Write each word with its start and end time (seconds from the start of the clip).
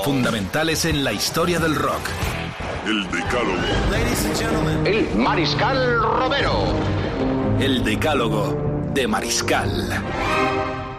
Fundamentales 0.00 0.84
en 0.84 1.04
la 1.04 1.12
historia 1.12 1.60
del 1.60 1.76
rock. 1.76 2.00
El 2.84 3.04
Decálogo. 3.10 4.84
El 4.84 5.14
Mariscal 5.14 6.02
Romero. 6.02 6.74
El 7.60 7.84
decálogo 7.84 8.90
de 8.92 9.06
Mariscal. 9.06 10.02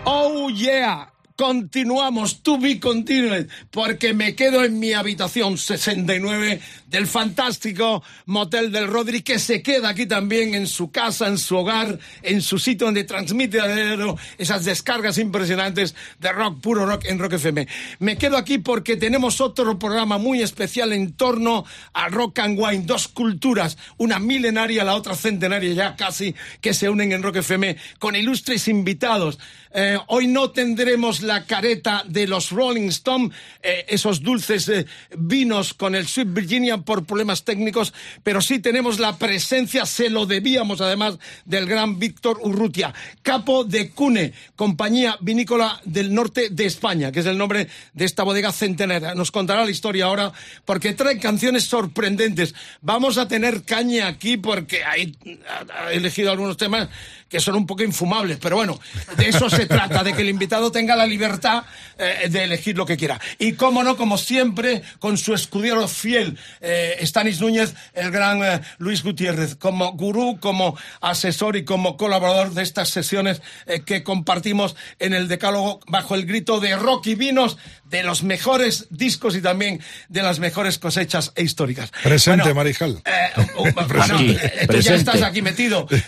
Oh 0.06 0.50
yeah. 0.50 1.10
Continuamos, 1.36 2.44
to 2.44 2.58
be 2.60 2.80
continued, 2.80 3.50
porque 3.72 4.14
me 4.14 4.36
quedo 4.36 4.64
en 4.64 4.80
mi 4.80 4.94
habitación 4.94 5.58
69 5.58 6.62
del 6.94 7.08
fantástico 7.08 8.04
motel 8.28 8.72
del 8.72 8.88
Rodri, 8.88 9.24
que 9.24 9.40
se 9.40 9.64
queda 9.64 9.90
aquí 9.90 10.06
también 10.06 10.54
en 10.54 10.68
su 10.68 10.92
casa, 10.92 11.28
en 11.28 11.40
su 11.40 11.58
hogar, 11.58 11.98
en 12.22 12.40
su 12.40 12.60
sitio 12.60 12.86
donde 12.86 13.04
transmite 13.04 13.60
a 13.60 14.16
esas 14.38 14.64
descargas 14.64 15.18
impresionantes 15.18 15.96
de 16.20 16.32
rock, 16.32 16.62
puro 16.62 16.86
rock 16.86 17.06
en 17.06 17.18
Rock 17.18 17.34
FM. 17.34 17.68
Me 17.98 18.16
quedo 18.16 18.38
aquí 18.38 18.60
porque 18.60 18.96
tenemos 18.96 19.42
otro 19.42 19.80
programa 19.80 20.20
muy 20.20 20.44
especial 20.44 20.94
en 20.94 21.14
torno 21.14 21.66
al 21.94 22.12
rock 22.12 22.38
and 22.40 22.60
wine, 22.60 22.84
dos 22.86 23.08
culturas, 23.08 23.76
una 23.98 24.20
milenaria, 24.20 24.84
la 24.84 24.94
otra 24.94 25.16
centenaria 25.16 25.74
ya 25.74 25.96
casi, 25.96 26.36
que 26.62 26.76
se 26.76 26.90
unen 26.90 27.12
en 27.12 27.24
Rock 27.24 27.38
FM 27.38 27.76
con 27.98 28.16
ilustres 28.16 28.68
invitados. 28.68 29.40
Eh, 29.76 29.98
hoy 30.08 30.28
no 30.28 30.52
tendremos 30.52 31.24
la 31.24 31.46
careta 31.46 32.04
de 32.08 32.28
los 32.28 32.52
Rolling 32.52 32.90
Stone, 32.90 33.32
eh, 33.64 33.86
esos 33.88 34.22
dulces 34.22 34.70
eh, 34.70 34.86
vinos 35.18 35.74
con 35.74 35.96
el 35.96 36.08
Sweet 36.08 36.32
Virginia 36.32 36.83
por 36.84 37.06
problemas 37.06 37.44
técnicos, 37.44 37.94
pero 38.24 38.42
sí 38.42 38.60
tenemos 38.60 39.00
la 39.00 39.18
presencia, 39.18 39.86
se 39.86 40.10
lo 40.10 40.26
debíamos 40.26 40.82
además, 40.82 41.18
del 41.46 41.66
gran 41.66 42.00
Víctor 42.00 42.40
Urrutia, 42.42 42.94
capo 43.22 43.64
de 43.64 43.92
Cune, 43.92 44.34
compañía 44.56 45.18
vinícola 45.22 45.82
del 45.86 46.14
norte 46.14 46.50
de 46.50 46.66
España, 46.66 47.12
que 47.12 47.22
es 47.22 47.26
el 47.26 47.38
nombre 47.38 47.68
de 47.94 48.06
esta 48.06 48.24
bodega 48.24 48.52
centenaria. 48.52 49.16
Nos 49.16 49.32
contará 49.32 49.66
la 49.66 49.72
historia 49.72 50.06
ahora 50.06 50.32
porque 50.66 50.94
trae 50.94 51.20
canciones 51.20 51.66
sorprendentes. 51.66 52.54
Vamos 52.82 53.18
a 53.18 53.28
tener 53.28 53.64
caña 53.64 54.08
aquí 54.08 54.38
porque 54.38 54.84
hay, 54.84 55.16
ha 55.74 55.92
elegido 55.92 56.32
algunos 56.32 56.58
temas 56.58 56.90
que 57.34 57.40
son 57.40 57.56
un 57.56 57.66
poco 57.66 57.82
infumables, 57.82 58.38
pero 58.40 58.58
bueno, 58.58 58.80
de 59.18 59.30
eso 59.30 59.50
se 59.50 59.66
trata, 59.66 60.04
de 60.04 60.14
que 60.14 60.22
el 60.22 60.30
invitado 60.30 60.72
tenga 60.72 60.96
la 60.96 61.08
libertad 61.08 61.64
eh, 61.98 62.30
de 62.30 62.44
elegir 62.44 62.78
lo 62.78 62.86
que 62.86 62.96
quiera. 62.96 63.20
Y 63.40 63.54
cómo 63.54 63.84
no, 63.84 63.98
como 63.98 64.20
siempre, 64.20 64.84
con 65.00 65.18
su 65.18 65.34
escudero 65.34 65.88
fiel, 65.88 66.38
eh, 66.62 66.73
Stanis 67.02 67.40
Núñez, 67.42 67.74
el 67.94 68.12
gran 68.12 68.44
eh, 68.44 68.62
Luis 68.78 69.04
Gutiérrez, 69.04 69.56
como 69.56 69.92
gurú, 69.94 70.40
como 70.40 70.78
asesor 71.02 71.56
y 71.56 71.66
como 71.66 71.98
colaborador 71.98 72.54
de 72.54 72.64
estas 72.64 72.90
sesiones 72.90 73.42
eh, 73.66 73.82
que 73.86 74.04
compartimos 74.04 74.76
en 75.00 75.14
el 75.14 75.28
Decálogo 75.28 75.80
bajo 75.88 76.16
el 76.16 76.26
grito 76.26 76.60
de 76.60 76.76
rock 76.76 77.08
y 77.08 77.16
vinos 77.16 77.58
de 77.86 78.04
los 78.04 78.24
mejores 78.24 78.88
discos 78.90 79.36
y 79.36 79.42
también 79.42 79.80
de 80.10 80.24
las 80.24 80.40
mejores 80.40 80.80
cosechas 80.80 81.32
e 81.36 81.44
históricas. 81.44 81.92
Presente, 82.04 82.44
Bueno, 82.44 82.56
Marijal. 82.56 83.02
eh, 83.06 83.42
uh, 83.58 83.64
bueno, 83.74 84.20
eh, 84.20 84.68
tú 84.70 84.78
ya 84.80 84.96
estás 84.96 85.22
aquí 85.22 85.42
metido. 85.42 85.88
Eh, 85.92 86.02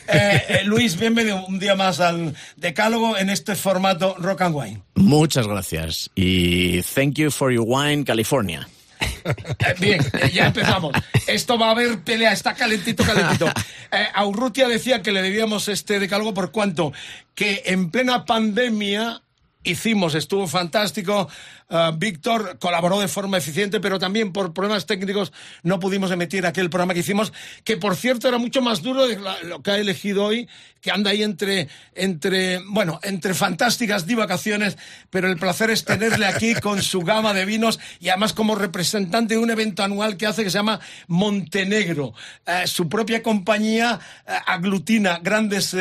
eh, 0.47 0.61
Luis, 0.65 0.97
bienvenido 0.99 1.45
un 1.45 1.59
día 1.59 1.75
más 1.75 1.99
al 1.99 2.35
Decálogo 2.55 3.17
en 3.17 3.29
este 3.29 3.55
formato 3.55 4.15
Rock 4.19 4.41
and 4.41 4.55
Wine. 4.55 4.81
Muchas 4.95 5.47
gracias. 5.47 6.09
Y 6.15 6.81
thank 6.81 7.13
you 7.15 7.29
for 7.29 7.51
your 7.51 7.65
wine, 7.67 8.03
California. 8.03 8.67
Bien, 9.79 9.99
eh, 10.13 10.31
ya 10.33 10.47
empezamos. 10.47 10.93
Esto 11.27 11.57
va 11.57 11.67
a 11.67 11.71
haber 11.71 11.99
pelea, 11.99 12.31
está 12.31 12.53
calentito, 12.53 13.03
calentito. 13.03 13.47
Eh, 13.91 14.07
a 14.13 14.25
Urrutia 14.25 14.67
decía 14.67 15.03
que 15.03 15.11
le 15.11 15.21
debíamos 15.21 15.67
este 15.69 15.99
decálogo 15.99 16.33
por 16.33 16.51
cuanto 16.51 16.91
que 17.35 17.61
en 17.67 17.91
plena 17.91 18.25
pandemia 18.25 19.21
hicimos, 19.63 20.15
estuvo 20.15 20.47
fantástico. 20.47 21.29
Eh, 21.69 21.91
Víctor 21.97 22.57
colaboró 22.59 22.99
de 22.99 23.07
forma 23.07 23.37
eficiente, 23.37 23.79
pero 23.79 23.99
también 23.99 24.31
por 24.33 24.53
problemas 24.53 24.85
técnicos 24.85 25.31
no 25.63 25.79
pudimos 25.79 26.11
emitir 26.11 26.45
aquel 26.45 26.69
programa 26.69 26.93
que 26.93 26.99
hicimos, 27.01 27.33
que 27.63 27.77
por 27.77 27.95
cierto 27.95 28.27
era 28.27 28.37
mucho 28.37 28.61
más 28.61 28.81
duro 28.81 29.07
de 29.07 29.19
la- 29.19 29.41
lo 29.43 29.61
que 29.63 29.71
ha 29.71 29.77
elegido 29.77 30.23
hoy, 30.25 30.47
que 30.81 30.91
anda 30.91 31.09
ahí 31.09 31.23
entre, 31.23 31.67
entre, 31.95 32.59
bueno, 32.67 32.99
entre 33.01 33.33
fantásticas 33.33 34.05
divagaciones, 34.05 34.77
pero 35.09 35.27
el 35.27 35.37
placer 35.37 35.71
es 35.71 35.83
tenerle 35.83 36.27
aquí 36.27 36.53
con 36.61 36.83
su 36.83 36.99
gama 37.01 37.33
de 37.33 37.45
vinos 37.45 37.79
y 37.99 38.09
además 38.09 38.33
como 38.33 38.53
representante 38.53 39.33
de 39.33 39.39
un 39.39 39.49
evento 39.49 39.83
anual 39.83 40.15
que 40.17 40.27
hace 40.27 40.43
que 40.43 40.51
se 40.51 40.59
llama 40.59 40.79
Montenegro. 41.07 42.13
Eh, 42.45 42.67
su 42.67 42.87
propia 42.87 43.23
compañía 43.23 43.99
eh, 44.27 44.31
aglutina 44.45 45.17
grandes 45.23 45.75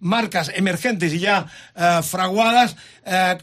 marcas 0.00 0.50
emergentes 0.54 1.12
y 1.14 1.20
ya 1.20 1.46
fraguadas 2.02 2.76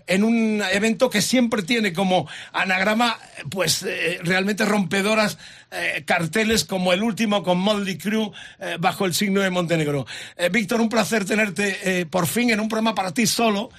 en 0.08 0.24
un 0.24 0.62
evento 0.72 1.10
que 1.10 1.22
siempre 1.22 1.64
tiene 1.64 1.85
como 1.94 2.28
anagrama 2.54 3.18
pues 3.50 3.84
eh, 3.84 4.20
realmente 4.24 4.66
rompedoras 4.66 5.38
eh, 5.72 6.04
carteles 6.06 6.64
como 6.64 6.94
el 6.94 7.04
último 7.04 7.44
con 7.44 7.58
Motley 7.58 7.98
Crue 7.98 8.32
eh, 8.60 8.78
bajo 8.80 9.06
el 9.06 9.14
signo 9.14 9.42
de 9.42 9.50
Montenegro. 9.50 10.06
Eh, 10.38 10.50
Víctor, 10.50 10.80
un 10.80 10.88
placer 10.88 11.26
tenerte 11.26 12.06
por 12.06 12.28
fin 12.28 12.50
en 12.52 12.60
un 12.60 12.70
programa 12.70 12.96
para 12.96 13.14
ti 13.14 13.28
solo 13.28 13.70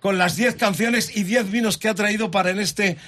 con 0.00 0.18
las 0.18 0.36
10 0.36 0.56
canciones 0.56 1.16
y 1.16 1.22
10 1.22 1.50
vinos 1.50 1.78
que 1.78 1.88
ha 1.88 1.94
traído 1.94 2.30
para 2.30 2.50
en 2.50 2.58
este 2.58 2.98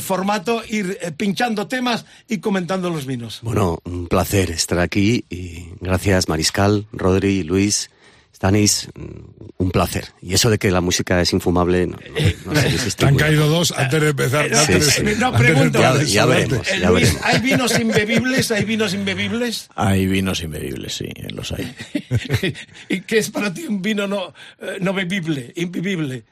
formato 0.00 0.62
ir 0.68 0.98
pinchando 1.16 1.66
temas 1.66 2.04
y 2.28 2.38
comentando 2.38 2.90
los 2.90 3.06
vinos. 3.06 3.40
Bueno, 3.42 3.78
un 3.84 4.06
placer 4.06 4.50
estar 4.50 4.78
aquí 4.78 5.24
y 5.30 5.66
gracias 5.80 6.28
Mariscal, 6.28 6.86
Rodri, 6.92 7.42
Luis, 7.42 7.90
Stanis, 8.44 8.88
mm, 8.94 9.54
un 9.56 9.70
placer. 9.70 10.04
Y 10.20 10.34
eso 10.34 10.50
de 10.50 10.58
que 10.58 10.70
la 10.70 10.82
música 10.82 11.18
es 11.22 11.32
infumable, 11.32 11.86
no, 11.86 11.96
no- 11.96 12.52
no 12.52 12.60
sé 12.60 12.70
si 12.72 12.76
Te 12.76 12.88
estoy 12.88 13.08
han 13.08 13.16
caído 13.16 13.48
dos 13.48 13.72
antes 13.72 14.02
de 14.02 14.08
empezar. 14.10 14.50
no, 14.50 14.58
antes 14.58 14.84
de- 14.84 15.12
sí. 15.14 15.18
no, 15.18 15.32
pregunto. 15.32 15.78
Ya- 15.80 16.02
ya 16.02 16.26
veremos. 16.26 16.68
Eh, 16.70 16.78
ya 16.80 16.90
Luis, 16.90 17.04
veremos. 17.04 17.22
¿hay 17.24 17.40
vinos 17.40 17.78
imbebibles? 17.80 18.50
¿Hay 18.50 18.64
vinos 18.64 18.92
imbebibles? 18.92 19.70
Hay 19.76 20.06
vinos 20.06 20.42
inbebibles, 20.42 20.92
sí, 20.94 21.08
los 21.30 21.52
hay. 21.52 21.74
¿Y 22.90 23.00
qué 23.00 23.16
es 23.18 23.30
para 23.30 23.52
ti 23.54 23.64
un 23.66 23.80
vino 23.80 24.06
no, 24.06 24.34
eh, 24.60 24.76
no 24.80 24.92
bebible, 24.92 25.50
imbebible? 25.56 26.24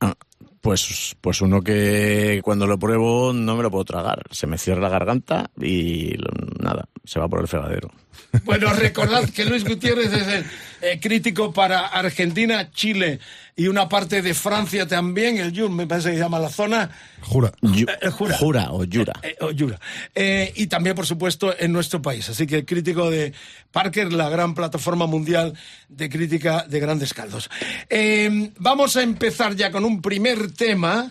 Ah, 0.00 0.14
Pues, 0.60 1.14
pues 1.20 1.40
uno 1.40 1.62
que 1.62 2.40
cuando 2.42 2.66
lo 2.66 2.78
pruebo 2.78 3.32
no 3.32 3.56
me 3.56 3.62
lo 3.62 3.70
puedo 3.70 3.84
tragar. 3.84 4.24
Se 4.30 4.46
me 4.46 4.58
cierra 4.58 4.80
la 4.82 4.88
garganta 4.90 5.50
y 5.58 6.14
lo- 6.16 6.28
nada, 6.58 6.86
se 7.10 7.18
va 7.18 7.28
por 7.28 7.40
el 7.40 7.48
fregadero. 7.48 7.90
Bueno, 8.44 8.72
recordad 8.72 9.28
que 9.30 9.44
Luis 9.44 9.64
Gutiérrez 9.64 10.12
es 10.12 10.28
el 10.28 10.44
eh, 10.82 11.00
crítico 11.00 11.52
para 11.52 11.86
Argentina, 11.88 12.70
Chile 12.70 13.18
y 13.56 13.66
una 13.66 13.88
parte 13.88 14.22
de 14.22 14.34
Francia 14.34 14.86
también, 14.86 15.38
el 15.38 15.58
Jur, 15.58 15.68
me 15.70 15.86
parece 15.88 16.10
que 16.10 16.14
se 16.16 16.20
llama 16.22 16.38
la 16.38 16.48
zona. 16.48 16.90
Jura. 17.22 17.52
Yu- 17.60 17.88
Eh, 18.00 18.10
jura. 18.10 18.36
Jura 18.38 18.70
o 18.70 18.84
Yura. 18.84 19.14
Eh, 19.24 19.34
o 19.40 19.50
Jura. 19.56 19.80
Eh, 20.14 20.52
y 20.54 20.68
también, 20.68 20.94
por 20.94 21.06
supuesto, 21.06 21.52
en 21.58 21.72
nuestro 21.72 22.00
país. 22.00 22.28
Así 22.28 22.46
que 22.46 22.64
crítico 22.64 23.10
de 23.10 23.32
Parker, 23.72 24.12
la 24.12 24.28
gran 24.28 24.54
plataforma 24.54 25.06
mundial 25.06 25.54
de 25.88 26.08
crítica 26.08 26.64
de 26.68 26.78
grandes 26.78 27.12
caldos. 27.12 27.50
Eh, 27.88 28.52
vamos 28.58 28.96
a 28.96 29.02
empezar 29.02 29.56
ya 29.56 29.72
con 29.72 29.84
un 29.84 30.00
primer 30.00 30.52
tema 30.52 31.10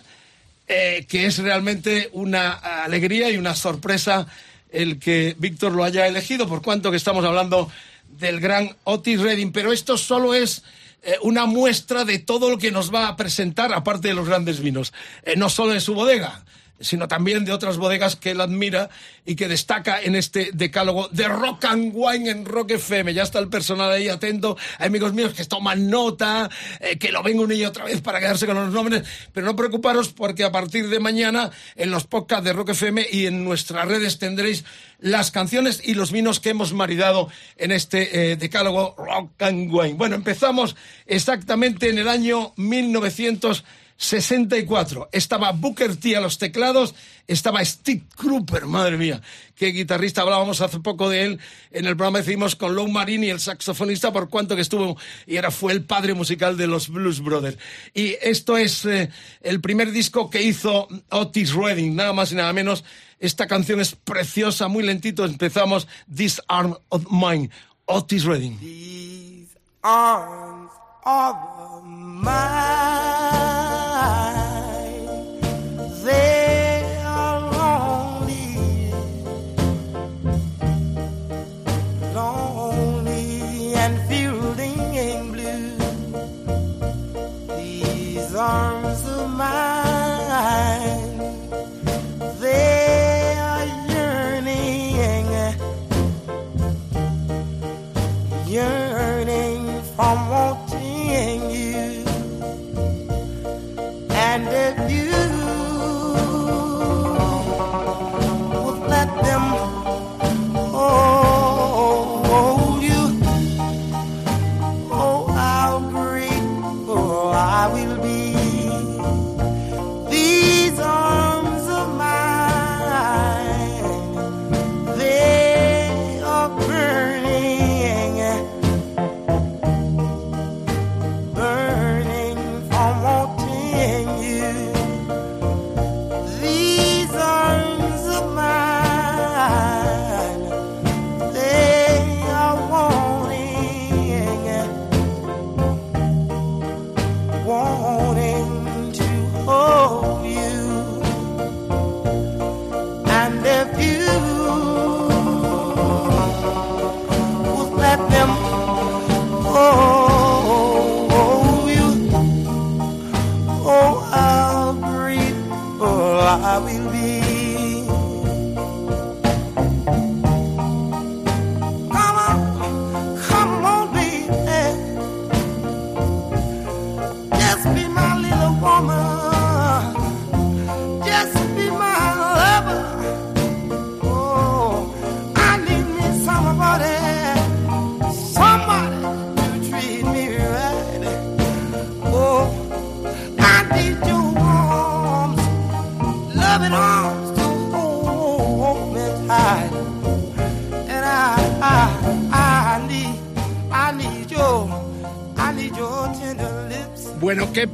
eh, 0.66 1.04
que 1.08 1.26
es 1.26 1.36
realmente 1.38 2.08
una 2.12 2.52
alegría 2.84 3.30
y 3.30 3.36
una 3.36 3.54
sorpresa 3.54 4.26
el 4.72 4.98
que 4.98 5.36
Víctor 5.38 5.72
lo 5.72 5.84
haya 5.84 6.06
elegido, 6.06 6.48
por 6.48 6.62
cuanto 6.62 6.90
que 6.90 6.96
estamos 6.96 7.24
hablando 7.24 7.70
del 8.08 8.40
gran 8.40 8.76
Otis 8.84 9.20
Redding. 9.20 9.52
Pero 9.52 9.72
esto 9.72 9.96
solo 9.96 10.34
es 10.34 10.62
eh, 11.02 11.16
una 11.22 11.46
muestra 11.46 12.04
de 12.04 12.18
todo 12.18 12.50
lo 12.50 12.58
que 12.58 12.70
nos 12.70 12.92
va 12.94 13.08
a 13.08 13.16
presentar, 13.16 13.72
aparte 13.72 14.08
de 14.08 14.14
los 14.14 14.28
grandes 14.28 14.60
vinos. 14.60 14.92
Eh, 15.22 15.34
no 15.36 15.48
solo 15.48 15.72
en 15.72 15.80
su 15.80 15.94
bodega, 15.94 16.44
sino 16.80 17.08
también 17.08 17.44
de 17.44 17.52
otras 17.52 17.76
bodegas 17.76 18.16
que 18.16 18.30
él 18.30 18.40
admira 18.40 18.88
y 19.26 19.36
que 19.36 19.48
destaca 19.48 20.00
en 20.00 20.16
este 20.16 20.50
decálogo 20.52 21.08
de 21.08 21.28
Rock 21.28 21.66
and 21.66 21.92
Wine 21.94 22.30
en 22.30 22.44
Rock 22.44 22.72
FM. 22.72 23.12
Ya 23.14 23.22
está 23.22 23.38
el 23.38 23.48
personal 23.48 23.90
ahí 23.92 24.08
atento. 24.08 24.56
Amigos 24.78 25.12
míos 25.12 25.34
que 25.34 25.44
toman 25.44 25.90
nota, 25.90 26.50
eh, 26.80 26.98
que 26.98 27.12
lo 27.12 27.22
ven 27.22 27.38
una 27.38 27.54
y 27.54 27.64
otra 27.64 27.84
vez 27.84 28.00
para 28.00 28.18
quedarse 28.18 28.46
con 28.46 28.56
los 28.56 28.72
nombres. 28.72 29.04
Pero 29.32 29.46
no 29.46 29.56
preocuparos 29.56 30.08
porque 30.08 30.44
a 30.44 30.52
partir 30.52 30.88
de 30.88 31.00
mañana 31.00 31.50
en 31.76 31.90
los 31.90 32.04
podcasts 32.04 32.44
de 32.44 32.52
Rock 32.52 32.70
FM 32.70 33.06
y 33.12 33.26
en 33.26 33.44
nuestras 33.44 33.86
redes 33.86 34.18
tendréis 34.18 34.64
las 34.98 35.30
canciones 35.30 35.80
y 35.84 35.94
los 35.94 36.12
vinos 36.12 36.40
que 36.40 36.50
hemos 36.50 36.72
maridado 36.72 37.28
en 37.56 37.72
este 37.72 38.32
eh, 38.32 38.36
decálogo 38.36 38.94
Rock 38.98 39.42
and 39.42 39.72
Wine. 39.72 39.94
Bueno, 39.94 40.14
empezamos 40.14 40.76
exactamente 41.06 41.88
en 41.88 41.98
el 41.98 42.08
año 42.08 42.52
1900. 42.56 43.64
64. 44.00 45.10
Estaba 45.12 45.52
Booker 45.52 45.94
T 45.94 46.16
a 46.16 46.22
los 46.22 46.38
teclados, 46.38 46.94
estaba 47.26 47.62
Steve 47.62 48.02
Cropper, 48.16 48.64
madre 48.64 48.96
mía, 48.96 49.20
qué 49.54 49.66
guitarrista. 49.66 50.22
Hablábamos 50.22 50.62
hace 50.62 50.80
poco 50.80 51.10
de 51.10 51.24
él 51.24 51.40
en 51.70 51.84
el 51.84 51.96
programa, 51.96 52.20
decimos 52.20 52.56
con 52.56 52.74
Lou 52.74 52.88
Marini, 52.88 53.28
el 53.28 53.40
saxofonista, 53.40 54.10
por 54.10 54.30
cuanto 54.30 54.56
que 54.56 54.62
estuvo 54.62 54.96
y 55.26 55.36
era 55.36 55.50
fue 55.50 55.74
el 55.74 55.84
padre 55.84 56.14
musical 56.14 56.56
de 56.56 56.66
los 56.66 56.88
Blues 56.88 57.20
Brothers. 57.20 57.58
Y 57.92 58.16
esto 58.22 58.56
es 58.56 58.86
eh, 58.86 59.10
el 59.42 59.60
primer 59.60 59.92
disco 59.92 60.30
que 60.30 60.42
hizo 60.42 60.88
Otis 61.10 61.52
Redding, 61.52 61.94
nada 61.94 62.14
más 62.14 62.32
y 62.32 62.36
nada 62.36 62.54
menos. 62.54 62.84
Esta 63.18 63.46
canción 63.46 63.80
es 63.80 63.94
preciosa, 63.96 64.68
muy 64.68 64.82
lentito. 64.82 65.26
Empezamos 65.26 65.86
This 66.12 66.40
Arm 66.48 66.74
of 66.88 67.04
Mine, 67.10 67.50
Otis 67.84 68.24
Redding. 68.24 68.58
These 68.60 69.58
arms 69.82 70.70
of 71.04 71.84
mine. 71.84 73.49
high. 74.00 74.39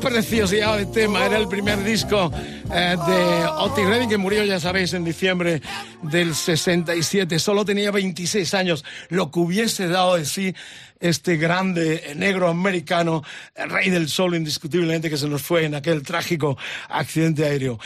Preciosidad 0.00 0.78
de 0.78 0.86
tema. 0.86 1.26
Era 1.26 1.38
el 1.38 1.48
primer 1.48 1.82
disco 1.82 2.30
eh, 2.72 2.96
de 3.06 3.46
Otis 3.58 3.86
Redding, 3.86 4.08
que 4.08 4.16
murió, 4.16 4.44
ya 4.44 4.60
sabéis, 4.60 4.92
en 4.94 5.04
diciembre 5.04 5.62
del 6.02 6.34
67. 6.34 7.38
Solo 7.38 7.64
tenía 7.64 7.90
26 7.90 8.54
años. 8.54 8.84
Lo 9.08 9.30
que 9.30 9.40
hubiese 9.40 9.88
dado 9.88 10.16
de 10.16 10.24
sí 10.24 10.54
este 11.00 11.36
grande 11.36 12.14
negro 12.16 12.48
americano, 12.48 13.22
el 13.54 13.70
rey 13.70 13.90
del 13.90 14.08
sol, 14.08 14.34
indiscutiblemente, 14.34 15.10
que 15.10 15.16
se 15.16 15.28
nos 15.28 15.42
fue 15.42 15.64
en 15.64 15.74
aquel 15.74 16.02
trágico 16.02 16.56
accidente 16.88 17.44
aéreo. 17.44 17.78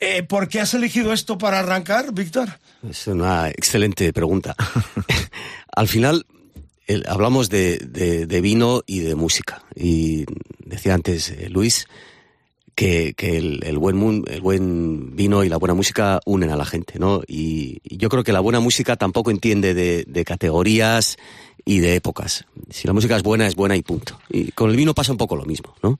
Eh, 0.00 0.22
¿Por 0.22 0.48
qué 0.48 0.60
has 0.60 0.74
elegido 0.74 1.12
esto 1.12 1.38
para 1.38 1.60
arrancar, 1.60 2.12
Víctor? 2.12 2.58
Es 2.88 3.06
una 3.06 3.48
excelente 3.48 4.12
pregunta. 4.12 4.54
Al 5.76 5.88
final, 5.88 6.26
el- 6.86 7.04
hablamos 7.08 7.48
de, 7.50 7.78
de- 7.78 8.26
de 8.26 8.40
vino 8.40 8.82
y 8.86 9.00
de 9.00 9.14
música. 9.14 9.62
Y 9.74 10.24
decía 10.64 10.94
antes 10.94 11.30
eh, 11.30 11.48
Luis 11.50 11.86
que, 12.74 13.14
que 13.16 13.36
el, 13.36 13.60
el 13.64 13.78
buen 13.78 14.24
el 14.26 14.40
buen 14.40 15.14
vino 15.14 15.44
y 15.44 15.48
la 15.48 15.56
buena 15.58 15.74
música 15.74 16.20
unen 16.26 16.50
a 16.50 16.56
la 16.56 16.64
gente, 16.64 16.98
¿no? 16.98 17.22
Y, 17.26 17.78
y 17.84 17.98
yo 17.98 18.08
creo 18.08 18.24
que 18.24 18.32
la 18.32 18.40
buena 18.40 18.60
música 18.60 18.96
tampoco 18.96 19.30
entiende 19.30 19.74
de, 19.74 20.04
de 20.08 20.24
categorías 20.24 21.16
y 21.64 21.78
de 21.78 21.94
épocas. 21.94 22.44
Si 22.70 22.86
la 22.86 22.92
música 22.92 23.16
es 23.16 23.22
buena, 23.22 23.46
es 23.46 23.54
buena 23.54 23.76
y 23.76 23.82
punto. 23.82 24.18
Y 24.28 24.50
con 24.52 24.70
el 24.70 24.76
vino 24.76 24.92
pasa 24.94 25.12
un 25.12 25.18
poco 25.18 25.36
lo 25.36 25.44
mismo, 25.44 25.74
¿no? 25.82 25.98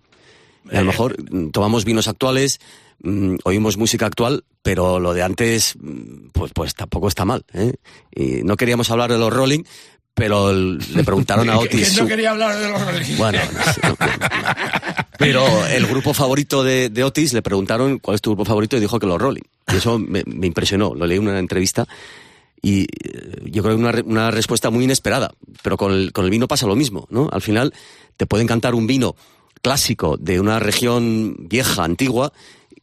Y 0.71 0.77
a 0.77 0.81
lo 0.81 0.87
mejor 0.87 1.17
mm, 1.33 1.51
tomamos 1.51 1.85
vinos 1.85 2.09
actuales, 2.09 2.59
mm, 3.03 3.37
oímos 3.45 3.77
música 3.77 4.07
actual, 4.07 4.45
pero 4.63 4.99
lo 4.99 5.13
de 5.15 5.23
antes, 5.23 5.77
mm, 5.81 6.29
pues, 6.33 6.53
pues 6.55 6.75
tampoco 6.75 7.07
está 7.07 7.25
mal. 7.25 7.45
¿eh? 7.53 7.75
Y 8.15 8.43
no 8.45 8.57
queríamos 8.57 8.91
hablar 8.91 9.13
de 9.13 9.19
los 9.19 9.33
Rolling, 9.33 9.63
pero 10.15 10.51
el- 10.51 10.79
le 10.95 11.05
preguntaron 11.05 11.49
a 11.51 11.59
Otis. 11.59 11.97
no 11.97 12.03
su- 12.03 12.09
quería 12.09 12.31
hablar 12.31 12.57
de 12.59 12.69
los. 12.71 13.17
Bueno, 13.19 13.39
no 13.53 13.89
no, 13.89 13.89
no. 13.91 13.97
pero 15.19 15.67
el 15.67 15.87
grupo 15.87 16.15
favorito 16.15 16.63
de, 16.65 16.89
de 16.91 17.05
Otis 17.05 17.33
le 17.33 17.43
preguntaron 17.43 17.99
cuál 17.99 18.15
es 18.17 18.21
tu 18.23 18.31
grupo 18.31 18.45
favorito 18.45 18.77
y 18.77 18.81
dijo 18.81 18.99
que 18.99 19.07
los 19.07 19.21
Rolling. 19.21 19.43
Y 19.73 19.77
eso 19.77 19.99
me, 19.99 20.23
me 20.27 20.47
impresionó. 20.47 20.95
Lo 20.95 21.07
leí 21.07 21.19
en 21.19 21.27
una 21.29 21.39
entrevista 21.39 21.87
y 22.63 22.83
eh, 22.83 23.43
yo 23.47 23.63
creo 23.63 23.77
que 23.77 23.83
una, 23.83 23.93
una 24.05 24.31
respuesta 24.31 24.71
muy 24.71 24.85
inesperada. 24.85 25.33
Pero 25.63 25.77
con 25.77 25.93
el, 25.93 26.13
con 26.13 26.25
el 26.25 26.31
vino 26.31 26.49
pasa 26.49 26.67
lo 26.67 26.77
mismo, 26.77 27.07
¿no? 27.11 27.29
Al 27.33 27.43
final 27.43 27.73
te 28.17 28.27
puede 28.27 28.43
encantar 28.43 28.75
un 28.75 28.87
vino 28.87 29.17
clásico 29.63 30.17
de 30.19 30.41
una 30.41 30.59
región 30.59 31.37
vieja, 31.39 31.85
antigua, 31.85 32.33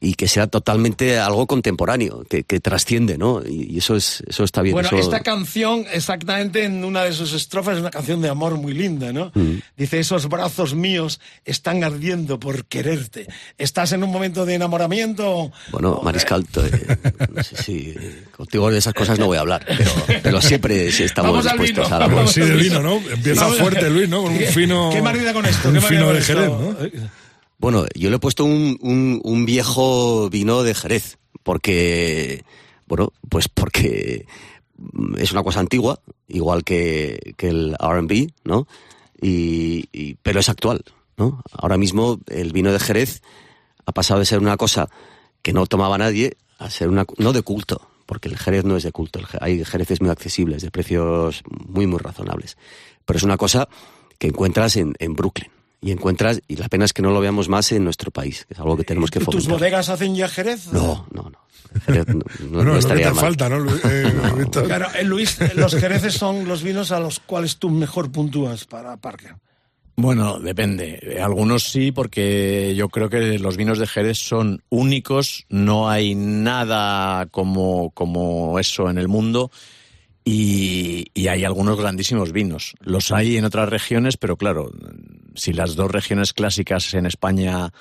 y 0.03 0.15
que 0.15 0.27
sea 0.27 0.47
totalmente 0.47 1.19
algo 1.19 1.45
contemporáneo, 1.45 2.23
que, 2.27 2.43
que 2.43 2.59
trasciende, 2.59 3.19
¿no? 3.19 3.41
Y, 3.47 3.67
y 3.75 3.77
eso 3.77 3.95
es 3.95 4.23
eso 4.27 4.43
está 4.43 4.63
bien. 4.63 4.73
Bueno, 4.73 4.87
eso- 4.89 4.97
esta 4.97 5.19
canción, 5.21 5.85
exactamente 5.93 6.63
en 6.63 6.83
una 6.83 7.03
de 7.03 7.13
sus 7.13 7.33
estrofas, 7.33 7.75
es 7.75 7.81
una 7.81 7.91
canción 7.91 8.19
de 8.19 8.27
amor 8.29 8.55
muy 8.57 8.73
linda, 8.73 9.13
¿no? 9.13 9.31
Mm. 9.35 9.59
Dice, 9.77 9.99
esos 9.99 10.27
brazos 10.27 10.73
míos 10.73 11.19
están 11.45 11.83
ardiendo 11.83 12.39
por 12.39 12.65
quererte. 12.65 13.27
¿Estás 13.59 13.91
en 13.91 14.03
un 14.03 14.09
momento 14.11 14.43
de 14.45 14.55
enamoramiento? 14.55 15.51
Bueno, 15.71 15.91
O- 15.93 16.01
Mariscal, 16.03 16.45
eh, 16.57 16.97
no 17.33 17.43
sé 17.43 17.55
si 17.61 17.93
eh, 17.95 18.23
contigo 18.35 18.71
de 18.71 18.79
esas 18.79 18.95
cosas 18.95 19.19
no 19.19 19.27
voy 19.27 19.37
a 19.37 19.41
hablar, 19.41 19.63
pero, 19.67 19.91
pero 20.23 20.41
siempre 20.41 20.91
sí 20.91 21.03
estamos 21.03 21.31
Vamos 21.31 21.45
al 21.45 21.59
dispuestos 21.59 21.85
vino. 21.85 21.95
a 21.95 22.07
la 22.07 22.21
Así 22.23 22.41
de 22.41 22.55
vino, 22.55 22.81
¿no? 22.81 22.93
Empieza 23.11 23.45
fuerte, 23.49 23.87
Luis, 23.89 24.09
¿no? 24.09 24.23
Con 24.23 24.31
un 24.31 24.39
¿Qué- 24.39 24.47
fino. 24.47 24.89
qué 24.91 25.01
marida 25.01 25.31
con 25.31 25.45
esto? 25.45 25.67
Un 25.69 25.75
¿Qué 25.75 25.79
marida 25.81 25.89
fino 25.99 26.05
con 26.05 26.13
de 26.15 26.19
esto? 26.21 26.33
Jerez, 26.33 26.49
¿no? 27.03 27.11
Bueno, 27.61 27.85
yo 27.93 28.09
le 28.09 28.15
he 28.15 28.19
puesto 28.19 28.43
un, 28.43 28.79
un, 29.23 29.45
viejo 29.45 30.31
vino 30.31 30.63
de 30.63 30.73
Jerez, 30.73 31.19
porque, 31.43 32.43
bueno, 32.87 33.13
pues 33.29 33.49
porque 33.49 34.25
es 35.19 35.31
una 35.31 35.43
cosa 35.43 35.59
antigua, 35.59 35.99
igual 36.27 36.63
que, 36.63 37.35
que 37.37 37.49
el 37.49 37.75
R&B, 37.79 38.33
¿no? 38.45 38.67
Y, 39.21 40.15
pero 40.23 40.39
es 40.39 40.49
actual, 40.49 40.83
¿no? 41.17 41.43
Ahora 41.51 41.77
mismo 41.77 42.19
el 42.29 42.51
vino 42.51 42.71
de 42.71 42.79
Jerez 42.79 43.21
ha 43.85 43.91
pasado 43.91 44.21
de 44.21 44.25
ser 44.25 44.39
una 44.39 44.57
cosa 44.57 44.89
que 45.43 45.53
no 45.53 45.67
tomaba 45.67 45.99
nadie 45.99 46.37
a 46.57 46.71
ser 46.71 46.89
una, 46.89 47.05
no 47.19 47.31
de 47.31 47.43
culto, 47.43 47.87
porque 48.07 48.27
el 48.27 48.39
Jerez 48.39 48.65
no 48.65 48.75
es 48.75 48.81
de 48.81 48.91
culto, 48.91 49.19
hay 49.39 49.63
Jereces 49.63 50.01
muy 50.01 50.09
accesibles, 50.09 50.63
de 50.63 50.71
precios 50.71 51.43
muy, 51.47 51.85
muy 51.85 51.99
razonables, 51.99 52.57
pero 53.05 53.17
es 53.17 53.23
una 53.23 53.37
cosa 53.37 53.69
que 54.17 54.25
encuentras 54.25 54.77
en, 54.77 54.95
en 54.97 55.13
Brooklyn 55.13 55.51
y 55.81 55.91
encuentras, 55.91 56.41
y 56.47 56.57
la 56.57 56.69
pena 56.69 56.85
es 56.85 56.93
que 56.93 57.01
no 57.01 57.09
lo 57.11 57.19
veamos 57.19 57.49
más 57.49 57.71
en 57.71 57.83
nuestro 57.83 58.11
país, 58.11 58.45
que 58.47 58.53
es 58.53 58.59
algo 58.59 58.77
que 58.77 58.83
tenemos 58.83 59.09
que 59.09 59.19
¿Tus 59.19 59.25
fomentar. 59.25 59.51
bodegas 59.53 59.89
hacen 59.89 60.15
ya 60.15 60.27
Jerez? 60.27 60.71
No, 60.71 61.07
no, 61.11 61.23
no. 61.23 61.39
Jerez 61.85 62.05
no, 62.07 62.79
que 62.79 62.79
te 62.81 63.05
mal. 63.05 63.15
falta, 63.15 63.49
¿no, 63.49 63.65
eh? 63.85 64.13
Claro, 64.65 64.87
eh, 64.93 65.03
Luis, 65.03 65.37
los 65.55 65.73
Jereces 65.73 66.13
son 66.13 66.47
los 66.47 66.61
vinos 66.63 66.91
a 66.91 66.99
los 66.99 67.19
cuales 67.19 67.57
tú 67.57 67.69
mejor 67.69 68.11
puntúas 68.11 68.65
para 68.65 68.95
Parker. 68.97 69.35
Bueno, 69.95 70.39
depende. 70.39 71.19
Algunos 71.21 71.63
sí, 71.63 71.91
porque 71.91 72.73
yo 72.75 72.89
creo 72.89 73.09
que 73.09 73.39
los 73.39 73.57
vinos 73.57 73.77
de 73.79 73.87
Jerez 73.87 74.17
son 74.17 74.63
únicos, 74.69 75.45
no 75.49 75.89
hay 75.89 76.15
nada 76.15 77.25
como, 77.27 77.91
como 77.91 78.57
eso 78.59 78.89
en 78.89 78.97
el 78.97 79.07
mundo 79.07 79.51
y, 80.23 81.05
y 81.13 81.27
hay 81.27 81.43
algunos 81.43 81.77
grandísimos 81.77 82.31
vinos. 82.31 82.73
Los 82.79 83.11
hay 83.11 83.37
en 83.37 83.45
otras 83.45 83.69
regiones, 83.69 84.17
pero 84.17 84.37
claro, 84.37 84.71
si 85.35 85.53
las 85.53 85.75
dos 85.75 85.91
regiones 85.91 86.33
clásicas 86.33 86.93
en 86.93 87.05
España 87.05 87.71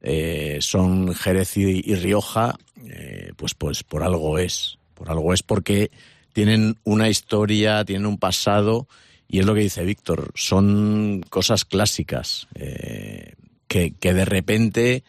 eh, 0.00 0.58
son 0.60 1.14
Jerez 1.14 1.56
y, 1.56 1.82
y 1.84 1.94
Rioja, 1.94 2.56
eh, 2.86 3.32
pues, 3.36 3.54
pues 3.54 3.82
por 3.82 4.02
algo 4.02 4.38
es. 4.38 4.78
Por 4.94 5.10
algo 5.10 5.34
es 5.34 5.42
porque 5.42 5.90
tienen 6.32 6.76
una 6.84 7.08
historia, 7.08 7.84
tienen 7.84 8.06
un 8.06 8.18
pasado, 8.18 8.86
y 9.28 9.40
es 9.40 9.46
lo 9.46 9.54
que 9.54 9.60
dice 9.60 9.84
Víctor, 9.84 10.30
son 10.34 11.24
cosas 11.30 11.64
clásicas 11.64 12.46
eh, 12.54 13.34
que, 13.66 13.94
que 13.98 14.14
de 14.14 14.24
repente 14.24 15.04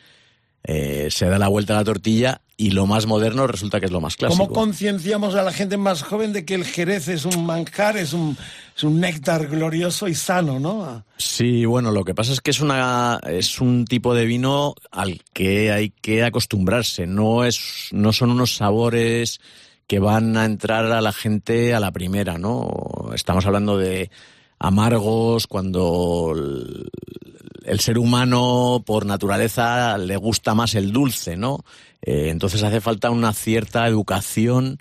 eh, 0.63 1.09
se 1.11 1.25
da 1.27 1.37
la 1.37 1.47
vuelta 1.47 1.73
a 1.73 1.77
la 1.77 1.83
tortilla 1.83 2.41
y 2.57 2.71
lo 2.71 2.87
más 2.87 3.05
moderno 3.05 3.45
resulta 3.45 3.79
que 3.79 3.85
es 3.85 3.91
lo 3.91 4.01
más 4.01 4.15
clásico. 4.15 4.47
¿Cómo 4.47 4.55
concienciamos 4.55 5.35
a 5.35 5.43
la 5.43 5.51
gente 5.51 5.77
más 5.77 6.01
joven 6.01 6.33
de 6.33 6.45
que 6.45 6.55
el 6.55 6.65
Jerez 6.65 7.07
es 7.07 7.25
un 7.25 7.45
manjar, 7.45 7.97
es 7.97 8.13
un, 8.13 8.37
es 8.75 8.83
un 8.83 8.99
néctar 8.99 9.47
glorioso 9.47 10.07
y 10.09 10.15
sano, 10.15 10.59
¿no? 10.59 11.05
Sí, 11.17 11.63
bueno, 11.63 11.91
lo 11.91 12.03
que 12.03 12.13
pasa 12.13 12.33
es 12.33 12.41
que 12.41 12.51
es 12.51 12.59
una 12.59 13.21
es 13.25 13.61
un 13.61 13.85
tipo 13.85 14.13
de 14.13 14.25
vino 14.25 14.75
al 14.91 15.21
que 15.31 15.71
hay 15.71 15.91
que 15.91 16.23
acostumbrarse. 16.23 17.07
No 17.07 17.45
es 17.45 17.89
no 17.93 18.11
son 18.11 18.31
unos 18.31 18.55
sabores 18.55 19.39
que 19.87 19.99
van 19.99 20.35
a 20.35 20.43
entrar 20.43 20.85
a 20.91 20.99
la 20.99 21.13
gente 21.13 21.73
a 21.73 21.79
la 21.79 21.91
primera, 21.91 22.37
¿no? 22.37 23.11
Estamos 23.13 23.45
hablando 23.45 23.77
de 23.77 24.11
amargos 24.59 25.47
cuando 25.47 26.33
el, 26.35 27.79
ser 27.79 27.97
humano 27.97 28.83
por 28.85 29.05
naturaleza 29.05 29.97
le 29.97 30.17
gusta 30.17 30.53
más 30.53 30.75
el 30.75 30.91
dulce, 30.91 31.37
¿no? 31.37 31.63
Eh, 32.01 32.27
entonces 32.29 32.61
hace 32.63 32.81
falta 32.81 33.09
una 33.09 33.31
cierta 33.31 33.87
educación 33.87 34.79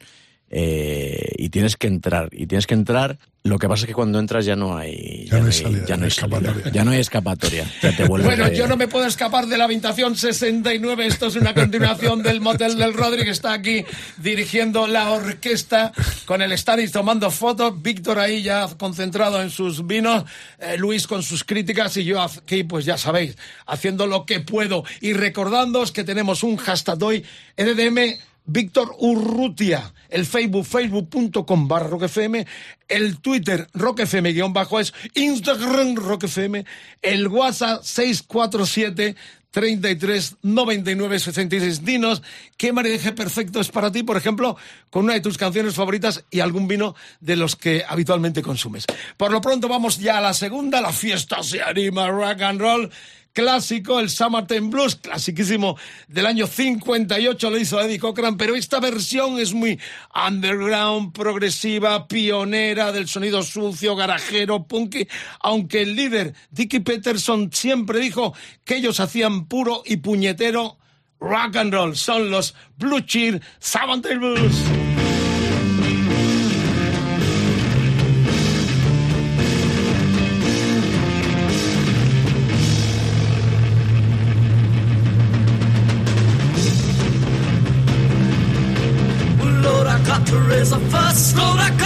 eh, 0.57 1.33
y 1.37 1.49
tienes 1.51 1.77
que 1.77 1.89
entrar. 1.89 2.29
Y 2.33 2.47
tienes 2.47 2.67
que 2.67 2.75
entrar. 2.75 3.19
Lo 3.43 3.59
que 3.59 3.69
pasa 3.69 3.83
es 3.83 3.89
que 3.89 3.93
cuando 3.93 4.19
entras 4.19 4.47
ya 4.47 4.57
no 4.57 4.75
hay, 4.75 5.27
Ya 5.31 5.39
no 5.41 5.47
hay 5.47 5.53
salida, 5.53 5.85
ya 5.87 5.97
no 5.99 6.05
hay 6.05 6.09
escapatoria. 6.09 6.53
salida. 6.55 6.71
Ya 6.73 6.85
no 6.85 6.91
hay 6.93 7.01
escapatoria. 7.01 7.71
Ya 7.83 7.95
te 7.97 8.05
vuelves 8.09 8.27
Bueno, 8.27 8.51
yo 8.53 8.67
no 8.67 8.77
me 8.79 8.89
puedo 8.89 9.05
escapar 9.05 9.47
de 9.49 9.59
la 9.59 9.65
habitación 9.65 10.17
69. 10.17 11.07
Esto 11.07 11.27
es 11.27 11.37
una 11.37 11.53
continuación 11.53 12.23
del 12.23 12.41
motel 12.41 12.79
del 12.79 12.95
Rodri 12.95 13.25
que 13.25 13.31
está 13.31 13.53
aquí 13.53 13.85
dirigiendo 14.17 14.87
la 14.87 15.11
orquesta 15.11 15.93
con 16.25 16.41
el 16.41 16.57
Stanis 16.57 16.93
tomando 16.93 17.31
fotos. 17.31 17.83
Víctor 17.83 18.19
ahí 18.19 18.43
ya 18.43 18.67
concentrado 18.79 19.43
en 19.43 19.51
sus 19.51 19.87
vinos. 19.87 20.25
eh, 20.61 20.79
Luis 20.79 21.07
con 21.07 21.23
sus 21.23 21.45
críticas 21.45 21.95
y 21.99 22.05
yo 22.05 22.23
aquí, 22.23 22.65
pues 22.65 22.87
ya 22.87 22.97
sabéis, 22.97 23.37
haciendo 23.67 24.07
lo 24.07 24.25
que 24.25 24.41
puedo. 24.41 24.85
Y 25.03 25.13
recordándoos 25.13 25.93
que 25.93 26.05
tenemos 26.05 26.43
un 26.45 26.57
hashtag 26.57 27.03
hoy, 27.03 27.23
EDM. 27.59 28.17
Víctor 28.47 28.95
Urrutia, 28.99 29.93
el 30.09 30.27
Facebook, 30.27 30.67
facebook.com 30.67 31.69
barra 31.69 31.89
roquefm, 31.89 32.45
el 32.89 33.19
Twitter 33.21 33.67
roquefm 33.73 34.33
guion 34.33 34.53
bajo 34.53 34.81
es, 34.81 34.93
Instagram 35.15 35.97
roquefm, 35.97 36.65
el 37.01 37.29
WhatsApp 37.29 37.83
647 37.83 39.17
33 39.55 40.39
99 40.43 41.19
66. 41.21 41.85
Dinos 41.85 42.23
qué 42.57 42.73
maridaje 42.73 43.13
perfecto 43.13 43.61
es 43.61 43.71
para 43.71 43.93
ti, 43.93 44.03
por 44.03 44.17
ejemplo, 44.17 44.57
con 44.91 45.05
una 45.05 45.15
de 45.15 45.21
tus 45.21 45.39
canciones 45.39 45.75
favoritas 45.75 46.25
y 46.29 46.41
algún 46.41 46.67
vino 46.67 46.97
de 47.21 47.37
los 47.37 47.55
que 47.55 47.85
habitualmente 47.89 48.43
consumes. 48.43 48.85
Por 49.17 49.31
lo 49.31 49.41
pronto 49.41 49.69
vamos 49.69 49.99
ya 49.99 50.19
a 50.19 50.21
la 50.21 50.35
segunda, 50.35 50.81
la 50.81 50.93
fiesta 50.93 51.43
se 51.45 51.63
anima, 51.63 52.09
rock 52.09 52.43
and 52.43 52.61
roll 52.61 52.91
clásico, 53.35 54.01
el 54.01 54.09
Summertime 54.09 54.71
Blues, 54.71 54.97
clasiquísimo 54.97 55.77
del 56.09 56.25
año 56.25 56.47
58, 56.47 57.51
lo 57.51 57.59
hizo 57.59 57.81
Eddie 57.81 57.99
Cochran, 57.99 58.39
pero 58.39 58.55
esta 58.55 58.81
versión 58.81 59.39
es 59.39 59.53
muy 59.53 59.79
underground, 60.15 61.13
progresiva, 61.13 62.09
pionera 62.09 62.93
del 62.93 63.09
sonido 63.09 63.43
sucio, 63.43 63.97
garajero, 63.97 64.65
punky, 64.65 65.07
aunque 65.41 65.83
el 65.83 65.97
líder 65.97 66.35
Dickie 66.51 66.81
Peterson 66.81 67.51
siempre 67.53 67.99
dijo 67.99 68.35
que 68.65 68.77
ellos 68.77 69.01
hacían 69.01 69.47
puro 69.47 69.83
y 69.85 69.99
puñetero 69.99 70.79
rock 71.21 71.57
and 71.57 71.75
roll, 71.75 71.97
son 71.97 72.31
los 72.31 72.55
Blue 72.79 73.01
Cheer 73.01 73.43
Summertime 73.59 74.19
Blues. 74.19 74.84
Czechoslovakia. 91.15 91.84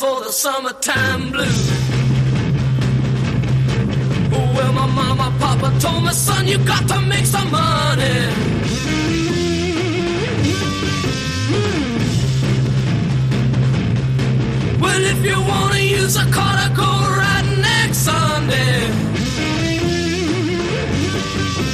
For 0.00 0.24
the 0.24 0.32
summertime 0.32 1.30
blues. 1.30 1.70
Well, 4.32 4.72
my 4.72 4.86
mama, 4.86 5.28
papa 5.38 5.78
told 5.78 6.04
me, 6.04 6.12
son, 6.12 6.48
you 6.48 6.56
got 6.64 6.88
to 6.88 7.00
make 7.02 7.26
some 7.26 7.50
money. 7.50 8.20
Well, 14.80 15.02
if 15.12 15.20
you 15.22 15.38
wanna 15.52 15.82
use 16.00 16.16
a 16.16 16.26
car 16.36 16.54
to 16.62 16.68
go 16.82 16.90
right 17.22 17.48
next 17.68 17.98
Sunday. 17.98 18.80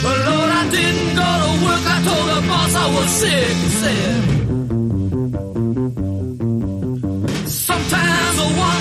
But 0.03 0.17
Lord, 0.29 0.51
I 0.61 0.65
didn't 0.77 1.11
go 1.23 1.31
to 1.43 1.53
work. 1.65 1.85
I 1.95 1.99
told 2.09 2.27
the 2.33 2.41
boss 2.49 2.75
I 2.75 2.87
was 2.97 3.11
sick. 3.21 3.57
Said, 3.81 4.36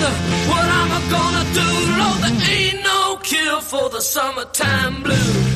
wonder 0.06 0.48
what 0.50 0.66
I'm 0.78 1.10
gonna 1.10 1.44
do. 1.60 1.68
Lord, 2.00 2.18
there 2.24 2.40
ain't 2.56 2.82
no 2.82 3.16
cure 3.22 3.60
for 3.60 3.88
the 3.90 4.00
summertime 4.00 5.02
blues. 5.02 5.46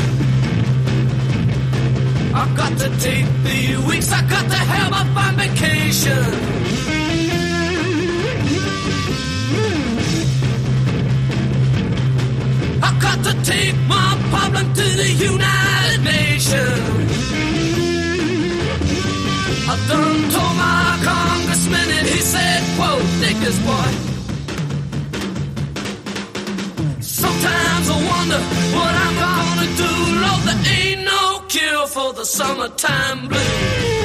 I 2.33 2.45
got 2.57 2.73
to 2.79 2.89
take 3.01 3.27
the 3.45 3.85
weeks. 3.89 4.13
I 4.13 4.23
got 4.29 4.47
to 4.51 4.61
have 4.73 4.93
up 4.93 5.17
on 5.25 5.35
vacation. 5.37 6.25
I 12.83 12.91
got 13.07 13.19
to 13.29 13.35
take 13.51 13.77
my 13.89 14.11
problem 14.31 14.67
to 14.75 14.87
the 15.03 15.11
United 15.33 16.01
Nations. 16.05 17.11
I 19.73 19.77
done 19.89 20.23
told 20.35 20.57
my 20.57 20.99
congressman 21.05 21.89
and 21.99 22.07
he 22.07 22.21
said, 22.33 22.63
quote, 22.77 23.21
this 23.41 23.59
boy. 23.65 24.20
Sometimes 27.41 27.89
I 27.89 27.97
wonder 28.13 28.41
what 28.77 28.95
I'm 29.05 29.17
gonna 29.25 29.69
do. 29.75 29.93
Lord, 30.21 30.43
there 30.45 30.63
ain't 30.77 31.05
no 31.05 31.43
cure 31.49 31.87
for 31.87 32.13
the 32.13 32.25
summertime 32.25 33.29
blues. 33.29 34.00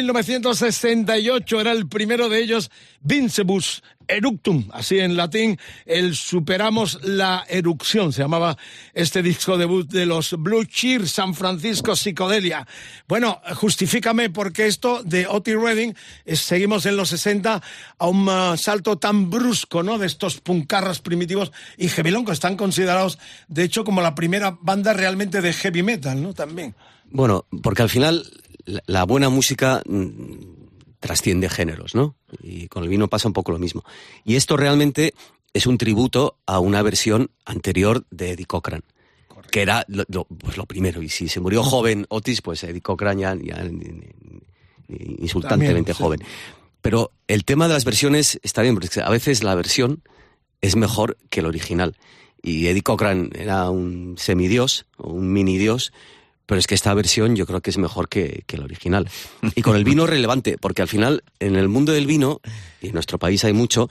1968 0.00 1.60
era 1.60 1.72
el 1.72 1.86
primero 1.86 2.30
de 2.30 2.42
ellos, 2.42 2.70
Vincebus 3.02 3.82
Eructum, 4.08 4.68
así 4.72 4.98
en 4.98 5.16
latín, 5.16 5.58
el 5.86 6.16
Superamos 6.16 6.98
la 7.04 7.44
Erupción, 7.48 8.12
se 8.12 8.22
llamaba 8.22 8.56
este 8.94 9.22
disco 9.22 9.58
debut 9.58 9.88
de 9.88 10.06
los 10.06 10.32
Blue 10.38 10.64
Cheer 10.64 11.06
San 11.06 11.34
Francisco 11.34 11.94
Psicodelia. 11.94 12.66
Bueno, 13.06 13.40
justifícame 13.54 14.30
porque 14.30 14.66
esto 14.66 15.02
de 15.04 15.26
Otis 15.26 15.54
Redding, 15.54 15.94
eh, 16.24 16.34
seguimos 16.34 16.86
en 16.86 16.96
los 16.96 17.10
60 17.10 17.62
a 17.98 18.06
un 18.08 18.26
ah, 18.28 18.56
salto 18.56 18.96
tan 18.98 19.28
brusco, 19.28 19.82
¿no? 19.82 19.98
De 19.98 20.06
estos 20.06 20.40
puncarras 20.40 21.00
primitivos 21.00 21.52
y 21.76 21.88
heavy 21.88 22.10
que 22.24 22.32
están 22.32 22.56
considerados, 22.56 23.18
de 23.48 23.64
hecho, 23.64 23.84
como 23.84 24.00
la 24.00 24.14
primera 24.14 24.56
banda 24.60 24.92
realmente 24.92 25.40
de 25.40 25.52
heavy 25.52 25.82
metal, 25.82 26.20
¿no? 26.20 26.34
También. 26.34 26.74
Bueno, 27.12 27.44
porque 27.62 27.82
al 27.82 27.90
final 27.90 28.24
la, 28.86 29.04
buena 29.04 29.28
música 29.28 29.82
mm, 29.86 30.34
trasciende 31.00 31.48
géneros, 31.48 31.94
¿no? 31.94 32.14
Y 32.42 32.68
con 32.68 32.82
el 32.82 32.88
vino 32.88 33.08
pasa 33.08 33.28
un 33.28 33.34
poco 33.34 33.52
lo 33.52 33.58
mismo. 33.58 33.84
Y 34.24 34.36
esto 34.36 34.56
realmente 34.56 35.14
es 35.52 35.66
un 35.66 35.78
tributo 35.78 36.36
a 36.46 36.58
una 36.60 36.82
versión 36.82 37.30
anterior 37.44 38.04
de 38.10 38.32
Eddie 38.32 38.46
Cochran, 38.46 38.82
que 39.50 39.62
era 39.62 39.84
lo, 39.88 40.04
lo- 40.08 40.24
pues 40.26 40.56
lo 40.56 40.66
primero. 40.66 41.02
Y 41.02 41.08
si 41.08 41.28
se 41.28 41.40
murió 41.40 41.62
joven 41.62 42.06
Otis, 42.08 42.42
pues 42.42 42.62
Eddie 42.64 42.80
Cochran 42.82 43.18
ya, 43.18 43.34
ya 43.34 43.62
insultantemente 44.88 45.92
También, 45.92 45.96
sí. 45.96 46.02
joven. 46.02 46.20
Pero 46.82 47.12
el 47.28 47.44
tema 47.44 47.68
de 47.68 47.74
las 47.74 47.84
versiones 47.84 48.38
está 48.42 48.62
bien, 48.62 48.74
porque 48.74 49.00
a 49.00 49.10
veces 49.10 49.42
la 49.42 49.54
versión 49.54 50.02
es 50.60 50.76
mejor 50.76 51.18
que 51.28 51.40
el 51.40 51.46
original. 51.46 51.96
Y 52.42 52.66
Eddie 52.68 52.82
Cochran 52.82 53.30
era 53.34 53.68
un 53.70 54.14
semidios, 54.18 54.86
o 54.96 55.10
un 55.10 55.32
mini 55.32 55.58
dios, 55.58 55.92
pero 56.50 56.58
es 56.58 56.66
que 56.66 56.74
esta 56.74 56.92
versión 56.94 57.36
yo 57.36 57.46
creo 57.46 57.60
que 57.60 57.70
es 57.70 57.78
mejor 57.78 58.08
que, 58.08 58.42
que 58.48 58.56
el 58.56 58.64
original. 58.64 59.08
Y 59.54 59.62
con 59.62 59.76
el 59.76 59.84
vino 59.84 60.04
relevante, 60.08 60.58
porque 60.58 60.82
al 60.82 60.88
final, 60.88 61.22
en 61.38 61.54
el 61.54 61.68
mundo 61.68 61.92
del 61.92 62.08
vino, 62.08 62.40
y 62.82 62.88
en 62.88 62.94
nuestro 62.94 63.20
país 63.20 63.44
hay 63.44 63.52
mucho, 63.52 63.88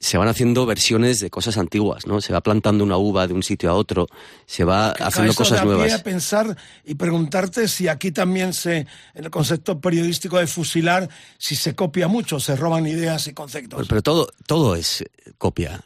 se 0.00 0.16
van 0.16 0.26
haciendo 0.26 0.64
versiones 0.64 1.20
de 1.20 1.28
cosas 1.28 1.58
antiguas, 1.58 2.06
¿no? 2.06 2.22
Se 2.22 2.32
va 2.32 2.40
plantando 2.40 2.82
una 2.82 2.96
uva 2.96 3.26
de 3.26 3.34
un 3.34 3.42
sitio 3.42 3.68
a 3.68 3.74
otro, 3.74 4.06
se 4.46 4.64
va 4.64 4.92
haciendo 4.92 5.32
Eso 5.32 5.36
cosas 5.36 5.62
nuevas. 5.66 5.92
a 5.92 6.02
pensar 6.02 6.56
y 6.86 6.94
preguntarte 6.94 7.68
si 7.68 7.88
aquí 7.88 8.10
también 8.10 8.54
se, 8.54 8.86
en 9.14 9.24
el 9.24 9.30
concepto 9.30 9.78
periodístico 9.78 10.38
de 10.38 10.46
fusilar, 10.46 11.10
si 11.36 11.56
se 11.56 11.74
copia 11.74 12.08
mucho, 12.08 12.40
se 12.40 12.56
roban 12.56 12.86
ideas 12.86 13.26
y 13.26 13.34
conceptos. 13.34 13.76
Pero, 13.80 13.86
pero 13.86 14.02
todo, 14.02 14.28
todo 14.46 14.76
es 14.76 15.04
copia. 15.36 15.82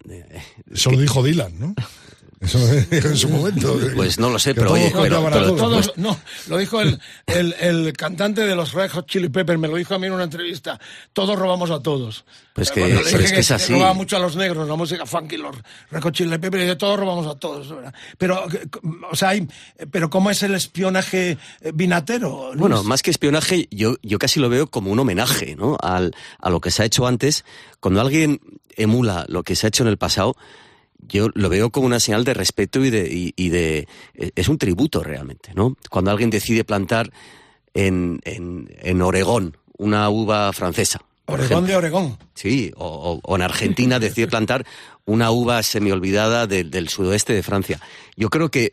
Eso 0.72 0.92
lo 0.92 0.98
dijo 0.98 1.20
Dylan, 1.24 1.58
¿no? 1.58 1.74
Eso 2.42 2.58
en 2.90 3.16
su 3.16 3.28
momento. 3.28 3.78
Pues 3.94 4.18
no 4.18 4.28
lo 4.28 4.38
sé, 4.38 4.54
pero 4.54 4.68
todos 4.68 4.80
oye, 4.80 4.92
pero- 5.00 5.24
pero- 5.30 5.54
todos. 5.54 5.92
No, 5.96 6.18
lo 6.48 6.58
dijo 6.58 6.80
el, 6.80 6.98
el, 7.26 7.54
el 7.60 7.92
cantante 7.92 8.42
de 8.42 8.56
los 8.56 8.72
Red 8.72 8.90
Hot 8.90 9.06
Chili 9.06 9.28
Peppers, 9.28 9.58
me 9.58 9.68
lo 9.68 9.76
dijo 9.76 9.94
a 9.94 9.98
mí 9.98 10.08
en 10.08 10.12
una 10.12 10.24
entrevista. 10.24 10.78
Todos 11.12 11.38
robamos 11.38 11.70
a 11.70 11.80
todos. 11.80 12.24
Pues 12.52 12.70
que- 12.70 12.82
pero 12.82 12.98
dije 12.98 13.24
es 13.24 13.32
que 13.32 13.40
es 13.40 13.50
así. 13.52 13.72
robaba 13.72 13.94
mucho 13.94 14.16
a 14.16 14.18
los 14.18 14.34
negros, 14.36 14.68
la 14.68 14.74
música 14.76 15.06
funky, 15.06 15.36
los 15.36 15.56
Red 15.90 16.02
Hot 16.02 16.12
Chili 16.14 16.36
Peppers, 16.38 16.64
y 16.64 16.66
de 16.66 16.76
todos 16.76 16.98
robamos 16.98 17.26
a 17.26 17.36
todos. 17.38 17.68
¿verdad? 17.70 17.94
Pero, 18.18 18.44
eh, 18.52 18.66
o 19.10 19.14
sea, 19.16 19.30
hay- 19.30 19.46
pero 19.90 20.10
¿cómo 20.10 20.30
es 20.30 20.42
el 20.42 20.54
espionaje 20.54 21.38
eh, 21.60 21.70
vinatero? 21.72 22.48
Luis? 22.48 22.58
Bueno, 22.60 22.82
más 22.82 23.02
que 23.02 23.10
espionaje, 23.12 23.68
yo, 23.70 23.94
yo 24.02 24.18
casi 24.18 24.40
lo 24.40 24.48
veo 24.48 24.66
como 24.66 24.90
un 24.90 24.98
homenaje 24.98 25.54
¿no? 25.56 25.76
Al, 25.80 26.14
a 26.40 26.50
lo 26.50 26.60
que 26.60 26.70
se 26.72 26.82
ha 26.82 26.86
hecho 26.86 27.06
antes. 27.06 27.44
Cuando 27.80 28.00
alguien 28.00 28.40
emula 28.76 29.26
lo 29.28 29.42
que 29.44 29.54
se 29.54 29.66
ha 29.66 29.68
hecho 29.68 29.82
en 29.84 29.88
el 29.88 29.96
pasado, 29.98 30.36
yo 31.08 31.28
lo 31.34 31.48
veo 31.48 31.70
como 31.70 31.86
una 31.86 32.00
señal 32.00 32.24
de 32.24 32.34
respeto 32.34 32.84
y 32.84 32.90
de, 32.90 33.08
y, 33.12 33.32
y 33.36 33.48
de 33.50 33.88
es 34.14 34.48
un 34.48 34.58
tributo 34.58 35.02
realmente, 35.02 35.52
¿no? 35.54 35.76
Cuando 35.90 36.10
alguien 36.10 36.30
decide 36.30 36.64
plantar 36.64 37.12
en, 37.74 38.20
en, 38.24 38.68
en 38.80 39.02
Oregón 39.02 39.56
una 39.78 40.08
uva 40.10 40.52
francesa. 40.52 41.00
Oregón 41.26 41.66
de 41.66 41.76
Oregón. 41.76 42.18
Sí, 42.34 42.72
o, 42.76 42.86
o- 42.86 43.20
o 43.22 43.36
en 43.36 43.42
Argentina 43.42 43.98
decide 43.98 44.26
plantar 44.26 44.66
una 45.06 45.30
uva 45.30 45.62
semiolvidada 45.62 46.46
de- 46.46 46.64
del 46.64 46.88
sudoeste 46.88 47.32
de 47.32 47.42
Francia. 47.42 47.80
Yo 48.16 48.28
creo 48.28 48.50
que 48.50 48.72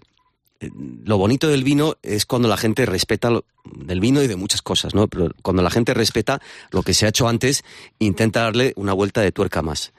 eh, 0.59 0.69
lo 1.05 1.17
bonito 1.17 1.47
del 1.47 1.63
vino 1.63 1.95
es 2.03 2.25
cuando 2.25 2.47
la 2.47 2.57
gente 2.57 2.85
respeta 2.85 3.29
lo- 3.29 3.45
del 3.63 3.99
vino 3.99 4.21
y 4.21 4.27
de 4.27 4.35
muchas 4.35 4.61
cosas, 4.61 4.93
¿no? 4.93 5.07
Pero 5.07 5.31
cuando 5.41 5.61
la 5.63 5.69
gente 5.69 5.93
respeta 5.93 6.41
lo 6.71 6.81
que 6.83 6.93
se 6.93 7.05
ha 7.05 7.09
hecho 7.09 7.27
antes, 7.27 7.63
intenta 7.99 8.41
darle 8.41 8.73
una 8.75 8.93
vuelta 8.93 9.21
de 9.21 9.31
tuerca 9.31 9.61
más. 9.61 9.93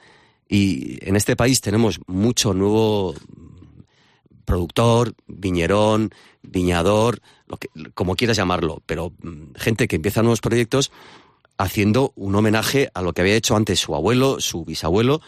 Y 0.51 0.97
en 1.07 1.15
este 1.15 1.37
país 1.37 1.61
tenemos 1.61 2.01
mucho 2.07 2.53
nuevo 2.53 3.15
productor, 4.43 5.13
viñerón, 5.25 6.11
viñador, 6.41 7.21
lo 7.47 7.55
que, 7.55 7.69
como 7.93 8.17
quieras 8.17 8.35
llamarlo, 8.35 8.83
pero 8.85 9.13
mm, 9.21 9.55
gente 9.55 9.87
que 9.87 9.95
empieza 9.95 10.21
nuevos 10.21 10.41
proyectos 10.41 10.91
haciendo 11.57 12.11
un 12.17 12.35
homenaje 12.35 12.89
a 12.93 13.01
lo 13.01 13.13
que 13.13 13.21
había 13.21 13.35
hecho 13.35 13.55
antes 13.55 13.79
su 13.79 13.95
abuelo, 13.95 14.41
su 14.41 14.65
bisabuelo 14.65 15.21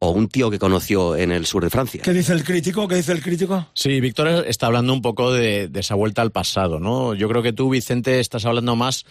o 0.00 0.10
un 0.10 0.26
tío 0.26 0.50
que 0.50 0.58
conoció 0.58 1.14
en 1.14 1.30
el 1.30 1.46
sur 1.46 1.62
de 1.62 1.70
Francia. 1.70 2.02
¿Qué 2.02 2.12
dice 2.12 2.32
el 2.32 2.42
crítico? 2.42 2.88
¿Qué 2.88 2.96
dice 2.96 3.12
el 3.12 3.22
crítico? 3.22 3.68
Sí, 3.74 4.00
Víctor 4.00 4.44
está 4.48 4.66
hablando 4.66 4.92
un 4.92 5.02
poco 5.02 5.32
de, 5.32 5.68
de 5.68 5.80
esa 5.80 5.94
vuelta 5.94 6.20
al 6.20 6.32
pasado, 6.32 6.80
¿no? 6.80 7.14
Yo 7.14 7.28
creo 7.28 7.44
que 7.44 7.52
tú, 7.52 7.70
Vicente, 7.70 8.18
estás 8.18 8.44
hablando 8.44 8.74
más 8.74 9.06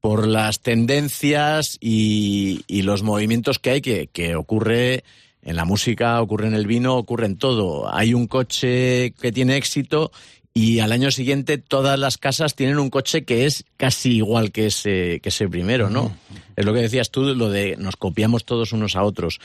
por 0.00 0.26
las 0.26 0.60
tendencias 0.60 1.78
y, 1.80 2.62
y 2.66 2.82
los 2.82 3.02
movimientos 3.02 3.58
que 3.58 3.70
hay 3.70 3.80
que, 3.80 4.08
que 4.08 4.36
ocurre 4.36 5.04
en 5.42 5.56
la 5.56 5.64
música, 5.64 6.20
ocurre 6.20 6.48
en 6.48 6.54
el 6.54 6.66
vino, 6.66 6.96
ocurre 6.96 7.26
en 7.26 7.38
todo. 7.38 7.92
Hay 7.92 8.14
un 8.14 8.26
coche 8.26 9.12
que 9.20 9.32
tiene 9.32 9.56
éxito 9.56 10.10
y 10.52 10.80
al 10.80 10.90
año 10.90 11.10
siguiente 11.10 11.58
todas 11.58 11.98
las 11.98 12.18
casas 12.18 12.54
tienen 12.54 12.78
un 12.78 12.90
coche 12.90 13.24
que 13.24 13.46
es 13.46 13.64
casi 13.76 14.16
igual 14.16 14.52
que 14.52 14.66
ese, 14.66 15.20
que 15.22 15.28
ese 15.28 15.48
primero, 15.48 15.90
¿no? 15.90 16.16
Es 16.56 16.64
lo 16.64 16.72
que 16.72 16.80
decías 16.80 17.10
tú, 17.10 17.34
lo 17.34 17.50
de 17.50 17.76
nos 17.76 17.96
copiamos 17.96 18.44
todos 18.44 18.72
unos 18.72 18.96
a 18.96 19.02
otros. 19.02 19.38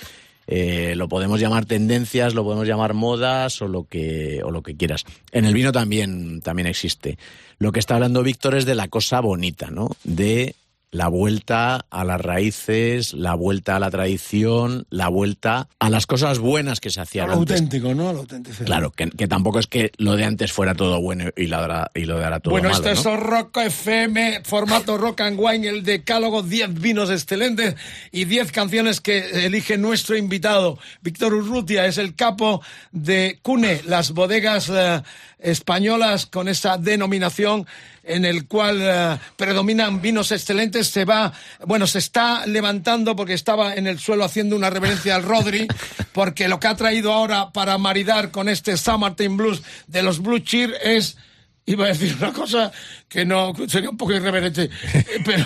Eh, 0.48 0.96
lo 0.96 1.08
podemos 1.08 1.40
llamar 1.40 1.66
tendencias, 1.66 2.34
lo 2.34 2.44
podemos 2.44 2.68
llamar 2.68 2.94
modas 2.94 3.62
o 3.62 3.68
lo 3.68 3.84
que 3.84 4.42
o 4.44 4.52
lo 4.52 4.64
que 4.64 4.76
quieras. 4.76 5.06
En 5.32 5.46
el 5.46 5.54
vino 5.54 5.72
también 5.72 6.42
también 6.42 6.68
existe. 6.68 7.18
Lo 7.60 7.72
que 7.72 7.80
está 7.80 7.96
hablando 7.96 8.24
Víctor 8.24 8.56
es 8.56 8.66
de 8.66 8.76
la 8.76 8.88
cosa 8.88 9.20
bonita, 9.22 9.70
¿no? 9.70 9.92
De 10.04 10.56
la 10.92 11.08
vuelta 11.08 11.86
a 11.90 12.04
las 12.04 12.20
raíces, 12.22 13.14
la 13.14 13.34
vuelta 13.34 13.78
a 13.78 13.80
la 13.80 13.90
tradición, 13.90 14.86
la 14.90 15.08
vuelta 15.08 15.70
a 15.80 15.90
las 15.90 16.06
cosas 16.06 16.40
buenas 16.40 16.80
que 16.80 16.90
se 16.90 17.00
Lo 17.00 17.04
hacían 17.04 17.30
antes. 17.32 17.56
auténtico, 17.62 17.94
¿no? 17.96 18.12
Lo 18.14 18.20
auténtico. 18.20 18.64
Claro, 18.66 18.92
que, 18.92 19.10
que 19.10 19.28
tampoco 19.28 19.60
es 19.60 19.68
que 19.68 19.92
lo 19.98 20.16
de 20.16 20.26
antes 20.26 20.52
fuera 20.52 20.76
todo 20.76 21.02
bueno 21.02 21.30
y 21.36 21.48
lo 21.48 21.62
de 21.66 21.86
y 21.96 22.06
lo 22.06 22.18
de 22.18 22.26
ahora 22.26 22.40
todo 22.42 22.52
Bueno, 22.52 22.70
malo, 22.70 22.84
este 22.90 23.04
¿no? 23.04 23.16
es 23.16 23.20
Rock 23.22 23.58
FM, 23.58 24.42
formato 24.44 24.98
Rock 24.98 25.22
and 25.22 25.40
Wine, 25.40 25.68
el 25.68 25.84
decálogo, 25.84 26.44
10 26.44 26.80
vinos 26.82 27.10
excelentes 27.10 27.76
y 28.12 28.26
10 28.26 28.52
canciones 28.52 29.00
que 29.02 29.46
elige 29.46 29.78
nuestro 29.78 30.18
invitado. 30.18 30.78
Víctor 31.02 31.34
Urrutia 31.34 31.86
es 31.86 31.98
el 31.98 32.16
capo 32.16 32.62
de 32.92 33.40
CUNE, 33.42 33.82
las 33.86 34.12
bodegas 34.12 34.70
eh, 34.70 35.02
españolas 35.42 36.26
con 36.26 36.48
esa 36.48 36.78
denominación 36.78 37.66
en 38.04 38.26
el 38.26 38.48
cual 38.48 38.80
eh, 38.82 39.18
predominan 39.36 40.02
vinos 40.02 40.32
excelentes. 40.32 40.88
Se 40.88 41.06
va, 41.06 41.34
bueno, 41.66 41.88
se 41.88 42.00
está 42.00 42.46
levantando 42.46 43.16
porque 43.16 43.34
estaba 43.34 43.76
en 43.76 43.88
el 43.88 44.00
suelo 44.00 44.24
haciendo 44.24 44.56
una 44.56 44.70
reverencia 44.70 45.16
al 45.16 45.24
Rodri, 45.24 45.68
porque 46.14 46.48
lo 46.48 46.60
que 46.60 46.68
ha 46.68 46.76
traído 46.76 47.12
ahora 47.12 47.52
para 47.52 47.78
maridar 47.78 48.32
con 48.32 48.50
este 48.50 48.78
Summertime 48.78 49.38
Blues 49.38 49.62
de 49.88 50.04
los 50.04 50.22
Blue 50.22 50.40
Cheer 50.40 50.76
es 50.84 51.18
Iba 51.66 51.86
a 51.86 51.88
decir 51.90 52.16
una 52.20 52.34
cosa 52.34 52.72
que 53.08 53.24
no 53.24 53.54
sería 53.68 53.92
un 53.92 53.98
poco 53.98 54.14
irreverente, 54.14 54.64
eh, 54.94 55.06
pero 55.24 55.46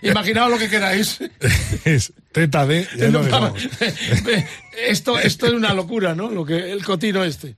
imaginaos 0.00 0.50
lo 0.50 0.58
que 0.58 0.68
queráis. 0.68 1.18
Es 1.84 2.12
teta 2.30 2.64
de. 2.66 2.86
ya 2.96 3.08
No, 3.08 3.20
esto, 4.88 5.18
esto 5.18 5.46
es 5.46 5.52
una 5.52 5.74
locura, 5.74 6.14
¿no? 6.14 6.30
Lo 6.30 6.44
que 6.44 6.70
el 6.72 6.84
cotino 6.84 7.24
este. 7.24 7.56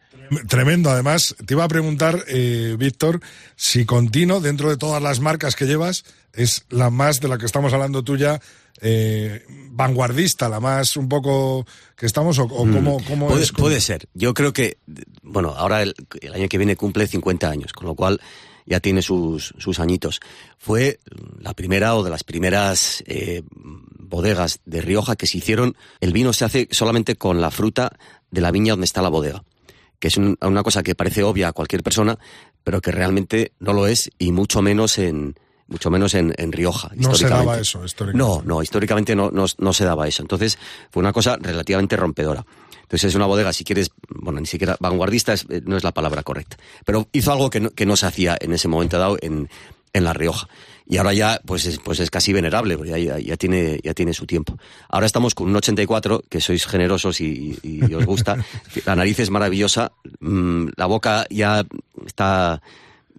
Tremendo, 0.48 0.90
además, 0.90 1.34
te 1.46 1.54
iba 1.54 1.64
a 1.64 1.68
preguntar, 1.68 2.24
eh, 2.28 2.76
Víctor, 2.78 3.20
si 3.56 3.84
Contino, 3.84 4.40
dentro 4.40 4.68
de 4.70 4.76
todas 4.76 5.02
las 5.02 5.20
marcas 5.20 5.56
que 5.56 5.66
llevas, 5.66 6.04
es 6.32 6.64
la 6.70 6.90
más 6.90 7.20
de 7.20 7.28
la 7.28 7.38
que 7.38 7.46
estamos 7.46 7.72
hablando 7.72 8.02
tuya, 8.02 8.40
eh, 8.80 9.44
vanguardista, 9.70 10.48
la 10.48 10.60
más 10.60 10.96
un 10.96 11.08
poco 11.08 11.66
que 11.96 12.06
estamos, 12.06 12.38
o, 12.38 12.44
o 12.44 12.48
cómo, 12.48 13.02
cómo 13.06 13.26
Mm. 13.26 13.28
puede, 13.30 13.42
es. 13.42 13.52
puede 13.52 13.80
ser. 13.80 14.08
Yo 14.14 14.34
creo 14.34 14.52
que, 14.52 14.78
bueno, 15.22 15.54
ahora 15.56 15.82
el, 15.82 15.94
el 16.20 16.34
año 16.34 16.48
que 16.48 16.58
viene 16.58 16.76
cumple 16.76 17.06
50 17.06 17.48
años, 17.50 17.72
con 17.72 17.86
lo 17.86 17.94
cual 17.94 18.20
ya 18.66 18.80
tiene 18.80 19.00
sus, 19.02 19.54
sus 19.58 19.80
añitos. 19.80 20.20
Fue 20.58 21.00
la 21.40 21.54
primera 21.54 21.94
o 21.96 22.02
de 22.04 22.10
las 22.10 22.22
primeras 22.22 23.02
eh, 23.06 23.42
bodegas 23.98 24.60
de 24.66 24.82
Rioja 24.82 25.16
que 25.16 25.26
se 25.26 25.38
hicieron. 25.38 25.74
El 26.00 26.12
vino 26.12 26.32
se 26.34 26.44
hace 26.44 26.68
solamente 26.70 27.16
con 27.16 27.40
la 27.40 27.50
fruta 27.50 27.96
de 28.30 28.40
la 28.42 28.50
viña 28.50 28.74
donde 28.74 28.84
está 28.84 29.00
la 29.00 29.08
bodega, 29.08 29.42
que 29.98 30.08
es 30.08 30.16
un- 30.16 30.36
una 30.40 30.62
cosa 30.62 30.82
que 30.82 30.94
parece 30.94 31.22
obvia 31.22 31.48
a 31.48 31.52
cualquier 31.52 31.82
persona, 31.82 32.18
pero 32.64 32.80
que 32.80 32.90
realmente 32.92 33.52
no 33.60 33.72
lo 33.72 33.86
es 33.86 34.10
y 34.18 34.32
mucho 34.32 34.62
menos 34.62 34.98
en 34.98 35.34
mucho 35.70 35.90
menos 35.90 36.14
en, 36.14 36.32
en 36.38 36.50
Rioja. 36.50 36.88
No 36.94 37.10
se 37.14 37.28
daba 37.28 37.58
eso, 37.60 37.84
históricamente. 37.84 38.16
No, 38.26 38.42
no, 38.42 38.62
históricamente 38.62 39.14
no, 39.14 39.30
no, 39.30 39.44
no 39.58 39.72
se 39.74 39.84
daba 39.84 40.08
eso. 40.08 40.22
Entonces 40.22 40.58
fue 40.90 41.00
una 41.02 41.12
cosa 41.12 41.36
relativamente 41.38 41.94
rompedora. 41.94 42.42
Entonces 42.80 43.10
es 43.10 43.14
una 43.14 43.26
bodega, 43.26 43.52
si 43.52 43.64
quieres, 43.64 43.90
bueno, 44.08 44.40
ni 44.40 44.46
siquiera 44.46 44.78
vanguardista 44.80 45.34
es- 45.34 45.44
eh, 45.50 45.60
no 45.66 45.76
es 45.76 45.84
la 45.84 45.92
palabra 45.92 46.22
correcta, 46.22 46.56
pero 46.86 47.06
hizo 47.12 47.32
algo 47.32 47.50
que 47.50 47.60
no, 47.60 47.68
que 47.70 47.84
no 47.84 47.96
se 47.96 48.06
hacía 48.06 48.34
en 48.40 48.54
ese 48.54 48.66
momento 48.66 48.98
dado 48.98 49.18
en, 49.20 49.50
en 49.92 50.04
La 50.04 50.14
Rioja. 50.14 50.48
Y 50.90 50.96
ahora 50.96 51.12
ya, 51.12 51.40
pues 51.44 51.66
es, 51.66 51.78
pues 51.78 52.00
es 52.00 52.10
casi 52.10 52.32
venerable, 52.32 52.78
ya, 52.86 53.18
ya, 53.18 53.36
tiene, 53.36 53.78
ya 53.84 53.92
tiene 53.92 54.14
su 54.14 54.26
tiempo. 54.26 54.56
Ahora 54.88 55.04
estamos 55.04 55.34
con 55.34 55.48
un 55.48 55.56
84, 55.56 56.24
que 56.30 56.40
sois 56.40 56.66
generosos 56.66 57.20
y 57.20 57.58
os 57.94 58.06
gusta. 58.06 58.36
La 58.86 58.96
nariz 58.96 59.18
es 59.20 59.30
maravillosa, 59.30 59.92
mm, 60.20 60.68
la 60.76 60.86
boca 60.86 61.26
ya 61.28 61.66
está 62.06 62.62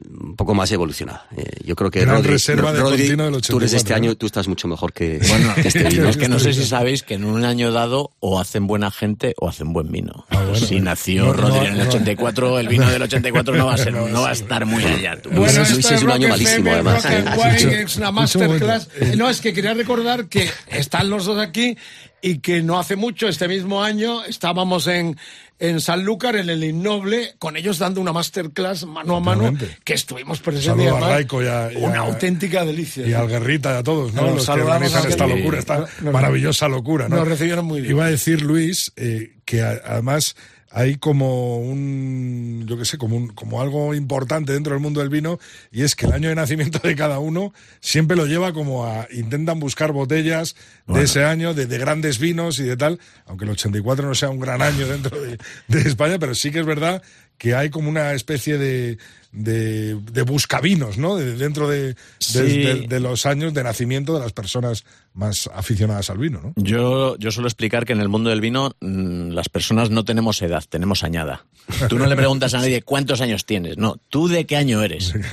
un 0.07 0.35
poco 0.35 0.53
más 0.53 0.71
evolucionada. 0.71 1.25
Eh, 1.35 1.43
yo 1.65 1.75
creo 1.75 1.91
que 1.91 2.01
Gran 2.01 2.17
Rodri, 2.17 2.31
reserva 2.31 2.71
de 2.71 2.79
Rodri, 2.79 3.07
del 3.09 3.41
tú 3.41 3.57
eres 3.57 3.71
de 3.71 3.77
este 3.77 3.93
84, 3.93 3.95
año, 3.95 4.09
¿no? 4.11 4.15
tú 4.15 4.25
estás 4.25 4.47
mucho 4.47 4.67
mejor 4.67 4.93
que, 4.93 5.19
Bueno, 5.27 5.53
que 5.61 5.67
este 5.67 5.83
vino. 5.83 6.09
es 6.09 6.17
que 6.17 6.29
no 6.29 6.39
sé 6.39 6.53
si 6.53 6.65
sabéis 6.65 7.03
que 7.03 7.15
en 7.15 7.25
un 7.25 7.43
año 7.45 7.71
dado 7.71 8.11
o 8.19 8.39
hacen 8.39 8.67
buena 8.67 8.91
gente 8.91 9.33
o 9.37 9.49
hacen 9.49 9.73
buen 9.73 9.91
vino. 9.91 10.25
Ah, 10.29 10.43
bueno. 10.43 10.55
si 10.55 10.79
nació 10.79 11.25
No, 11.25 11.33
Rodri 11.33 11.59
no, 11.59 11.65
en 11.65 11.73
el 11.73 11.77
no. 11.79 11.89
84, 11.89 12.59
el 12.59 12.67
vino 12.67 12.89
del 12.89 13.01
84 13.01 13.55
no 13.55 13.65
va 13.65 13.73
a 13.73 13.77
ser, 13.77 13.93
no 13.93 14.21
va 14.21 14.29
a 14.29 14.33
estar 14.33 14.65
muy 14.65 14.83
allá. 14.83 15.21
tú. 15.21 15.29
Luis, 15.29 15.39
Bueno, 15.53 15.59
Luis 15.59 15.71
esto 15.79 15.93
es 15.95 16.01
un 16.01 16.07
Rock 16.07 16.15
año 16.15 16.27
malísimo, 16.29 16.69
FM, 16.69 16.71
además, 16.71 17.03
Rock 17.03 17.11
¿eh? 17.11 17.65
Wine, 17.65 17.81
es 17.83 17.97
una 17.97 18.11
masterclass. 18.13 18.87
Eh, 18.99 19.13
No, 19.17 19.29
es 19.29 19.41
que 19.41 19.53
quería 19.53 19.73
recordar 19.73 20.27
que 20.27 20.49
están 20.67 21.09
los 21.09 21.25
dos 21.25 21.39
aquí 21.39 21.77
y 22.21 22.39
que 22.39 22.61
no 22.61 22.79
hace 22.79 22.95
mucho, 22.95 23.27
este 23.27 23.47
mismo 23.47 23.83
año, 23.83 24.23
estábamos 24.25 24.87
en, 24.87 25.17
en 25.59 25.79
Sanlúcar, 25.81 26.35
en 26.35 26.49
el 26.49 26.63
Innoble, 26.63 27.35
con 27.39 27.57
ellos 27.57 27.79
dando 27.79 28.01
una 28.01 28.13
masterclass 28.13 28.85
mano 28.85 29.17
a 29.17 29.19
mano, 29.19 29.53
que 29.83 29.93
estuvimos 29.93 30.39
presentes. 30.39 30.91
Una 30.91 31.95
a- 31.95 32.05
auténtica 32.05 32.63
delicia. 32.65 33.07
Y 33.07 33.13
al 33.13 33.27
Guerrita 33.27 33.73
y 33.75 33.77
a 33.77 33.83
todos, 33.83 34.13
¿no? 34.13 34.21
Nos 34.23 34.35
Los 34.35 34.45
que 34.45 34.51
organizan 34.61 35.07
esta 35.09 35.27
locura, 35.27 35.59
esta 35.59 35.79
Nos- 36.01 36.13
maravillosa 36.13 36.67
locura, 36.67 37.09
¿no? 37.09 37.17
nos 37.17 37.27
recibieron 37.27 37.65
muy 37.65 37.81
bien. 37.81 37.93
Iba 37.93 38.05
a 38.05 38.09
decir, 38.09 38.41
Luis, 38.41 38.91
eh, 38.95 39.35
que 39.45 39.61
además 39.61 40.35
hay 40.71 40.97
como 40.97 41.57
un, 41.57 42.65
yo 42.67 42.77
qué 42.77 42.85
sé, 42.85 42.97
como, 42.97 43.15
un, 43.15 43.29
como 43.29 43.61
algo 43.61 43.93
importante 43.95 44.53
dentro 44.53 44.73
del 44.73 44.81
mundo 44.81 44.99
del 44.99 45.09
vino, 45.09 45.39
y 45.71 45.83
es 45.83 45.95
que 45.95 46.05
el 46.05 46.13
año 46.13 46.29
de 46.29 46.35
nacimiento 46.35 46.79
de 46.79 46.95
cada 46.95 47.19
uno 47.19 47.53
siempre 47.79 48.15
lo 48.15 48.25
lleva 48.25 48.53
como 48.53 48.85
a, 48.85 49.07
intentan 49.11 49.59
buscar 49.59 49.91
botellas 49.91 50.55
de 50.87 51.03
ese 51.03 51.23
año, 51.23 51.53
de, 51.53 51.65
de 51.65 51.77
grandes 51.77 52.19
vinos 52.19 52.59
y 52.59 52.63
de 52.63 52.77
tal, 52.77 52.99
aunque 53.25 53.45
el 53.45 53.51
84 53.51 54.07
no 54.07 54.15
sea 54.15 54.29
un 54.29 54.39
gran 54.39 54.61
año 54.61 54.87
dentro 54.87 55.19
de, 55.19 55.37
de 55.67 55.81
España, 55.81 56.19
pero 56.19 56.35
sí 56.35 56.51
que 56.51 56.59
es 56.59 56.65
verdad 56.65 57.01
que 57.37 57.55
hay 57.55 57.69
como 57.69 57.89
una 57.89 58.13
especie 58.13 58.57
de, 58.57 58.97
de, 59.31 59.95
de 59.95 60.21
buscavinos, 60.23 60.97
¿no? 60.97 61.15
De- 61.15 61.35
dentro 61.35 61.67
de, 61.69 61.89
de- 61.89 61.95
Sí. 62.19 62.39
de- 62.39 62.85
de 62.87 62.99
los 62.99 63.25
años 63.27 63.53
de 63.53 63.63
nacimiento 63.63 64.13
de 64.15 64.21
las 64.21 64.33
personas 64.33 64.85
más 65.13 65.49
aficionadas 65.53 66.09
al 66.09 66.17
vino, 66.17 66.39
¿no? 66.41 66.53
Yo, 66.55 67.15
yo 67.17 67.31
suelo 67.31 67.47
explicar 67.47 67.85
que 67.85 67.93
en 67.93 67.99
el 68.01 68.09
mundo 68.09 68.29
del 68.31 68.41
vino 68.41 68.71
mm, 68.79 69.29
las 69.31 69.49
personas 69.49 69.89
no 69.91 70.03
tenemos 70.05 70.41
edad, 70.41 70.63
tenemos 70.67 71.03
añada. 71.03 71.45
Tú 71.89 71.99
no 71.99 72.07
le 72.07 72.15
preguntas 72.15 72.53
a 72.55 72.57
nadie 72.57 72.81
cuántos 72.85 73.21
años 73.21 73.45
tienes, 73.45 73.77
no, 73.77 73.97
tú 74.09 74.27
de 74.27 74.45
qué 74.45 74.55
año 74.57 74.81
eres. 74.81 75.13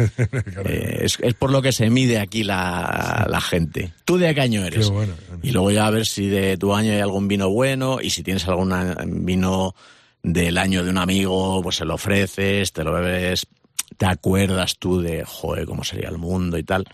Eh, 0.69 1.01
es, 1.03 1.19
es 1.21 1.35
por 1.35 1.51
lo 1.51 1.63
que 1.63 1.73
se 1.73 1.89
mide 1.91 2.19
aquí 2.19 2.43
la, 2.45 3.27
la 3.29 3.41
gente. 3.41 3.93
¿Tú 4.05 4.19
de 4.19 4.35
qué 4.35 4.41
año 4.41 4.65
eres? 4.65 4.87
Qué 4.87 4.93
bueno. 4.93 5.15
Y 5.43 5.51
luego 5.53 5.71
ya 5.71 5.87
a 5.87 5.91
ver 5.91 6.07
si 6.07 6.27
de 6.29 6.57
tu 6.57 6.75
año 6.75 6.93
hay 6.93 7.01
algún 7.01 7.29
vino 7.29 7.49
bueno 7.51 7.99
y 8.01 8.11
si 8.11 8.23
tienes 8.23 8.47
algún 8.49 8.75
vino 9.25 9.75
del 10.23 10.59
año 10.59 10.83
de 10.83 10.91
un 10.91 10.99
amigo, 10.99 11.63
pues 11.63 11.77
se 11.77 11.85
lo 11.85 11.95
ofreces, 11.95 12.73
te 12.73 12.83
lo 12.83 12.93
bebes, 12.93 13.47
te 13.97 14.07
acuerdas 14.07 14.79
tú 14.79 15.01
de, 15.01 15.25
joder, 15.25 15.67
cómo 15.67 15.85
sería 15.85 16.09
el 16.09 16.19
mundo 16.19 16.59
y 16.59 16.63
tal, 16.63 16.85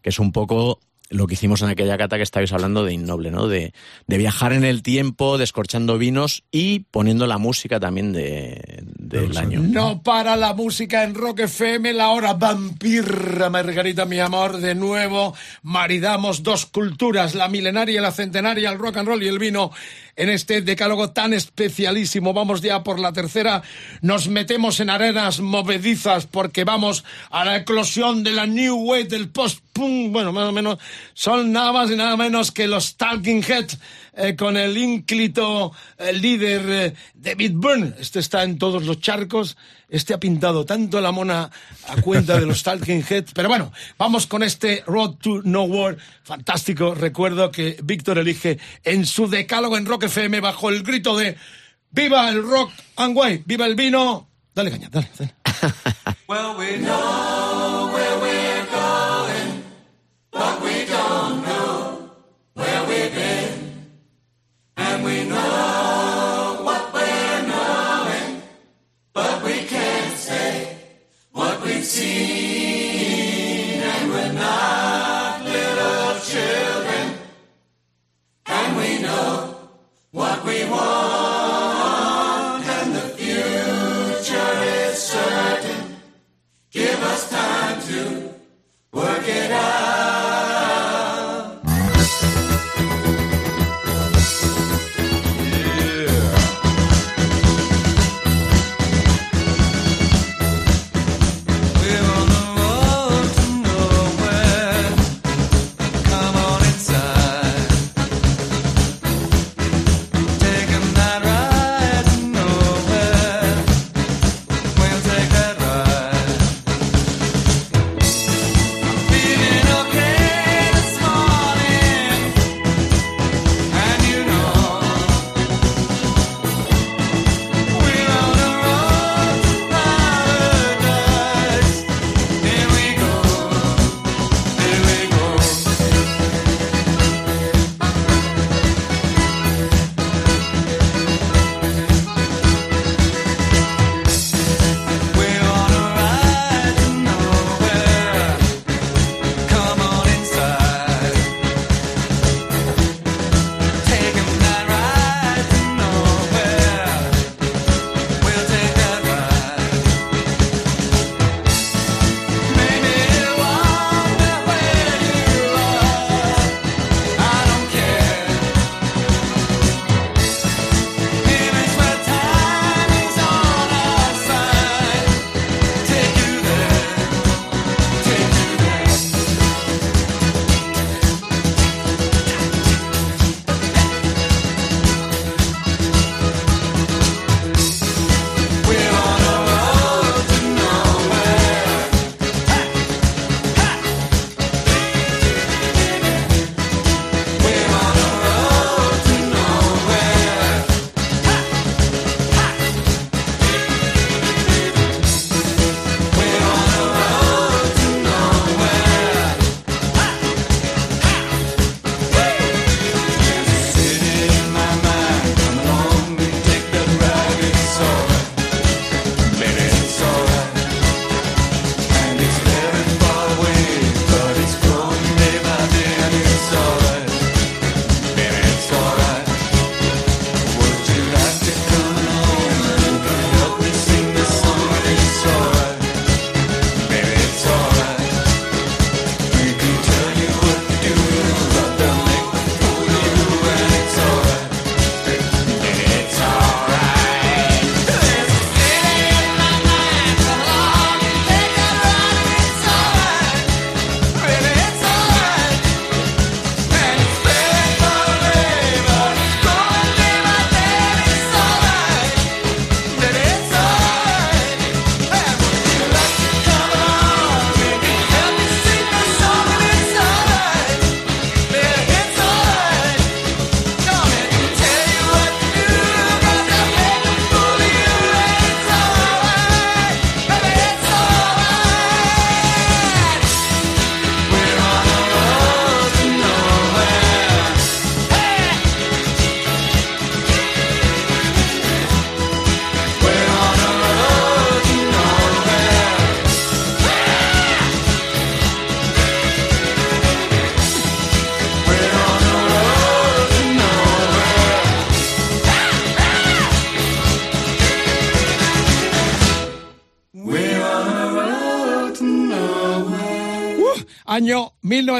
que 0.00 0.10
es 0.10 0.18
un 0.18 0.32
poco 0.32 0.80
lo 1.12 1.26
que 1.26 1.34
hicimos 1.34 1.62
en 1.62 1.68
aquella 1.68 1.98
cata 1.98 2.16
que 2.16 2.22
estabais 2.22 2.52
hablando 2.52 2.84
de 2.84 2.94
Innoble, 2.94 3.30
¿no? 3.30 3.46
De, 3.46 3.72
de 4.06 4.18
viajar 4.18 4.52
en 4.52 4.64
el 4.64 4.82
tiempo, 4.82 5.38
descorchando 5.38 5.98
vinos 5.98 6.44
y 6.50 6.80
poniendo 6.90 7.26
la 7.26 7.38
música 7.38 7.78
también 7.78 8.12
de, 8.12 8.82
del 9.12 9.36
año. 9.36 9.60
No 9.60 10.02
para 10.02 10.36
la 10.36 10.54
música 10.54 11.04
en 11.04 11.14
Rock 11.14 11.40
FM, 11.40 11.92
la 11.92 12.10
hora 12.10 12.34
vampirra, 12.34 13.50
Margarita, 13.50 14.06
mi 14.06 14.18
amor, 14.20 14.58
de 14.58 14.74
nuevo 14.74 15.34
maridamos 15.62 16.42
dos 16.42 16.66
culturas, 16.66 17.34
la 17.34 17.48
milenaria 17.48 17.98
y 17.98 18.02
la 18.02 18.12
centenaria, 18.12 18.70
el 18.70 18.78
rock 18.78 18.96
and 18.98 19.08
roll 19.08 19.22
y 19.22 19.28
el 19.28 19.38
vino, 19.38 19.70
en 20.16 20.28
este 20.28 20.60
decálogo 20.62 21.10
tan 21.10 21.32
especialísimo. 21.32 22.32
Vamos 22.32 22.60
ya 22.60 22.82
por 22.82 22.98
la 22.98 23.12
tercera, 23.12 23.62
nos 24.00 24.28
metemos 24.28 24.80
en 24.80 24.90
arenas 24.90 25.40
movedizas 25.40 26.26
porque 26.26 26.64
vamos 26.64 27.04
a 27.30 27.44
la 27.44 27.56
eclosión 27.56 28.22
de 28.22 28.32
la 28.32 28.46
New 28.46 28.76
Wave, 28.76 29.04
del 29.04 29.28
post-punk, 29.28 30.12
bueno, 30.12 30.32
más 30.32 30.48
o 30.48 30.52
menos, 30.52 30.78
son 31.14 31.52
nada 31.52 31.72
más 31.72 31.90
y 31.90 31.96
nada 31.96 32.16
menos 32.16 32.52
que 32.52 32.66
los 32.66 32.96
Talking 32.96 33.42
Heads, 33.42 33.78
eh, 34.14 34.36
con 34.36 34.58
el 34.58 34.76
ínclito 34.76 35.72
eh, 35.98 36.12
líder 36.12 36.62
eh, 36.68 36.94
David 37.14 37.52
Byrne. 37.54 37.94
Este 37.98 38.20
está 38.20 38.42
en 38.42 38.58
todos 38.58 38.84
los 38.84 39.00
charcos. 39.00 39.56
Este 39.92 40.14
ha 40.14 40.18
pintado 40.18 40.64
tanto 40.64 41.00
la 41.02 41.12
mona 41.12 41.50
a 41.86 42.00
cuenta 42.00 42.40
de 42.40 42.46
los 42.46 42.62
Talking 42.64 43.04
Heads. 43.08 43.32
Pero 43.34 43.48
bueno, 43.48 43.72
vamos 43.98 44.26
con 44.26 44.42
este 44.42 44.82
Road 44.86 45.16
to 45.16 45.42
Nowhere. 45.44 45.98
Fantástico. 46.24 46.94
Recuerdo 46.94 47.50
que 47.52 47.76
Víctor 47.84 48.18
elige 48.18 48.58
en 48.84 49.04
su 49.04 49.28
decálogo 49.28 49.76
en 49.76 49.84
Rock 49.84 50.04
FM 50.04 50.40
bajo 50.40 50.70
el 50.70 50.82
grito 50.82 51.16
de 51.16 51.36
¡Viva 51.90 52.30
el 52.30 52.42
rock 52.42 52.72
and 52.96 53.14
wine! 53.14 53.42
¡Viva 53.44 53.66
el 53.66 53.74
vino! 53.74 54.26
Dale 54.54 54.70
caña, 54.70 54.88
dale, 54.90 55.10
dale. 55.18 55.34
Well, 56.26 56.56
we 56.56 56.78
know 56.78 57.61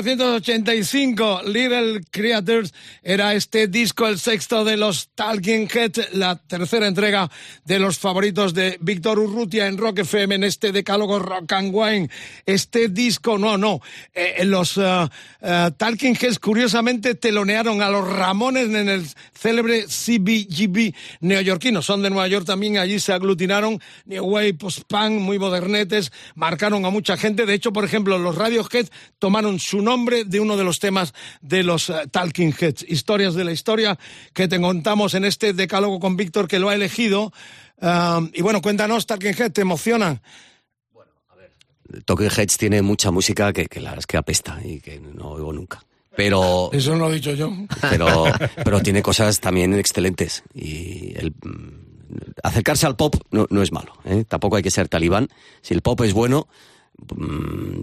1985, 0.03 1.43
Little 1.47 2.01
Creatures 2.11 2.75
era 3.03 3.35
este 3.35 3.69
disco, 3.69 4.07
el 4.07 4.19
sexto 4.19 4.65
de 4.65 4.77
los 4.77 5.11
Talking 5.15 5.69
Heads, 5.73 6.15
la 6.15 6.37
tercera 6.37 6.87
entrega 6.87 7.31
de 7.65 7.79
los 7.79 7.99
favoritos 7.99 8.55
de 8.55 8.79
Víctor 8.81 9.19
Urrutia 9.19 9.67
en 9.67 9.79
Rock 9.79 10.01
FM, 10.01 10.35
en 10.35 10.45
este 10.45 10.73
decálogo 10.73 11.19
Rock 11.19 11.53
and 11.53 11.75
Wine. 11.75 12.11
Este 12.47 12.88
disco, 12.88 13.38
no, 13.38 13.57
no, 13.57 13.81
eh, 14.15 14.45
los 14.45 14.77
uh, 14.77 15.09
uh, 15.41 15.71
Talking 15.77 16.17
Heads 16.21 16.38
curiosamente 16.38 17.15
telonearon 17.15 17.83
a 17.83 17.91
los 17.91 18.07
Ramones 18.07 18.67
en 18.67 18.88
el 18.88 19.07
célebre 19.42 19.87
CBGB 19.87 20.94
neoyorquino. 21.20 21.83
Son 21.83 22.00
de 22.00 22.11
Nueva 22.11 22.28
York 22.28 22.46
también, 22.46 22.78
allí 22.78 23.00
se 23.00 23.12
aglutinaron 23.12 23.81
New 24.05 24.24
Wave, 24.24 24.55
post-punk, 24.55 25.20
muy 25.20 25.38
modernetes, 25.38 26.12
marcaron 26.37 26.85
a 26.85 26.90
mucha 26.90 27.16
gente. 27.16 27.44
De 27.44 27.55
hecho, 27.55 27.72
por 27.72 27.85
ejemplo, 27.85 28.18
los 28.18 28.37
Radiohead 28.37 28.87
tomaron 29.18 29.59
su 29.59 29.83
nombre 29.83 30.24
de 30.24 30.38
uno 30.38 30.57
de 30.57 30.64
los 30.64 30.78
temas 30.78 31.12
de 31.40 31.64
los 31.64 31.88
uh, 31.88 32.09
Talking 32.11 32.55
Heads, 32.59 32.85
historias 32.88 33.35
de 33.35 33.44
la 33.44 33.52
historia 33.52 33.98
que 34.33 34.46
te 34.46 34.61
contamos 34.61 35.14
en 35.14 35.24
este 35.24 35.52
decálogo 35.52 35.98
con 35.98 36.16
Víctor 36.16 36.46
que 36.46 36.61
lo 36.61 36.68
ha 36.68 36.74
elegido. 36.74 37.33
Y 38.33 38.42
bueno, 38.42 38.62
cuéntanos, 38.62 39.07
Talking 39.07 39.35
Heads, 39.35 39.55
¿te 39.55 39.61
emocionan? 39.62 40.22
Talking 42.05 42.31
Heads 42.31 42.57
tiene 42.57 42.81
mucha 42.81 43.11
música 43.11 43.52
que, 43.52 43.66
que 43.66 43.81
la 43.81 43.90
verdad 43.90 43.98
es 43.98 44.07
que 44.07 44.16
apesta 44.16 44.61
y 44.64 44.81
que 44.81 45.00
no 45.00 45.31
oigo 45.31 45.52
nunca. 45.52 45.83
Pero, 46.16 46.70
Eso 46.72 46.92
no 46.92 47.07
lo 47.07 47.11
he 47.11 47.14
dicho 47.14 47.33
yo. 47.33 47.51
pero, 47.90 48.25
pero 48.57 48.81
tiene 48.83 49.03
cosas 49.03 49.40
también 49.40 49.75
excelentes. 49.75 50.42
Y 50.55 51.14
el, 51.16 51.31
mm, 51.31 51.83
acercarse 52.42 52.87
al 52.87 52.96
pop 52.96 53.14
no, 53.31 53.46
no 53.51 53.62
es 53.62 53.72
malo. 53.72 53.92
¿eh? 54.05 54.25
Tampoco 54.29 54.57
hay 54.57 54.62
que 54.62 54.70
ser 54.70 54.88
talibán. 54.88 55.29
Si 55.62 55.75
el 55.75 55.83
pop 55.83 56.01
es 56.03 56.12
bueno, 56.12 56.48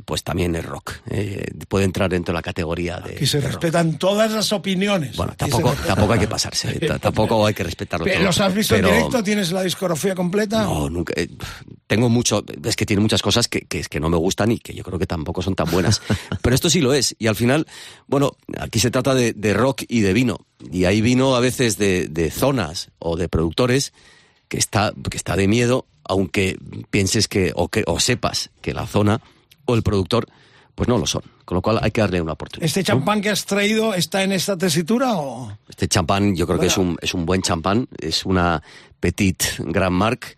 pues 0.05 0.23
también 0.23 0.55
es 0.55 0.65
rock. 0.65 0.93
¿eh? 1.09 1.45
Puede 1.67 1.85
entrar 1.85 2.09
dentro 2.09 2.33
de 2.33 2.37
la 2.37 2.41
categoría 2.41 2.99
de. 2.99 3.15
Aquí 3.15 3.25
se 3.25 3.37
de 3.37 3.43
rock. 3.47 3.53
respetan 3.61 3.97
todas 3.97 4.31
las 4.31 4.51
opiniones. 4.53 5.15
Bueno, 5.17 5.33
tampoco, 5.37 5.73
tampoco 5.85 6.13
hay 6.13 6.19
que 6.19 6.27
pasarse. 6.27 6.69
¿eh? 6.81 6.89
Tampoco 6.99 7.45
hay 7.45 7.53
que 7.53 7.63
respetarlo 7.63 8.03
Pero, 8.05 8.17
todo. 8.17 8.25
¿Los 8.27 8.39
has 8.39 8.53
visto 8.53 8.75
Pero- 8.75 8.87
en 8.89 8.93
directo? 8.95 9.23
¿Tienes 9.23 9.51
la 9.51 9.63
discografía 9.63 10.15
completa? 10.15 10.63
No, 10.63 10.89
nunca. 10.89 11.13
eh, 11.15 11.29
Tengo 11.87 12.09
mucho. 12.09 12.43
Es 12.63 12.75
que 12.75 12.85
tiene 12.85 13.01
muchas 13.01 13.21
cosas 13.21 13.47
que, 13.47 13.61
que, 13.61 13.81
que 13.83 13.99
no 13.99 14.09
me 14.09 14.17
gustan 14.17 14.51
y 14.51 14.59
que 14.59 14.73
yo 14.73 14.83
creo 14.83 14.99
que 14.99 15.07
tampoco 15.07 15.41
son 15.41 15.55
tan 15.55 15.69
buenas. 15.71 16.01
Pero 16.41 16.55
esto 16.55 16.69
sí 16.69 16.81
lo 16.81 16.93
es. 16.93 17.15
Y 17.19 17.27
al 17.27 17.35
final, 17.35 17.67
bueno, 18.07 18.33
aquí 18.59 18.79
se 18.79 18.91
trata 18.91 19.13
de, 19.15 19.33
de 19.33 19.53
rock 19.53 19.83
y 19.87 20.01
de 20.01 20.13
vino. 20.13 20.45
Y 20.71 20.85
hay 20.85 21.01
vino 21.01 21.35
a 21.35 21.39
veces 21.39 21.77
de, 21.77 22.07
de 22.07 22.31
zonas 22.31 22.89
o 22.99 23.15
de 23.17 23.29
productores 23.29 23.93
que 24.49 24.57
está, 24.57 24.93
que 25.09 25.15
está 25.17 25.35
de 25.35 25.47
miedo, 25.47 25.85
aunque 26.09 26.57
pienses 26.89 27.27
que 27.27 27.53
o, 27.55 27.69
que, 27.69 27.83
o 27.87 27.99
sepas 27.99 28.49
que 28.61 28.73
la 28.73 28.85
zona 28.85 29.21
o 29.65 29.75
el 29.75 29.83
productor, 29.83 30.27
pues 30.75 30.89
no 30.89 30.97
lo 30.97 31.05
son. 31.05 31.21
Con 31.45 31.55
lo 31.55 31.61
cual 31.61 31.79
hay 31.81 31.91
que 31.91 32.01
darle 32.01 32.21
una 32.21 32.33
oportunidad. 32.33 32.65
¿Este 32.65 32.81
¿no? 32.81 32.85
champán 32.85 33.21
que 33.21 33.29
has 33.29 33.45
traído 33.45 33.93
está 33.93 34.23
en 34.23 34.31
esta 34.31 34.57
tesitura 34.57 35.17
o...? 35.17 35.55
Este 35.67 35.87
champán 35.87 36.35
yo 36.35 36.45
creo 36.45 36.59
que 36.59 36.67
es 36.67 36.77
un, 36.77 36.97
es 37.01 37.13
un 37.13 37.25
buen 37.25 37.41
champán, 37.41 37.87
es 37.97 38.25
una 38.25 38.61
Petit 38.99 39.43
Grand 39.59 39.95
Marque 39.95 40.35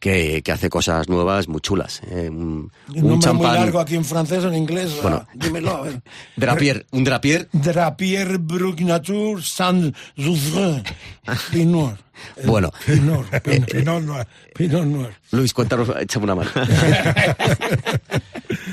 que, 0.00 0.42
que 0.42 0.50
hace 0.52 0.68
cosas 0.68 1.08
nuevas 1.08 1.46
muy 1.46 1.60
chulas. 1.60 2.00
eh, 2.10 2.28
un, 2.28 2.72
Un 2.94 3.08
nombre 3.08 3.32
muy 3.34 3.46
largo 3.46 3.78
aquí 3.78 3.94
en 3.94 4.04
francés 4.04 4.42
o 4.44 4.48
en 4.48 4.54
inglés. 4.56 4.90
Bueno. 5.02 5.26
Dímelo, 5.34 5.76
a 5.76 5.80
ver. 5.82 6.02
Drapier, 6.36 6.86
un 6.90 7.04
Drapier. 7.04 7.48
Drapier 7.52 8.38
Bruc 8.38 8.80
Nature 8.80 9.42
Saint 9.42 9.94
Jouvre 10.16 10.82
Pinot. 11.52 11.96
Eh, 12.36 12.42
Bueno, 12.44 12.70
Pinot. 12.84 13.24
Pinot, 13.40 13.70
Pinot 13.70 14.02
Noir. 14.02 14.26
Pinot 14.54 14.84
Noir. 14.84 15.14
Luis, 15.30 15.54
cuéntanos, 15.54 15.88
échame 16.00 16.24
una 16.24 16.34
mano. 16.34 16.50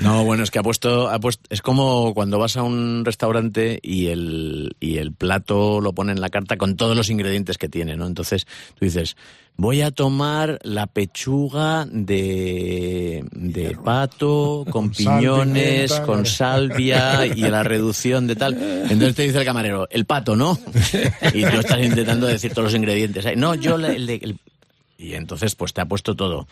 No, 0.01 0.23
bueno, 0.25 0.43
es 0.43 0.51
que 0.51 0.60
ha 0.60 0.63
puesto, 0.63 1.10
ha 1.10 1.19
puesto, 1.19 1.43
es 1.49 1.62
como 1.62 2.13
cuando 2.13 2.38
vas 2.39 2.57
a 2.57 2.63
un 2.63 3.03
restaurante 3.05 3.79
y 3.81 4.07
el, 4.07 4.75
y 4.79 4.97
el 4.97 5.12
plato 5.13 5.81
lo 5.81 5.93
pone 5.93 6.12
en 6.12 6.21
la 6.21 6.29
carta 6.29 6.57
con 6.57 6.75
todos 6.75 6.95
los 6.95 7.10
ingredientes 7.10 7.57
que 7.57 7.69
tiene, 7.69 7.95
¿no? 7.97 8.05
Entonces 8.07 8.45
tú 8.77 8.86
dices, 8.86 9.15
voy 9.55 9.81
a 9.81 9.91
tomar 9.91 10.60
la 10.63 10.88
pechuga 10.88 11.88
de, 11.91 13.25
de 13.31 13.75
pato 13.83 14.65
con 14.71 14.91
piñones, 14.91 15.91
con 16.05 16.25
salvia 16.25 17.25
y 17.25 17.41
la 17.41 17.63
reducción 17.63 18.27
de 18.27 18.36
tal. 18.36 18.53
Entonces 18.53 19.15
te 19.15 19.23
dice 19.23 19.39
el 19.39 19.45
camarero, 19.45 19.88
el 19.89 20.05
pato, 20.05 20.36
¿no? 20.36 20.57
Y 21.33 21.41
tú 21.43 21.60
estás 21.60 21.79
intentando 21.83 22.27
decir 22.27 22.51
todos 22.51 22.65
los 22.65 22.75
ingredientes. 22.75 23.25
No, 23.38 23.55
yo 23.55 23.75
el 23.75 24.05
de- 24.05 24.15
el- 24.21 24.38
y 24.99 25.13
entonces 25.13 25.55
pues 25.55 25.73
te 25.73 25.81
ha 25.81 25.86
puesto 25.86 26.15
todo. 26.15 26.47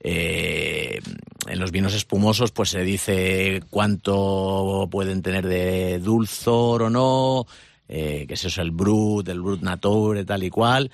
Eh, 0.00 1.00
en 1.48 1.58
los 1.58 1.72
vinos 1.72 1.94
espumosos 1.94 2.50
pues 2.52 2.70
se 2.70 2.82
dice 2.82 3.62
cuánto 3.70 4.88
pueden 4.90 5.22
tener 5.22 5.46
de 5.46 5.98
dulzor 5.98 6.82
o 6.82 6.90
no, 6.90 7.46
eh, 7.88 8.24
que 8.28 8.34
es 8.34 8.44
eso, 8.44 8.62
el 8.62 8.70
Brut, 8.70 9.28
el 9.28 9.40
Brut 9.40 9.62
Nature, 9.62 10.24
tal 10.24 10.42
y 10.44 10.50
cual. 10.50 10.90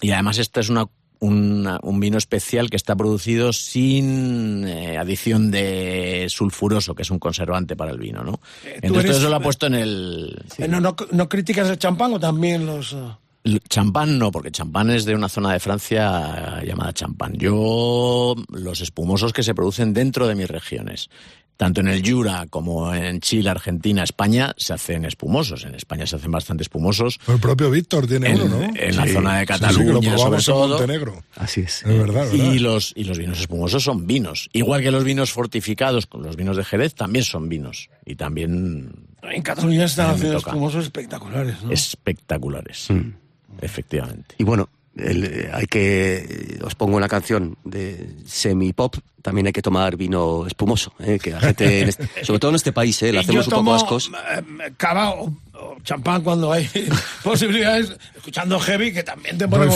Y 0.00 0.10
además 0.12 0.38
este 0.38 0.60
es 0.60 0.68
una, 0.70 0.86
una- 1.20 1.78
un 1.82 2.00
vino 2.00 2.16
especial 2.16 2.70
que 2.70 2.76
está 2.76 2.96
producido 2.96 3.52
sin 3.52 4.66
eh, 4.66 4.96
adición 4.96 5.50
de 5.50 6.26
sulfuroso, 6.30 6.94
que 6.94 7.02
es 7.02 7.10
un 7.10 7.18
conservante 7.18 7.76
para 7.76 7.90
el 7.92 7.98
vino, 7.98 8.24
¿no? 8.24 8.40
Entonces 8.64 9.04
eres- 9.04 9.16
eso 9.18 9.28
lo 9.28 9.36
ha 9.36 9.40
puesto 9.40 9.66
en 9.66 9.74
el... 9.74 10.42
Eh, 10.58 10.66
¿No, 10.66 10.80
no, 10.80 10.96
¿No 11.12 11.28
criticas 11.28 11.68
el 11.68 11.78
champán 11.78 12.14
o 12.14 12.18
también 12.20 12.64
los...? 12.66 12.96
Champán 13.68 14.18
no, 14.18 14.30
porque 14.30 14.50
champán 14.50 14.90
es 14.90 15.04
de 15.06 15.14
una 15.14 15.28
zona 15.28 15.52
de 15.52 15.60
Francia 15.60 16.62
llamada 16.62 16.92
champán. 16.92 17.32
Yo, 17.34 18.34
los 18.50 18.80
espumosos 18.82 19.32
que 19.32 19.42
se 19.42 19.54
producen 19.54 19.94
dentro 19.94 20.26
de 20.28 20.34
mis 20.34 20.48
regiones, 20.48 21.08
tanto 21.56 21.80
en 21.80 21.88
el 21.88 22.06
Jura 22.06 22.46
como 22.50 22.94
en 22.94 23.20
Chile, 23.20 23.48
Argentina, 23.50 24.02
España, 24.02 24.52
se 24.56 24.72
hacen 24.74 25.04
espumosos. 25.04 25.64
En 25.64 25.74
España 25.74 26.06
se 26.06 26.16
hacen 26.16 26.30
bastante 26.30 26.62
espumosos. 26.62 27.18
El 27.28 27.38
propio 27.40 27.70
Víctor 27.70 28.06
tiene 28.06 28.30
En, 28.30 28.42
uno, 28.42 28.58
¿no? 28.60 28.72
en 28.74 28.96
la 28.96 29.04
Sí, 29.06 29.12
zona 29.12 29.38
de 29.38 29.46
Sí, 29.46 29.52
sí, 29.54 29.60
Cataluña, 29.60 30.18
sobre 30.18 30.42
todo. 30.42 30.68
Montenegro. 30.78 31.22
Así 31.36 31.62
es. 31.62 31.82
Es 31.82 31.98
verdad, 31.98 32.30
¿verdad? 32.30 32.52
Y 32.52 32.58
los, 32.58 32.92
y 32.96 33.04
los 33.04 33.18
vinos 33.18 33.40
espumosos 33.40 33.82
son 33.84 34.06
vinos. 34.06 34.48
Igual 34.52 34.82
que 34.82 34.90
los 34.90 35.04
vinos 35.04 35.32
fortificados, 35.32 36.06
con 36.06 36.22
los 36.22 36.36
vinos 36.36 36.56
de 36.58 36.64
Jerez, 36.64 36.94
también 36.94 37.24
son 37.24 37.48
vinos. 37.48 37.88
Y 38.06 38.16
también 38.16 38.92
En 39.22 39.42
Cataluña 39.42 39.84
están 39.84 40.10
haciendo 40.10 40.38
espumosos 40.38 40.84
espectaculares, 40.84 41.62
¿no? 41.62 41.72
espectaculares. 41.72 42.88
Efectivamente. 43.60 44.34
Y 44.38 44.44
bueno, 44.44 44.68
el, 44.96 45.24
eh, 45.24 45.50
hay 45.52 45.66
que. 45.66 46.58
Os 46.64 46.74
pongo 46.74 46.96
una 46.96 47.08
canción 47.08 47.56
de 47.64 48.10
semi-pop. 48.26 48.96
También 49.22 49.46
hay 49.46 49.52
que 49.52 49.60
tomar 49.62 49.96
vino 49.96 50.46
espumoso, 50.46 50.94
¿eh? 50.98 51.18
que 51.22 51.30
la 51.30 51.40
gente, 51.40 51.80
en 51.82 51.88
este- 51.90 52.08
sobre 52.24 52.38
todo 52.40 52.50
en 52.52 52.54
este 52.56 52.72
país, 52.72 53.02
¿eh? 53.02 53.12
le 53.12 53.18
hacemos 53.20 53.44
yo 53.46 53.50
un 53.50 53.50
poco 53.50 53.56
tomo, 53.56 53.74
ascos. 53.74 54.10
eh, 54.34 54.72
cava 54.78 55.10
o, 55.10 55.26
o 55.52 55.76
champán 55.84 56.22
cuando 56.22 56.50
hay 56.50 56.66
posibilidades, 57.22 57.92
escuchando 58.16 58.58
heavy, 58.58 58.92
que 58.94 59.02
también 59.02 59.36
te 59.36 59.46
doy 59.46 59.68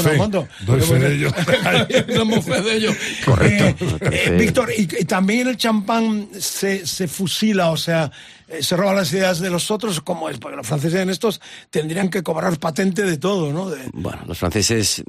fe 0.81 0.99
de 0.99 1.15
ello. 1.15 1.31
Somos 2.17 2.45
fe 2.45 2.63
de 2.63 2.77
ello. 2.77 2.91
Correcto. 3.25 3.99
Eh, 4.07 4.23
eh. 4.27 4.31
Víctor, 4.39 4.71
y, 4.77 4.83
y 5.01 5.05
también 5.05 5.47
el 5.49 5.59
champán 5.59 6.29
se, 6.39 6.87
se 6.87 7.07
fusila, 7.07 7.71
o 7.71 7.77
sea, 7.77 8.11
eh, 8.49 8.63
se 8.63 8.77
roba 8.77 8.95
las 8.95 9.13
ideas 9.13 9.41
de 9.41 9.51
los 9.51 9.71
otros, 9.71 10.01
como 10.01 10.29
es? 10.29 10.39
Porque 10.39 10.57
los 10.57 10.67
franceses 10.67 11.01
en 11.01 11.11
estos 11.11 11.41
tendrían 11.71 12.09
que 12.11 12.23
cobrar 12.23 12.59
patente 12.59 13.03
de 13.03 13.17
todo, 13.17 13.53
¿no? 13.53 13.71
De- 13.71 13.91
Bueno, 13.93 14.23
los 14.27 14.39
franceses. 14.39 15.03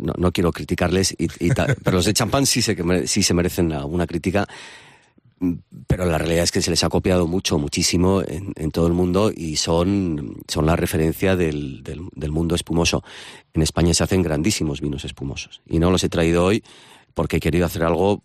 No, 0.00 0.12
no 0.16 0.30
quiero 0.30 0.52
criticarles, 0.52 1.12
y, 1.18 1.26
y 1.44 1.48
tal, 1.50 1.74
pero 1.82 1.96
los 1.96 2.06
de 2.06 2.12
champán 2.14 2.46
sí 2.46 2.62
se, 2.62 2.76
sí 3.08 3.22
se 3.24 3.34
merecen 3.34 3.72
alguna 3.72 4.06
crítica. 4.06 4.46
mm, 5.40 5.52
Pero 5.88 6.04
la 6.06 6.16
realidad 6.16 6.44
es 6.44 6.52
que 6.52 6.62
se 6.62 6.70
les 6.70 6.84
ha 6.84 6.88
copiado 6.88 7.26
mucho, 7.26 7.58
muchísimo 7.58 8.22
en, 8.22 8.52
en 8.54 8.70
todo 8.70 8.86
el 8.86 8.92
mundo 8.92 9.32
y 9.36 9.56
son, 9.56 10.36
son 10.46 10.66
la 10.66 10.76
referencia 10.76 11.34
del, 11.34 11.82
del, 11.82 12.02
del 12.14 12.30
mundo 12.30 12.54
espumoso. 12.54 13.02
En 13.52 13.62
España 13.62 13.92
se 13.92 14.04
hacen 14.04 14.22
grandísimos 14.22 14.80
vinos 14.80 15.04
espumosos 15.04 15.60
y 15.66 15.80
no 15.80 15.90
los 15.90 16.04
he 16.04 16.08
traído 16.08 16.44
hoy 16.44 16.62
porque 17.14 17.38
he 17.38 17.40
querido 17.40 17.66
hacer 17.66 17.82
algo. 17.82 18.22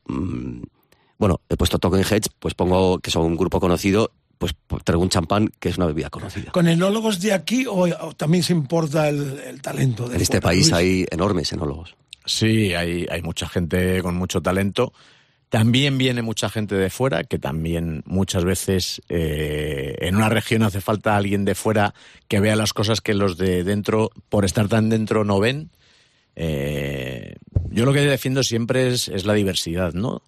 Bueno, 1.17 1.41
he 1.49 1.55
puesto 1.55 1.79
Talking 1.79 2.03
Heads, 2.03 2.29
pues 2.39 2.53
pongo 2.53 2.99
que 2.99 3.11
son 3.11 3.25
un 3.25 3.37
grupo 3.37 3.59
conocido, 3.59 4.11
pues 4.37 4.53
traigo 4.83 5.01
un 5.01 5.09
champán 5.09 5.49
que 5.59 5.69
es 5.69 5.77
una 5.77 5.87
bebida 5.87 6.09
conocida. 6.09 6.51
¿Con 6.51 6.67
enólogos 6.67 7.21
de 7.21 7.33
aquí 7.33 7.65
o, 7.65 7.83
o 7.83 8.13
también 8.15 8.43
se 8.43 8.53
importa 8.53 9.07
el, 9.09 9.39
el 9.39 9.61
talento? 9.61 10.07
de 10.09 10.15
En 10.15 10.21
este 10.21 10.41
país 10.41 10.69
Luis? 10.69 10.73
hay 10.73 11.05
enormes 11.09 11.51
enólogos. 11.53 11.95
Sí, 12.25 12.73
hay, 12.73 13.05
hay 13.09 13.21
mucha 13.21 13.47
gente 13.47 14.01
con 14.01 14.15
mucho 14.15 14.41
talento. 14.41 14.93
También 15.49 15.97
viene 15.97 16.21
mucha 16.21 16.49
gente 16.49 16.75
de 16.75 16.89
fuera, 16.89 17.23
que 17.23 17.37
también 17.39 18.01
muchas 18.05 18.43
veces 18.43 19.01
eh, 19.09 19.95
en 20.01 20.15
una 20.15 20.27
región 20.27 20.63
hace 20.63 20.81
falta 20.81 21.15
alguien 21.15 21.45
de 21.45 21.55
fuera 21.55 21.93
que 22.27 22.39
vea 22.39 22.55
las 22.55 22.73
cosas 22.73 22.99
que 22.99 23.13
los 23.13 23.37
de 23.37 23.63
dentro, 23.63 24.09
por 24.27 24.43
estar 24.43 24.67
tan 24.67 24.89
dentro, 24.89 25.23
no 25.23 25.39
ven. 25.39 25.69
Eh, 26.35 27.35
yo 27.69 27.85
lo 27.85 27.93
que 27.93 28.01
defiendo 28.01 28.43
siempre 28.43 28.89
es, 28.89 29.07
es 29.07 29.25
la 29.25 29.33
diversidad, 29.33 29.93
¿no? 29.93 30.23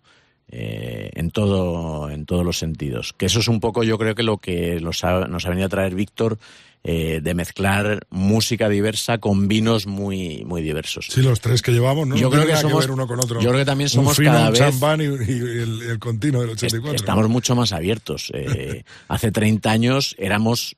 Eh, 0.49 1.09
en 1.15 1.29
todo 1.31 2.09
en 2.09 2.25
todos 2.25 2.45
los 2.45 2.57
sentidos 2.57 3.11
que 3.17 3.25
eso 3.25 3.41
es 3.41 3.49
un 3.49 3.59
poco 3.59 3.83
yo 3.83 3.97
creo 3.97 4.15
que 4.15 4.23
lo 4.23 4.37
que 4.37 4.79
ha- 5.03 5.27
nos 5.27 5.45
ha 5.45 5.49
venido 5.49 5.65
a 5.65 5.69
traer 5.69 5.93
Víctor 5.93 6.37
eh, 6.85 7.19
de 7.21 7.33
mezclar 7.33 8.05
música 8.11 8.69
diversa 8.69 9.17
con 9.17 9.49
vinos 9.49 9.87
muy, 9.87 10.45
muy 10.45 10.61
diversos. 10.61 11.07
Sí, 11.09 11.21
los 11.21 11.41
tres 11.41 11.61
que 11.61 11.73
llevamos, 11.73 12.07
¿no? 12.07 12.15
Yo 12.15 12.29
No 12.29 12.29
creo 12.31 12.45
que 12.45 12.55
somos- 12.55 12.79
ver 12.85 12.91
uno 12.91 13.07
con 13.07 13.19
otro. 13.19 13.41
yo 13.41 13.49
creo 13.49 13.59
que 13.61 13.65
también 13.65 13.89
somos 13.89 14.17
un 14.17 14.23
fino, 14.23 14.31
cada 14.31 14.45
un 14.47 14.51
vez- 14.53 14.59
champán 14.59 15.01
y, 15.01 15.03
y 15.03 15.07
el, 15.07 15.81
el 15.81 15.99
continuo 15.99 16.39
del 16.41 16.51
84. 16.51 16.95
Estamos 16.95 17.27
mucho 17.27 17.53
más 17.53 17.73
abiertos. 17.73 18.31
Eh, 18.33 18.83
hace 19.09 19.31
30 19.33 19.69
años 19.69 20.15
éramos 20.17 20.77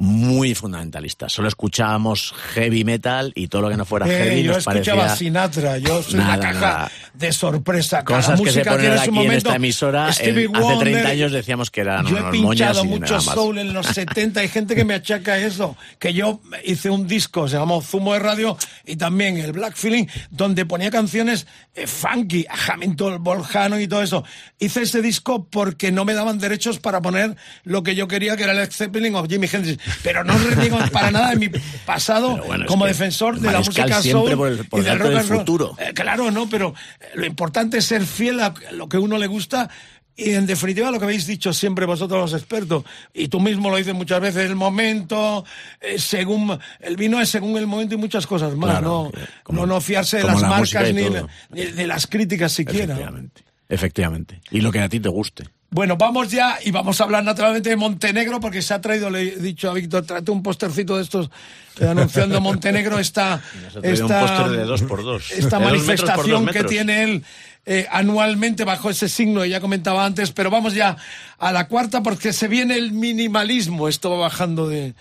muy 0.00 0.54
fundamentalistas. 0.54 1.30
Solo 1.30 1.46
escuchábamos 1.48 2.32
heavy 2.54 2.84
metal 2.84 3.32
y 3.34 3.48
todo 3.48 3.60
lo 3.62 3.68
que 3.68 3.76
no 3.76 3.84
fuera 3.84 4.06
Eh, 4.06 4.10
heavy 4.30 4.42
yo 4.44 4.52
nos 4.54 4.66
escuchaba 4.66 5.02
parecía... 5.02 5.16
Sinatra, 5.16 5.76
yo 5.76 6.02
soy 6.02 6.14
Nada, 6.20 6.36
la 6.38 6.42
caja 6.42 6.60
nada. 6.60 6.92
de 7.12 7.32
sorpresa. 7.32 8.02
Cada 8.02 8.20
Cosas 8.20 8.40
que 8.40 8.50
se 8.50 8.64
ponen 8.64 8.92
aquí 8.98 9.18
en 9.18 9.32
esta 9.32 9.56
emisora, 9.56 10.10
Stevie 10.10 10.44
en- 10.46 10.56
hace 10.56 10.64
30 10.64 10.78
Wonder, 10.80 11.06
años 11.06 11.32
decíamos 11.32 11.70
que 11.70 11.82
eran 11.82 12.06
Yo 12.06 12.16
he 12.16 12.30
pinchado 12.30 12.82
mucho 12.86 13.20
soul 13.20 13.58
en 13.58 13.74
los 13.74 13.86
70. 13.94 14.40
Hay 14.40 14.48
gente 14.48 14.74
que 14.74 14.86
me 14.86 14.94
achaca 14.94 15.36
eso. 15.36 15.76
Que 15.98 16.14
yo 16.14 16.40
hice 16.64 16.88
un 16.88 17.06
disco, 17.06 17.46
se 17.46 17.58
llamó 17.58 17.82
Zumo 17.82 18.14
de 18.14 18.20
Radio, 18.20 18.56
y 18.86 18.96
también 18.96 19.36
el 19.36 19.52
Black 19.52 19.76
Feeling, 19.76 20.06
donde 20.30 20.64
ponía 20.64 20.90
canciones 20.90 21.46
eh, 21.74 21.86
funky, 21.86 22.46
Hamilton, 22.68 23.22
Volcano 23.22 23.78
y 23.78 23.86
todo 23.86 24.02
eso. 24.02 24.24
Hice 24.58 24.80
ese 24.82 25.02
disco 25.02 25.46
porque 25.50 25.92
no 25.92 26.06
me 26.06 26.14
daban 26.14 26.38
derechos 26.38 26.78
para 26.78 27.02
poner 27.02 27.36
lo 27.64 27.82
que 27.82 27.94
yo 27.94 28.08
quería, 28.08 28.34
que 28.38 28.44
era 28.44 28.52
el 28.52 28.66
Zeppelin 28.72 29.14
o 29.14 29.26
Jimi 29.28 29.46
Hendrix. 29.52 29.78
Pero 30.02 30.24
no 30.24 30.36
reniego 30.38 30.78
para 30.92 31.10
nada 31.10 31.30
de 31.30 31.36
mi 31.36 31.48
pasado 31.84 32.36
es 32.54 32.66
como 32.66 32.84
que 32.84 32.88
defensor 32.90 33.38
de 33.38 33.50
la 33.52 33.58
música 33.58 34.02
soul 34.02 34.36
por 34.36 34.48
el- 34.48 34.66
por 34.66 34.80
y 34.80 34.84
del 34.84 34.98
rock 34.98 35.08
del 35.12 35.18
futuro. 35.38 35.76
Eh, 35.78 35.92
claro, 35.94 36.30
no, 36.30 36.48
pero 36.48 36.74
eh, 37.00 37.04
lo 37.14 37.26
importante 37.26 37.78
es 37.78 37.84
ser 37.84 38.04
fiel 38.04 38.40
a 38.40 38.54
lo 38.72 38.88
que 38.88 38.98
uno 38.98 39.18
le 39.18 39.26
gusta 39.26 39.68
y 40.16 40.32
en 40.34 40.44
definitiva 40.46 40.90
lo 40.90 40.98
que 40.98 41.04
habéis 41.04 41.26
dicho 41.26 41.52
siempre 41.52 41.86
vosotros 41.86 42.20
los 42.20 42.34
expertos 42.38 42.84
y 43.14 43.28
tú 43.28 43.40
mismo 43.40 43.70
lo 43.70 43.76
dices 43.76 43.94
muchas 43.94 44.20
veces 44.20 44.44
el 44.50 44.56
momento 44.56 45.44
eh, 45.80 45.98
según 45.98 46.58
el 46.80 46.96
vino 46.96 47.20
es 47.20 47.28
según 47.30 47.56
el 47.56 47.66
momento 47.66 47.94
y 47.94 47.98
muchas 47.98 48.26
cosas 48.26 48.54
más 48.54 48.70
Claro, 48.70 49.10
no 49.14 49.20
como- 49.44 49.60
no 49.66 49.74
no 49.74 49.80
fiarse 49.80 50.18
de 50.18 50.24
las 50.24 50.42
la 50.42 50.48
marcas 50.48 50.92
ni, 50.92 51.04
ni 51.50 51.64
de 51.64 51.86
las 51.86 52.06
críticas 52.06 52.52
siquiera 52.52 52.92
Efectivamente. 52.94 53.42
Efectivamente. 53.68 54.40
Y 54.50 54.60
lo 54.60 54.72
que 54.72 54.80
a 54.80 54.88
ti 54.88 54.98
te 55.00 55.08
guste. 55.08 55.44
Bueno, 55.70 55.96
vamos 55.96 56.30
ya 56.30 56.58
y 56.64 56.70
vamos 56.70 57.00
a 57.00 57.04
hablar 57.04 57.24
naturalmente 57.24 57.70
de 57.70 57.76
Montenegro 57.76 58.40
porque 58.40 58.62
se 58.62 58.74
ha 58.74 58.80
traído, 58.80 59.10
le 59.10 59.22
he 59.22 59.36
dicho 59.36 59.70
a 59.70 59.74
Víctor, 59.74 60.04
trate 60.04 60.30
un 60.30 60.42
postercito 60.42 60.96
de 60.96 61.02
estos 61.02 61.30
eh, 61.78 61.86
anunciando 61.86 62.40
Montenegro 62.40 62.98
esta, 62.98 63.40
un 63.76 63.84
esta, 63.84 64.20
póster 64.20 64.50
de 64.50 64.64
dos 64.64 64.82
por 64.82 65.04
dos. 65.04 65.30
esta 65.30 65.58
De 65.58 65.64
dos 65.64 65.86
metros 65.86 66.10
por 66.10 66.26
dos 66.26 66.40
manifestación 66.40 66.46
que 66.46 66.64
tiene 66.64 67.04
él 67.04 67.24
eh, 67.66 67.86
anualmente 67.90 68.64
bajo 68.64 68.90
ese 68.90 69.08
signo, 69.08 69.44
ya 69.44 69.60
comentaba 69.60 70.04
antes, 70.04 70.32
pero 70.32 70.50
vamos 70.50 70.74
ya 70.74 70.96
a 71.38 71.52
la 71.52 71.68
cuarta 71.68 72.02
porque 72.02 72.32
se 72.32 72.48
viene 72.48 72.76
el 72.76 72.92
minimalismo, 72.92 73.88
esto 73.88 74.10
va 74.10 74.18
bajando 74.18 74.68
de... 74.68 74.94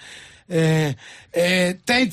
Eh, 0.50 0.96
eh, 1.32 1.80
Tate 1.86 2.12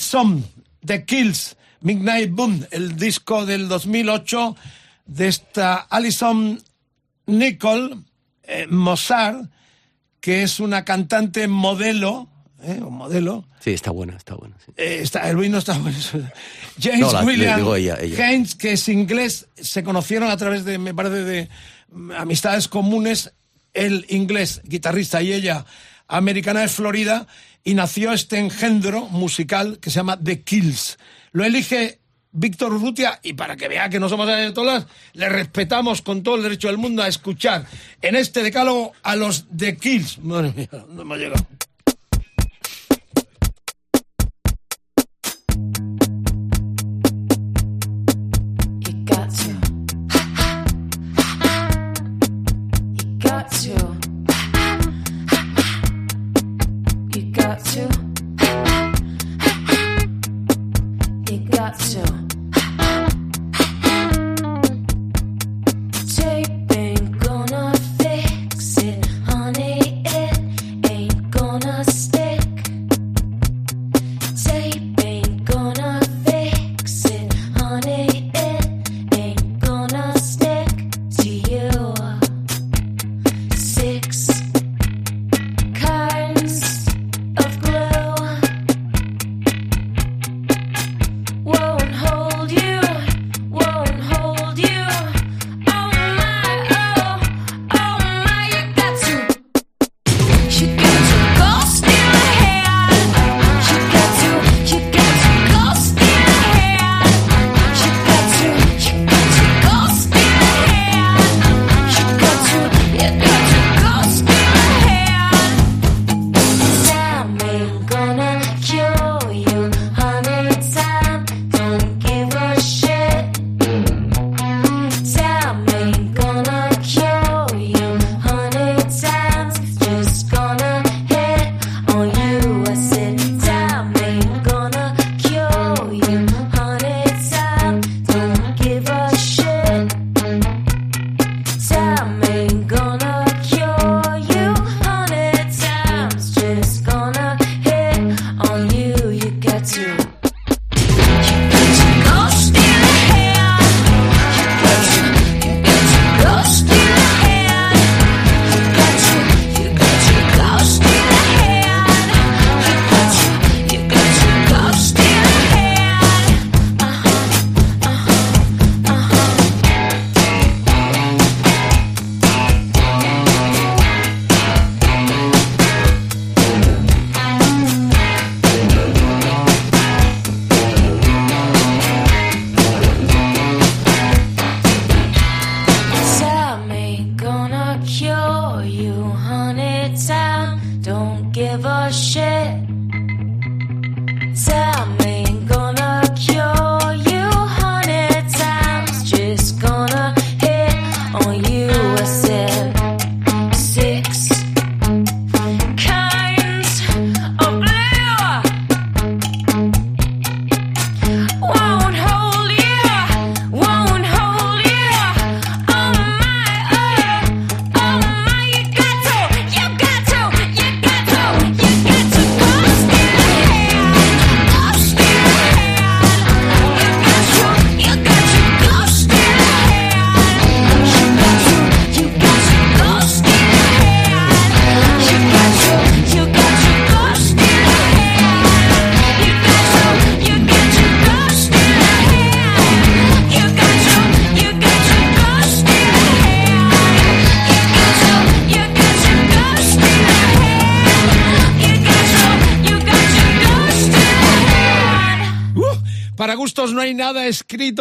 The 0.85 1.05
Kills, 1.05 1.57
Midnight 1.81 2.31
Boom, 2.31 2.65
el 2.71 2.97
disco 2.97 3.45
del 3.45 3.67
2008 3.67 4.57
de 5.07 5.29
esta 5.29 5.77
Alison 5.77 6.63
Nicole 7.27 7.97
eh, 8.47 8.67
Mozart, 8.69 9.51
que 10.21 10.43
es 10.43 10.61
una 10.61 10.85
cantante 10.85 11.47
modelo, 11.49 12.29
¿eh? 12.63 12.81
un 12.81 12.95
modelo. 12.95 13.47
Sí, 13.61 13.71
está 13.73 13.91
buena, 13.91 14.17
está 14.17 14.35
buena. 14.35 14.57
sí. 14.65 14.73
Eh, 14.77 15.01
está, 15.03 15.29
el 15.29 15.37
vino 15.37 15.59
está 15.59 15.77
bueno. 15.79 15.97
James 16.81 17.01
No, 17.01 17.13
la- 17.13 17.21
le 17.21 17.27
William 17.27 17.57
digo 17.59 17.75
ella, 17.77 17.97
ella. 18.01 18.27
Haynes, 18.27 18.55
que 18.55 18.73
es 18.73 18.89
inglés, 18.89 19.49
se 19.61 19.83
conocieron 19.83 20.31
a 20.31 20.37
través 20.37 20.65
de, 20.65 20.79
me 20.79 20.95
parece, 20.95 21.25
de 21.25 21.49
mm, 21.91 22.13
amistades 22.13 22.69
comunes. 22.69 23.33
El 23.75 24.07
inglés, 24.09 24.63
guitarrista, 24.65 25.21
y 25.23 25.33
ella, 25.35 25.67
americana 26.09 26.61
de 26.61 26.69
Florida, 26.69 27.27
y 27.63 27.75
nació 27.75 28.13
este 28.13 28.39
engendro 28.39 29.07
musical 29.09 29.79
que 29.81 29.91
se 29.91 29.97
llama 29.97 30.19
The 30.19 30.43
Kills. 30.43 30.99
Lo 31.33 31.45
elige 31.45 32.01
Víctor 32.37 32.75
Urrutia, 32.75 33.19
y 33.23 33.33
para 33.33 33.57
que 33.57 33.67
vea 33.67 33.89
que 33.89 33.99
no 33.99 34.09
somos 34.11 34.29
ayatolas, 34.29 34.87
le 35.15 35.29
respetamos 35.29 36.03
con 36.03 36.23
todo 36.23 36.37
el 36.37 36.43
derecho 36.43 36.69
del 36.69 36.77
mundo 36.77 37.03
a 37.03 37.09
escuchar 37.09 37.67
en 38.03 38.15
este 38.15 38.43
decálogo 38.43 38.93
a 39.03 39.17
los 39.17 39.47
The 39.57 39.77
Kills. 39.79 40.19
Madre 40.19 40.53
mía, 40.55 40.69
no 40.89 41.03
hemos 41.03 41.19
llegado. 41.19 41.47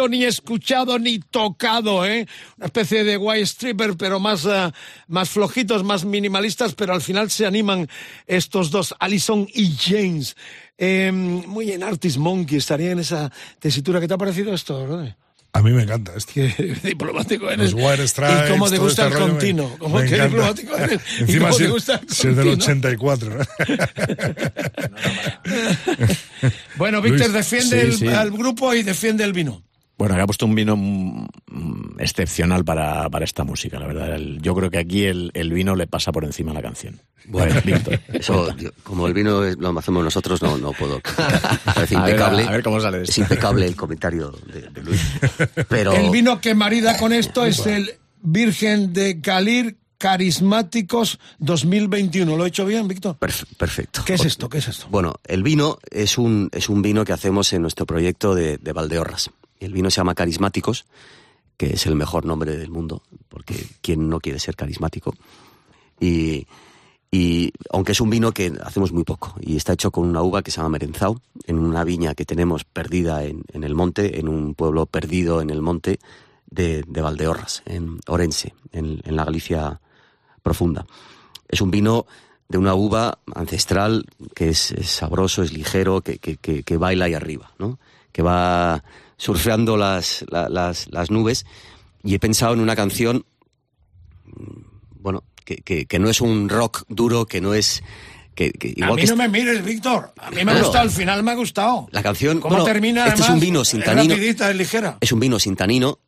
Ni 0.08 0.24
escuchado, 0.24 0.98
ni 0.98 1.18
tocado, 1.18 2.04
¿eh? 2.06 2.26
Una 2.56 2.66
especie 2.66 3.04
de 3.04 3.16
white 3.16 3.42
stripper, 3.46 3.96
pero 3.96 4.20
más, 4.20 4.44
eh, 4.44 4.70
más 5.08 5.30
flojitos, 5.30 5.84
más 5.84 6.04
minimalistas, 6.04 6.74
pero 6.74 6.94
al 6.94 7.00
final 7.02 7.30
se 7.30 7.46
animan 7.46 7.88
estos 8.26 8.70
dos, 8.70 8.94
Alison 8.98 9.48
y 9.54 9.74
James. 9.76 10.36
Eh, 10.78 11.10
muy 11.12 11.72
en 11.72 11.82
Artist 11.82 12.18
Monkey, 12.18 12.58
estaría 12.58 12.90
en 12.90 12.98
esa 12.98 13.32
tesitura. 13.58 14.00
¿Qué 14.00 14.08
te 14.08 14.14
ha 14.14 14.18
parecido 14.18 14.52
esto? 14.54 15.04
A 15.52 15.62
mí 15.62 15.70
me 15.70 15.84
encanta 15.84 16.12
esto. 16.14 16.32
Qué 16.34 16.48
diplomático 16.82 17.50
eres. 17.50 17.72
Los 17.72 17.80
y 17.80 18.50
cómo 18.50 18.68
te 18.68 18.76
gusta 18.76 19.06
este 19.06 19.16
el 19.16 19.24
me- 19.24 19.30
continuo. 19.30 19.76
Cómo 19.78 19.98
me 20.00 20.04
qué 20.06 20.16
encanta. 20.16 20.28
diplomático 20.28 20.76
eres. 20.76 21.00
y 21.18 21.22
Encima 21.22 21.46
cómo 21.48 21.56
si, 21.58 21.64
te 21.64 21.70
gusta 21.70 21.94
el 21.94 22.08
si 22.10 22.28
es 22.28 22.36
del 22.36 22.46
continuo. 22.46 22.64
84. 22.64 23.38
Bueno, 26.76 27.00
Víctor 27.00 27.32
defiende 27.32 27.80
sí, 27.80 27.86
el, 27.86 27.92
sí. 27.96 28.06
al 28.08 28.30
grupo 28.32 28.74
y 28.74 28.82
defiende 28.82 29.24
el 29.24 29.32
vino. 29.32 29.62
Bueno, 29.98 30.14
que 30.14 30.20
ha 30.20 30.26
puesto 30.26 30.44
un 30.44 30.54
vino 30.54 30.76
mm, 30.76 31.26
mm, 31.48 31.96
excepcional 32.00 32.64
para, 32.66 33.08
para 33.08 33.24
esta 33.24 33.44
música, 33.44 33.78
la 33.78 33.86
verdad. 33.86 34.14
El- 34.14 34.42
yo 34.42 34.54
creo 34.54 34.70
que 34.70 34.78
aquí 34.78 35.04
el, 35.04 35.30
el 35.32 35.52
vino 35.52 35.74
le 35.74 35.86
pasa 35.86 36.12
por 36.12 36.24
encima 36.24 36.50
a 36.50 36.54
la 36.54 36.62
canción. 36.62 37.00
Bueno, 37.24 37.54
ver, 37.54 37.64
Víctor, 37.64 38.00
Eso, 38.12 38.54
yo- 38.56 38.70
como 38.82 39.06
el 39.06 39.14
vino 39.14 39.42
es- 39.42 39.56
lo 39.56 39.76
hacemos 39.78 40.04
nosotros, 40.04 40.42
no, 40.42 40.58
no 40.58 40.72
puedo. 40.72 41.00
A 41.66 41.80
ver, 41.80 41.92
impecable. 41.92 42.44
a 42.44 42.50
ver 42.50 42.62
cómo 42.62 42.78
sale 42.80 43.02
Es 43.02 43.16
impecable 43.18 43.66
el 43.66 43.74
comentario 43.74 44.32
de, 44.52 44.68
de 44.70 44.82
Luis. 44.82 45.00
Pero 45.68 45.92
El 45.94 46.10
vino 46.10 46.40
que 46.42 46.54
marida 46.54 46.98
con 46.98 47.12
esto 47.12 47.44
es 47.46 47.64
el 47.66 47.90
Virgen 48.22 48.92
de 48.92 49.14
Galir 49.14 49.76
Carismáticos 49.98 51.18
2021. 51.38 52.36
¿Lo 52.36 52.44
he 52.44 52.48
hecho 52.48 52.66
bien, 52.66 52.86
Víctor? 52.86 53.16
perf- 53.18 53.46
perfecto. 53.56 54.02
¿Qué 54.04 54.14
es 54.14 54.24
esto? 54.24 54.48
¿Qué 54.48 54.58
es 54.58 54.68
esto? 54.68 54.86
Bueno, 54.90 55.14
el 55.24 55.42
vino 55.42 55.78
es 55.90 56.18
un, 56.18 56.50
es 56.52 56.68
un 56.68 56.82
vino 56.82 57.04
que 57.04 57.12
hacemos 57.14 57.52
en 57.54 57.62
nuestro 57.62 57.86
proyecto 57.86 58.34
de, 58.34 58.58
de 58.58 58.72
Valdeorras. 58.72 59.30
El 59.60 59.72
vino 59.72 59.90
se 59.90 59.96
llama 59.96 60.14
Carismáticos, 60.14 60.86
que 61.56 61.74
es 61.74 61.86
el 61.86 61.94
mejor 61.94 62.24
nombre 62.24 62.56
del 62.56 62.70
mundo, 62.70 63.02
porque 63.28 63.54
¿quién 63.80 64.08
no 64.08 64.20
quiere 64.20 64.38
ser 64.38 64.56
carismático? 64.56 65.14
Y, 65.98 66.46
y 67.10 67.52
aunque 67.70 67.92
es 67.92 68.00
un 68.00 68.10
vino 68.10 68.32
que 68.32 68.52
hacemos 68.62 68.92
muy 68.92 69.04
poco, 69.04 69.34
y 69.40 69.56
está 69.56 69.72
hecho 69.72 69.90
con 69.90 70.06
una 70.06 70.22
uva 70.22 70.42
que 70.42 70.50
se 70.50 70.58
llama 70.58 70.70
Merenzau, 70.70 71.18
en 71.46 71.58
una 71.58 71.84
viña 71.84 72.14
que 72.14 72.26
tenemos 72.26 72.64
perdida 72.64 73.24
en, 73.24 73.44
en 73.52 73.64
el 73.64 73.74
monte, 73.74 74.20
en 74.20 74.28
un 74.28 74.54
pueblo 74.54 74.86
perdido 74.86 75.40
en 75.40 75.50
el 75.50 75.62
monte 75.62 75.98
de, 76.50 76.84
de 76.86 77.02
Valdeorras, 77.02 77.62
en 77.66 78.00
Orense, 78.06 78.54
en, 78.72 79.00
la 79.04 79.24
Galicia 79.24 79.80
profunda. 80.42 80.86
Es 81.48 81.60
un 81.60 81.70
vino 81.70 82.06
de 82.48 82.58
una 82.58 82.74
uva 82.74 83.18
ancestral 83.34 84.06
que 84.34 84.50
es, 84.50 84.70
es 84.72 84.90
sabroso, 84.90 85.42
es 85.42 85.52
ligero, 85.52 86.02
que, 86.02 86.18
que, 86.18 86.36
que, 86.36 86.62
que 86.62 86.76
baila 86.76 87.06
ahí 87.06 87.14
arriba, 87.14 87.52
¿no? 87.58 87.78
Que 88.12 88.22
va 88.22 88.84
surfeando 89.16 89.76
las, 89.76 90.24
la- 90.30 90.48
las, 90.48 90.88
las 90.90 91.10
nubes. 91.10 91.46
Y 92.02 92.14
he 92.14 92.18
pensado 92.18 92.54
en 92.54 92.60
una 92.60 92.76
canción, 92.76 93.24
bueno, 95.00 95.24
que, 95.44 95.56
que, 95.56 95.86
que 95.86 95.98
no 95.98 96.08
es 96.08 96.20
un 96.20 96.48
rock 96.48 96.84
duro, 96.88 97.26
que 97.26 97.40
no 97.40 97.54
es... 97.54 97.82
Que, 98.34 98.52
que 98.52 98.68
a 98.68 98.72
igual 98.72 98.94
mí 98.96 99.02
que 99.02 99.08
no 99.08 99.16
me 99.16 99.28
mires, 99.28 99.64
Víctor. 99.64 100.12
A 100.18 100.30
mí 100.30 100.44
me 100.44 100.52
ha 100.52 100.58
gustado, 100.58 100.80
al 100.80 100.90
final 100.90 101.22
me 101.22 101.30
ha 101.30 101.34
gustado. 101.34 101.88
La 101.90 102.02
canción... 102.02 102.38
¿Cómo 102.40 102.56
bueno, 102.56 102.64
termina? 102.70 103.06
Este 103.06 103.22
es 103.22 103.28
un 103.30 103.40
vino 103.40 103.64
sin 103.64 103.80
Es 103.80 103.86
tanino. 103.86 104.14
rapidita, 104.14 104.50
es 104.50 104.56
ligera. 104.56 104.98
Es 105.00 105.10
un 105.10 105.20
vino 105.20 105.38
sin 105.38 105.56
tanino 105.56 105.98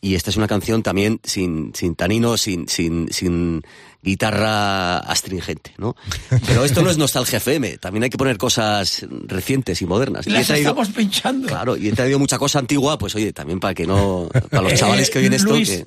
y 0.00 0.14
esta 0.14 0.30
es 0.30 0.36
una 0.36 0.46
canción 0.46 0.82
también 0.82 1.20
sin, 1.24 1.72
sin 1.74 1.94
tanino, 1.94 2.36
sin, 2.36 2.68
sin, 2.68 3.08
sin 3.12 3.62
guitarra 4.02 4.98
astringente, 4.98 5.74
¿no? 5.78 5.96
Pero 6.46 6.64
esto 6.64 6.80
no 6.82 6.90
es 6.90 6.96
nostalgia 6.98 7.38
FM, 7.38 7.78
también 7.78 8.04
hay 8.04 8.10
que 8.10 8.16
poner 8.18 8.38
cosas 8.38 9.04
recientes 9.26 9.82
y 9.82 9.86
modernas. 9.86 10.26
Y 10.26 10.30
Las 10.30 10.46
traído- 10.46 10.70
estamos 10.70 10.88
pinchando. 10.90 11.48
Claro, 11.48 11.76
y 11.76 11.88
he 11.88 11.92
traído 11.92 12.18
mucha 12.18 12.38
cosa 12.38 12.58
antigua, 12.60 12.98
pues 12.98 13.14
oye, 13.16 13.32
también 13.32 13.58
para 13.60 13.74
que 13.74 13.86
no, 13.86 14.28
para 14.50 14.62
los 14.62 14.74
chavales 14.78 15.10
que 15.10 15.18
Eh, 15.18 15.22
oyen 15.22 15.32
esto, 15.32 15.50
Luis, 15.50 15.68
que- 15.70 15.76
eh, 15.76 15.86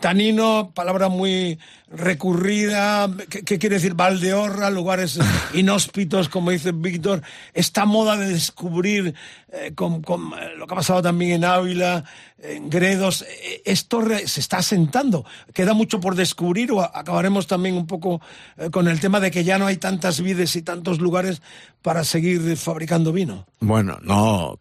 Tanino, 0.00 0.70
palabra 0.74 1.08
muy 1.08 1.58
recurrida, 1.90 3.08
¿qué, 3.30 3.42
qué 3.42 3.58
quiere 3.58 3.76
decir? 3.76 3.94
Valdeorra, 3.94 4.70
lugares 4.70 5.18
inhóspitos, 5.54 6.28
como 6.28 6.50
dice 6.50 6.72
Víctor. 6.72 7.22
Esta 7.54 7.84
moda 7.84 8.16
de 8.16 8.28
descubrir, 8.28 9.14
eh, 9.52 9.72
con, 9.74 10.02
con, 10.02 10.32
eh, 10.34 10.54
lo 10.56 10.66
que 10.66 10.74
ha 10.74 10.76
pasado 10.76 11.02
también 11.02 11.32
en 11.32 11.44
Ávila, 11.44 12.04
en 12.38 12.68
Gredos, 12.68 13.22
eh, 13.22 13.62
esto 13.64 14.00
re- 14.00 14.26
se 14.28 14.40
está 14.40 14.58
asentando. 14.58 15.24
Queda 15.54 15.74
mucho 15.74 16.00
por 16.00 16.14
descubrir 16.16 16.72
o 16.72 16.80
acabaremos 16.82 17.46
también 17.46 17.76
un 17.76 17.86
poco 17.86 18.20
eh, 18.58 18.70
con 18.70 18.88
el 18.88 19.00
tema 19.00 19.20
de 19.20 19.30
que 19.30 19.44
ya 19.44 19.58
no 19.58 19.66
hay 19.66 19.76
tantas 19.76 20.20
vides 20.20 20.56
y 20.56 20.62
tantos 20.62 20.98
lugares 21.00 21.40
para 21.82 22.04
seguir 22.04 22.56
fabricando 22.56 23.12
vino. 23.12 23.46
Bueno, 23.60 23.98
no. 24.02 24.58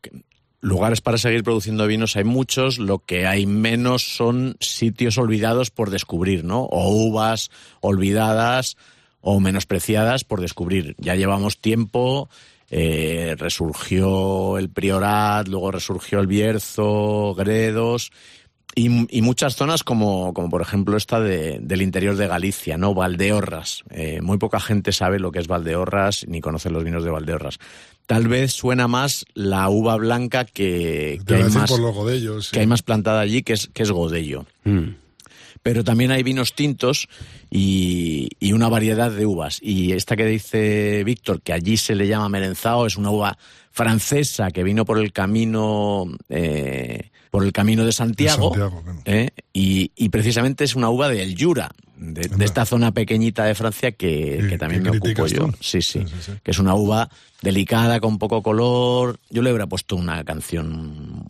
Lugares 0.66 1.00
para 1.00 1.20
seguir 1.20 1.44
produciendo 1.44 1.86
vinos 1.86 2.16
hay 2.16 2.24
muchos, 2.24 2.80
lo 2.80 2.98
que 2.98 3.28
hay 3.28 3.46
menos 3.46 4.02
son 4.02 4.58
sitios 4.60 5.20
olvidados 5.20 5.70
por 5.70 5.92
descubrir, 5.92 6.44
¿no? 6.44 6.64
O 6.64 6.90
uvas 6.90 7.52
olvidadas 7.82 8.76
o 9.22 9.40
menospreciadas 9.40 10.24
por 10.24 10.42
descubrir. 10.42 10.96
Ya 10.98 11.14
llevamos 11.14 11.60
tiempo, 11.62 12.30
eh, 12.72 13.36
resurgió 13.38 14.58
el 14.58 14.72
Priorat, 14.72 15.48
luego 15.50 15.70
resurgió 15.70 16.20
el 16.20 16.26
Bierzo, 16.26 17.36
Gredos, 17.36 18.12
y, 18.76 19.18
y 19.18 19.22
muchas 19.22 19.56
zonas 19.56 19.84
como, 19.84 20.34
como 20.34 20.50
por 20.50 20.62
ejemplo 20.62 20.98
esta 20.98 21.20
de- 21.20 21.60
del 21.62 21.82
interior 21.82 22.16
de 22.18 22.28
Galicia, 22.28 22.78
¿no? 22.78 22.94
Valdeorras. 22.94 23.84
Eh, 23.90 24.20
muy 24.22 24.38
poca 24.38 24.60
gente 24.60 24.92
sabe 24.92 25.18
lo 25.20 25.32
que 25.32 25.40
es 25.40 25.48
Valdeorras 25.48 26.26
ni 26.28 26.42
conoce 26.42 26.70
los 26.70 26.84
vinos 26.84 27.04
de 27.04 27.10
Valdeorras. 27.12 27.58
Tal 28.06 28.28
vez 28.28 28.52
suena 28.54 28.88
más 28.88 29.26
la 29.34 29.68
uva 29.70 29.96
blanca 29.96 30.46
que, 30.46 31.20
que 31.26 31.36
hay 31.36 31.44
más 31.50 31.72
por 31.72 31.80
los 31.80 31.96
godellos. 31.96 32.46
sí. 32.48 32.52
que 32.52 32.60
hay 32.60 32.68
más 32.68 32.84
plantada 32.84 33.22
allí, 33.22 33.42
que 33.42 33.54
es, 33.54 33.68
que 33.74 33.82
es 33.84 33.90
Godello. 33.92 34.46
Mm. 34.64 34.90
Pero 35.64 35.84
también 35.84 36.12
hay 36.12 36.22
vinos 36.22 36.54
tintos 36.54 37.08
y, 37.50 38.30
y 38.40 38.54
una 38.54 38.70
variedad 38.70 39.10
de 39.12 39.26
uvas. 39.26 39.58
Y 39.64 39.94
esta 39.94 40.16
que 40.16 40.28
dice 40.28 41.04
Víctor, 41.04 41.42
que 41.42 41.54
allí 41.54 41.78
se 41.78 41.96
le 41.96 42.08
llama 42.08 42.30
merenzao, 42.30 42.86
es 42.86 42.98
una 42.98 43.10
uva 43.10 43.38
francesa 43.72 44.52
que 44.52 44.64
vino 44.64 44.86
por 44.86 45.00
el 45.00 45.12
camino 45.12 46.06
eh, 46.30 47.10
por 47.36 47.44
el 47.44 47.52
camino 47.52 47.84
de 47.84 47.92
Santiago, 47.92 48.54
Santiago, 48.54 48.82
claro. 48.82 49.02
¿eh? 49.04 49.32
y, 49.52 49.92
y 49.98 50.08
precisamente 50.08 50.64
es 50.64 50.74
una 50.74 50.90
uva 50.90 51.10
del 51.10 51.36
Jura, 51.38 51.70
de, 51.98 52.46
esta 52.46 52.66
zona 52.66 52.92
pequeñita 52.92 53.46
de 53.46 53.56
Francia 53.56 53.92
que, 53.92 54.58
también 54.60 54.84
que 54.84 54.92
me 54.92 54.98
ocupo 54.98 55.28
yo. 55.28 55.50
Sí, 55.60 55.82
sí, 55.82 56.00
Sí, 56.00 56.06
sí, 56.08 56.16
sí. 56.26 56.32
que 56.44 56.52
es 56.52 56.60
una 56.60 56.76
uva 56.76 57.10
delicada, 57.42 58.00
con 58.00 58.18
poco 58.18 58.42
color. 58.42 59.20
Yo 59.30 59.42
le 59.42 59.52
hubiera 59.52 59.68
puesto 59.68 59.96
una 59.96 60.24
canción 60.24 61.26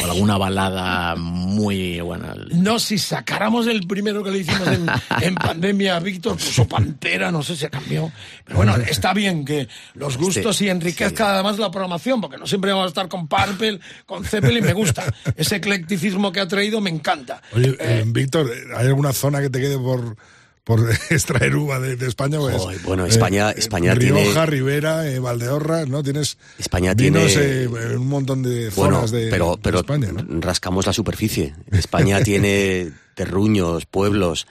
o 0.00 0.04
alguna 0.04 0.36
balada 0.36 1.16
muy 1.16 2.00
buena. 2.00 2.34
No, 2.52 2.78
si 2.78 2.98
sacáramos 2.98 3.66
el 3.66 3.86
primero 3.86 4.22
que 4.22 4.30
le 4.30 4.38
hicimos 4.38 4.68
en, 4.68 4.86
en 5.22 5.34
pandemia, 5.34 5.98
Víctor 6.00 6.36
puso 6.36 6.68
Pantera, 6.68 7.30
no 7.30 7.42
sé 7.42 7.56
si 7.56 7.64
ha 7.64 7.70
cambiado. 7.70 8.12
Pero 8.44 8.56
bueno, 8.56 8.76
está 8.76 9.14
bien 9.14 9.44
que 9.44 9.68
los 9.94 10.18
gustos 10.18 10.60
y 10.60 10.68
enriquezca 10.68 11.32
además 11.34 11.58
la 11.58 11.70
programación, 11.70 12.20
porque 12.20 12.36
no 12.36 12.46
siempre 12.46 12.72
vamos 12.72 12.86
a 12.86 12.88
estar 12.88 13.08
con 13.08 13.28
Purple, 13.28 13.80
con 14.06 14.24
Zeppelin, 14.24 14.64
me 14.64 14.72
gusta. 14.72 15.04
Ese 15.36 15.56
eclecticismo 15.56 16.32
que 16.32 16.40
ha 16.40 16.48
traído 16.48 16.80
me 16.80 16.90
encanta. 16.90 17.40
Oye, 17.52 17.76
eh, 17.80 18.04
Víctor, 18.06 18.50
¿hay 18.76 18.86
alguna 18.86 19.12
zona 19.12 19.40
que 19.40 19.48
te 19.48 19.60
quede 19.64 19.78
por, 19.78 20.16
por 20.64 20.80
extraer 21.10 21.56
uva 21.56 21.78
de, 21.80 21.96
de 21.96 22.06
España? 22.06 22.38
Pues, 22.38 22.56
Joder, 22.56 22.78
bueno, 22.84 23.06
España- 23.06 23.50
España 23.50 23.94
Rioja, 23.94 24.22
tiene- 24.22 24.46
Ribera, 24.46 25.08
eh, 25.08 25.18
Valdeorras, 25.18 25.88
¿no? 25.88 26.02
Tienes 26.02 26.38
España 26.58 26.94
vinos 26.94 27.26
tiene- 27.32 27.62
eh, 27.64 27.96
un 27.96 28.06
montón 28.08 28.42
de 28.42 28.70
Bueno, 28.70 28.96
zonas 28.96 29.10
de, 29.10 29.28
pero, 29.30 29.56
de 29.56 29.62
pero 29.62 29.78
España, 29.80 30.08
¿no? 30.12 30.40
rascamos 30.40 30.86
la 30.86 30.92
superficie. 30.92 31.54
España 31.70 32.20
tiene 32.24 32.92
terruños, 33.14 33.86
pueblos. 33.86 34.46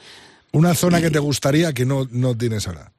Una 0.51 0.75
zona 0.75 1.01
que 1.01 1.09
te 1.09 1.19
gustaría 1.19 1.73
que 1.73 1.85
no, 1.85 2.07
no 2.11 2.37
tienes 2.37 2.67
ahora. 2.67 2.91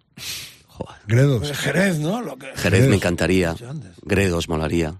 Joder, 0.66 0.96
Gredos. 1.06 1.38
Pues 1.46 1.56
Jerez, 1.58 1.98
¿no? 2.00 2.20
Lo 2.20 2.36
que... 2.36 2.48
Jerez 2.56 2.88
me 2.88 2.96
encantaría. 2.96 3.54
Gredos 4.02 4.48
molaría. 4.48 4.96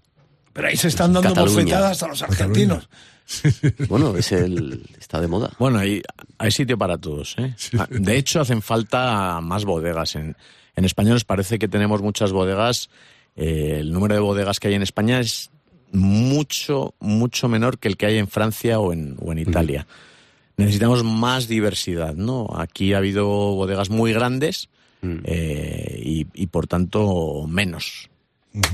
Pero 0.52 0.68
ahí 0.68 0.76
se 0.76 0.86
están 0.86 1.12
dando 1.12 1.30
Cataluña. 1.30 1.56
bofetadas 1.64 2.02
a 2.04 2.06
los 2.06 2.22
argentinos. 2.22 2.88
Bueno, 3.88 4.16
es 4.16 4.32
el, 4.32 4.84
está 4.98 5.20
de 5.20 5.28
moda. 5.28 5.50
Bueno, 5.58 5.78
hay, 5.78 6.02
hay 6.38 6.50
sitio 6.50 6.76
para 6.78 6.98
todos. 6.98 7.36
¿eh? 7.38 7.54
De 7.90 8.16
hecho, 8.16 8.40
hacen 8.40 8.62
falta 8.62 9.40
más 9.40 9.64
bodegas. 9.64 10.16
En, 10.16 10.36
en 10.76 10.84
España 10.84 11.10
nos 11.10 11.24
parece 11.24 11.58
que 11.58 11.68
tenemos 11.68 12.02
muchas 12.02 12.32
bodegas. 12.32 12.90
Eh, 13.36 13.78
el 13.80 13.92
número 13.92 14.14
de 14.14 14.20
bodegas 14.20 14.60
que 14.60 14.68
hay 14.68 14.74
en 14.74 14.82
España 14.82 15.20
es 15.20 15.50
mucho, 15.92 16.94
mucho 17.00 17.48
menor 17.48 17.78
que 17.78 17.88
el 17.88 17.96
que 17.96 18.06
hay 18.06 18.18
en 18.18 18.28
Francia 18.28 18.78
o 18.80 18.92
en, 18.92 19.16
o 19.20 19.32
en 19.32 19.38
Italia. 19.38 19.86
Necesitamos 20.56 21.02
más 21.02 21.48
diversidad, 21.48 22.14
¿no? 22.14 22.48
Aquí 22.56 22.92
ha 22.92 22.98
habido 22.98 23.26
bodegas 23.26 23.90
muy 23.90 24.12
grandes 24.12 24.68
eh, 25.02 26.00
y, 26.02 26.26
y, 26.32 26.46
por 26.46 26.66
tanto, 26.66 27.46
menos. 27.48 28.08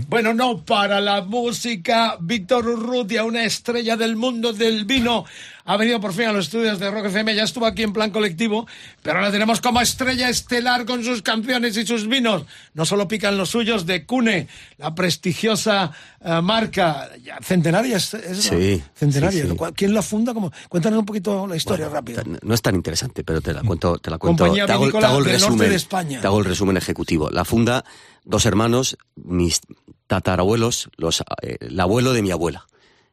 Bueno, 0.09 0.35
no 0.35 0.62
para 0.62 1.01
la 1.01 1.22
música. 1.22 2.18
Víctor 2.20 2.68
Urrutia, 2.68 3.24
una 3.24 3.45
estrella 3.45 3.97
del 3.97 4.14
mundo 4.14 4.53
del 4.53 4.85
vino, 4.85 5.24
ha 5.65 5.77
venido 5.77 6.01
por 6.01 6.13
fin 6.13 6.27
a 6.27 6.33
los 6.33 6.47
estudios 6.47 6.79
de 6.79 6.91
Rock 6.91 7.07
FM, 7.07 7.35
ya 7.35 7.45
estuvo 7.45 7.67
aquí 7.67 7.83
en 7.83 7.93
plan 7.93 8.11
colectivo, 8.11 8.67
pero 9.03 9.19
ahora 9.19 9.31
tenemos 9.31 9.61
como 9.61 9.81
estrella 9.81 10.29
estelar 10.29 10.85
con 10.87 11.05
sus 11.05 11.23
canciones 11.23 11.77
y 11.77 11.87
sus 11.87 12.09
vinos. 12.09 12.45
No 12.75 12.85
solo 12.85 13.09
pican 13.09 13.37
los 13.37 13.51
suyos 13.51 13.87
de 13.87 14.05
Cune, 14.07 14.49
la 14.79 14.95
prestigiosa 14.95 15.93
eh, 16.25 16.41
marca 16.43 17.11
centenaria, 17.43 17.97
es, 17.97 18.17
Sí, 18.35 18.83
centenaria. 18.95 19.43
sí, 19.45 19.49
sí. 19.51 19.57
¿Quién 19.75 19.95
la 19.95 20.03
funda? 20.03 20.35
Como, 20.35 20.53
cuéntanos 20.69 20.99
un 20.99 21.07
poquito 21.07 21.47
la 21.47 21.57
historia 21.57 21.89
rápida. 21.89 22.23
No 22.43 22.55
es 22.55 22.63
tan 22.63 22.75
interesante, 22.75 23.25
pero 23.25 23.41
te 23.41 23.53
la 23.53 23.63
cuento, 23.63 23.99
te 23.99 24.11
la 24.11 24.19
cuento. 24.19 24.45
Compañía 24.45 24.67
te 24.67 24.73
hago, 24.73 24.91
te 24.91 24.99
hago 25.05 25.19
el 25.19 25.25
del 25.25 25.33
norte 25.33 25.47
resumen, 25.47 25.69
de 25.71 25.77
España. 25.77 26.21
te 26.21 26.27
hago 26.27 26.39
el 26.39 26.45
resumen 26.45 26.77
ejecutivo. 26.77 27.31
La 27.31 27.45
funda 27.45 27.85
dos 28.25 28.47
hermanos, 28.47 28.97
mis 29.17 29.61
tatarabuelos, 30.07 30.91
los, 30.97 31.21
eh, 31.43 31.57
el 31.61 31.79
abuelo 31.81 32.13
de 32.13 32.23
mi 32.23 32.31
abuela. 32.31 32.67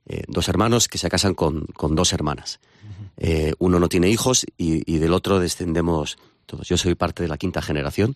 Eh, 0.10 0.24
dos 0.28 0.48
hermanos 0.48 0.88
que 0.88 0.98
se 0.98 1.10
casan 1.10 1.34
con, 1.36 1.66
con 1.68 1.96
dos 1.96 2.14
hermanas. 2.14 2.60
Eh, 3.18 3.54
uno 3.60 3.80
no 3.80 3.90
tiene 3.90 4.10
hijos 4.10 4.46
y, 4.58 4.90
y 4.92 5.00
del 5.00 5.12
otro 5.14 5.40
descendemos 5.40 6.18
todos. 6.46 6.68
Yo 6.68 6.78
soy 6.78 6.96
parte 6.96 7.24
de 7.24 7.30
la 7.30 7.38
quinta 7.38 7.62
generación 7.62 8.16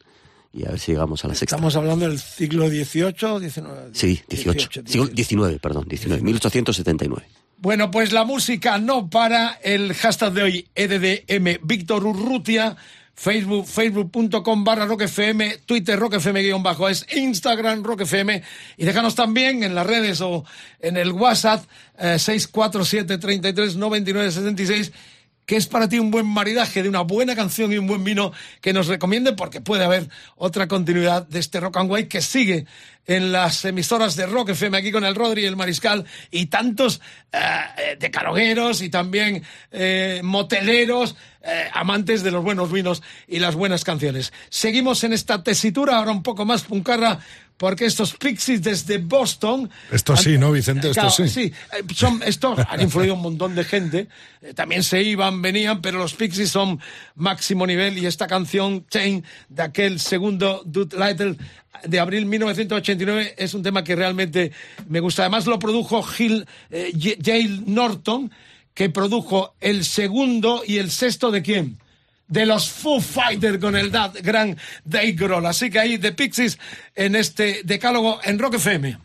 y 0.53 0.65
a 0.65 0.69
ver 0.69 0.79
si 0.79 0.91
llegamos 0.91 1.23
a 1.25 1.27
la 1.27 1.35
sexta. 1.35 1.55
Estamos 1.55 1.75
hablando 1.75 2.07
del 2.07 2.19
siglo 2.19 2.67
XVIII, 2.69 3.49
XIX. 3.49 3.67
Sí, 3.93 4.21
18. 4.29 4.81
18, 4.81 4.83
Siglo- 4.85 5.07
19, 5.07 5.59
perdón, 5.59 5.85
19, 5.87 6.21
1879. 6.21 7.27
Bueno, 7.57 7.91
pues 7.91 8.11
la 8.11 8.23
música 8.25 8.77
no 8.79 9.09
para. 9.09 9.59
El 9.63 9.93
hashtag 9.93 10.33
de 10.33 10.43
hoy, 10.43 10.67
EDDM 10.75 11.59
Víctor 11.63 12.05
Urrutia. 12.05 12.75
Facebook, 13.13 13.67
facebook.com 13.67 14.63
barra 14.63 14.85
roquefm, 14.85 15.41
Twitter 15.65 15.99
roquefm 15.99 16.35
guion 16.35 16.63
bajo 16.63 16.89
es, 16.89 17.05
Instagram 17.15 17.83
roquefm 17.83 18.41
y 18.77 18.85
déjanos 18.85 19.15
también 19.15 19.63
en 19.63 19.75
las 19.75 19.85
redes 19.85 20.21
o 20.21 20.45
en 20.79 20.97
el 20.97 21.11
WhatsApp 21.11 21.63
eh, 21.97 22.17
647 22.17 23.17
33 23.17 23.75
99 23.75 24.31
76 24.31 24.91
que 25.45 25.57
es 25.57 25.67
para 25.67 25.89
ti 25.89 25.99
un 25.99 26.11
buen 26.11 26.25
maridaje 26.25 26.81
de 26.81 26.89
una 26.89 27.01
buena 27.01 27.35
canción 27.35 27.73
y 27.73 27.77
un 27.77 27.87
buen 27.87 28.03
vino 28.03 28.31
que 28.61 28.73
nos 28.73 28.87
recomiende 28.87 29.33
porque 29.33 29.59
puede 29.59 29.83
haber 29.83 30.07
otra 30.37 30.67
continuidad 30.67 31.27
de 31.27 31.39
este 31.39 31.59
Rock 31.59 31.77
and 31.77 31.91
White 31.91 32.07
que 32.07 32.21
sigue 32.21 32.65
en 33.05 33.31
las 33.31 33.65
emisoras 33.65 34.15
de 34.15 34.27
Rock 34.27 34.51
FM 34.51 34.77
aquí 34.77 34.91
con 34.91 35.03
el 35.03 35.13
Rodri 35.13 35.41
y 35.43 35.45
el 35.45 35.57
Mariscal 35.57 36.05
y 36.29 36.45
tantos 36.45 37.01
eh, 37.33 37.39
eh, 37.77 37.97
decalogueros 37.99 38.81
y 38.81 38.89
también 38.89 39.43
eh, 39.71 40.21
moteleros 40.23 41.15
eh, 41.43 41.69
amantes 41.73 42.23
de 42.23 42.31
los 42.31 42.43
buenos 42.43 42.71
vinos 42.71 43.01
y 43.27 43.39
las 43.39 43.55
buenas 43.55 43.83
canciones. 43.83 44.31
Seguimos 44.49 45.03
en 45.03 45.13
esta 45.13 45.43
tesitura, 45.43 45.97
ahora 45.97 46.11
un 46.11 46.23
poco 46.23 46.45
más 46.45 46.63
puncarra, 46.63 47.19
porque 47.57 47.85
estos 47.85 48.13
Pixies 48.15 48.63
desde 48.63 48.97
Boston... 48.97 49.69
Esto 49.91 50.17
sí, 50.17 50.37
¿no, 50.37 50.51
Vicente? 50.51 50.89
Esto 50.89 51.01
Claro, 51.01 51.15
sí. 51.15 51.29
sí, 51.29 51.53
eh, 51.73 51.83
son, 51.93 52.21
estos 52.25 52.59
han 52.67 52.81
influido 52.81 53.13
un 53.13 53.21
montón 53.21 53.53
de 53.53 53.63
gente. 53.63 54.07
eh, 54.41 54.53
también 54.53 54.81
se 54.81 55.01
iban, 55.03 55.41
venían, 55.41 55.81
pero 55.81 55.99
los 55.99 56.15
Pixies 56.15 56.49
son 56.49 56.79
máximo 57.15 57.67
nivel 57.67 57.97
y 57.97 58.07
esta 58.07 58.25
canción, 58.27 58.85
Chain, 58.89 59.23
de 59.49 59.61
aquel 59.61 59.99
segundo 59.99 60.63
Dude 60.65 60.97
Lytle 60.97 61.37
de 61.85 61.99
abril 61.99 62.25
1989, 62.25 63.35
es 63.37 63.53
un 63.53 63.63
tema 63.63 63.83
que 63.83 63.95
realmente 63.95 64.51
me 64.87 64.99
gusta. 64.99 65.23
Además 65.23 65.45
lo 65.47 65.59
produjo 65.59 66.03
Gil, 66.03 66.45
eh, 66.69 66.91
Norton, 67.65 68.31
que 68.73 68.89
produjo 68.89 69.55
el 69.59 69.85
segundo 69.85 70.63
y 70.65 70.77
el 70.77 70.91
sexto 70.91 71.31
de 71.31 71.41
quién? 71.41 71.77
de 72.31 72.45
los 72.45 72.69
Foo 72.69 73.01
Fighters 73.01 73.59
con 73.59 73.75
el 73.75 73.91
gran 73.91 74.57
Dave 74.85 75.11
Grohl. 75.11 75.45
Así 75.45 75.69
que 75.69 75.79
ahí 75.79 75.97
The 75.97 76.13
Pixies 76.13 76.57
en 76.95 77.17
este 77.17 77.59
decálogo 77.65 78.21
en 78.23 78.39
Rock 78.39 78.53
FM. 78.55 78.97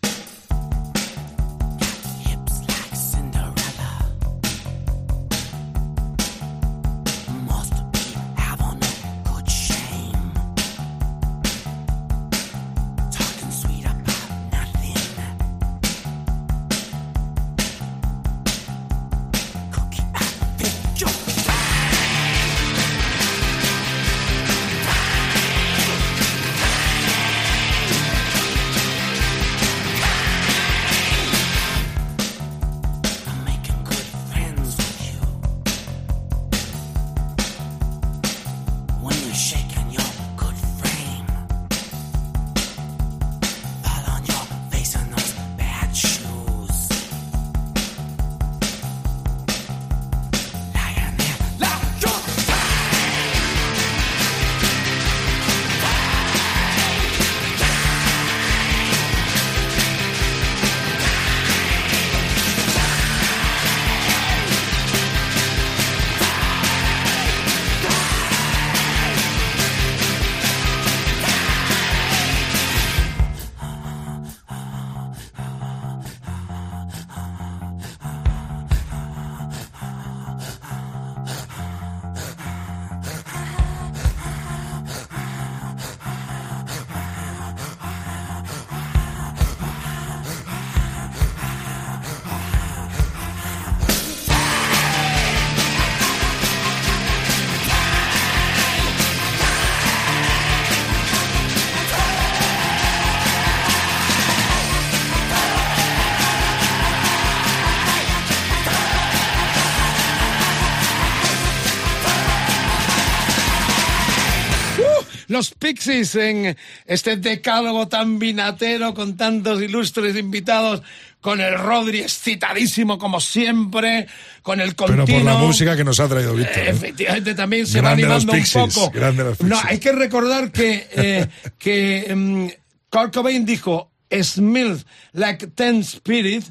En 115.88 116.56
este 116.86 117.16
decálogo 117.16 117.88
tan 117.88 118.18
vinatero 118.18 118.94
con 118.94 119.16
tantos 119.16 119.60
ilustres 119.62 120.16
invitados, 120.16 120.82
con 121.20 121.40
el 121.40 121.58
Rodri 121.58 122.00
excitadísimo 122.00 122.98
como 122.98 123.20
siempre, 123.20 124.06
con 124.42 124.60
el 124.60 124.74
Pero 124.74 124.96
continuo. 124.96 125.06
por 125.06 125.24
la 125.24 125.38
música 125.38 125.76
que 125.76 125.84
nos 125.84 125.98
ha 126.00 126.08
traído 126.08 126.34
Víctor. 126.34 126.58
¿eh? 126.58 126.70
Efectivamente, 126.70 127.34
también 127.34 127.66
se 127.66 127.80
Grande 127.80 128.02
va 128.04 128.08
los 128.14 128.22
animando 128.24 128.32
un 128.32 128.38
Pixies, 128.38 128.74
poco. 128.74 128.90
grande 128.90 129.24
los 129.24 129.40
No, 129.40 129.58
hay 129.64 129.78
que 129.78 129.92
recordar 129.92 130.52
que, 130.52 130.86
eh, 130.92 131.26
que 131.58 132.14
mm, 132.14 132.46
Kurt 132.90 133.14
Cobain 133.14 133.44
dijo, 133.44 133.90
Smells 134.22 134.86
like 135.12 135.48
Ten 135.48 135.80
Spirit 135.80 136.44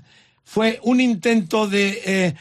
fue 0.44 0.80
un 0.84 1.00
intento 1.00 1.68
de 1.68 2.02
eh, 2.06 2.36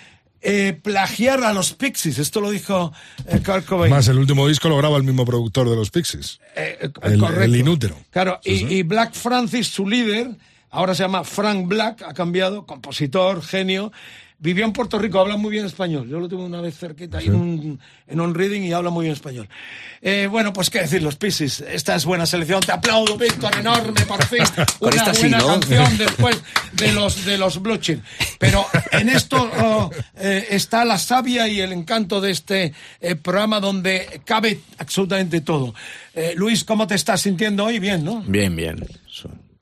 eh, 0.45 0.79
plagiar 0.81 1.43
a 1.43 1.53
los 1.53 1.73
Pixies. 1.73 2.19
Esto 2.19 2.41
lo 2.41 2.51
dijo 2.51 2.93
eh, 3.27 3.41
Kurt 3.45 3.65
Cobain. 3.65 3.91
Más 3.93 4.07
el 4.09 4.19
último 4.19 4.47
disco 4.47 4.69
lo 4.69 4.77
graba 4.77 4.97
el 4.99 5.03
mismo 5.03 5.25
productor 5.25 5.69
de 5.71 5.77
los 5.77 5.91
Pixies. 5.91 6.39
Eh, 6.55 6.79
eh, 6.83 6.91
El- 7.03 7.25
el 7.25 7.57
inútero. 7.57 7.97
Claro, 8.11 8.41
y, 8.45 8.59
Sí, 8.59 8.67
sí. 8.69 8.75
y 8.77 8.83
Black 8.83 9.15
Francis, 9.15 9.69
su 9.69 9.89
líder, 9.89 10.31
ahora 10.71 10.95
se 10.95 11.03
llama 11.03 11.25
Frank 11.25 11.67
Black, 11.67 12.03
ha 12.03 12.13
cambiado, 12.15 12.67
compositor, 12.67 13.43
genio. 13.43 13.91
Vivió 14.39 14.65
en 14.65 14.73
Puerto 14.73 14.99
Rico, 14.99 15.21
habla 15.21 15.37
muy 15.37 15.53
bien 15.53 15.65
español. 15.65 16.09
Yo 16.09 16.19
lo 16.21 16.29
tuve 16.29 16.43
una 16.43 16.61
vez 16.61 16.77
cerquita 16.77 17.19
ahí 17.19 17.27
en, 17.27 17.35
un, 17.35 17.81
en 18.07 18.21
un 18.21 18.35
reading 18.35 18.63
y 18.63 18.73
habla 18.73 18.91
muy 18.91 19.05
bien 19.05 19.15
español. 19.15 19.49
Eh, 20.03 20.29
bueno, 20.31 20.53
pues 20.53 20.69
qué 20.71 20.81
decir, 20.81 21.03
los 21.03 21.17
Piscis. 21.17 21.61
Esta 21.61 21.95
es 21.95 22.05
buena 22.05 22.27
selección. 22.27 22.61
Te 22.61 22.73
aplaudo, 22.73 23.17
Víctor, 23.17 23.57
enorme, 23.57 24.05
por 24.05 24.23
fin. 24.27 24.43
Una 24.81 25.15
sí, 25.15 25.21
buena 25.23 25.39
¿no? 25.39 25.47
canción 25.47 25.99
después 25.99 26.43
de 26.73 26.93
los, 26.93 27.25
de 27.25 27.39
los 27.39 27.63
Blue 27.63 27.79
Chip. 27.79 28.03
Pero 28.39 28.67
en 28.91 29.09
esto 29.09 29.51
oh, 29.63 29.91
eh, 30.17 30.49
está 30.51 30.85
la 30.85 30.99
savia 30.99 31.49
y 31.49 31.61
el 31.61 31.73
encanto 31.73 32.21
de 32.21 32.33
este 32.33 32.75
eh, 33.01 33.15
programa 33.15 33.61
donde 33.61 34.21
cabe 34.25 34.61
absolutamente 34.79 35.41
todo. 35.41 35.75
Luis, 36.37 36.65
¿cómo 36.65 36.87
te 36.87 36.95
estás 36.95 37.23
sintiendo 37.23 37.65
hoy? 37.65 37.79
Bien, 37.79 38.05
¿no? 38.05 38.23
Bien, 38.27 38.55
bien. 38.55 38.87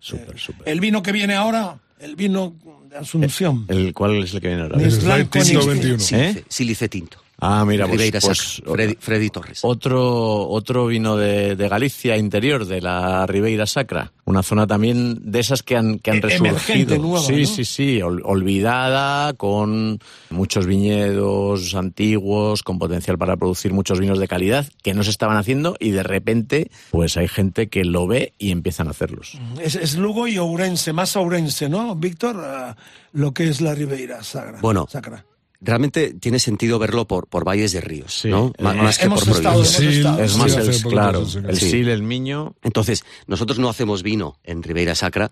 Súper, 0.00 0.38
súper. 0.38 0.68
El 0.68 0.80
vino 0.80 1.02
que 1.02 1.12
viene 1.12 1.34
ahora, 1.34 1.78
el 1.98 2.16
vino 2.16 2.56
Asunción. 2.98 3.64
¿El 3.68 3.92
cuál 3.94 4.22
es 4.22 4.34
el 4.34 4.40
que 4.40 4.48
viene 4.48 4.62
ahora? 4.62 4.80
Es 4.82 5.02
blanco 5.04 5.38
ni 5.38 5.44
Tinto 5.44 5.60
es- 5.60 5.66
21. 5.66 5.98
Sílice, 5.98 6.44
Sílice 6.48 6.88
tinto. 6.88 7.18
Ah, 7.44 7.64
mira, 7.66 7.86
pues, 7.86 7.98
Ribeira 7.98 8.20
pues, 8.20 8.38
Sacra, 8.38 8.72
Freddy, 8.72 8.96
Freddy 9.00 9.30
Torres. 9.30 9.60
Otro, 9.64 10.48
otro 10.48 10.86
vino 10.86 11.16
de, 11.16 11.56
de 11.56 11.68
Galicia 11.68 12.16
interior, 12.16 12.64
de 12.66 12.80
la 12.80 13.26
Ribeira 13.26 13.66
Sacra. 13.66 14.12
Una 14.24 14.44
zona 14.44 14.68
también 14.68 15.18
de 15.32 15.40
esas 15.40 15.64
que 15.64 15.76
han, 15.76 15.98
que 15.98 16.12
han 16.12 16.18
E- 16.18 16.20
resurgido. 16.20 16.96
nueva, 16.98 17.20
sí, 17.26 17.40
¿no? 17.42 17.46
sí, 17.48 17.64
sí. 17.64 17.98
ol- 18.00 18.22
olvidada, 18.24 19.32
con 19.32 19.98
muchos 20.30 20.66
viñedos 20.66 21.74
antiguos, 21.74 22.62
con 22.62 22.78
potencial 22.78 23.18
para 23.18 23.36
producir 23.36 23.72
muchos 23.72 23.98
vinos 23.98 24.20
de 24.20 24.28
calidad 24.28 24.66
que 24.82 24.94
no 24.94 25.02
se 25.02 25.10
estaban 25.10 25.36
haciendo 25.36 25.76
y 25.80 25.90
de 25.90 26.04
repente, 26.04 26.70
pues 26.92 27.16
hay 27.16 27.26
gente 27.26 27.68
que 27.68 27.84
lo 27.84 28.06
ve 28.06 28.34
y 28.38 28.52
empiezan 28.52 28.86
a 28.86 28.92
hacerlos. 28.92 29.36
Es, 29.60 29.74
es 29.74 29.96
Lugo 29.96 30.28
y 30.28 30.38
Ourense, 30.38 30.92
más 30.92 31.16
Ourense, 31.16 31.68
¿no, 31.68 31.96
Víctor? 31.96 32.36
Ah, 32.44 32.76
lo 33.12 33.32
que 33.34 33.48
es 33.48 33.60
la 33.60 33.74
Ribeira 33.74 34.22
Sagra. 34.22 34.60
Bueno, 34.60 34.86
Sacra. 34.88 35.24
Realmente 35.64 36.12
tiene 36.14 36.38
sentido 36.40 36.78
verlo 36.80 37.06
por, 37.06 37.28
por 37.28 37.44
valles 37.44 37.70
de 37.72 37.80
ríos, 37.80 38.12
Sí. 38.22 38.28
¿no? 38.28 38.52
Eh, 38.58 38.62
más 38.62 38.98
que 38.98 39.08
por 39.08 39.18
estado, 39.18 39.62
estado. 39.62 39.62
Es 40.20 40.32
Sí, 40.32 40.38
más, 40.38 40.56
el, 40.56 40.82
claro, 40.82 41.24
sí. 41.24 41.38
el 41.46 41.56
Sí. 41.56 41.70
sil, 41.70 41.88
el 41.88 42.02
miño. 42.02 42.56
Entonces, 42.62 43.04
nosotros 43.28 43.58
no 43.60 43.68
hacemos 43.68 44.02
vino 44.02 44.38
en 44.42 44.62
Ribeira 44.64 44.94
Sacra, 44.96 45.30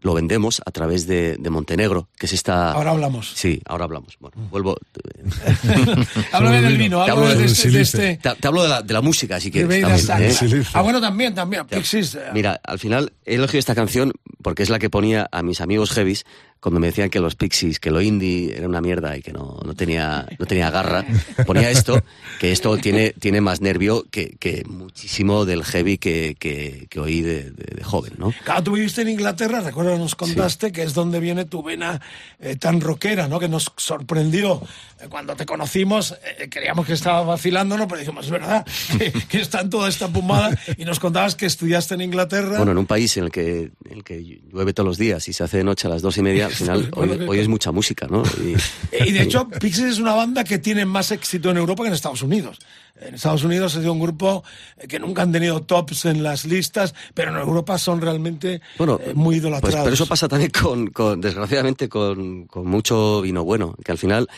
lo 0.00 0.14
vendemos 0.14 0.60
a 0.66 0.70
través 0.72 1.06
de, 1.06 1.36
de 1.38 1.50
Montenegro, 1.50 2.08
que 2.18 2.26
es 2.26 2.32
esta... 2.32 2.72
Ahora 2.72 2.90
hablamos. 2.90 3.32
Sí, 3.36 3.60
ahora 3.66 3.84
hablamos. 3.84 4.16
Bueno, 4.18 4.36
vuelvo... 4.50 4.76
Háblame 6.32 6.60
del 6.62 6.76
vino. 6.76 7.02
hablo 7.02 7.28
de 7.28 7.34
del 7.36 7.44
este, 7.46 7.70
de 7.70 7.80
este 7.82 8.16
Te, 8.16 8.34
te 8.34 8.48
hablo 8.48 8.62
de 8.62 8.68
la, 8.68 8.82
de 8.82 8.94
la 8.94 9.00
música, 9.00 9.38
si 9.40 9.50
quieres. 9.50 9.68
Ribeira 9.70 9.96
también, 10.06 10.32
Sacra. 10.32 10.58
¿eh? 10.58 10.64
Ah, 10.72 10.82
bueno, 10.82 11.00
también, 11.00 11.34
también. 11.34 11.66
Pixies. 11.66 12.14
eh, 12.16 12.20
Mira, 12.34 12.60
al 12.64 12.78
final 12.78 13.12
he 13.24 13.34
elegido 13.36 13.58
esta 13.58 13.74
canción 13.74 14.12
porque 14.42 14.62
es 14.62 14.70
la 14.70 14.78
que 14.78 14.90
ponía 14.90 15.28
a 15.30 15.42
mis 15.42 15.60
amigos 15.60 15.92
heavies 15.92 16.24
cuando 16.62 16.78
me 16.80 16.86
decían 16.86 17.10
que 17.10 17.18
los 17.20 17.34
Pixies, 17.34 17.80
que 17.80 17.90
lo 17.90 18.00
indie 18.00 18.56
era 18.56 18.68
una 18.68 18.80
mierda 18.80 19.16
y 19.16 19.20
que 19.22 19.32
no, 19.32 19.58
no 19.64 19.74
tenía 19.74 20.26
no 20.38 20.46
tenía 20.46 20.70
garra. 20.70 21.04
Ponía 21.44 21.70
esto, 21.70 22.00
que 22.38 22.52
esto 22.52 22.76
tiene, 22.78 23.12
tiene 23.18 23.40
más 23.40 23.60
nervio 23.60 24.06
que, 24.10 24.36
que 24.38 24.62
muchísimo 24.66 25.44
del 25.44 25.64
heavy 25.64 25.98
que, 25.98 26.36
que, 26.38 26.86
que 26.88 27.00
oí 27.00 27.20
de, 27.20 27.50
de- 27.50 27.72
de 27.76 27.82
joven, 27.84 28.12
¿no? 28.16 28.32
Claro, 28.44 28.62
tú 28.62 28.72
viviste 28.72 29.02
en 29.02 29.08
Inglaterra, 29.08 29.60
recuerdo 29.60 29.98
nos 29.98 30.14
contaste 30.14 30.70
que 30.70 30.82
es 30.84 30.94
donde 30.94 31.18
viene 31.18 31.44
tu 31.46 31.62
vena 31.64 32.00
eh, 32.38 32.54
tan 32.56 32.80
rockera, 32.80 33.26
¿no? 33.26 33.40
Que 33.40 33.48
nos 33.48 33.72
sorprendió 33.76 34.62
Eh, 35.00 35.06
cuando 35.08 35.34
te 35.34 35.44
conocimos. 35.46 36.12
eh, 36.38 36.48
creíamos 36.48 36.86
que 36.86 36.92
estaba 36.92 37.22
vacilando, 37.22 37.76
¿no? 37.76 37.88
Pero 37.88 37.98
dijimos, 37.98 38.24
es 38.26 38.30
verdad, 38.30 38.64
que, 38.98 39.10
que 39.28 39.40
está 39.40 39.60
en 39.62 39.70
toda 39.70 39.88
esta 39.88 40.06
pomada. 40.08 40.56
Y 40.76 40.84
nos 40.84 41.00
contabas 41.00 41.34
que 41.34 41.46
estudiaste 41.46 41.94
en 41.94 42.02
Inglaterra. 42.02 42.56
Bueno, 42.58 42.70
en 42.72 42.78
un 42.78 42.86
país 42.86 43.16
en 43.16 43.24
el 43.24 43.30
que, 43.32 43.70
en 43.84 43.92
el 43.92 44.04
que 44.04 44.22
llueve 44.22 44.72
todos 44.72 44.86
los 44.86 44.98
días 44.98 45.26
y 45.28 45.32
se 45.32 45.42
hace 45.42 45.56
de 45.58 45.64
noche 45.64 45.88
a 45.88 45.90
las 45.90 46.02
dos 46.02 46.16
y 46.18 46.22
media, 46.22 46.48
al 46.52 46.58
final 46.58 46.90
hoy, 46.96 47.26
hoy 47.28 47.38
es 47.38 47.48
mucha 47.48 47.72
música, 47.72 48.06
¿no? 48.08 48.22
Y, 49.02 49.08
Y 49.08 49.12
de 49.12 49.22
hecho, 49.22 49.48
Pixies 49.60 49.92
es 49.94 49.98
una 49.98 50.14
banda 50.14 50.44
que 50.44 50.58
tiene 50.58 50.84
más 50.84 51.10
éxito 51.10 51.50
en 51.50 51.56
Europa 51.56 51.82
que 51.82 51.88
en 51.88 51.94
Estados 51.94 52.22
Unidos. 52.22 52.58
En 53.00 53.14
Estados 53.16 53.42
Unidos 53.42 53.74
ha 53.74 53.80
sido 53.80 53.92
un 53.92 54.00
grupo 54.00 54.44
eh, 54.76 54.86
que 54.86 55.00
nunca 55.00 55.22
han 55.22 55.32
tenido 55.32 55.60
tops 55.62 56.04
en 56.04 56.22
las 56.22 56.44
listas, 56.44 56.94
pero 57.14 57.30
en 57.32 57.38
Europa 57.38 57.76
son 57.78 58.00
realmente 58.00 58.60
Bueno, 58.78 59.00
eh, 59.02 59.12
muy 59.14 59.34
Pues, 59.34 59.42
idolatrados. 59.42 59.80
pero 59.84 59.94
eso 59.94 60.06
pasa 60.06 60.28
también 60.28 60.50
con, 60.50 60.88
con 60.88 61.20
desgraciadamente, 61.20 61.88
con, 61.88 62.46
con 62.46 62.66
mucho 62.66 63.20
vino 63.22 63.42
bueno, 63.44 63.74
que 63.84 63.90
al 63.92 63.98
final 63.98 64.28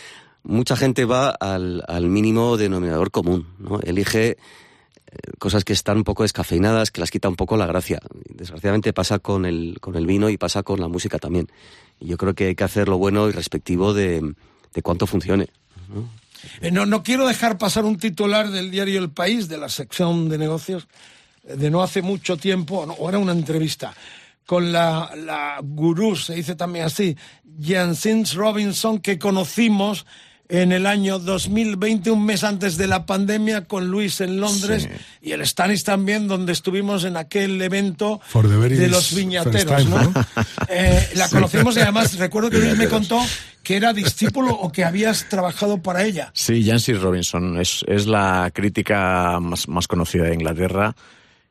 mucha 0.45 0.77
gente 0.77 1.05
va 1.05 1.31
al, 1.31 1.83
al 1.89 2.07
mínimo 2.09 2.57
denominador 2.57 3.11
común, 3.11 3.49
¿no? 3.59 3.81
Elige 3.81 4.31
eh, 4.31 4.37
cosas 5.39 5.65
que 5.65 5.73
están 5.75 5.99
un 5.99 6.05
poco 6.05 6.23
descafeinadas, 6.23 6.91
que 6.91 7.01
las 7.01 7.11
quita 7.11 7.29
un 7.29 7.37
poco 7.37 7.57
la 7.57 7.67
gracia. 7.67 8.01
Desgraciadamente 8.29 8.93
pasa 8.93 9.19
con 9.19 9.45
el, 9.47 9.79
con 9.81 9.95
el 9.97 10.07
vino 10.07 10.29
y 10.31 10.39
pasa 10.39 10.62
con 10.62 10.81
la 10.81 10.89
música 10.89 11.19
también. 11.19 11.49
Yo 12.01 12.16
creo 12.16 12.34
que 12.34 12.49
hay 12.49 12.55
que 12.55 12.64
hacer 12.64 12.88
lo 12.88 12.99
bueno 12.99 13.28
y 13.28 13.32
respectivo 13.32 13.95
de, 13.95 14.34
de 14.74 14.82
cuánto 14.82 15.07
funcione. 15.07 15.49
Eh, 16.61 16.70
No, 16.70 16.86
no 16.86 17.03
quiero 17.03 17.26
dejar 17.26 17.59
pasar 17.59 17.84
un 17.84 17.97
titular 17.97 18.51
del 18.51 18.70
diario 18.70 18.99
El 18.99 19.11
País, 19.11 19.49
de 19.49 19.59
la 19.59 19.68
sección 19.68 20.28
de 20.28 20.38
negocios, 20.38 20.86
eh, 21.45 21.57
de 21.57 21.70
no 21.70 21.82
hace 21.82 22.03
mucho 22.03 22.36
tiempo, 22.36 22.80
o 22.80 23.09
era 23.09 23.18
una 23.18 23.32
entrevista, 23.32 23.95
con 24.47 24.72
la, 24.72 25.11
la 25.16 25.59
gurú, 25.62 26.16
se 26.16 26.34
dice 26.34 26.55
también 26.55 26.84
así, 26.84 27.16
Jansins 27.61 28.34
Robinson, 28.34 28.99
que 28.99 29.18
conocimos 29.18 30.05
en 30.49 30.72
el 30.72 30.86
año 30.86 31.18
2020, 31.18 32.11
un 32.11 32.24
mes 32.24 32.45
antes 32.45 32.76
de 32.76 32.86
la 32.86 33.07
pandemia, 33.07 33.64
con 33.64 33.88
Luis 33.88 34.20
en 34.20 34.40
Londres, 34.40 34.88
y 35.22 35.32
el 35.32 35.47
Stanis 35.47 35.84
también, 35.84 36.28
donde 36.28 36.53
estuvimos 36.53 37.05
en 37.05 37.16
aquel 37.16 37.61
evento 37.62 38.20
For 38.26 38.49
the 38.49 38.57
very 38.57 38.76
de 38.76 38.88
los 38.88 39.14
viñateros, 39.14 39.64
time, 39.64 39.90
¿no? 39.90 40.03
¿no? 40.03 40.12
Eh, 40.68 41.11
la 41.14 41.28
conocimos 41.28 41.76
y 41.76 41.80
además 41.80 42.18
recuerdo 42.18 42.51
que 42.51 42.59
Luis 42.59 42.76
me 42.76 42.88
contó 42.88 43.20
que 43.62 43.76
era 43.76 43.92
discípulo 43.92 44.53
o 44.55 44.70
que 44.70 44.84
habías 44.84 45.28
trabajado 45.28 45.78
para 45.82 46.05
ella. 46.05 46.30
Sí, 46.34 46.64
Jancy 46.64 46.92
Robinson 46.92 47.59
es, 47.59 47.84
es 47.88 48.07
la 48.07 48.51
crítica 48.53 49.38
más, 49.40 49.68
más 49.68 49.88
conocida 49.88 50.24
de 50.24 50.34
Inglaterra. 50.34 50.95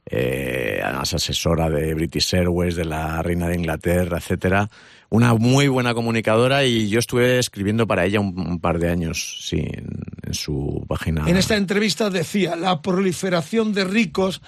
eh, 0.05 0.81
además 0.83 1.13
asesora 1.13 1.69
de 1.69 1.93
British 1.93 2.35
Airways, 2.35 2.75
de 2.75 2.85
la 2.85 3.21
Reina 3.23 3.47
de 3.47 3.55
Inglaterra, 3.55 4.17
etcétera. 4.17 4.69
Una 5.13 5.35
muy 5.35 5.67
buena 5.67 5.93
comunicadora 5.93 6.65
y 6.65 6.89
yo 6.89 6.97
estuve 6.97 7.37
escribiendo 7.37 7.85
para 7.85 8.03
ella 8.03 8.19
un, 8.19 8.59
par 8.59 8.79
de 8.79 8.89
años, 8.89 9.47
en, 9.51 9.87
en 10.23 10.33
su 10.33 10.83
página. 10.87 11.29
En 11.29 11.37
esta 11.37 11.55
entrevista 11.55 12.09
decía, 12.09 12.55
la 12.55 12.81
proliferación 12.81 13.73
de 13.73 13.83
ricos 13.83 14.41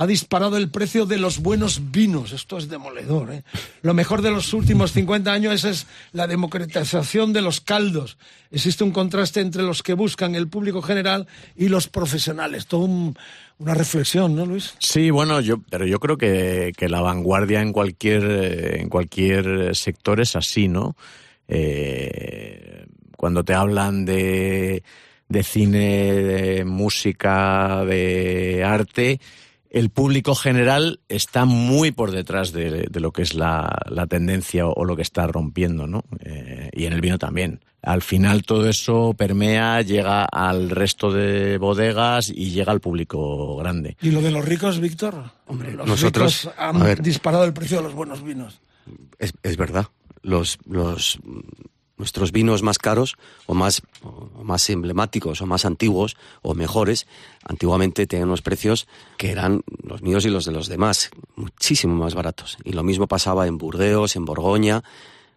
ha 0.00 0.06
disparado 0.06 0.56
el 0.56 0.70
precio 0.70 1.04
de 1.04 1.18
los 1.18 1.40
buenos 1.40 1.90
vinos. 1.92 2.32
Esto 2.32 2.56
es 2.56 2.70
demoledor. 2.70 3.34
¿eh? 3.34 3.42
Lo 3.82 3.92
mejor 3.92 4.22
de 4.22 4.30
los 4.30 4.54
últimos 4.54 4.92
50 4.92 5.30
años 5.30 5.62
es 5.64 5.86
la 6.12 6.26
democratización 6.26 7.34
de 7.34 7.42
los 7.42 7.60
caldos. 7.60 8.16
Existe 8.50 8.82
un 8.82 8.92
contraste 8.92 9.40
entre 9.40 9.62
los 9.62 9.82
que 9.82 9.92
buscan 9.92 10.34
el 10.34 10.48
público 10.48 10.80
general 10.80 11.26
y 11.54 11.68
los 11.68 11.86
profesionales. 11.88 12.64
Todo 12.66 12.80
un- 12.86 13.14
una 13.58 13.74
reflexión, 13.74 14.34
¿no, 14.34 14.46
Luis? 14.46 14.72
Sí, 14.78 15.10
bueno, 15.10 15.38
yo, 15.42 15.58
pero 15.68 15.84
yo 15.86 16.00
creo 16.00 16.16
que, 16.16 16.72
que 16.78 16.88
la 16.88 17.02
vanguardia 17.02 17.60
en 17.60 17.74
cualquier, 17.74 18.78
en 18.80 18.88
cualquier 18.88 19.76
sector 19.76 20.18
es 20.22 20.34
así, 20.34 20.66
¿no? 20.68 20.96
Eh, 21.46 22.86
cuando 23.18 23.44
te 23.44 23.52
hablan 23.52 24.06
de, 24.06 24.82
de 25.28 25.42
cine, 25.42 26.14
de 26.14 26.64
música, 26.64 27.84
de 27.84 28.64
arte, 28.64 29.20
el 29.70 29.90
público 29.90 30.34
general 30.34 31.00
está 31.08 31.44
muy 31.44 31.92
por 31.92 32.10
detrás 32.10 32.52
de, 32.52 32.88
de 32.90 33.00
lo 33.00 33.12
que 33.12 33.22
es 33.22 33.34
la, 33.34 33.78
la 33.88 34.06
tendencia 34.06 34.66
o, 34.66 34.72
o 34.74 34.84
lo 34.84 34.96
que 34.96 35.02
está 35.02 35.26
rompiendo, 35.28 35.86
¿no? 35.86 36.04
Eh, 36.20 36.70
y 36.74 36.84
en 36.86 36.92
el 36.92 37.00
vino 37.00 37.18
también. 37.18 37.60
Al 37.82 38.02
final 38.02 38.42
todo 38.42 38.68
eso 38.68 39.14
permea, 39.16 39.80
llega 39.80 40.24
al 40.26 40.68
resto 40.70 41.10
de 41.12 41.56
bodegas 41.56 42.28
y 42.28 42.50
llega 42.50 42.72
al 42.72 42.80
público 42.80 43.56
grande. 43.56 43.96
¿Y 44.02 44.10
lo 44.10 44.20
de 44.20 44.30
los 44.30 44.44
ricos, 44.44 44.80
Víctor? 44.80 45.30
Hombre, 45.46 45.72
los 45.72 45.86
nosotros- 45.86 46.42
ricos 46.44 46.54
han 46.58 47.02
disparado 47.02 47.44
el 47.44 47.54
precio 47.54 47.78
de 47.78 47.84
los 47.84 47.94
buenos 47.94 48.22
vinos. 48.22 48.60
Es, 49.18 49.32
es 49.42 49.56
verdad. 49.56 49.86
Los, 50.22 50.58
los, 50.66 51.18
nuestros 52.00 52.32
vinos 52.32 52.62
más 52.62 52.78
caros 52.78 53.16
o 53.46 53.54
más, 53.54 53.82
o 54.02 54.42
más 54.42 54.68
emblemáticos 54.70 55.40
o 55.42 55.46
más 55.46 55.64
antiguos 55.64 56.16
o 56.42 56.54
mejores, 56.54 57.06
antiguamente 57.44 58.06
tenían 58.06 58.28
unos 58.28 58.42
precios 58.42 58.88
que 59.18 59.30
eran 59.30 59.62
los 59.84 60.02
míos 60.02 60.24
y 60.24 60.30
los 60.30 60.44
de 60.46 60.52
los 60.52 60.66
demás, 60.66 61.10
muchísimo 61.36 61.94
más 61.94 62.14
baratos. 62.14 62.56
Y 62.64 62.72
lo 62.72 62.82
mismo 62.82 63.06
pasaba 63.06 63.46
en 63.46 63.58
Burdeos, 63.58 64.16
en 64.16 64.24
Borgoña. 64.24 64.82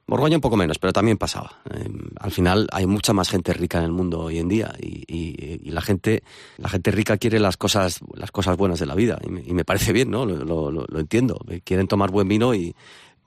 Borgoña 0.07 0.37
un 0.37 0.41
poco 0.41 0.57
menos, 0.57 0.79
pero 0.79 0.91
también 0.91 1.17
pasaba. 1.17 1.61
Eh, 1.69 1.89
al 2.19 2.31
final 2.31 2.67
hay 2.71 2.85
mucha 2.85 3.13
más 3.13 3.29
gente 3.29 3.53
rica 3.53 3.77
en 3.77 3.85
el 3.85 3.91
mundo 3.91 4.19
hoy 4.21 4.39
en 4.39 4.47
día 4.49 4.73
y, 4.79 5.69
la 5.69 5.81
gente 5.81 6.23
la 6.57 6.69
gente 6.69 6.91
rica 6.91 7.17
quiere 7.17 7.39
las 7.39 7.57
cosas 7.57 7.99
las 8.13 8.31
cosas 8.31 8.57
buenas 8.57 8.79
de 8.79 8.85
la 8.85 8.93
vida 8.95 9.19
y 9.23 9.53
me, 9.53 9.65
parece 9.65 9.91
bien, 9.91 10.11
¿no? 10.11 10.25
Lo- 10.25 10.71
lo 10.71 10.99
entiendo. 10.99 11.39
Quieren 11.63 11.87
tomar 11.87 12.11
buen 12.11 12.27
vino 12.27 12.53
y 12.53 12.75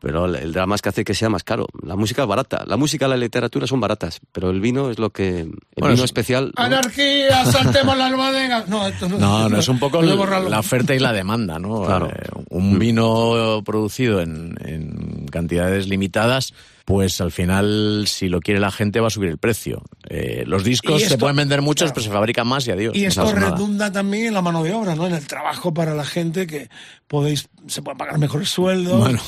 pero 0.01 0.27
el- 0.27 0.53
drama 0.53 0.75
es 0.75 0.83
que 0.83 0.89
hace 0.91 1.05
que 1.05 1.15
sea 1.15 1.29
más 1.29 1.43
caro. 1.45 1.67
La 1.83 1.97
música 1.97 2.23
es 2.23 2.29
barata, 2.29 2.65
la 2.67 2.77
música 2.77 3.07
y 3.07 3.11
la 3.11 3.17
literatura 3.17 3.67
son 3.67 3.81
baratas, 3.81 4.21
pero 4.33 4.51
el 4.51 4.61
vino 4.61 4.91
es 4.91 4.99
lo 4.99 5.11
que 5.11 5.41
el 5.41 5.47
Bueno, 5.77 5.95
vino 5.95 5.95
es- 5.95 6.01
especial. 6.05 6.53
¿no? 6.57 6.63
Anarquía, 6.63 7.45
saltemos 7.47 7.97
las 7.97 8.15
bodegas. 8.15 8.69
No, 8.69 8.87
esto 8.87 9.09
no, 9.09 9.19
No, 9.19 9.49
no, 9.49 9.59
es 9.59 9.69
un 9.69 9.79
poco 9.79 10.03
la 10.03 10.59
oferta 10.59 10.95
y 10.95 10.99
la 10.99 11.13
demanda, 11.13 11.59
¿no? 11.59 11.83
Claro. 11.85 12.09
Eh, 12.11 12.29
un 12.51 12.79
vino 12.79 13.63
producido 13.65 14.21
en, 14.21 14.55
en 14.65 15.27
cantidades 15.31 15.89
limitadas, 15.89 16.53
pues 16.87 17.21
al 17.21 17.33
final, 17.33 18.05
si 18.07 18.29
lo 18.29 18.41
quiere 18.41 18.61
la 18.61 18.71
gente, 18.71 19.01
va 19.01 19.09
a 19.09 19.11
subir 19.11 19.29
el 19.29 19.39
precio. 19.39 19.83
Eh, 20.09 20.45
los 20.47 20.63
discos 20.63 21.03
se 21.03 21.19
pueden 21.19 21.35
vender 21.35 21.61
muchos, 21.61 21.87
claro. 21.87 21.95
pero 21.95 22.05
se 22.05 22.11
fabrican 22.13 22.47
más 22.47 22.65
y 22.69 22.71
adiós. 22.71 22.95
Y 22.95 23.03
no 23.03 23.09
esto 23.09 23.25
nada. 23.25 23.51
redunda 23.51 23.91
también 23.91 24.27
en 24.27 24.35
la 24.35 24.41
mano 24.41 24.63
de 24.63 24.73
obra, 24.73 24.95
¿no? 24.95 25.05
En 25.05 25.15
el 25.15 25.27
trabajo 25.27 25.75
para 25.75 25.95
la 25.97 26.05
gente 26.05 26.47
que 26.47 26.71
podéis, 27.09 27.49
se 27.67 27.83
pueden 27.83 27.99
pagar 27.99 28.19
mejores 28.19 28.51
sueldos. 28.51 29.01
Bueno. 29.01 29.19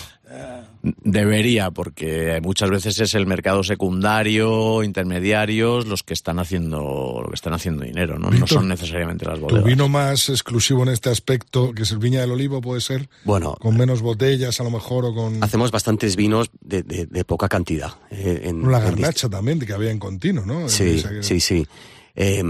Debería, 1.02 1.70
porque 1.70 2.40
muchas 2.42 2.70
veces 2.70 2.98
es 3.00 3.14
el 3.14 3.26
mercado 3.26 3.62
secundario, 3.64 4.82
intermediarios, 4.82 5.86
los 5.86 6.02
que 6.02 6.14
están 6.14 6.38
haciendo, 6.38 7.20
lo 7.22 7.28
que 7.28 7.34
están 7.34 7.52
haciendo 7.52 7.84
dinero, 7.84 8.18
¿no? 8.18 8.30
No 8.30 8.46
son 8.46 8.68
necesariamente 8.68 9.24
las 9.24 9.36
Tu 9.38 9.44
bodegas. 9.46 9.64
vino 9.64 9.88
más 9.88 10.28
exclusivo 10.28 10.82
en 10.82 10.90
este 10.90 11.10
aspecto, 11.10 11.72
que 11.72 11.82
es 11.82 11.90
el 11.92 11.98
Viña 11.98 12.20
del 12.20 12.30
Olivo, 12.32 12.60
puede 12.60 12.80
ser 12.80 13.08
Bueno, 13.24 13.54
con 13.60 13.76
menos 13.76 14.02
botellas 14.02 14.60
a 14.60 14.64
lo 14.64 14.70
mejor 14.70 15.04
o 15.04 15.14
con... 15.14 15.42
hacemos 15.42 15.70
bastantes 15.70 16.16
vinos 16.16 16.50
de, 16.60 16.82
de- 16.82 17.06
de 17.06 17.24
poca 17.24 17.48
cantidad. 17.48 17.92
eh, 18.10 18.42
en, 18.44 18.70
La 18.70 18.78
en 18.78 18.84
garnacha 18.84 19.28
también, 19.28 19.58
que 19.58 19.72
había 19.72 19.90
en 19.90 19.98
continuo, 19.98 20.44
¿no? 20.46 20.68
Sí, 20.68 20.96
Esa 20.98 21.22
sí, 21.22 21.40
sí. 21.40 21.66
Eh, 22.14 22.42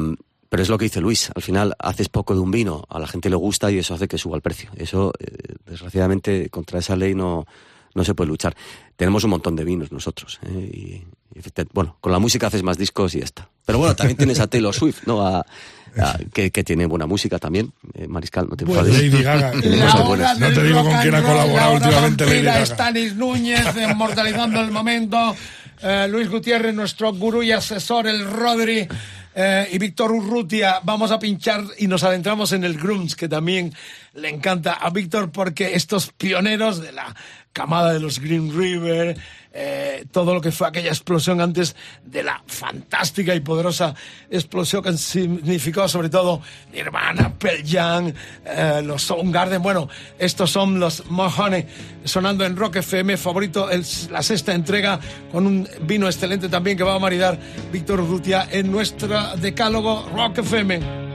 pero 0.50 0.62
es 0.62 0.70
lo 0.70 0.78
que 0.78 0.86
dice 0.86 1.02
Luis, 1.02 1.30
al 1.34 1.42
final 1.42 1.74
haces 1.78 2.08
poco 2.08 2.32
de 2.34 2.40
un 2.40 2.50
vino, 2.50 2.82
a 2.88 2.98
la 2.98 3.06
gente 3.06 3.28
le 3.28 3.36
gusta 3.36 3.70
y 3.70 3.76
eso 3.78 3.92
hace 3.94 4.08
que 4.08 4.16
suba 4.16 4.34
el 4.36 4.40
precio. 4.40 4.70
Eso, 4.76 5.12
eh, 5.18 5.26
desgraciadamente, 5.66 6.48
contra 6.48 6.78
esa 6.78 6.96
ley 6.96 7.14
no, 7.14 7.46
no 7.98 8.04
se 8.04 8.14
puede 8.14 8.28
luchar. 8.28 8.56
Tenemos 8.96 9.22
un 9.24 9.30
montón 9.30 9.54
de 9.56 9.64
vinos 9.64 9.92
nosotros. 9.92 10.38
eh, 10.46 10.70
y, 10.72 11.36
y 11.36 11.40
efecti- 11.42 11.68
bueno, 11.74 11.96
con 12.00 12.12
la 12.12 12.18
música 12.18 12.46
haces 12.46 12.62
más 12.62 12.78
discos 12.78 13.14
y 13.14 13.18
ya 13.18 13.24
está. 13.26 13.48
Pero 13.66 13.78
bueno, 13.78 13.94
también 13.94 14.16
tienes 14.16 14.40
a 14.40 14.46
Taylor 14.46 14.74
Swift, 14.74 15.02
¿no? 15.06 15.20
A- 15.26 15.40
a- 15.98 16.18
que, 16.32 16.50
que 16.50 16.64
tiene 16.64 16.86
buena 16.86 17.06
música 17.06 17.38
también. 17.38 17.72
Eh, 17.94 18.06
Mariscal, 18.08 18.48
no 18.48 18.56
te 18.56 18.64
Pues. 18.64 18.86
Lady 18.86 19.22
Gaga. 19.22 19.52
No 20.38 20.48
te 20.52 20.62
digo 20.62 20.82
con 20.84 20.96
quién 21.02 21.14
ha 21.14 21.22
colaborado 21.22 21.54
la 21.56 21.68
hora 21.68 21.74
últimamente 21.86 22.24
Lady 22.26 22.42
Gaga. 22.42 22.66
Stanis 22.66 23.14
Núñez, 23.16 23.66
inmortalizando 23.76 24.60
el 24.60 24.70
momento. 24.70 25.34
eh, 25.82 26.06
Luis 26.10 26.28
Gutiérrez, 26.28 26.74
nuestro 26.74 27.12
gurú 27.12 27.42
y 27.42 27.52
asesor, 27.52 28.06
el 28.06 28.24
Rodri. 28.28 28.86
eh, 29.40 29.68
y 29.70 29.78
Víctor 29.78 30.10
Urrutia, 30.10 30.80
vamos 30.82 31.12
a 31.12 31.18
pinchar 31.20 31.62
y 31.78 31.86
nos 31.86 32.02
adentramos 32.02 32.50
en 32.52 32.64
el 32.64 32.76
grunge, 32.76 33.14
que 33.14 33.28
también 33.28 33.72
le 34.14 34.28
encanta 34.30 34.72
a 34.72 34.90
Víctor 34.90 35.30
porque 35.30 35.74
estos 35.76 36.10
pioneros 36.12 36.80
de 36.82 36.90
la 36.90 37.14
camada 37.58 37.92
de 37.92 37.98
los 37.98 38.20
Green 38.20 38.56
River, 38.56 39.16
eh, 39.52 40.04
todo 40.12 40.32
lo 40.32 40.40
que 40.40 40.52
fue 40.52 40.68
aquella 40.68 40.90
explosión 40.90 41.40
antes 41.40 41.74
de 42.04 42.22
la 42.22 42.40
fantástica 42.46 43.34
y 43.34 43.40
poderosa 43.40 43.96
explosión 44.30 44.84
que 44.84 44.92
significó 44.96 45.88
sobre 45.88 46.08
todo 46.08 46.40
Nirvana, 46.72 47.34
Pearl 47.36 47.64
Jam, 47.66 48.12
eh, 48.44 48.80
los 48.84 49.02
Soundgarden. 49.02 49.60
Bueno, 49.60 49.88
estos 50.20 50.52
son 50.52 50.78
los 50.78 51.10
Mahoney 51.10 51.66
sonando 52.04 52.44
en 52.46 52.54
Rock 52.56 52.76
FM, 52.76 53.16
favorito 53.16 53.68
el- 53.70 53.84
la 54.12 54.22
sexta 54.22 54.54
entrega 54.54 55.00
con 55.32 55.44
un 55.46 55.68
vino 55.82 56.06
excelente 56.06 56.48
también 56.48 56.76
que 56.76 56.84
va 56.84 56.94
a 56.94 56.98
maridar 57.00 57.36
Víctor 57.72 58.00
Urrutia 58.00 58.46
en 58.52 58.70
nuestro 58.70 59.36
decálogo 59.36 60.08
Rock 60.14 60.38
FM. 60.38 61.07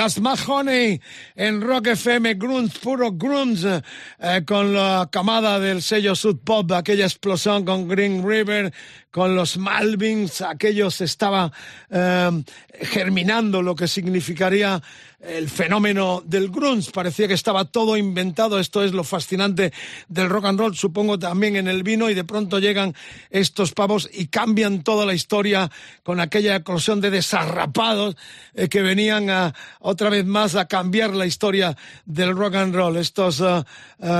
Las 0.00 0.18
Mahoney 0.18 0.98
en 1.36 1.60
Rock 1.60 1.88
FM, 1.88 2.32
grunge, 2.36 2.78
puro 2.78 3.12
grunge, 3.12 3.82
eh, 4.18 4.42
con 4.46 4.72
la 4.72 5.06
camada 5.12 5.60
del 5.60 5.82
sello 5.82 6.14
Sud 6.14 6.38
Pop, 6.42 6.72
aquella 6.72 7.04
explosión 7.04 7.66
con 7.66 7.86
Green 7.86 8.26
River, 8.26 8.72
con 9.10 9.36
los 9.36 9.58
Malvins, 9.58 10.40
aquellos 10.40 11.02
estaba 11.02 11.52
eh, 11.90 12.30
germinando 12.80 13.60
lo 13.60 13.74
que 13.74 13.86
significaría 13.86 14.80
el 15.20 15.50
fenómeno 15.50 16.22
del 16.24 16.48
grunge. 16.48 16.90
Parecía 16.92 17.28
que 17.28 17.34
estaba 17.34 17.66
todo 17.66 17.96
inventado. 17.96 18.58
Esto 18.58 18.82
es 18.82 18.92
lo 18.92 19.04
fascinante 19.04 19.72
del 20.08 20.30
rock 20.30 20.46
and 20.46 20.58
roll, 20.58 20.76
supongo 20.76 21.18
también 21.18 21.56
en 21.56 21.68
el 21.68 21.82
vino, 21.82 22.08
y 22.08 22.14
de 22.14 22.24
pronto 22.24 22.58
llegan 22.58 22.94
estos 23.28 23.72
pavos 23.72 24.08
y 24.12 24.28
cambian 24.28 24.82
toda 24.82 25.04
la 25.04 25.12
historia 25.12 25.70
con 26.02 26.20
aquella 26.20 26.56
eclosión 26.56 27.00
de 27.00 27.10
desarrapados 27.10 28.16
eh, 28.54 28.68
que 28.68 28.80
venían 28.80 29.28
a, 29.28 29.54
otra 29.80 30.08
vez 30.08 30.24
más 30.24 30.54
a 30.54 30.66
cambiar 30.66 31.14
la 31.14 31.26
historia 31.26 31.76
del 32.06 32.34
rock 32.34 32.54
and 32.54 32.74
roll. 32.74 32.96
Estos 32.96 33.40
eh, 33.40 33.64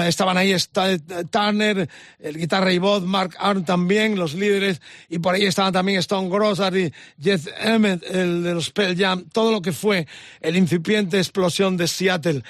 estaban 0.07 0.37
ahí 0.37 0.53
Sta- 0.53 0.99
Turner, 1.31 1.89
el 2.19 2.37
guitarra 2.37 2.73
y 2.73 2.79
voz, 2.79 3.03
Mark 3.03 3.37
Arm 3.39 3.65
también, 3.65 4.17
los 4.17 4.35
líderes, 4.35 4.83
y 5.09 5.19
por 5.19 5.35
ahí 5.35 5.47
estaban 5.47 5.73
también 5.73 5.99
Stone 6.01 6.29
Gossard 6.29 6.77
y 6.77 6.93
Jeff 7.21 7.47
Emmett, 7.59 8.03
el 8.11 8.43
de 8.43 8.55
los 8.55 8.71
Pearl 8.71 8.97
Jam, 8.97 9.25
todo 9.33 9.51
lo 9.51 9.63
que 9.63 9.73
fue 9.73 10.07
el 10.43 10.57
incipiente 10.57 10.90
explosión 10.99 11.77
de 11.77 11.89
Seattle. 11.89 12.43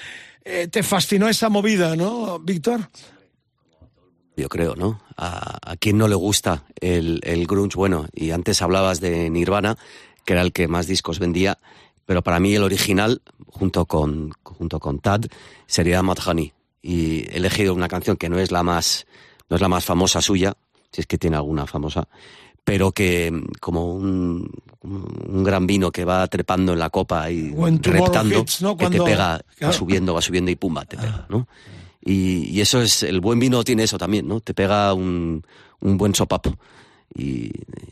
Eh, 0.43 0.67
¿Te 0.67 0.83
fascinó 0.83 1.27
esa 1.27 1.49
movida, 1.49 1.95
no, 1.95 2.39
Víctor? 2.39 2.89
yo 4.41 4.49
creo, 4.49 4.75
¿no? 4.75 5.01
A, 5.17 5.59
a 5.61 5.77
quien 5.77 5.97
no 5.97 6.07
le 6.07 6.15
gusta 6.15 6.65
el, 6.79 7.45
grunge, 7.47 7.77
bueno, 7.77 8.07
y 8.13 8.31
antes 8.31 8.61
hablabas 8.61 8.99
de 8.99 9.29
Nirvana, 9.29 9.77
que 10.25 10.33
era 10.33 10.41
el 10.41 10.51
que 10.51 10.67
más 10.67 10.87
discos 10.87 11.19
vendía, 11.19 11.59
pero 12.05 12.21
para 12.21 12.39
mí 12.39 12.55
el 12.55 12.63
original, 12.63 13.21
junto 13.47 13.85
con, 13.85 14.31
junto 14.43 14.79
con 14.79 14.99
Tad, 14.99 15.25
sería 15.67 16.01
Mad. 16.01 16.17
Y 16.81 17.29
he 17.29 17.37
elegido 17.37 17.73
una 17.73 17.87
canción 17.87 18.17
que 18.17 18.29
no 18.29 18.39
es 18.39 18.51
la 18.51 18.63
más, 18.63 19.05
no 19.49 19.55
es 19.55 19.61
la 19.61 19.69
más 19.69 19.85
famosa 19.85 20.21
suya, 20.21 20.55
si 20.91 21.01
es 21.01 21.07
que 21.07 21.17
tiene 21.17 21.37
alguna 21.37 21.67
famosa, 21.67 22.07
pero 22.63 22.91
que 22.91 23.31
mm, 23.31 23.59
como 23.59 23.93
un, 23.93 24.49
un 24.83 25.43
gran 25.43 25.67
vino 25.67 25.91
que 25.91 26.05
va 26.05 26.25
trepando 26.27 26.73
en 26.73 26.79
la 26.79 26.89
copa 26.89 27.29
y 27.29 27.53
reptando, 27.81 28.39
Hits, 28.39 28.61
¿no? 28.61 28.75
que 28.75 28.89
te 28.89 28.99
pega, 29.01 29.39
Claro. 29.57 29.71
va 29.71 29.77
subiendo, 29.77 30.13
va 30.13 30.21
subiendo 30.21 30.49
y 30.51 30.55
pumba, 30.55 30.85
te 30.85 30.97
pega, 30.97 31.25
¿no? 31.29 31.47
Y, 32.03 32.49
y 32.49 32.61
eso 32.61 32.81
es, 32.81 33.03
el 33.03 33.19
buen 33.21 33.37
vino 33.39 33.63
tiene 33.63 33.83
eso 33.83 33.97
también, 33.99 34.27
¿no? 34.27 34.39
Te 34.39 34.53
pega 34.55 34.93
un, 34.95 35.43
un 35.81 35.97
buen 35.97 36.15
sopapo. 36.15 36.57
Y 37.15 37.51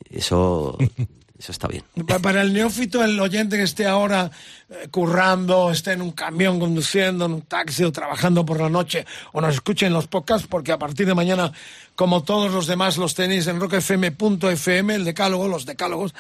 eso, 0.10 0.78
eso 1.38 1.52
está 1.52 1.68
bien. 1.68 1.84
Pa- 2.08 2.18
Para 2.18 2.42
el 2.42 2.52
neófito, 2.54 3.04
el 3.04 3.20
oyente 3.20 3.56
que 3.58 3.64
esté 3.64 3.86
ahora 3.86 4.32
eh, 4.70 4.88
currando, 4.90 5.70
esté 5.70 5.92
en 5.92 6.02
un 6.02 6.12
camión 6.14 6.60
conduciendo, 6.60 7.26
en 7.26 7.34
un 7.34 7.42
taxi 7.44 7.84
o 7.84 7.92
trabajando 7.92 8.44
por 8.44 8.60
la 8.60 8.70
noche, 8.70 9.06
o 9.34 9.42
nos 9.42 9.54
escuche 9.54 9.86
en 9.86 9.94
los 9.94 10.08
podcasts, 10.08 10.48
porque 10.50 10.72
a 10.72 10.80
partir 10.80 11.06
de 11.06 11.14
mañana, 11.14 11.52
como 11.94 12.24
todos 12.24 12.52
los 12.52 12.66
demás, 12.66 12.98
los 12.98 13.14
tenéis 13.14 13.46
en 13.46 13.60
rockfm.fm, 13.60 14.96
el 14.96 15.06
decálogo, 15.06 15.48
los 15.48 15.68
decálogos. 15.68 16.16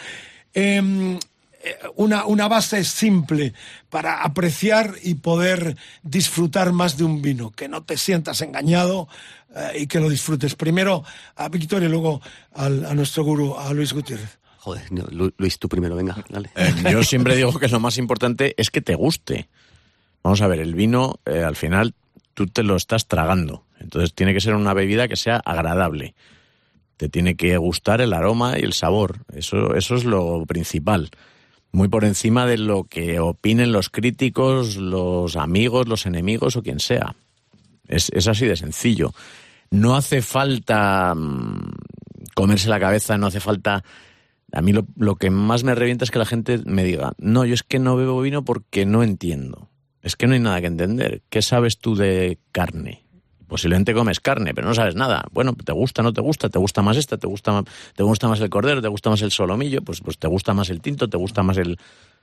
Em, 0.54 1.16
eh, 1.62 1.76
una, 1.96 2.26
una 2.26 2.48
base 2.48 2.84
simple 2.84 3.54
para 3.90 4.24
apreciar 4.24 4.96
y 5.04 5.16
poder 5.16 5.76
disfrutar 6.04 6.72
más 6.72 6.98
de 6.98 7.04
un 7.04 7.22
vino, 7.22 7.52
que 7.52 7.68
no 7.68 7.84
te 7.84 7.98
sientas 7.98 8.42
engañado 8.42 9.08
eh, 9.56 9.80
y 9.82 9.88
que 9.88 10.00
lo 10.00 10.10
disfrutes. 10.10 10.56
Primero 10.56 11.04
a 11.36 11.50
Víctor 11.50 11.84
y 11.84 11.88
luego 11.90 12.22
al- 12.54 12.86
a 12.86 12.94
nuestro 12.94 13.24
gurú, 13.24 13.58
a 13.58 13.74
Luis 13.74 13.94
Gutiérrez. 13.94 14.38
Joder, 14.60 14.92
no, 14.92 15.06
Luis, 15.38 15.58
tú 15.58 15.70
primero, 15.70 15.96
venga, 15.96 16.18
dale. 16.30 16.50
Eh, 16.56 16.74
yo 16.92 17.02
siempre 17.04 17.36
digo 17.36 17.58
que 17.58 17.68
lo 17.70 17.80
más 17.80 17.98
importante 17.98 18.54
es 18.58 18.70
que 18.72 18.82
te 18.82 18.96
guste. 18.96 19.48
Vamos 20.22 20.42
a 20.42 20.48
ver, 20.48 20.60
el 20.60 20.76
vino 20.76 21.20
eh, 21.26 21.44
al 21.44 21.56
final 21.56 21.94
tú 22.34 22.46
te 22.48 22.64
lo 22.64 22.76
estás 22.76 23.08
tragando. 23.08 23.64
Entonces 23.80 24.14
tiene 24.14 24.34
que 24.34 24.42
ser 24.42 24.56
una 24.56 24.74
bebida 24.74 25.08
que 25.08 25.16
sea 25.16 25.38
agradable. 25.38 26.14
Te 27.00 27.08
tiene 27.08 27.36
que 27.36 27.56
gustar 27.56 28.02
el 28.02 28.12
aroma 28.12 28.60
y 28.60 28.64
el 28.64 28.74
sabor. 28.74 29.20
Eso, 29.34 29.74
eso 29.74 29.96
es 29.96 30.04
lo 30.04 30.46
principal. 30.46 31.10
Muy 31.72 31.88
por 31.88 32.04
encima 32.04 32.46
de 32.46 32.58
lo 32.58 32.84
que 32.84 33.22
opinen 33.22 33.72
los 33.72 33.90
críticos, 33.90 34.76
los 34.76 35.38
amigos, 35.38 35.88
los 35.88 36.06
enemigos 36.06 36.58
o 36.58 36.62
quien 36.62 36.82
sea. 36.82 37.16
Es, 37.88 38.10
es 38.14 38.28
así 38.28 38.46
de 38.46 38.58
sencillo. 38.58 39.14
No 39.72 39.96
hace 39.96 40.22
falta 40.22 41.16
mm, 41.16 41.72
comerse 42.36 42.68
la 42.68 42.82
cabeza, 42.82 43.18
no 43.18 43.28
hace 43.28 43.40
falta... 43.40 43.82
A 44.52 44.62
mí 44.62 44.74
lo, 44.74 44.86
lo 44.98 45.16
que 45.16 45.30
más 45.30 45.64
me 45.64 45.76
revienta 45.76 46.04
es 46.04 46.12
que 46.12 46.20
la 46.20 46.26
gente 46.26 46.60
me 46.66 46.84
diga, 46.84 47.14
no, 47.18 47.46
yo 47.46 47.54
es 47.54 47.64
que 47.64 47.80
no 47.80 47.96
bebo 47.96 48.20
vino 48.20 48.44
porque 48.44 48.86
no 48.86 49.04
entiendo. 49.04 49.70
Es 50.02 50.18
que 50.18 50.28
no 50.28 50.34
hay 50.34 50.42
nada 50.42 50.60
que 50.60 50.68
entender. 50.68 51.22
¿Qué 51.30 51.42
sabes 51.42 51.78
tú 51.78 51.96
de 51.96 52.40
carne? 52.52 53.06
Posiblemente 53.50 53.94
comes 53.94 54.22
carne, 54.22 54.54
pero 54.54 54.68
no 54.68 54.74
sabes 54.74 54.96
nada. 54.96 55.26
Bueno, 55.32 55.54
te 55.54 55.74
gusta, 55.74 56.02
no 56.04 56.14
te 56.14 56.22
gusta, 56.22 56.48
te 56.50 56.60
gusta 56.60 56.82
más 56.82 56.96
esta, 56.96 57.18
te 57.18 57.28
gusta, 57.28 57.52
ma- 57.52 57.64
te 57.96 58.04
gusta 58.04 58.30
más 58.30 58.40
el 58.40 58.50
cordero, 58.50 58.82
te 58.82 58.88
gusta 58.88 59.10
más 59.10 59.22
el 59.24 59.32
solomillo, 59.32 59.82
pues, 59.82 60.00
pues 60.00 60.18
te 60.18 60.28
gusta 60.28 60.54
más 60.54 60.70
el 60.70 60.80
tinto, 60.80 61.10
te 61.10 61.18
gusta 61.18 61.44
más 61.44 61.58
el... 61.58 61.78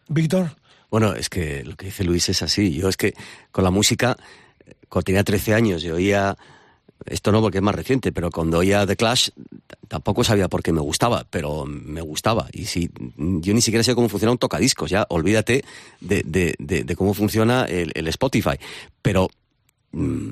Víctor. 0.08 0.52
Bueno, 0.90 1.12
es 1.14 1.28
que 1.28 1.64
lo 1.64 1.74
que 1.76 1.86
dice 1.86 2.04
Luis 2.04 2.28
es 2.28 2.42
así. 2.42 2.72
Yo 2.72 2.88
es 2.88 2.96
que 2.96 3.12
con 3.50 3.64
la 3.64 3.70
música, 3.70 4.16
cuando 4.88 5.04
tenía 5.04 5.24
13 5.24 5.52
años, 5.52 5.82
yo 5.82 5.96
oía, 5.96 6.36
esto 7.06 7.32
no 7.32 7.40
porque 7.42 7.58
es 7.58 7.62
más 7.62 7.74
reciente, 7.74 8.12
pero 8.12 8.30
cuando 8.30 8.58
oía 8.58 8.86
The 8.86 8.94
Clash, 8.94 9.30
tampoco 9.88 10.22
sabía 10.22 10.48
por 10.48 10.62
qué 10.62 10.72
me 10.72 10.80
gustaba, 10.80 11.26
pero 11.28 11.64
me 11.66 12.00
gustaba. 12.02 12.46
Y 12.52 12.66
si 12.66 12.88
yo 13.16 13.52
ni 13.52 13.60
siquiera 13.60 13.82
sé 13.82 13.96
cómo 13.96 14.08
funciona 14.08 14.30
un 14.30 14.38
tocadiscos, 14.38 14.90
ya 14.90 15.06
olvídate 15.08 15.64
de, 16.00 16.22
de- 16.24 16.54
de- 16.60 16.84
de 16.84 16.96
cómo 16.96 17.14
funciona 17.14 17.64
el, 17.64 17.90
el 17.96 18.06
Spotify. 18.06 18.56
Pero 19.02 19.28
mm, 19.90 20.30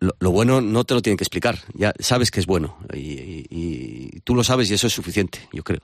lo, 0.00 0.30
bueno 0.30 0.60
no 0.60 0.84
te 0.84 0.94
lo 0.94 1.02
tienen 1.02 1.16
que 1.16 1.24
explicar, 1.24 1.58
ya 1.74 1.92
sabes 1.98 2.30
que 2.30 2.40
es 2.40 2.46
bueno. 2.46 2.78
Y, 2.94 4.20
tú 4.24 4.34
lo 4.34 4.44
sabes 4.44 4.70
y 4.70 4.74
eso 4.74 4.86
es 4.86 4.92
suficiente, 4.92 5.40
yo 5.52 5.62
creo. 5.62 5.80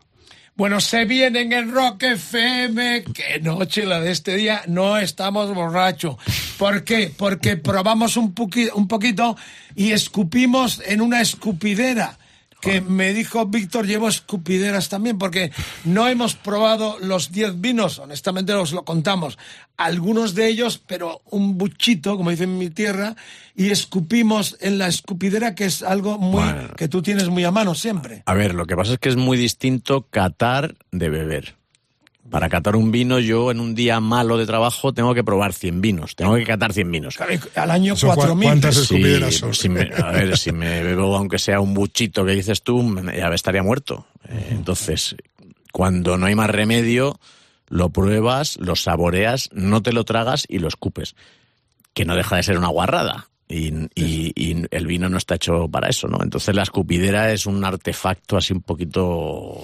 Bueno, 0.55 0.81
se 0.81 1.07
vienen 1.07 1.53
en 1.53 1.73
Rock 1.73 2.03
FM. 2.03 3.05
Qué 3.15 3.41
noche 3.41 3.87
la 3.87 4.01
de 4.01 4.11
este 4.11 4.37
día. 4.37 4.63
No 4.67 4.99
estamos 4.99 5.55
borrachos. 5.55 6.17
¿Por 6.59 6.85
qué? 6.85 7.11
Porque 7.17 7.57
probamos 7.57 8.19
un, 8.19 8.35
un 8.75 8.89
poquito 8.89 9.37
y 9.75 9.93
escupimos 9.93 10.83
en 10.85 11.01
una 11.01 11.23
escupidera. 11.23 12.19
Que 12.63 12.81
me 12.81 13.13
dijo 13.13 13.45
Víctor, 13.47 13.87
llevo 13.87 14.09
escupideras 14.09 14.89
también, 14.89 15.19
porque 15.19 15.51
no 15.85 16.07
hemos 16.07 16.37
probado 16.37 16.97
los 17.01 17.33
10 17.33 17.61
vinos, 17.61 17.99
honestamente 17.99 18.55
os 18.55 18.73
lo 18.73 18.85
contamos. 18.85 19.37
Algunos 19.77 20.37
de 20.37 20.47
ellos, 20.47 20.81
pero 20.87 21.23
un 21.29 21.59
buchito, 21.59 22.17
como 22.17 22.31
dicen 22.31 22.51
en 22.51 22.59
mi 22.59 22.71
tierra, 22.71 23.17
y 23.57 23.71
escupimos 23.71 24.57
en 24.61 24.79
la 24.79 24.87
escupidera, 24.87 25.57
que 25.57 25.65
es 25.65 25.83
algo 25.83 26.19
muy 26.19 26.45
Bueno. 26.45 26.69
que 26.77 26.87
tú 26.87 27.03
tienes 27.03 27.29
muy 27.29 27.43
a 27.43 27.51
mano 27.51 27.75
siempre. 27.75 28.23
A 28.27 28.35
ver, 28.35 28.55
lo 28.55 28.65
que 28.65 28.77
pasa 28.77 28.93
es 28.93 28.99
que 29.01 29.09
es 29.09 29.17
muy 29.17 29.37
distinto 29.37 30.07
catar 30.09 30.77
de 30.93 31.09
beber. 31.11 31.57
Para 32.33 32.49
catar 32.49 32.75
un 32.77 32.91
vino, 32.91 33.19
yo 33.21 33.51
en 33.53 33.61
un 33.61 33.75
día 33.75 34.01
malo 34.01 34.37
de 34.39 34.47
trabajo 34.47 34.93
tengo 34.93 35.15
que 35.15 35.23
probar 35.23 35.53
100 35.53 35.81
vinos, 35.83 36.17
tengo 36.17 36.35
que 36.35 36.45
catar 36.45 36.73
100 36.73 36.91
vinos. 36.91 37.19
Al 37.55 37.71
año 37.71 37.93
Eso, 37.95 38.09
¿cu- 38.09 38.15
4.000. 38.23 38.43
cuántas 38.43 38.75
Sí, 38.75 38.81
escupideras 38.83 39.35
son? 39.35 39.55
si 39.55 39.69
me- 39.69 39.91
a 39.95 40.11
ver, 40.11 40.37
si 40.39 40.51
me 40.51 40.83
bebo 40.83 41.15
aunque 41.17 41.39
sea 41.39 41.61
un 41.61 41.75
buchito 41.75 42.25
que 42.25 42.33
dices 42.33 42.63
tú, 42.63 42.83
me- 42.83 43.17
ya 43.17 43.29
estaría 43.29 43.63
muerto. 43.63 44.07
Eh, 44.29 44.49
entonces, 44.51 45.15
cuando 45.73 46.17
no 46.17 46.25
hay 46.27 46.35
más 46.35 46.49
remedio, 46.51 47.21
lo 47.69 47.91
pruebas, 47.91 48.57
lo 48.59 48.77
saboreas, 48.77 49.51
no 49.53 49.83
te 49.83 49.93
lo 49.93 50.05
tragas 50.05 50.47
y 50.49 50.59
lo 50.59 50.69
escupes. 50.69 51.15
Que 51.95 52.05
no 52.07 52.17
deja 52.17 52.37
de 52.37 52.43
ser 52.43 52.57
una 52.57 52.69
guarrada. 52.69 53.29
Y, 53.47 53.69
y- 53.95 54.33
y 54.35 54.65
el 54.71 54.87
vino 54.87 55.11
no 55.11 55.19
está 55.19 55.35
hecho 55.35 55.69
para 55.69 55.91
eso, 55.91 56.09
¿no? 56.09 56.19
Entonces 56.23 56.55
la 56.55 56.63
escupidera 56.63 57.31
es 57.33 57.45
un 57.45 57.63
artefacto 57.63 58.39
así 58.39 58.55
un 58.55 58.63
poquito... 58.63 59.63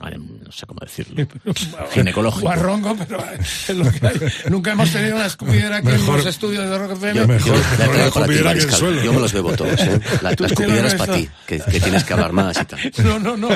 No 0.00 0.50
sé 0.52 0.66
cómo 0.66 0.80
decirlo. 0.80 1.26
Ginecológico. 1.92 2.42
Guarrongo, 2.42 2.96
pero 2.96 3.22
es 3.38 3.68
lo 3.76 3.84
que 3.90 4.06
hay. 4.06 4.14
Nunca 4.50 4.72
hemos 4.72 4.90
tenido 4.90 5.16
una 5.16 5.26
escupidera 5.26 5.76
aquí 5.76 5.88
en 5.88 5.94
Mejor- 6.00 6.16
los 6.16 6.26
estudios 6.26 6.68
de 6.68 6.78
Rock 6.78 6.92
FM. 6.92 7.14
Yo, 7.20 7.26
Mejor- 7.28 7.46
yo- 7.46 7.54
mejor 7.78 7.96
la 7.96 8.06
escupidera 8.06 8.52
que 8.54 8.60
el 8.60 8.72
suelo. 8.72 9.02
Yo 9.02 9.12
me 9.12 9.20
los 9.20 9.32
bebo 9.32 9.52
todos, 9.52 9.80
¿eh? 9.80 10.00
La, 10.22 10.34
la 10.36 10.46
escupidera 10.46 10.88
es 10.88 10.94
para 10.94 11.14
ti, 11.14 11.28
que, 11.46 11.58
que 11.60 11.80
tienes 11.80 12.04
que 12.04 12.12
hablar 12.14 12.32
más 12.32 12.56
y 12.60 12.64
tal. 12.64 12.80
No, 13.04 13.18
no, 13.18 13.36
no. 13.36 13.48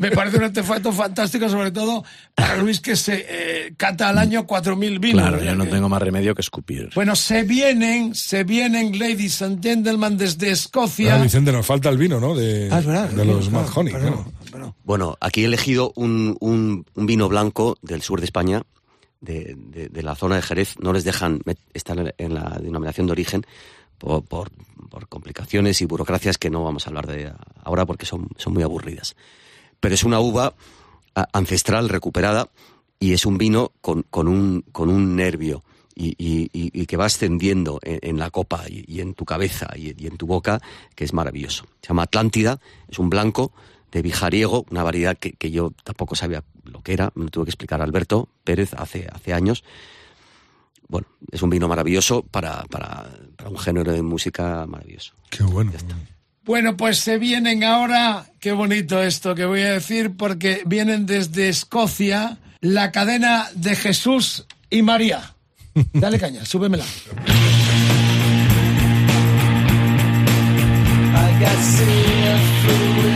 Me 0.00 0.10
parece 0.10 0.36
un 0.38 0.44
artefacto 0.44 0.92
fantástico, 0.92 1.48
sobre 1.48 1.70
todo 1.70 2.04
para 2.34 2.56
Luis 2.56 2.80
que 2.80 2.96
se 2.96 3.26
eh, 3.28 3.74
cata 3.76 4.08
al 4.08 4.18
año 4.18 4.46
4.000 4.46 5.00
vinos. 5.00 5.20
Claro, 5.22 5.36
¿verdad 5.36 5.52
yo 5.52 5.56
no 5.58 5.64
que- 5.64 5.70
tengo 5.70 5.88
más 5.88 6.00
remedio 6.02 6.34
que 6.34 6.40
escupir. 6.42 6.90
Bueno, 6.94 7.14
se 7.16 7.42
vienen, 7.42 8.14
se 8.14 8.44
vienen, 8.44 8.98
ladies 8.98 9.42
and 9.42 9.62
gentlemen, 9.62 10.16
desde 10.16 10.50
Escocia. 10.50 11.16
Ah, 11.16 11.22
Vicente, 11.22 11.52
nos 11.52 11.66
falta 11.66 11.88
el 11.90 11.98
vino, 11.98 12.18
¿no? 12.20 12.34
De, 12.34 12.68
Ah, 12.72 12.78
es 12.78 12.86
verdad, 12.86 13.08
de 13.10 13.24
los 13.24 13.48
claro, 13.48 13.66
Mad 13.66 13.76
Honey, 13.76 13.92
claro. 13.94 14.32
Bueno, 14.84 15.16
aquí 15.20 15.42
he 15.42 15.46
elegido 15.46 15.92
un, 15.96 16.36
un- 16.40 16.84
un 16.94 17.06
vino 17.06 17.28
blanco 17.28 17.76
del 17.82 18.02
sur 18.02 18.20
de 18.20 18.24
España, 18.26 18.62
de, 19.20 19.54
de- 19.56 19.88
la 20.02 20.14
zona 20.14 20.36
de 20.36 20.42
Jerez. 20.42 20.74
No 20.80 20.92
les 20.92 21.04
dejan 21.04 21.40
estar 21.74 21.98
en 21.98 22.04
la- 22.04 22.14
en 22.18 22.34
la 22.34 22.58
denominación 22.62 23.06
de 23.06 23.12
origen 23.12 23.46
por, 23.98 24.22
por- 24.24 24.50
complicaciones 25.08 25.80
y 25.82 25.84
burocracias 25.86 26.38
que 26.38 26.50
no 26.50 26.64
vamos 26.64 26.86
a 26.86 26.90
hablar 26.90 27.06
de 27.06 27.32
ahora 27.62 27.84
porque 27.86 28.06
son, 28.06 28.28
muy 28.54 28.62
aburridas. 28.62 29.14
Pero 29.78 29.94
es 29.94 30.04
una 30.04 30.20
uva 30.20 30.54
ancestral 31.32 31.88
recuperada 31.88 32.48
y 32.98 33.12
es 33.12 33.26
un 33.26 33.38
vino 33.38 33.72
con, 33.80 34.02
con 34.04 34.28
un, 34.28 34.62
con 34.72 34.88
un 34.90 35.16
nervio. 35.16 35.62
Y, 35.94 36.14
y- 36.18 36.48
y- 36.54 36.86
que 36.86 36.96
va 36.96 37.04
ascendiendo 37.04 37.78
en, 37.82 38.18
la 38.18 38.30
copa 38.30 38.64
y, 38.70 38.84
y 38.88 39.00
en 39.00 39.12
tu 39.12 39.26
cabeza 39.26 39.68
y 39.76 40.06
en 40.06 40.16
tu 40.16 40.26
boca, 40.26 40.58
que 40.94 41.04
es 41.04 41.12
maravilloso. 41.12 41.66
Se 41.82 41.88
llama 41.88 42.04
Atlántida, 42.04 42.58
es 42.88 42.98
un 42.98 43.10
blanco 43.10 43.52
de 43.90 44.02
Bijariego, 44.02 44.64
una 44.70 44.82
variedad 44.82 45.16
que, 45.16 45.32
que 45.32 45.50
yo 45.50 45.72
tampoco 45.84 46.14
sabía 46.14 46.44
lo 46.64 46.82
que 46.82 46.92
era, 46.92 47.10
me 47.14 47.24
lo 47.24 47.30
tuve 47.30 47.44
que 47.46 47.50
explicar 47.50 47.82
Alberto 47.82 48.28
Pérez 48.44 48.74
hace, 48.74 49.08
hace 49.12 49.32
años. 49.32 49.64
Bueno, 50.88 51.06
es 51.30 51.42
un 51.42 51.50
vino 51.50 51.68
maravilloso 51.68 52.22
para, 52.22 52.64
para, 52.64 53.08
para 53.36 53.50
un 53.50 53.58
género 53.58 53.92
de 53.92 54.02
música 54.02 54.66
maravilloso. 54.66 55.14
Qué 55.30 55.44
bueno. 55.44 55.72
Bueno, 56.44 56.76
pues 56.76 56.98
se 56.98 57.18
vienen 57.18 57.62
ahora, 57.62 58.26
qué 58.40 58.52
bonito 58.52 59.00
esto 59.02 59.34
que 59.34 59.44
voy 59.44 59.60
a 59.60 59.74
decir, 59.74 60.16
porque 60.16 60.62
vienen 60.66 61.06
desde 61.06 61.48
Escocia 61.48 62.38
la 62.60 62.90
cadena 62.90 63.48
de 63.54 63.76
Jesús 63.76 64.46
y 64.68 64.82
María. 64.82 65.34
Dale 65.92 66.18
caña, 66.18 66.44
súbemela. 66.44 66.84
I 71.12 71.32
got 71.38 73.09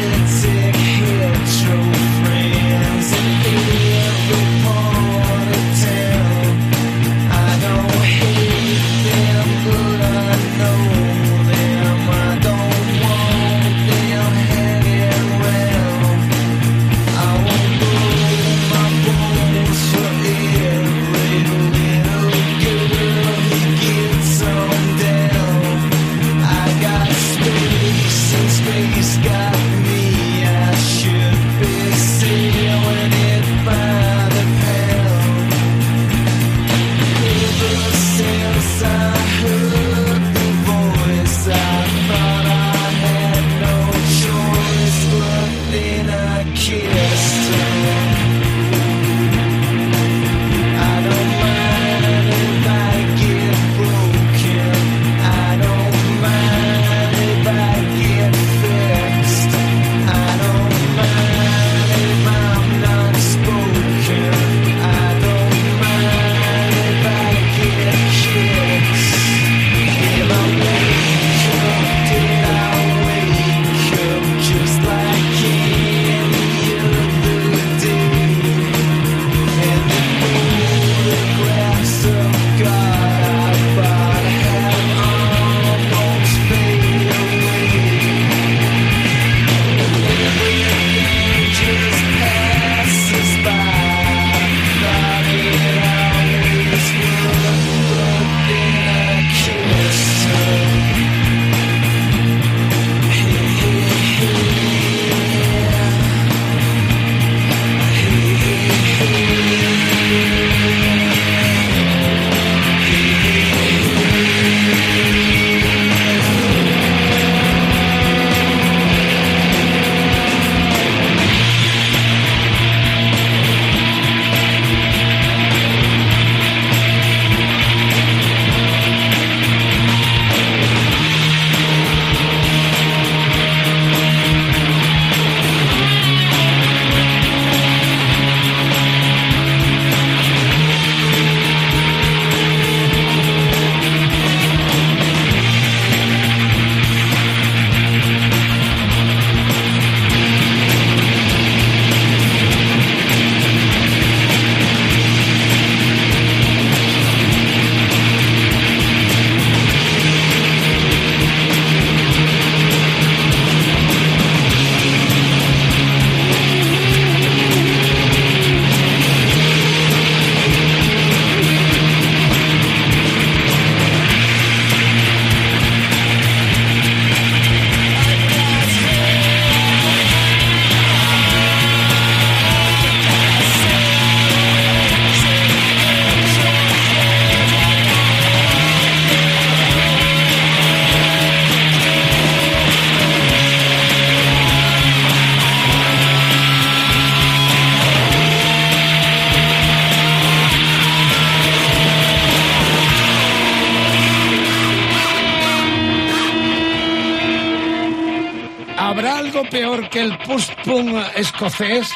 escocés. 211.16 211.88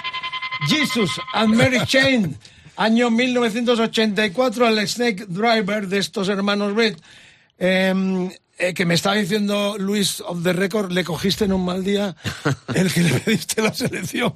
Jesus 0.69 1.11
and 1.35 1.55
Mary 1.55 1.79
Chain, 1.87 2.37
año 2.77 3.11
1984, 3.11 4.67
al 4.67 4.89
Snake 4.89 5.27
Driver 5.29 5.87
de 5.87 5.99
estos 5.99 6.29
hermanos 6.29 6.75
Reed. 6.75 6.97
Eh, 7.59 8.29
eh, 8.61 8.75
que 8.75 8.85
me 8.85 8.95
estaba 8.95 9.15
diciendo 9.15 9.77
Luis 9.79 10.21
of 10.21 10.43
the 10.43 10.53
Record, 10.53 10.91
le 10.91 11.05
cogiste 11.05 11.45
en 11.45 11.53
un 11.53 11.65
mal 11.65 11.85
día 11.85 12.17
el 12.75 12.93
que 12.93 13.03
le 13.03 13.21
pediste 13.21 13.63
la 13.63 13.73
selección 13.73 14.35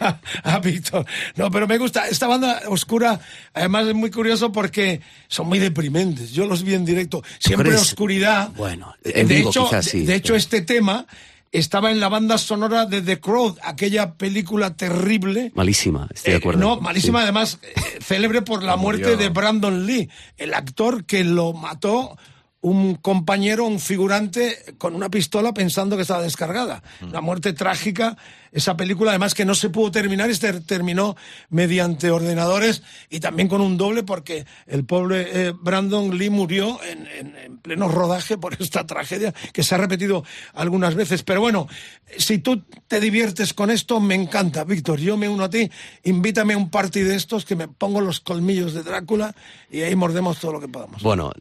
a, 0.00 0.18
a 0.42 0.58
Víctor. 0.58 1.04
No, 1.36 1.50
pero 1.50 1.66
me 1.68 1.76
gusta. 1.76 2.08
Esta 2.08 2.26
banda 2.26 2.62
oscura, 2.68 3.20
además 3.52 3.86
es 3.88 3.94
muy 3.94 4.10
curioso 4.10 4.50
porque 4.52 5.02
son 5.28 5.48
muy 5.48 5.58
deprimentes. 5.58 6.32
Yo 6.32 6.46
los 6.46 6.62
vi 6.62 6.72
en 6.74 6.86
directo. 6.86 7.22
Siempre 7.38 7.74
oscuridad. 7.74 8.48
Bueno, 8.56 8.94
en 9.04 9.28
de 9.28 9.34
vivo 9.34 9.50
hecho, 9.50 9.64
quizás 9.66 9.84
de- 9.84 9.90
sí, 9.90 10.06
de 10.06 10.14
hecho, 10.14 10.28
pero- 10.28 10.36
este 10.38 10.62
tema 10.62 11.06
estaba 11.52 11.90
en 11.90 12.00
la 12.00 12.08
banda 12.08 12.38
sonora 12.38 12.84
de 12.86 13.00
The 13.02 13.20
Crowd, 13.20 13.56
aquella 13.62 14.14
película 14.14 14.74
terrible. 14.76 15.52
Malísima, 15.54 16.08
estoy 16.12 16.32
de 16.32 16.36
Eh, 16.36 16.40
acuerdo. 16.40 16.60
no, 16.60 16.80
malísima 16.80 17.20
Sí. 17.20 17.22
además, 17.24 17.58
eh, 17.62 17.98
célebre 18.00 18.42
por 18.42 18.62
la 18.62 18.76
muerte 18.76 19.16
de 19.16 19.28
Brandon 19.30 19.86
Lee, 19.86 20.08
el 20.36 20.54
actor 20.54 21.04
que 21.04 21.24
lo 21.24 21.52
mató 21.52 22.16
un 22.60 22.96
compañero, 22.96 23.64
un 23.66 23.78
figurante, 23.78 24.58
con 24.78 24.94
una 24.96 25.08
pistola 25.10 25.54
pensando 25.54 25.94
que 25.94 26.02
estaba 26.02 26.22
descargada. 26.22 26.82
Una 27.00 27.20
muerte 27.20 27.52
trágica. 27.52 28.16
Esa 28.52 28.76
película, 28.76 29.10
además, 29.12 29.34
que 29.34 29.44
no 29.44 29.54
se 29.54 29.70
pudo 29.70 29.90
terminar, 29.90 30.30
y 30.30 30.34
se 30.34 30.52
terminó 30.60 31.16
mediante 31.50 32.10
ordenadores 32.10 32.82
y 33.10 33.20
también 33.20 33.48
con 33.48 33.60
un 33.60 33.76
doble, 33.76 34.02
porque 34.02 34.46
el 34.66 34.84
pobre 34.84 35.48
eh, 35.48 35.52
Brandon 35.60 36.16
Lee 36.16 36.30
murió 36.30 36.78
en, 36.82 37.06
en- 37.06 37.36
en 37.36 37.58
pleno 37.58 37.88
rodaje 37.88 38.38
por 38.38 38.54
esta 38.60 38.86
tragedia 38.86 39.34
que 39.52 39.62
se 39.62 39.74
ha 39.74 39.78
repetido 39.78 40.24
algunas 40.54 40.94
veces. 40.94 41.22
Pero 41.22 41.40
bueno, 41.40 41.68
si 42.16 42.38
tú 42.38 42.62
te 42.86 43.00
diviertes 43.00 43.52
con 43.54 43.70
esto, 43.70 44.00
me 44.00 44.14
encanta, 44.14 44.64
Víctor. 44.64 44.98
Yo 45.00 45.16
me 45.16 45.28
uno 45.28 45.44
a 45.44 45.50
ti. 45.50 45.70
Invítame 46.04 46.54
a 46.54 46.56
un 46.56 46.70
party 46.70 47.00
de 47.00 47.16
estos 47.16 47.44
que 47.44 47.56
me 47.56 47.68
pongo 47.68 48.00
los 48.00 48.20
colmillos 48.20 48.72
de 48.74 48.82
Drácula 48.82 49.34
y 49.70 49.82
ahí 49.82 49.94
mordemos 49.96 50.38
todo 50.38 50.52
lo 50.52 50.60
que 50.60 50.68
podamos. 50.68 51.02
Bueno, 51.02 51.32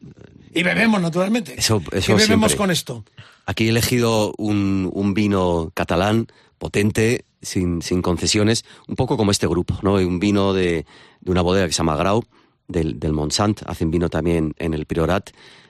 Y 0.54 0.64
bebemos, 0.64 1.02
naturalmente. 1.02 1.56
Eso- 1.58 1.82
¿Qué 1.90 2.00
eso 2.00 2.16
bebemos 2.16 2.52
siempre. 2.52 2.58
con 2.58 2.72
esto? 2.72 3.06
aquí 3.46 3.66
he 3.68 3.70
elegido 3.70 4.34
un, 4.38 4.90
un 4.94 5.14
vino 5.14 5.72
catalán 5.74 6.28
potente, 6.58 7.26
sin, 7.42 7.82
sin 7.82 8.02
concesiones, 8.02 8.66
un 8.88 8.96
poco 8.96 9.18
como 9.18 9.32
este 9.32 9.48
grupo, 9.48 9.78
¿no? 9.84 9.96
Un 9.96 10.20
vino 10.20 10.54
de, 10.54 10.86
de 11.22 11.32
una 11.32 11.42
bodega 11.42 11.68
que 11.68 11.74
se 11.74 11.78
llama 11.78 11.96
Grau, 11.96 12.24
del, 12.68 13.00
del 13.00 13.14
Monsant. 13.14 13.62
Hacen 13.68 13.92
vino 13.92 14.10
también 14.10 14.54
en 14.58 14.74
el 14.74 14.86
Priorat, 14.86 15.30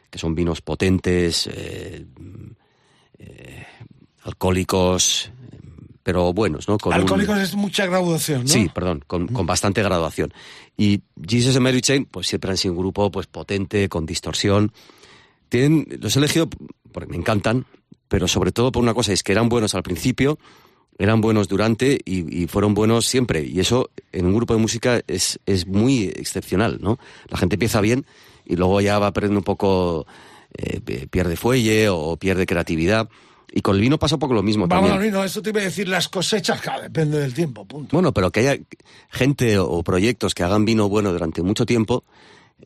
que 0.09 0.17
son 0.19 0.33
vinos 0.35 0.61
potentes, 0.61 1.47
eh, 1.51 2.05
eh, 3.19 3.65
alcohólicos, 4.23 5.31
pero 6.03 6.31
buenos, 6.33 6.67
¿no? 6.67 6.77
Con 6.77 6.93
un- 6.93 6.99
Alcohólicos 7.01 7.38
es 7.39 7.55
mucha 7.55 7.85
graduación, 7.85 8.41
¿no? 8.43 8.47
Sí, 8.47 8.69
perdón, 8.73 9.03
con, 9.07 9.27
con 9.27 9.45
bastante 9.45 9.83
graduación. 9.83 10.33
Y 10.77 11.01
Jesus 11.27 11.55
and 11.55 11.63
Mary 11.63 11.81
Chain, 11.81 12.05
pues 12.05 12.27
siempre 12.27 12.51
han 12.51 12.57
sido 12.57 12.73
un 12.73 12.79
grupo 12.79 13.11
pues 13.11 13.27
potente, 13.27 13.89
con 13.89 14.05
distorsión. 14.05 14.71
Tienen, 15.49 15.88
los 15.99 16.15
he 16.15 16.19
elegido 16.19 16.47
porque 16.91 17.09
me 17.09 17.17
encantan, 17.17 17.65
pero 18.07 18.27
sobre 18.27 18.51
todo 18.51 18.71
por 18.71 18.83
una 18.83 18.93
cosa, 18.93 19.11
es 19.11 19.23
que 19.23 19.31
eran 19.33 19.49
buenos 19.49 19.75
al 19.75 19.83
principio, 19.83 20.39
eran 20.99 21.21
buenos 21.21 21.47
durante 21.47 21.99
y, 22.05 22.43
y 22.43 22.47
fueron 22.47 22.73
buenos 22.73 23.05
siempre. 23.05 23.43
Y 23.43 23.59
eso 23.59 23.89
en 24.11 24.25
un 24.25 24.35
grupo 24.35 24.53
de 24.53 24.59
música 24.59 25.01
es, 25.07 25.39
es 25.45 25.67
muy 25.67 26.05
excepcional, 26.05 26.79
¿no? 26.81 26.99
La 27.29 27.37
gente 27.37 27.55
empieza 27.55 27.81
bien 27.81 28.05
y 28.45 28.55
luego 28.55 28.81
ya 28.81 28.97
va 28.99 29.11
perdiendo 29.13 29.39
un 29.39 29.43
poco, 29.43 30.07
eh, 30.57 30.79
pierde 31.09 31.35
fuelle 31.35 31.89
o 31.89 32.17
pierde 32.17 32.45
creatividad. 32.45 33.09
Y 33.51 33.61
con 33.61 33.75
el 33.75 33.81
vino 33.81 33.97
pasa 33.97 34.15
un 34.15 34.19
poco 34.19 34.33
lo 34.33 34.43
mismo 34.43 34.67
Vamos, 34.67 34.89
también. 34.89 35.13
no, 35.13 35.23
eso 35.23 35.41
te 35.41 35.51
iba 35.51 35.61
a 35.61 35.63
decir, 35.63 35.87
las 35.87 36.09
cosechas, 36.09 36.59
claro, 36.59 36.83
depende 36.83 37.17
del 37.19 37.33
tiempo, 37.33 37.65
punto. 37.65 37.95
Bueno, 37.95 38.13
pero 38.13 38.29
que 38.29 38.41
haya 38.41 38.57
gente 39.09 39.57
o 39.57 39.83
proyectos 39.83 40.35
que 40.35 40.43
hagan 40.43 40.65
vino 40.65 40.89
bueno 40.89 41.13
durante 41.13 41.41
mucho 41.41 41.65
tiempo 41.65 42.03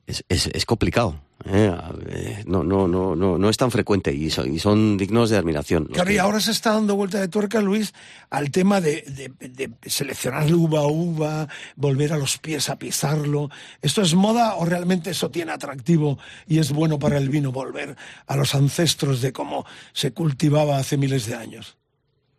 es, 0.07 0.23
es, 0.29 0.47
es 0.47 0.65
complicado. 0.65 1.19
¿eh? 1.45 1.75
Eh, 2.09 2.43
No, 2.45 2.63
no, 2.63 2.87
no, 2.87 3.15
no, 3.15 3.37
no 3.37 3.49
es 3.49 3.57
tan 3.57 3.71
frecuente 3.71 4.13
y 4.13 4.29
son, 4.29 4.53
y 4.53 4.59
son 4.59 4.97
dignos 4.97 5.29
de 5.29 5.37
admiración. 5.37 5.83
los 5.83 5.93
Claro, 5.93 6.07
que- 6.09 6.15
y 6.15 6.17
ahora 6.17 6.39
se 6.39 6.51
está 6.51 6.73
dando 6.73 6.95
vuelta 6.95 7.19
de 7.19 7.27
tuerca, 7.27 7.61
Luis, 7.61 7.93
al 8.29 8.51
tema 8.51 8.79
de, 8.81 9.01
de- 9.39 9.49
de 9.49 9.71
seleccionar 9.89 10.53
uva 10.53 10.79
a 10.81 10.87
uva, 10.87 11.47
volver 11.75 12.13
a 12.13 12.17
los 12.17 12.37
pies 12.37 12.69
a 12.69 12.77
pisarlo. 12.77 13.49
¿Esto 13.81 14.01
es 14.01 14.13
moda 14.15 14.55
o 14.55 14.65
realmente 14.65 15.09
eso 15.11 15.31
tiene 15.31 15.51
atractivo 15.51 16.17
y 16.47 16.59
es 16.59 16.71
bueno 16.71 16.99
para 16.99 17.17
el 17.17 17.29
vino 17.29 17.51
volver 17.51 17.95
a 18.27 18.35
los 18.35 18.53
ancestros 18.55 19.21
de 19.21 19.33
cómo 19.33 19.65
se 19.93 20.13
cultivaba 20.13 20.77
hace 20.77 20.97
miles 20.97 21.25
de 21.25 21.35
años? 21.35 21.77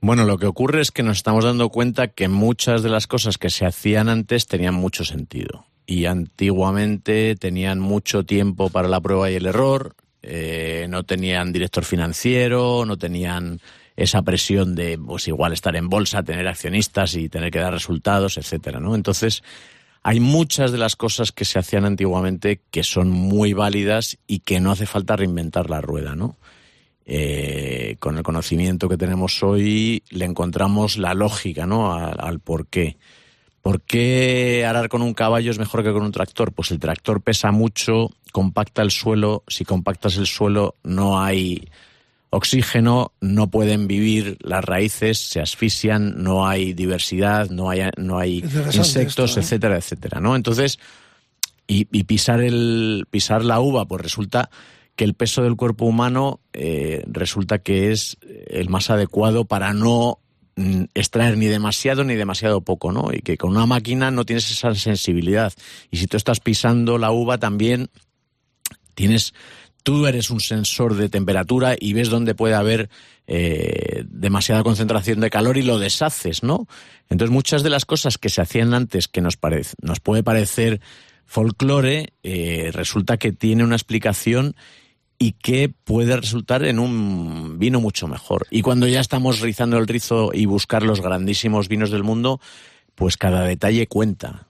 Bueno, 0.01 0.24
lo 0.24 0.37
que 0.39 0.47
ocurre 0.47 0.81
es 0.81 0.91
que 0.91 1.05
nos 1.05 1.19
estamos 1.19 1.45
dando 1.45 1.69
cuenta 1.69 2.09
que 2.09 2.27
muchas 2.29 2.83
de 2.83 2.89
las 2.89 3.07
cosas 3.07 3.39
que 3.39 3.51
se 3.51 3.65
hacían 3.66 4.09
antes 4.09 4.47
tenían 4.47 4.74
mucho 4.74 5.05
sentido. 5.05 5.66
Y 5.87 6.07
antiguamente 6.07 7.37
tenían 7.37 7.81
mucho 7.81 8.25
tiempo 8.25 8.71
para 8.71 8.89
la 8.89 9.01
prueba 9.01 9.31
y 9.31 9.35
el 9.35 9.47
error, 9.47 9.95
eh, 10.23 10.87
no 10.89 11.03
tenían 11.03 11.53
director 11.53 11.85
financiero, 11.85 12.85
no 12.87 12.97
tenían 12.97 13.61
esa 13.97 14.23
presión 14.23 14.75
de, 14.75 14.99
pues 14.99 15.29
igual 15.29 15.53
estar 15.53 15.77
en 15.77 15.89
bolsa, 15.89 16.23
tener 16.23 16.47
accionistas 16.49 17.15
y 17.15 17.29
tener 17.29 17.51
que 17.51 17.59
dar 17.59 17.73
resultados, 17.73 18.39
etcétera, 18.39 18.81
¿no? 18.81 18.95
Entonces, 18.95 19.43
hay 20.03 20.21
muchas 20.21 20.73
de 20.73 20.79
las 20.79 20.97
cosas 20.97 21.33
que 21.33 21.45
se 21.45 21.59
hacían 21.59 21.85
antiguamente 21.85 22.61
que 22.71 22.85
son 22.85 23.11
muy 23.11 23.53
válidas 23.53 24.19
y 24.27 24.41
que 24.41 24.61
no 24.61 24.71
hace 24.73 24.87
falta 24.87 25.17
reinventar 25.17 25.71
la 25.71 25.81
rueda, 25.81 26.15
¿no? 26.15 26.37
Eh, 27.05 27.97
con 27.99 28.17
el 28.17 28.23
conocimiento 28.23 28.89
que 28.89 28.97
tenemos 28.97 29.43
hoy 29.43 30.05
le 30.11 30.25
encontramos 30.25 30.99
la 30.99 31.15
lógica, 31.15 31.67
¿no? 31.67 31.95
Al, 31.95 32.17
al 32.19 32.41
por 32.41 32.67
qué. 32.69 32.97
¿Por 33.62 33.80
qué 33.80 34.66
arar 34.66 34.89
con 34.89 35.02
un 35.02 35.14
caballo 35.14 35.51
es 35.52 35.59
mejor 35.59 35.84
que 35.84 35.93
con 35.93 36.02
un 36.02 36.12
tractor? 36.12 36.52
Pues 36.52 36.72
el 36.72 36.80
tractor 36.80 37.22
pesa 37.22 37.52
mucho, 37.52 38.10
compacta 38.32 38.82
el 38.82 38.90
suelo. 38.90 39.44
Si 39.47 39.64
compactas 39.64 40.16
el 40.16 40.26
suelo 40.26 40.74
no 40.82 41.22
hay 41.22 41.68
oxígeno, 42.30 43.12
no 43.20 43.51
pueden 43.51 43.86
vivir 43.86 44.39
las 44.40 44.64
raíces, 44.64 45.18
se 45.18 45.40
asfixian, 45.40 46.22
no 46.22 46.47
hay 46.47 46.72
diversidad, 46.72 47.51
no 47.51 47.70
hay, 47.70 47.82
no 47.98 48.18
hay 48.18 48.39
insectos, 48.72 49.30
esto, 49.30 49.40
¿eh? 49.40 49.43
etcétera, 49.43 49.76
etcétera, 49.76 50.20
¿no? 50.20 50.34
Entonces, 50.34 50.78
y, 51.68 51.86
y 51.93 52.05
pisar 52.05 52.40
el 52.40 53.06
pisar 53.10 53.44
la 53.44 53.60
uva, 53.60 53.84
pues 53.84 54.02
resulta 54.02 54.51
que 54.97 55.05
el 55.05 55.14
peso 55.14 55.43
del 55.43 55.56
cuerpo 55.56 55.84
humano 55.84 56.40
eh, 56.52 57.05
resulta 57.06 57.59
que 57.59 57.93
es 57.93 58.18
el 58.22 58.68
más 58.68 58.90
adecuado 58.90 59.44
para 59.44 59.72
no 59.72 60.18
extraer 60.95 61.37
ni 61.39 61.47
demasiado 61.47 62.05
ni 62.05 62.15
demasiado 62.15 62.61
poco, 62.61 62.93
¿no? 62.93 63.12
Y 63.12 63.20
que 63.20 63.39
con 63.39 63.51
una 63.51 63.66
máquina 63.66 64.11
no 64.11 64.24
tienes 64.24 64.51
esa 64.51 64.74
sensibilidad. 64.74 65.53
Y 65.91 65.97
si 65.97 66.07
tú 66.07 66.16
estás 66.16 66.41
pisando 66.41 66.99
la 66.99 67.11
uva 67.11 67.39
también 67.39 67.89
tienes 68.95 69.33
tú 69.83 70.07
eres 70.07 70.31
un 70.31 70.41
sensor 70.41 70.95
de 70.95 71.09
temperatura 71.09 71.74
y 71.79 71.93
ves 71.93 72.09
dónde 72.09 72.35
puede 72.35 72.55
haber 72.55 72.89
eh, 73.27 74.05
demasiada 74.07 74.62
concentración 74.62 75.20
de 75.20 75.31
calor 75.31 75.57
y 75.57 75.62
lo 75.62 75.79
deshaces, 75.79 76.43
¿no? 76.43 76.66
Entonces 77.09 77.33
muchas 77.33 77.62
de 77.62 77.70
las 77.70 77.85
cosas 77.85 78.19
que 78.19 78.29
se 78.29 78.41
hacían 78.41 78.74
antes 78.74 79.09
que 79.09 79.20
nos 79.20 79.37
parece, 79.37 79.74
nos 79.83 80.01
puede 80.01 80.23
parecer 80.23 80.81
folclore, 81.24 82.12
eh, 82.23 82.70
resulta 82.73 83.16
que 83.16 83.33
tiene 83.33 83.65
una 83.65 83.77
explicación 83.77 84.55
y 85.23 85.35
que 85.35 85.69
puede 85.69 86.16
resultar 86.16 86.65
en 86.65 86.81
un 86.81 87.57
vino 87.61 87.81
mucho 87.81 88.09
mejor. 88.09 88.49
Y 88.51 88.62
cuando 88.62 88.89
ya 88.89 88.99
estamos 88.99 89.39
rizando 89.39 89.78
el 89.78 89.86
rizo 89.86 90.32
y 90.35 90.47
buscar 90.47 90.82
los 90.82 91.01
grandísimos 91.01 91.69
vinos 91.69 91.93
del 91.93 92.03
mundo, 92.03 92.40
pues 92.97 93.16
cada 93.16 93.44
detalle 93.44 93.86
cuenta. 93.86 94.49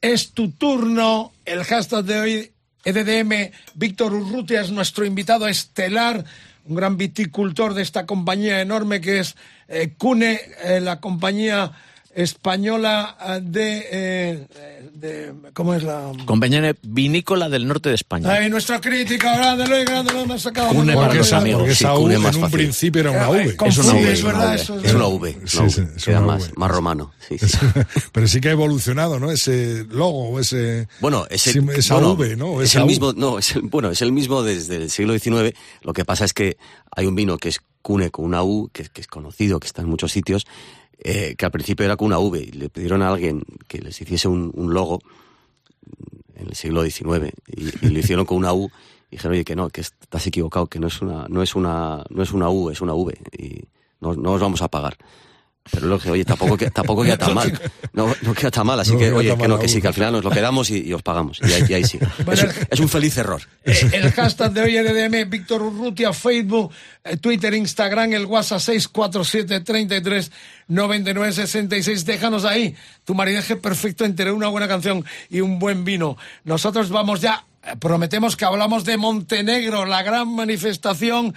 Es 0.00 0.32
tu 0.32 0.50
turno. 0.50 1.30
El 1.44 1.62
hashtag 1.62 2.04
de 2.04 2.18
hoy, 2.18 2.50
EDDM. 2.84 3.52
Víctor 3.76 4.14
Urrutia 4.14 4.62
es 4.62 4.72
nuestro 4.72 5.04
invitado 5.06 5.46
estelar, 5.46 6.24
un 6.64 6.74
gran 6.74 6.96
viticultor 6.96 7.74
de 7.74 7.82
esta 7.82 8.04
compañía 8.04 8.60
enorme 8.60 9.00
que 9.00 9.20
es 9.20 9.36
eh, 9.68 9.94
Cune, 9.96 10.40
eh, 10.64 10.80
la 10.80 10.98
compañía 10.98 11.70
española 12.22 13.16
eh, 13.24 13.40
de, 13.42 13.88
eh, 13.92 14.46
de- 14.92 15.32
¿Cómo 15.54 15.74
es 15.74 15.82
la...? 15.82 16.12
Compañía 16.26 16.74
vinícola 16.82 17.48
del 17.48 17.66
norte 17.66 17.88
de 17.88 17.94
España. 17.94 18.30
Ay, 18.32 18.50
nuestra 18.50 18.80
crítica, 18.80 19.36
grande, 19.36 19.66
Luis, 19.68 19.84
grande, 19.84 20.12
lo 20.12 20.20
hemos 20.22 20.42
sacado. 20.42 20.68
Cune 20.70 20.94
para 20.94 21.14
los 21.14 21.32
amigos. 21.32 21.60
porque 21.60 21.74
Sí, 21.74 21.84
esa 21.84 21.94
Cune 21.94 22.16
U 22.16 22.20
en 22.20 22.26
un 22.26 22.32
fácil. 22.32 22.50
principio 22.58 23.00
era 23.02 23.10
una 23.12 23.28
V. 23.30 23.56
Es 23.66 23.78
una 23.78 23.90
Sí, 23.92 23.96
V, 23.96 24.12
es 24.12 24.18
es 24.18 24.24
una 24.24 24.32
verdad, 24.32 24.54
es 24.54 24.60
Es 24.62 24.94
una. 24.94 25.06
V, 25.06 25.30
es 25.44 25.50
Sí, 25.50 25.58
una 25.58 25.70
sí, 25.70 25.80
V. 25.80 25.92
es 25.96 26.04
Queda 26.04 26.18
una 26.18 26.26
más, 26.26 26.50
más 26.56 26.70
romano. 26.70 27.12
Sí, 27.28 27.38
sí. 27.38 27.56
Pero 28.12 28.28
sí 28.28 28.40
que 28.40 28.48
ha 28.48 28.52
evolucionado, 28.52 29.20
¿no? 29.20 29.30
Ese 29.30 29.84
logo, 29.90 30.30
o 30.30 30.40
ese. 30.40 30.88
Bueno, 31.00 31.24
ese, 31.30 31.52
sí, 31.52 31.60
esa 31.76 31.94
bueno, 31.94 32.12
V, 32.14 32.36
¿no? 32.36 32.60
Es 32.62 32.74
el 32.74 32.82
U. 32.82 32.86
mismo, 32.86 33.12
no, 33.12 33.38
es 33.38 33.54
el, 33.54 33.62
bueno, 33.62 33.90
es 33.90 34.02
el 34.02 34.12
mismo 34.12 34.42
desde 34.42 34.76
el 34.76 34.90
siglo 34.90 35.16
XIX. 35.18 35.54
Lo 35.82 35.92
que 35.92 36.04
pasa 36.04 36.24
es 36.24 36.32
que 36.32 36.56
hay 36.94 37.06
un 37.06 37.14
vino 37.14 37.38
que 37.38 37.48
es 37.50 37.60
Cune 37.82 38.10
con 38.10 38.24
una 38.24 38.42
U, 38.42 38.70
que, 38.72 38.84
que 38.84 39.00
es 39.00 39.06
conocido, 39.06 39.60
que 39.60 39.66
está 39.66 39.82
en 39.82 39.88
muchos 39.88 40.10
sitios, 40.12 40.46
eh, 40.98 41.34
que 41.36 41.44
al 41.44 41.52
principio 41.52 41.84
era 41.84 41.96
con 41.96 42.06
una 42.06 42.18
V. 42.18 42.40
Y 42.40 42.52
le 42.52 42.68
pidieron 42.68 43.02
a 43.02 43.10
alguien 43.10 43.42
que 43.66 43.78
les 43.78 44.00
hiciese 44.00 44.28
un, 44.28 44.52
logo 44.72 45.00
en 46.34 46.48
el 46.48 46.54
siglo 46.54 46.82
XIX 46.82 47.32
y, 47.46 47.86
y 47.86 47.90
lo 47.90 47.98
hicieron 47.98 48.26
con 48.26 48.36
una 48.36 48.52
U. 48.52 48.70
Y 49.10 49.16
dijeron, 49.16 49.32
oye, 49.32 49.44
que 49.44 49.56
no, 49.56 49.70
que 49.70 49.80
estás 49.80 50.26
equivocado, 50.26 50.66
que 50.66 50.78
no 50.78 50.88
es 50.88 51.00
una, 51.00 51.26
no 51.28 51.42
es 51.42 51.54
una, 51.54 52.04
no 52.10 52.22
es 52.22 52.32
una 52.32 52.50
U, 52.50 52.70
es 52.70 52.80
una 52.80 52.94
V. 52.94 53.18
Y 53.38 53.64
no, 54.00 54.14
no 54.14 54.32
os 54.32 54.40
vamos 54.40 54.62
a 54.62 54.68
pagar. 54.68 54.96
Pero 55.70 55.86
lo 55.86 55.98
que, 55.98 56.10
oye, 56.10 56.24
tampoco, 56.24 56.56
que- 56.56 56.70
tampoco 56.70 57.02
queda 57.02 57.16
tan 57.18 57.34
mal. 57.34 57.60
No, 57.92 58.14
no 58.22 58.34
queda 58.34 58.50
tan 58.50 58.66
mal, 58.66 58.80
así 58.80 58.92
No 58.92 58.98
que, 58.98 59.12
oye, 59.12 59.36
que 59.36 59.48
no, 59.48 59.58
que 59.58 59.68
sí, 59.68 59.80
que 59.80 59.88
al 59.88 59.94
final 59.94 60.12
nos 60.12 60.24
lo 60.24 60.30
quedamos 60.30 60.70
y, 60.70 60.86
y 60.86 60.92
os 60.92 61.02
pagamos. 61.02 61.38
Y 61.42 61.52
ahí, 61.52 61.64
y 61.68 61.74
ahí 61.74 61.84
sí. 61.84 61.98
Bueno, 62.24 62.42
Es, 62.42 62.56
es 62.70 62.80
un 62.80 62.88
feliz 62.88 63.16
error. 63.18 63.42
Eh, 63.64 63.90
el 63.92 64.12
hashtag 64.12 64.52
de 64.52 64.60
hoy 64.62 64.76
en 64.76 64.86
EDM, 64.86 65.28
Víctor 65.30 65.62
Urrutia, 65.62 66.12
Facebook, 66.12 66.72
eh, 67.04 67.16
Twitter, 67.16 67.52
Instagram, 67.54 68.12
el 68.12 68.26
WhatsApp 68.26 68.60
647 68.60 69.60
33 69.60 70.30
99 70.68 71.32
66. 71.32 72.04
Déjanos 72.04 72.44
ahí 72.44 72.74
tu 73.04 73.14
maridaje 73.14 73.56
perfecto 73.56 74.04
entre 74.04 74.30
una 74.32 74.48
buena 74.48 74.68
canción 74.68 75.04
y 75.30 75.40
un 75.40 75.58
buen 75.58 75.84
vino. 75.84 76.16
Nosotros 76.44 76.90
vamos 76.90 77.20
ya. 77.20 77.44
Prometemos 77.76 78.36
que 78.36 78.44
hablamos 78.44 78.84
de 78.84 78.96
Montenegro, 78.96 79.84
la 79.84 80.02
gran 80.02 80.34
manifestación 80.34 81.34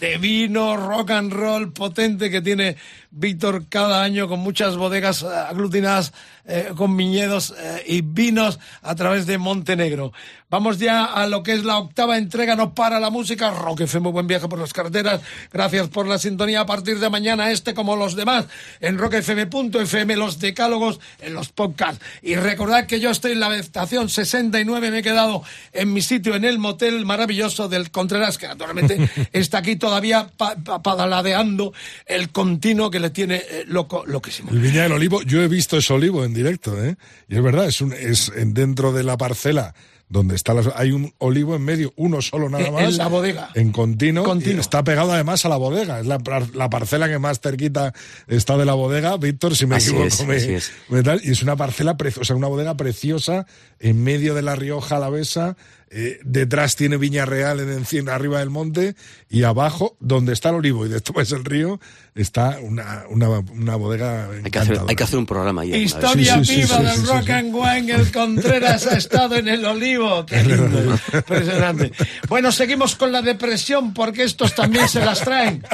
de 0.00 0.18
vino, 0.18 0.76
rock 0.76 1.10
and 1.10 1.32
roll 1.32 1.72
potente 1.72 2.30
que 2.30 2.40
tiene 2.40 2.76
Víctor 3.10 3.64
cada 3.68 4.02
año 4.02 4.28
con 4.28 4.40
muchas 4.40 4.76
bodegas 4.76 5.22
eh, 5.22 5.26
aglutinadas 5.26 6.12
eh, 6.46 6.70
con 6.76 6.96
viñedos 6.96 7.54
eh, 7.58 7.82
y 7.86 8.00
vinos 8.02 8.58
a 8.82 8.94
través 8.94 9.26
de 9.26 9.38
Montenegro. 9.38 10.12
Vamos 10.50 10.78
ya 10.78 11.04
a 11.06 11.26
lo 11.26 11.42
que 11.42 11.52
es 11.52 11.64
la 11.64 11.78
octava 11.78 12.16
entrega, 12.16 12.54
no 12.54 12.74
para 12.74 13.00
la 13.00 13.10
música. 13.10 13.50
Rock 13.50 13.80
FM, 13.80 14.10
buen 14.10 14.28
viaje 14.28 14.46
por 14.46 14.58
las 14.60 14.72
carreteras. 14.72 15.20
Gracias 15.52 15.88
por 15.88 16.06
la 16.06 16.16
sintonía. 16.18 16.60
A 16.60 16.66
partir 16.66 17.00
de 17.00 17.10
mañana, 17.10 17.50
este 17.50 17.74
como 17.74 17.96
los 17.96 18.14
demás, 18.14 18.46
en 18.80 18.96
rockfm.fm, 18.98 20.16
los 20.16 20.38
decálogos 20.38 21.00
en 21.20 21.34
los 21.34 21.48
podcasts. 21.48 22.00
Y 22.22 22.36
recordad 22.36 22.86
que 22.86 23.00
yo 23.00 23.10
estoy 23.10 23.32
en 23.32 23.40
la 23.40 23.56
estación 23.56 24.08
69, 24.08 24.90
me 24.92 24.98
he 24.98 25.02
quedado 25.02 25.42
en 25.72 25.92
mi 25.92 26.02
sitio, 26.02 26.36
en 26.36 26.44
el 26.44 26.58
motel 26.60 27.04
maravilloso 27.04 27.68
del 27.68 27.90
Contreras, 27.90 28.38
que 28.38 28.46
naturalmente 28.46 28.98
está 29.32 29.58
aquí 29.58 29.74
todavía 29.76 30.28
pa- 30.36 30.54
pa- 30.56 30.82
padaladeando 30.82 31.72
el 32.06 32.30
continuo 32.30 32.90
que 32.90 33.00
le 33.00 33.10
tiene 33.10 33.36
eh, 33.36 33.64
loco, 33.66 34.04
loquísimo. 34.06 34.50
El 34.52 34.60
Viña 34.60 34.82
del 34.84 34.92
Olivo, 34.92 35.22
yo 35.22 35.42
he 35.42 35.48
visto 35.48 35.76
ese 35.76 35.92
olivo 35.92 36.24
en 36.24 36.33
directo, 36.34 36.82
¿eh? 36.84 36.96
Y 37.28 37.36
es 37.36 37.42
verdad, 37.42 37.66
es, 37.66 37.80
un, 37.80 37.92
es 37.94 38.30
en- 38.36 38.52
dentro 38.52 38.92
de 38.92 39.04
la 39.04 39.16
parcela 39.16 39.74
donde 40.06 40.34
está 40.36 40.52
las, 40.52 40.68
hay 40.76 40.92
un 40.92 41.12
olivo 41.18 41.56
en 41.56 41.62
medio, 41.62 41.92
uno 41.96 42.20
solo 42.20 42.48
nada 42.50 42.70
más. 42.70 42.82
en 42.84 42.98
la 42.98 43.08
bodega. 43.08 43.48
En 43.54 43.72
continuo. 43.72 44.22
Continuo. 44.22 44.58
y 44.58 44.60
está 44.60 44.84
pegado 44.84 45.12
además 45.12 45.44
a 45.44 45.48
la 45.48 45.56
bodega. 45.56 45.98
Es 45.98 46.06
la, 46.06 46.18
par- 46.18 46.54
la 46.54 46.68
parcela 46.68 47.08
que 47.08 47.18
más 47.18 47.40
cerquita 47.40 47.94
está 48.28 48.56
de 48.58 48.66
la 48.66 48.74
bodega. 48.74 49.16
Víctor, 49.16 49.56
si 49.56 49.64
me 49.66 49.76
Así 49.76 49.88
equivoco, 49.90 50.06
es, 50.08 50.26
me- 50.26 50.36
así 50.36 50.52
es. 50.54 50.72
me 50.90 51.02
tal. 51.02 51.20
Y 51.24 51.30
es 51.32 51.42
una 51.42 51.56
parcela 51.56 51.96
preciosa, 51.96 52.34
una 52.34 52.48
bodega 52.48 52.76
preciosa 52.76 53.46
en 53.80 54.04
medio 54.04 54.34
de 54.34 54.42
la 54.42 54.54
Rioja 54.54 54.96
Alavesa. 54.96 55.56
Eh, 55.96 56.18
detrás 56.24 56.74
tiene 56.74 56.96
Viña 56.96 57.24
Real 57.24 57.60
en 57.60 57.70
encima, 57.70 58.16
arriba 58.16 58.40
del 58.40 58.50
monte 58.50 58.96
y 59.30 59.44
abajo, 59.44 59.96
donde 60.00 60.32
está 60.32 60.48
el 60.48 60.56
olivo 60.56 60.84
y 60.86 60.88
después 60.88 61.30
el 61.30 61.44
río, 61.44 61.78
está 62.16 62.58
una, 62.60 63.04
una, 63.10 63.28
una 63.28 63.76
bodega 63.76 64.28
Hay 64.28 64.50
que, 64.50 64.58
hacer, 64.58 64.80
hay 64.88 64.96
que 64.96 65.04
hacer 65.04 65.20
un 65.20 65.26
programa 65.26 65.62
ahí. 65.62 65.72
Historia 65.72 66.34
Sí, 66.38 66.44
sí, 66.46 66.54
sí, 66.54 66.60
viva 66.62 66.78
sí, 66.78 66.82
del 66.82 66.94
sí, 66.96 67.00
sí, 67.00 67.06
rock 67.06 67.26
sí. 67.26 67.30
and 67.32 67.54
wine, 67.54 67.92
el 67.92 68.10
Contreras 68.10 68.88
ha 68.88 68.96
estado 68.96 69.36
en 69.36 69.46
el 69.46 69.64
olivo. 69.64 70.26
Qué 70.26 70.42
lindo, 70.42 70.98
impresionante. 71.12 71.92
Bueno, 72.28 72.50
seguimos 72.50 72.96
con 72.96 73.12
la 73.12 73.22
depresión 73.22 73.94
porque 73.94 74.24
estos 74.24 74.52
también 74.56 74.88
se 74.88 74.98
las 74.98 75.20
traen. 75.20 75.64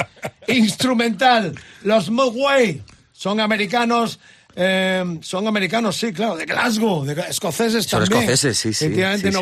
Instrumental, 0.47 1.55
los 1.81 2.11
Mogwai, 2.11 2.83
son 3.11 3.39
americanos. 3.39 4.19
Eh, 4.55 5.19
son 5.21 5.47
americanos, 5.47 5.97
sí, 5.97 6.11
claro, 6.13 6.35
de 6.35 6.45
Glasgow, 6.45 7.03
de 7.05 7.13
escoceses 7.29 7.85
Son 7.85 8.01
también. 8.01 8.23
escoceses, 8.23 8.57
sí, 8.57 8.73
sí, 8.73 8.85
Efectivamente, 8.85 9.27
sí, 9.31 9.33
sí. 9.33 9.39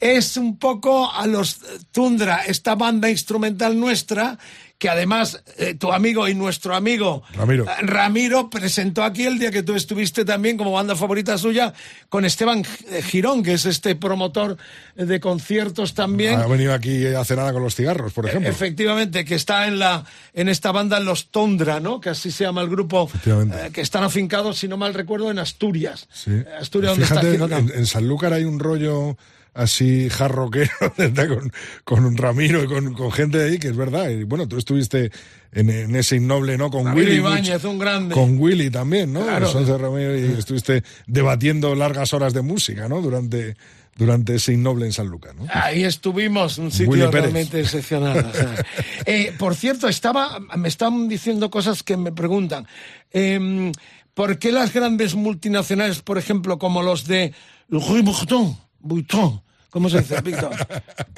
95. 0.00 0.16
Es 0.18 0.36
un 0.36 0.58
poco 0.58 1.10
a 1.12 1.26
los 1.26 1.56
eh, 1.56 1.78
Tundra, 1.92 2.44
esta 2.46 2.74
banda 2.74 3.10
instrumental 3.10 3.78
nuestra, 3.78 4.38
que 4.78 4.90
además 4.90 5.42
eh, 5.56 5.74
tu 5.74 5.90
amigo 5.90 6.28
y 6.28 6.34
nuestro 6.34 6.74
amigo 6.74 7.22
Ramiro. 7.34 7.64
eh, 7.64 7.68
Ramiro 7.80 8.50
presentó 8.50 9.04
aquí 9.04 9.24
el 9.24 9.38
día 9.38 9.50
que 9.50 9.62
tú 9.62 9.74
estuviste 9.74 10.26
también 10.26 10.58
como 10.58 10.70
banda 10.72 10.94
favorita 10.94 11.38
suya 11.38 11.72
con 12.10 12.26
Esteban 12.26 12.62
Girón, 13.04 13.42
que 13.42 13.54
es 13.54 13.64
este 13.64 13.94
promotor 13.96 14.58
de 14.94 15.18
conciertos 15.18 15.94
también. 15.94 16.38
Ha 16.40 16.46
venido 16.46 16.74
aquí 16.74 17.06
a 17.06 17.20
hacer 17.20 17.38
nada 17.38 17.54
con 17.54 17.62
los 17.62 17.74
cigarros, 17.74 18.12
por 18.12 18.26
ejemplo. 18.28 18.50
Efectivamente, 18.50 19.24
que 19.24 19.34
está 19.34 19.66
en 19.66 19.78
la 19.78 20.04
en 20.34 20.50
esta 20.50 20.72
banda 20.72 21.00
Los 21.00 21.30
Tondra, 21.30 21.80
¿no? 21.80 21.98
Que 21.98 22.10
así 22.10 22.30
se 22.30 22.44
llama 22.44 22.60
el 22.60 22.68
grupo, 22.68 23.10
eh, 23.24 23.70
que 23.72 23.80
están 23.80 24.04
afincados, 24.04 24.58
si 24.58 24.68
no 24.68 24.76
mal 24.76 24.92
recuerdo, 24.92 25.30
en 25.30 25.38
Asturias. 25.38 26.06
Sí. 26.12 26.32
Asturias, 26.60 26.98
donde 26.98 27.38
está 27.38 27.56
en, 27.56 27.72
en 27.74 27.86
Sanlúcar 27.86 28.34
hay 28.34 28.44
un 28.44 28.58
rollo 28.58 29.16
así 29.56 30.08
jarroquero 30.10 30.70
con, 31.28 31.52
con 31.84 32.04
un 32.04 32.16
Ramiro 32.16 32.62
y 32.62 32.66
con, 32.66 32.94
con 32.94 33.10
gente 33.10 33.38
de 33.38 33.50
ahí, 33.50 33.58
que 33.58 33.68
es 33.68 33.76
verdad. 33.76 34.10
Y 34.10 34.24
bueno, 34.24 34.46
tú 34.46 34.58
estuviste 34.58 35.10
en, 35.52 35.70
en 35.70 35.96
ese 35.96 36.16
innoble, 36.16 36.58
¿no? 36.58 36.70
Con 36.70 36.84
Ramiro 36.84 37.10
Willy. 37.10 37.50
Un 37.64 37.78
grande. 37.78 38.14
Con 38.14 38.38
Willy 38.38 38.70
también, 38.70 39.12
¿no? 39.12 39.22
Claro. 39.22 39.78
Ramiro, 39.78 40.16
y 40.16 40.38
estuviste 40.38 40.84
debatiendo 41.06 41.74
largas 41.74 42.12
horas 42.12 42.34
de 42.34 42.42
música, 42.42 42.88
¿no? 42.88 43.00
Durante, 43.00 43.56
durante 43.96 44.34
ese 44.34 44.52
innoble 44.52 44.86
en 44.86 44.92
Sanlúcar, 44.92 45.34
¿no? 45.34 45.46
Ahí 45.50 45.84
estuvimos, 45.84 46.58
un 46.58 46.70
sitio 46.70 47.10
realmente 47.10 47.60
excepcional. 47.60 48.26
o 48.26 48.32
sea. 48.32 48.54
Eh, 49.08 49.32
por 49.38 49.54
cierto, 49.54 49.88
estaba, 49.88 50.40
me 50.56 50.68
están 50.68 51.08
diciendo 51.08 51.48
cosas 51.48 51.84
que 51.84 51.96
me 51.96 52.10
preguntan. 52.10 52.66
Em, 53.12 53.70
¿Por 54.14 54.38
qué 54.38 54.50
las 54.50 54.72
grandes 54.72 55.14
multinacionales, 55.14 56.02
por 56.02 56.18
ejemplo, 56.18 56.58
como 56.58 56.82
los 56.82 57.06
de 57.06 57.32
Louis 57.68 58.02
Vuitton, 58.02 58.56
Vuitton, 58.80 59.42
¿cómo 59.76 59.90
se 59.90 59.98
dice, 59.98 60.18
Víctor? 60.24 60.50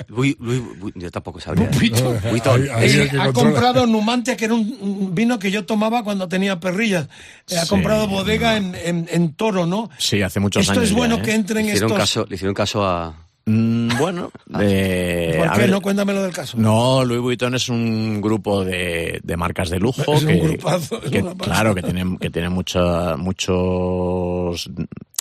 Luis- 0.08 0.36
Luis- 0.40 0.62
yo 0.96 1.10
tampoco 1.12 1.38
sabría. 1.38 1.70
Que 1.70 3.16
ha 3.20 3.32
comprado 3.32 3.86
Numantia, 3.86 4.36
que 4.36 4.46
era 4.46 4.54
un, 4.54 5.14
vino 5.14 5.38
que 5.38 5.52
yo 5.52 5.64
tomaba 5.64 6.02
cuando 6.02 6.26
tenía 6.26 6.58
perrillas. 6.58 7.06
Eh, 7.48 7.56
ha 7.56 7.66
comprado 7.66 8.08
bodega 8.08 8.56
en, 8.56 8.74
en, 8.74 9.08
en 9.12 9.32
Toro, 9.34 9.64
¿no? 9.64 9.90
Sí, 9.96 10.22
hace 10.22 10.40
muchos 10.40 10.62
Esto 10.62 10.72
años 10.72 10.84
es 10.86 10.90
ya, 10.90 10.96
bueno 10.96 11.16
¿eh? 11.18 11.22
que 11.22 11.34
entren 11.34 11.66
Le 11.66 11.72
estos... 11.74 11.92
caso, 11.92 12.26
le 12.28 12.34
hicieron 12.34 12.52
caso 12.54 12.84
a. 12.84 13.14
Mm, 13.46 13.96
bueno, 13.96 14.32
eh, 14.60 15.36
¿Por 15.38 15.48
a 15.48 15.52
qué 15.52 15.58
ver, 15.60 15.70
no? 15.70 15.80
Cuéntamelo 15.80 16.22
del 16.24 16.32
caso. 16.32 16.58
No, 16.58 17.04
Louis 17.04 17.20
Vuitton 17.20 17.54
es 17.54 17.68
un 17.68 18.20
grupo 18.20 18.64
de, 18.64 19.20
de 19.22 19.36
marcas 19.36 19.70
de 19.70 19.78
lujo. 19.78 20.14
Es 20.14 20.24
un 20.24 20.38
grupazo, 20.40 21.00
es 21.02 21.10
que, 21.12 21.22
claro, 21.38 21.74
que 21.76 21.82
tienen, 21.82 22.18
que 22.18 22.28
tienen 22.28 22.52
mucha, 22.52 23.16
muchos 23.16 24.68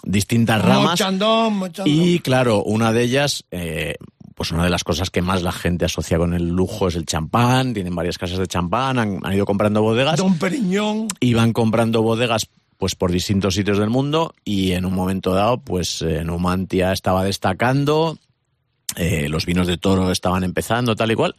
distintas 0.07 0.61
ramas. 0.61 0.91
Mochandón, 0.99 1.57
mochandón. 1.57 1.93
Y 1.93 2.19
claro, 2.19 2.63
una 2.63 2.91
de 2.91 3.03
ellas, 3.03 3.45
eh, 3.51 3.95
pues 4.35 4.51
una 4.51 4.63
de 4.63 4.69
las 4.69 4.83
cosas 4.83 5.09
que 5.09 5.21
más 5.21 5.43
la 5.43 5.51
gente 5.51 5.85
asocia 5.85 6.17
con 6.17 6.33
el 6.33 6.47
lujo 6.47 6.87
es 6.87 6.95
el 6.95 7.05
champán. 7.05 7.73
Tienen 7.73 7.95
varias 7.95 8.17
casas 8.17 8.39
de 8.39 8.47
champán, 8.47 8.97
han, 8.99 9.19
han 9.23 9.33
ido 9.33 9.45
comprando 9.45 9.81
bodegas 9.81 10.17
Don 10.17 10.37
Periñón. 10.37 11.07
y 11.19 11.33
van 11.33 11.53
comprando 11.53 12.01
bodegas 12.01 12.47
pues 12.77 12.95
por 12.95 13.11
distintos 13.11 13.55
sitios 13.55 13.79
del 13.79 13.89
mundo 13.89 14.35
y 14.45 14.73
en 14.73 14.85
un 14.85 14.93
momento 14.93 15.33
dado 15.33 15.57
pues 15.57 16.03
eh, 16.03 16.23
Numantia 16.23 16.93
estaba 16.93 17.23
destacando, 17.23 18.19
eh, 18.95 19.27
los 19.29 19.47
vinos 19.47 19.65
de 19.65 19.77
toro 19.77 20.11
estaban 20.11 20.43
empezando 20.43 20.95
tal 20.95 21.11
y 21.11 21.15
cual 21.15 21.35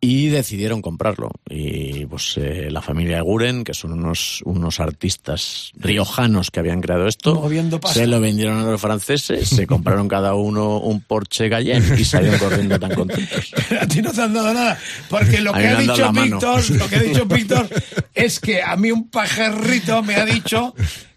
y 0.00 0.28
decidieron 0.28 0.82
comprarlo 0.82 1.30
y 1.48 2.06
pues 2.06 2.34
eh, 2.36 2.68
la 2.70 2.82
familia 2.82 3.20
Guren 3.22 3.64
que 3.64 3.74
son 3.74 3.92
unos 3.92 4.42
unos 4.44 4.78
artistas 4.78 5.72
riojanos 5.74 6.50
que 6.50 6.60
habían 6.60 6.80
creado 6.80 7.06
esto 7.06 7.48
se 7.92 8.06
lo 8.06 8.20
vendieron 8.20 8.58
a 8.58 8.70
los 8.70 8.80
franceses 8.80 9.48
se 9.48 9.66
compraron 9.66 10.06
cada 10.06 10.34
uno 10.34 10.78
un 10.78 11.00
Porsche 11.00 11.48
Cayenne 11.48 11.98
y 11.98 12.04
salieron 12.04 12.38
corriendo 12.38 12.78
tan 12.78 12.94
contentos 12.94 13.54
A 13.80 13.86
ti 13.86 14.02
no 14.02 14.12
te 14.12 14.22
han 14.22 14.32
dado 14.32 14.52
nada. 14.52 14.78
Porque 15.08 15.40
lo 15.40 15.52
que 15.52 15.66
ha 15.66 15.76
dicho. 15.76 16.12
Víctor, 16.12 16.70
lo 16.70 16.88
que 16.88 16.96
ha 16.96 17.02
dicho 17.02 17.26
Víctor 17.26 17.68
es 18.14 18.40
que 18.40 18.62
a 18.62 18.76
mí 18.76 18.90
un 18.90 19.08
pajarrito 19.08 20.02
me 20.02 20.16
ha 20.16 20.24
dicho 20.24 20.74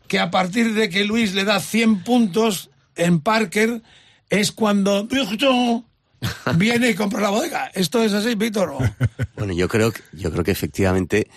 que 0.08 0.20
a 0.20 0.32
partir 0.32 0.74
de 0.74 0.90
que 0.90 1.06
Luis 1.06 1.34
le 1.34 1.44
da 1.44 1.60
100 1.60 2.04
puntos 2.04 2.70
en 2.96 3.20
Parker 3.20 3.82
es 4.30 4.52
cuando 4.52 5.06
Víctor 5.06 5.84
viene 6.58 6.90
y 6.92 6.96
compra 6.96 7.22
la 7.22 7.30
bodega. 7.30 7.68
¿Esto 7.74 8.04
es 8.04 8.14
así, 8.14 8.36
Víctor? 8.36 8.74
Bueno, 9.36 9.54
yo 9.54 9.68
creo, 9.68 9.92
que- 9.92 10.02
yo 10.14 10.32
creo 10.32 10.44
que 10.44 10.52
efectivamente 10.52 11.30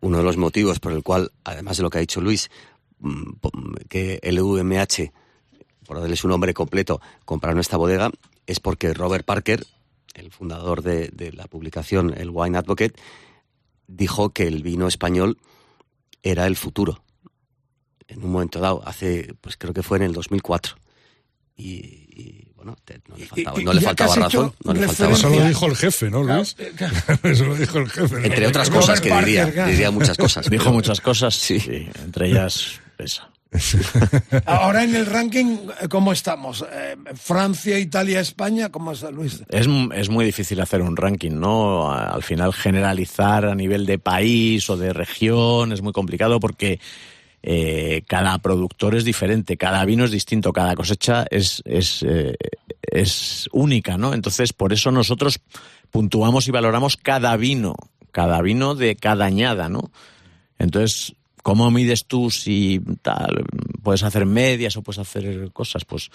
uno 0.00 0.18
de 0.18 0.24
los 0.24 0.36
motivos 0.36 0.80
por 0.80 0.92
el 0.92 1.02
cual, 1.02 1.32
además 1.44 1.76
de 1.76 1.82
lo 1.82 1.90
que 1.90 1.98
ha 1.98 2.00
dicho 2.00 2.20
Luis, 2.20 2.50
mm, 3.00 3.32
que 3.88 4.18
el 4.22 4.40
UMH, 4.40 5.12
por 5.86 6.00
darle 6.00 6.16
su 6.16 6.28
nombre 6.28 6.54
completo, 6.54 7.00
compraron 7.24 7.60
esta 7.60 7.76
bodega, 7.76 8.10
es 8.46 8.60
porque 8.60 8.94
Robert 8.94 9.24
Parker, 9.26 9.66
el 10.14 10.30
fundador 10.30 10.82
de, 10.82 11.08
de 11.08 11.32
la 11.32 11.46
publicación 11.46 12.14
El 12.16 12.30
Wine 12.30 12.56
Advocate, 12.58 12.94
dijo 13.86 14.30
que 14.30 14.46
el 14.46 14.62
vino 14.62 14.86
español 14.88 15.38
era 16.22 16.46
el 16.46 16.56
futuro. 16.56 17.02
En 18.08 18.22
un 18.24 18.32
momento 18.32 18.60
dado, 18.60 18.82
hace, 18.86 19.34
pues 19.40 19.56
creo 19.56 19.74
que 19.74 19.82
fue 19.82 19.96
en 19.98 20.04
el 20.04 20.12
2004. 20.12 20.76
Y, 21.56 22.03
no 23.64 23.72
le 23.72 23.80
faltaba, 23.80 24.14
no 24.14 24.20
le 24.20 24.24
razón. 24.24 24.52
No 24.64 24.72
le 24.72 24.86
faltaba 24.86 25.12
Eso 25.12 25.28
lo 25.28 25.44
dijo 25.46 25.66
el 25.66 25.76
jefe, 25.76 26.10
¿no, 26.10 26.22
Luis? 26.22 26.56
Eso 27.22 27.44
lo 27.44 27.54
dijo 27.54 27.78
el 27.78 27.90
jefe. 27.90 28.26
Entre 28.26 28.46
otras 28.46 28.70
cosas 28.70 29.00
que 29.00 29.14
diría, 29.14 29.46
diría 29.46 29.90
muchas 29.90 30.16
cosas. 30.16 30.48
dijo 30.50 30.72
muchas 30.72 31.00
cosas 31.00 31.34
sí, 31.34 31.88
entre 32.04 32.28
ellas 32.28 32.80
esa 32.98 33.28
Ahora 34.46 34.82
en 34.82 34.96
el 34.96 35.06
ranking, 35.06 35.58
eh, 35.80 35.88
¿cómo 35.88 36.12
estamos? 36.12 36.64
Eh, 36.72 36.96
Francia, 37.14 37.78
Italia, 37.78 38.20
España, 38.20 38.70
¿cómo 38.70 38.92
está 38.92 39.10
Luis? 39.10 39.42
Es, 39.48 39.68
es 39.94 40.08
muy 40.08 40.24
difícil 40.24 40.60
hacer 40.60 40.82
un 40.82 40.96
ranking, 40.96 41.32
¿no? 41.32 41.92
Al 41.92 42.22
final 42.22 42.52
generalizar 42.52 43.46
a 43.46 43.54
nivel 43.54 43.86
de 43.86 43.98
país 43.98 44.68
o 44.70 44.76
de 44.76 44.92
región 44.92 45.72
es 45.72 45.82
muy 45.82 45.92
complicado 45.92 46.40
porque 46.40 46.80
eh, 47.46 48.02
cada 48.06 48.38
productor 48.38 48.94
es 48.94 49.04
diferente, 49.04 49.56
cada 49.56 49.84
vino 49.84 50.04
es 50.06 50.10
distinto, 50.10 50.52
cada 50.52 50.74
cosecha 50.74 51.26
es, 51.30 51.62
es, 51.66 52.02
eh, 52.02 52.34
es 52.94 53.48
única, 53.52 53.98
¿no? 53.98 54.14
Entonces, 54.14 54.52
por 54.52 54.72
eso 54.72 54.90
nosotros 54.92 55.40
puntuamos 55.90 56.46
y 56.46 56.52
valoramos 56.52 56.96
cada 56.96 57.36
vino, 57.36 57.74
cada 58.12 58.40
vino 58.40 58.76
de 58.76 58.94
cada 58.94 59.24
añada, 59.24 59.68
¿no? 59.68 59.90
Entonces, 60.58 61.14
¿cómo 61.42 61.70
mides 61.72 62.06
tú 62.06 62.30
si 62.30 62.80
tal? 63.02 63.44
¿Puedes 63.82 64.04
hacer 64.04 64.26
medias 64.26 64.76
o 64.76 64.82
puedes 64.82 65.00
hacer 65.00 65.50
cosas? 65.52 65.84
Pues 65.84 66.10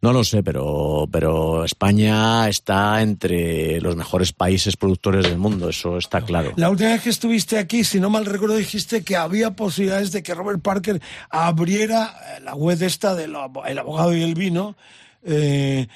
no 0.00 0.14
lo 0.14 0.24
sé, 0.24 0.42
pero, 0.42 1.06
pero 1.12 1.66
España 1.66 2.48
está 2.48 3.02
entre 3.02 3.78
los 3.82 3.94
mejores 3.94 4.32
países 4.32 4.78
productores 4.78 5.24
del 5.24 5.38
mundo, 5.38 5.68
eso 5.68 5.98
está 5.98 6.22
claro. 6.22 6.54
La 6.56 6.70
última 6.70 6.90
vez 6.90 7.02
que 7.02 7.10
estuviste 7.10 7.58
aquí, 7.58 7.84
si 7.84 8.00
no 8.00 8.08
mal 8.08 8.24
recuerdo, 8.24 8.56
dijiste 8.56 9.04
que 9.04 9.16
había 9.16 9.50
posibilidades 9.50 10.12
de 10.12 10.22
que 10.22 10.34
Robert 10.34 10.62
Parker 10.62 11.00
abriera 11.28 12.16
eh, 12.36 12.40
la 12.40 12.54
web 12.54 12.82
esta 12.82 13.14
del 13.14 13.36
el 13.66 13.78
abogado 13.78 14.16
y 14.16 14.22
el 14.22 14.34
vino. 14.34 14.76
eh, 15.24 15.86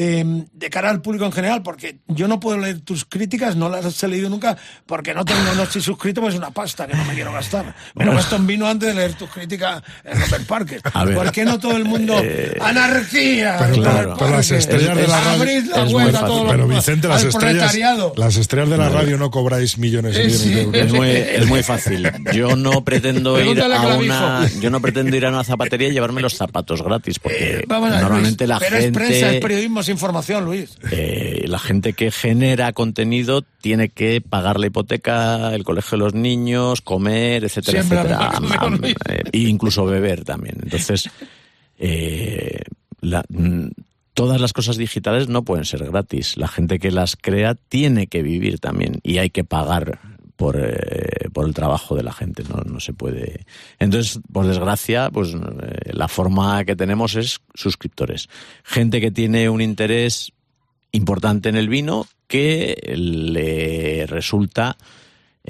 eh, 0.00 0.24
de 0.52 0.70
cara 0.70 0.90
al 0.90 1.02
público 1.02 1.24
en 1.26 1.32
general, 1.32 1.62
porque 1.64 1.98
yo 2.06 2.28
no 2.28 2.38
puedo 2.38 2.56
leer 2.56 2.80
tus 2.82 3.04
críticas, 3.04 3.56
no 3.56 3.68
las 3.68 4.00
he 4.02 4.06
leído 4.06 4.30
nunca, 4.30 4.56
porque 4.86 5.12
no 5.12 5.24
tengo, 5.24 5.40
no 5.56 5.64
estoy 5.64 5.82
suscrito, 5.82 6.20
pues 6.20 6.34
es 6.34 6.38
una 6.38 6.52
pasta 6.52 6.86
que 6.86 6.94
no 6.94 7.04
me 7.04 7.14
quiero 7.14 7.32
gastar. 7.32 7.74
Me 7.94 8.04
lo 8.04 8.12
gasto 8.14 8.36
en 8.36 8.46
vino 8.46 8.68
antes 8.68 8.90
de 8.90 8.94
leer 8.94 9.14
tus 9.14 9.28
críticas 9.28 9.82
en 10.04 10.20
Robert 10.20 10.46
Parker. 10.46 10.80
¿Por 11.14 11.32
qué 11.32 11.44
no 11.44 11.58
todo 11.58 11.76
el 11.76 11.84
mundo? 11.84 12.16
Eh, 12.30 12.56
¡Anarquía! 12.60 13.56
Pero, 13.58 14.30
las 14.30 14.50
estrellas 14.50 14.96
de 14.96 15.06
la 15.08 15.20
radio. 15.20 15.62
La 15.74 15.84
los- 15.84 16.50
Pero 16.50 16.68
Vicente, 16.68 17.08
las 17.08 17.24
estrellas, 17.24 17.76
las 18.16 18.36
estrellas 18.36 18.70
de 18.70 18.76
la 18.76 18.88
radio 18.88 19.16
no 19.18 19.30
cobráis 19.30 19.78
millones 19.78 20.16
y 20.16 20.20
Eh, 20.20 20.24
millones 20.26 20.40
sí. 20.40 20.48
de 20.54 20.60
euros. 20.62 20.76
Es 20.82 20.92
muy, 20.92 21.08
es 21.10 21.46
muy 21.46 21.62
fácil. 21.62 22.10
Yo 22.32 22.54
no 22.56 22.84
pretendo 22.84 23.38
ir 23.40 23.54
Pregúntale 23.56 23.74
a 23.74 23.96
una, 23.96 24.48
yo 24.60 24.70
no 24.70 24.80
pretendo 24.80 25.16
ir 25.16 25.26
a 25.26 25.30
una 25.30 25.44
zapatería 25.44 25.88
y 25.88 25.92
llevarme 25.92 26.20
los 26.20 26.34
zapatos 26.34 26.82
gratis, 26.82 27.18
porque 27.18 27.60
Eh, 27.60 27.64
ver, 27.66 27.68
normalmente 27.68 28.44
Luis, 28.46 28.48
la 28.48 28.58
pero 28.58 28.76
es 28.76 28.92
prensa, 28.92 29.14
es 29.14 29.22
gente, 29.24 29.40
periodismo, 29.40 29.82
información, 29.88 30.44
Luis. 30.44 30.76
eh, 30.90 31.44
la 31.48 31.58
gente 31.58 31.92
que 31.92 32.10
genera 32.10 32.72
contenido 32.72 33.42
tiene 33.60 33.88
que 33.88 34.20
pagar 34.20 34.58
la 34.60 34.66
hipoteca, 34.66 35.54
el 35.54 35.64
colegio 35.64 35.98
de 35.98 36.04
los 36.04 36.14
niños, 36.14 36.80
comer, 36.80 37.44
etcétera, 37.44 37.82
Siempre 37.82 37.98
etcétera, 38.12 38.68
Luis. 38.70 38.94
eh, 39.08 39.22
e 39.32 39.38
incluso 39.38 39.84
beber 39.86 40.24
también. 40.24 40.56
Entonces, 40.62 41.08
eh, 41.78 42.60
la- 43.00 43.24
mm, 43.28 43.68
todas 44.14 44.40
las 44.40 44.52
cosas 44.52 44.76
digitales 44.76 45.28
no 45.28 45.42
pueden 45.42 45.64
ser 45.64 45.84
gratis. 45.84 46.36
La 46.36 46.48
gente 46.48 46.78
que 46.78 46.90
las 46.90 47.16
crea 47.16 47.54
tiene 47.54 48.06
que 48.08 48.22
vivir 48.22 48.58
también 48.58 49.00
y 49.02 49.18
hay 49.18 49.30
que 49.30 49.44
pagar 49.44 50.00
por, 50.38 50.56
eh, 50.56 51.28
por 51.32 51.48
el 51.48 51.52
trabajo 51.52 51.96
de 51.96 52.04
la 52.04 52.12
gente, 52.12 52.44
no, 52.48 52.62
no 52.64 52.78
se 52.78 52.92
puede. 52.92 53.44
Entonces, 53.80 54.20
por 54.32 54.46
desgracia, 54.46 55.10
pues 55.10 55.34
eh, 55.34 55.90
la 55.92 56.06
forma 56.06 56.64
que 56.64 56.76
tenemos 56.76 57.16
es 57.16 57.40
suscriptores. 57.54 58.28
Gente 58.62 59.00
que 59.00 59.10
tiene 59.10 59.48
un 59.48 59.60
interés 59.60 60.32
importante 60.92 61.48
en 61.48 61.56
el 61.56 61.68
vino 61.68 62.06
que 62.28 62.76
le 62.94 64.06
resulta 64.06 64.76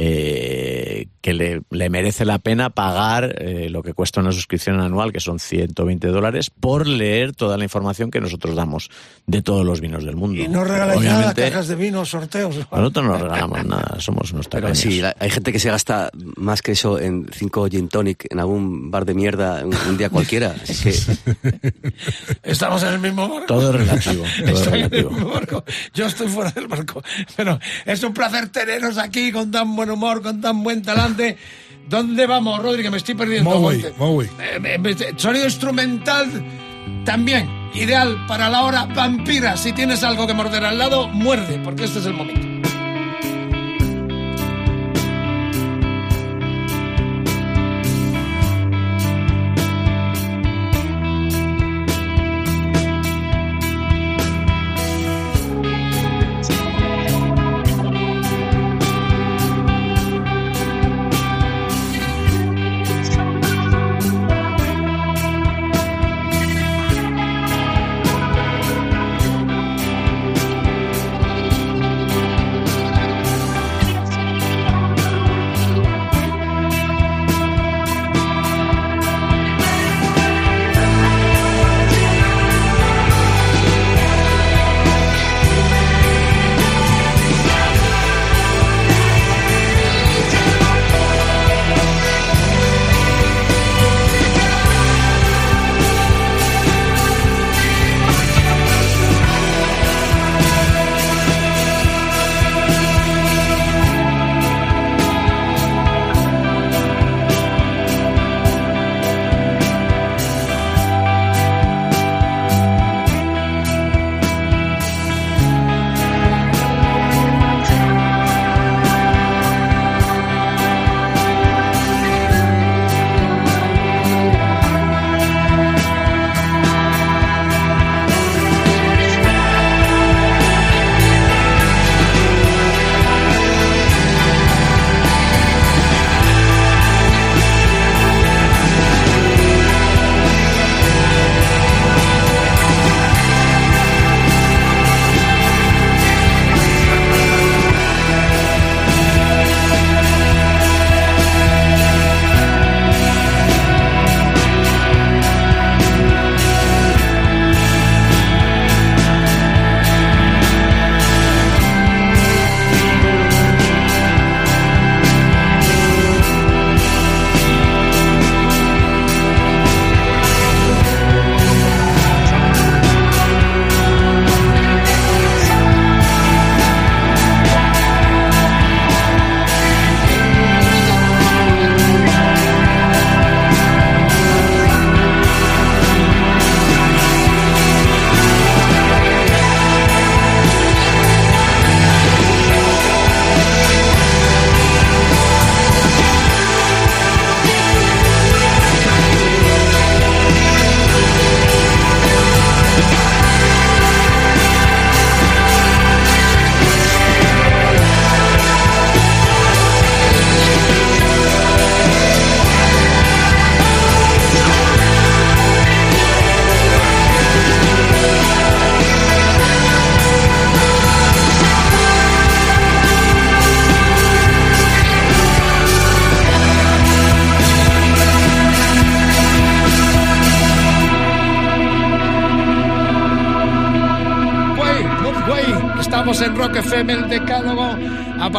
eh, 0.00 1.08
que 1.20 1.34
le, 1.34 1.62
le 1.70 1.90
merece 1.90 2.24
la 2.24 2.38
pena 2.38 2.70
pagar 2.70 3.34
eh, 3.42 3.68
lo 3.68 3.82
que 3.82 3.94
cuesta 3.94 4.20
una 4.20 4.30
suscripción 4.30 4.80
anual, 4.80 5.12
que 5.12 5.18
son 5.18 5.40
120 5.40 6.06
dólares, 6.06 6.50
por 6.50 6.86
leer 6.86 7.34
toda 7.34 7.56
la 7.58 7.64
información 7.64 8.10
que 8.12 8.20
nosotros 8.20 8.54
damos 8.54 8.90
de 9.26 9.42
todos 9.42 9.66
los 9.66 9.80
vinos 9.80 10.04
del 10.04 10.14
mundo. 10.14 10.40
Y 10.40 10.46
no 10.46 10.62
regaláis 10.64 11.02
nada, 11.02 11.34
cajas 11.34 11.66
de 11.66 11.74
vino, 11.74 12.04
sorteos. 12.04 12.56
nosotros 12.70 13.04
no 13.04 13.18
regalamos 13.18 13.64
nada, 13.66 13.96
somos 13.98 14.32
unos 14.32 14.46
Pero 14.46 14.68
tacaños. 14.68 14.78
sí, 14.78 15.00
la- 15.00 15.16
hay 15.18 15.30
gente 15.30 15.50
que 15.52 15.58
se 15.58 15.68
gasta 15.70 16.10
más 16.36 16.62
que 16.62 16.72
eso 16.72 16.98
en 17.00 17.26
cinco 17.32 17.66
gin 17.68 17.88
tonic 17.88 18.26
en 18.30 18.38
algún 18.38 18.90
bar 18.92 19.04
de 19.04 19.14
mierda 19.14 19.64
un, 19.66 19.74
un 19.88 19.96
día 19.98 20.10
cualquiera. 20.10 20.54
Que 20.64 20.94
Estamos 22.42 22.82
en 22.84 22.88
el 22.94 23.00
mismo 23.00 23.28
barco. 23.28 23.46
Todo 23.46 23.70
es 23.70 23.76
relativo, 23.76 24.24
todo 24.38 24.46
es 24.54 24.60
Estoy 24.60 24.78
en 24.80 24.84
el 24.84 24.90
relativo. 24.90 25.10
mismo 25.10 25.28
barco. 25.30 25.64
Yo 25.94 26.06
estoy 26.06 26.28
fuera 26.28 26.50
del 26.52 26.68
barco. 26.68 27.02
Pero 27.36 27.58
es 27.84 28.02
un 28.02 28.14
placer 28.14 28.48
teneros 28.48 28.96
aquí 28.98 29.32
con 29.32 29.50
tan 29.50 29.68
buen 29.88 29.90
humor, 29.90 30.22
con 30.22 30.40
tan 30.40 30.62
buen 30.62 30.82
talante. 30.82 31.36
¿Dónde 31.88 32.26
vamos, 32.26 32.62
Rodri? 32.62 32.82
Que 32.82 32.90
me 32.90 32.98
estoy 32.98 33.14
perdiendo. 33.14 33.50
Eh, 34.38 35.14
sonido 35.16 35.44
instrumental 35.46 36.26
también. 37.04 37.48
Ideal 37.74 38.26
para 38.26 38.48
la 38.48 38.64
hora 38.64 38.84
vampira. 38.84 39.56
Si 39.56 39.72
tienes 39.72 40.02
algo 40.02 40.26
que 40.26 40.34
morder 40.34 40.64
al 40.64 40.78
lado, 40.78 41.08
muerde, 41.08 41.60
porque 41.64 41.84
este 41.84 42.00
es 42.00 42.06
el 42.06 42.14
momento. 42.14 42.57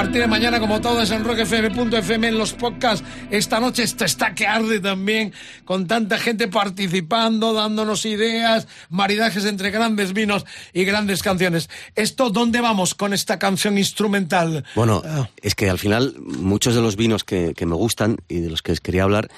Partir 0.10 0.22
de 0.24 0.28
mañana, 0.28 0.60
como 0.60 0.82
todo, 0.82 1.04
es 1.04 1.12
en 1.12 1.24
rockfm.fm 1.24 2.28
en 2.30 2.38
los 2.40 2.54
podcasts. 2.54 3.06
Esta 3.30 3.60
noche 3.60 3.84
esto 3.84 4.06
está 4.06 4.34
que 4.34 4.48
arde 4.48 4.80
también, 4.80 5.34
con 5.66 5.86
tanta 5.86 6.18
gente 6.18 6.48
participando, 6.48 7.54
dándonos 7.54 8.08
ideas, 8.08 8.68
maridajes 8.90 9.46
entre 9.46 9.70
grandes 9.70 10.14
vinos 10.14 10.48
y 10.74 10.84
grandes 10.84 11.22
canciones. 11.22 11.70
¿Esto 11.96 12.32
dónde 12.32 12.60
vamos 12.60 12.96
con 12.96 13.14
esta 13.14 13.38
canción 13.38 13.78
instrumental? 13.78 14.66
Bueno, 14.74 15.04
Ah. 15.06 15.30
es 15.44 15.54
que 15.54 15.70
al 15.70 15.78
final 15.78 16.16
muchos 16.20 16.74
de 16.74 16.82
los 16.82 16.96
vinos 16.96 17.24
que, 17.24 17.54
que 17.56 17.68
me 17.68 17.76
gustan 17.76 18.18
y 18.28 18.40
de 18.40 18.50
los 18.50 18.64
que 18.64 18.72
os 18.72 18.82
quería 18.82 19.04
hablar, 19.04 19.30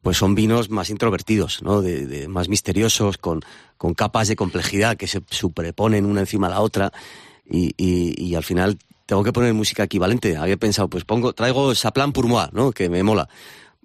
pues 0.00 0.16
son 0.16 0.34
vinos 0.34 0.70
más 0.70 0.88
introvertidos, 0.88 1.62
¿no? 1.62 1.82
De, 1.82 2.06
de- 2.06 2.28
más 2.28 2.48
misteriosos, 2.48 3.18
con, 3.18 3.40
con 3.76 3.92
capas 3.92 4.28
de 4.28 4.36
complejidad 4.36 4.96
que 4.96 5.06
se 5.06 5.20
superponen 5.28 6.06
una 6.06 6.20
encima 6.20 6.48
de 6.48 6.54
la 6.54 6.60
otra 6.62 6.92
y, 7.46 7.74
y- 7.76 8.14
y 8.18 8.34
al 8.36 8.42
final 8.44 8.78
tengo 9.06 9.22
que 9.24 9.32
poner 9.32 9.52
música 9.54 9.82
equivalente. 9.84 10.36
Había 10.36 10.56
pensado, 10.56 10.88
pues 10.88 11.04
pongo, 11.04 11.32
traigo 11.32 11.74
Saplan 11.74 12.12
pour 12.12 12.26
moi, 12.26 12.48
¿no? 12.52 12.72
Que 12.72 12.88
me 12.88 13.02
mola. 13.02 13.28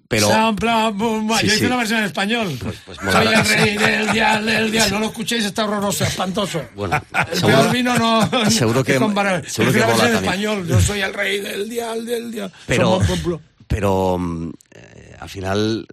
Pero 0.07 0.27
Sampla, 0.27 0.89
bum, 0.89 1.27
bum. 1.27 1.37
Sí, 1.37 1.45
Yo 1.45 1.53
hice 1.53 1.59
sí. 1.59 1.65
una 1.67 1.75
versión 1.77 1.99
en 1.99 2.05
español. 2.05 2.57
pues 2.59 2.97
Soy 2.97 3.05
mola. 3.05 3.31
el 3.41 3.45
rey 3.45 3.77
del 3.77 4.11
dial, 4.11 4.43
del 4.45 4.71
dial. 4.71 4.89
No 4.91 4.99
lo 5.01 5.05
escuchéis, 5.07 5.45
está 5.45 5.65
horroroso, 5.65 6.03
espantoso. 6.03 6.63
bueno, 6.75 6.99
El 7.31 7.37
seguro- 7.37 7.57
peor 7.59 7.71
vino 7.73 7.95
no. 7.95 8.49
seguro 8.49 8.83
que- 8.85 8.93
es 8.93 8.99
comparable. 8.99 9.47
seguro 9.47 9.71
que 9.73 9.79
mola 9.81 9.87
versión 9.93 10.07
en 10.07 10.13
también. 10.15 10.33
español. 10.33 10.67
Yo 10.67 10.79
soy 10.81 11.01
el 11.01 11.13
rey 11.13 11.39
del 11.41 11.69
dial, 11.69 12.05
del 12.07 12.31
dial. 12.31 12.51
pero, 12.65 12.99
Somos 13.05 13.39
pero 13.67 14.17
mm, 14.17 14.49
eh, 14.73 15.15
al 15.19 15.29
final 15.29 15.85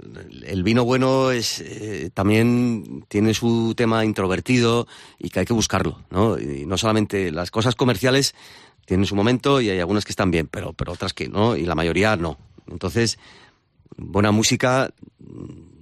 el 0.46 0.62
vino 0.62 0.84
bueno 0.86 1.30
es 1.30 1.60
eh, 1.60 2.08
también 2.14 3.04
tiene 3.08 3.34
su 3.34 3.74
tema 3.76 4.02
introvertido 4.02 4.86
y 5.18 5.28
que 5.28 5.40
hay 5.40 5.44
que 5.46 5.52
buscarlo, 5.52 6.00
¿no? 6.10 6.38
Y 6.38 6.64
no 6.64 6.78
solamente 6.78 7.30
las 7.32 7.50
cosas 7.50 7.74
comerciales 7.74 8.34
tienen 8.86 9.04
su 9.04 9.14
momento 9.14 9.60
y 9.60 9.68
hay 9.68 9.78
algunas 9.80 10.04
que 10.04 10.12
están 10.12 10.30
bien, 10.30 10.46
pero, 10.46 10.72
pero 10.72 10.92
otras 10.92 11.12
que 11.12 11.28
no, 11.28 11.56
y 11.56 11.66
la 11.66 11.74
mayoría 11.74 12.16
no. 12.16 12.38
Entonces, 12.70 13.18
buena 13.96 14.30
música 14.30 14.90
mm, 15.18 15.76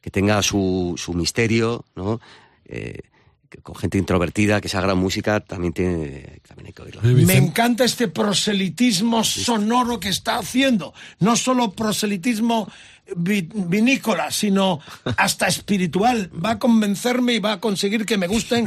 que 0.00 0.10
tenga 0.10 0.42
su, 0.42 0.94
su 0.96 1.12
misterio, 1.12 1.84
¿no? 1.94 2.20
Eh, 2.64 3.02
que 3.50 3.58
con 3.58 3.74
gente 3.74 3.98
introvertida, 3.98 4.60
que 4.60 4.68
sea 4.68 4.80
gran 4.80 4.96
música, 4.96 5.40
también 5.40 5.72
tiene, 5.72 6.40
también 6.46 6.68
hay 6.68 6.72
que 6.72 6.82
oírla. 6.82 7.02
Me 7.02 7.36
encanta 7.36 7.84
este 7.84 8.06
proselitismo 8.06 9.24
sonoro 9.24 9.98
que 9.98 10.08
está 10.08 10.36
haciendo. 10.36 10.94
No 11.18 11.34
solo 11.34 11.72
proselitismo 11.72 12.70
vinícola, 13.16 14.30
sino 14.30 14.80
hasta 15.16 15.46
espiritual. 15.46 16.30
Va 16.44 16.52
a 16.52 16.58
convencerme 16.58 17.34
y 17.34 17.38
va 17.38 17.52
a 17.54 17.60
conseguir 17.60 18.04
que 18.06 18.16
me 18.16 18.26
gusten 18.26 18.66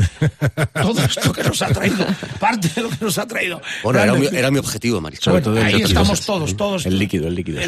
todo 0.73 1.01
esto 1.03 1.31
que 1.33 1.43
nos 1.43 1.61
ha 1.61 1.67
traído. 1.67 2.05
Parte 2.39 2.69
de 2.75 2.81
lo 2.81 2.89
que 2.89 2.97
nos 3.05 3.17
ha 3.17 3.27
traído. 3.27 3.61
Bueno, 3.83 3.99
era, 3.99 4.13
mi- 4.13 4.27
era 4.27 4.51
mi 4.51 4.57
objetivo, 4.59 5.01
Marisol. 5.01 5.35
Ahí 5.57 5.73
líquido. 5.73 5.87
estamos 5.87 6.21
todos, 6.25 6.55
todos. 6.57 6.85
El 6.85 6.97
líquido, 6.99 7.27
el 7.27 7.35
líquido, 7.35 7.61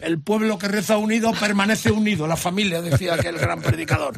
El, 0.00 0.18
pueblo 0.20 0.58
que 0.58 0.68
reza 0.68 0.96
unido 0.98 1.32
permanece 1.38 1.90
unido. 1.90 2.26
La 2.26 2.36
familia, 2.36 2.80
decía 2.82 3.14
aquel 3.14 3.38
gran 3.38 3.60
predicador. 3.62 4.14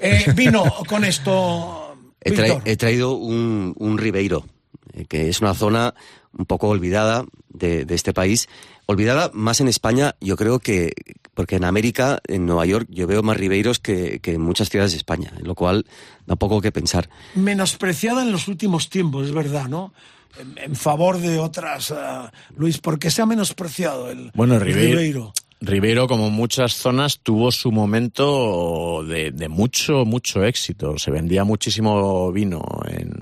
Eh, 0.00 0.32
vino 0.34 0.64
con 0.86 1.04
esto. 1.04 1.96
He, 2.20 2.32
tra- 2.32 2.44
Víctor. 2.44 2.62
he 2.64 2.76
traído 2.76 3.12
un, 3.12 3.74
un 3.78 3.96
Ribeiro, 3.98 4.44
eh, 4.92 5.04
que 5.08 5.28
es 5.28 5.40
una 5.40 5.54
zona 5.54 5.94
un 6.36 6.46
poco 6.46 6.68
olvidada 6.68 7.24
de, 7.48 7.84
de 7.84 7.94
este 7.94 8.12
país. 8.12 8.48
Olvidada 8.86 9.30
más 9.34 9.60
en 9.60 9.68
España, 9.68 10.14
yo 10.20 10.36
creo 10.36 10.58
que, 10.58 10.92
porque 11.38 11.54
en 11.54 11.62
América, 11.62 12.18
en 12.26 12.46
Nueva 12.46 12.66
York, 12.66 12.88
yo 12.90 13.06
veo 13.06 13.22
más 13.22 13.36
Ribeiros 13.36 13.78
que, 13.78 14.18
que 14.18 14.32
en 14.32 14.40
muchas 14.40 14.70
ciudades 14.70 14.90
de 14.90 14.98
España, 14.98 15.32
lo 15.40 15.54
cual 15.54 15.86
da 16.26 16.34
poco 16.34 16.60
que 16.60 16.72
pensar. 16.72 17.08
menospreciada 17.36 18.22
en 18.22 18.32
los 18.32 18.48
últimos 18.48 18.90
tiempos, 18.90 19.28
es 19.28 19.32
verdad, 19.32 19.68
¿no? 19.68 19.94
En, 20.40 20.58
en 20.58 20.74
favor 20.74 21.18
de 21.18 21.38
otras, 21.38 21.92
ah, 21.92 22.32
Luis, 22.56 22.78
¿por 22.78 22.98
qué 22.98 23.12
se 23.12 23.22
ha 23.22 23.26
menospreciado 23.26 24.10
el, 24.10 24.32
Bueno, 24.34 24.56
el 24.56 24.62
Ribeiro, 24.62 25.32
Ribeiro, 25.60 26.08
como 26.08 26.28
muchas 26.28 26.74
zonas, 26.74 27.20
tuvo 27.20 27.52
su 27.52 27.70
momento 27.70 29.04
de, 29.04 29.30
de 29.30 29.48
mucho, 29.48 30.04
mucho 30.04 30.42
éxito. 30.42 30.98
Se 30.98 31.12
vendía 31.12 31.44
muchísimo 31.44 32.32
vino 32.32 32.64
en... 32.88 33.12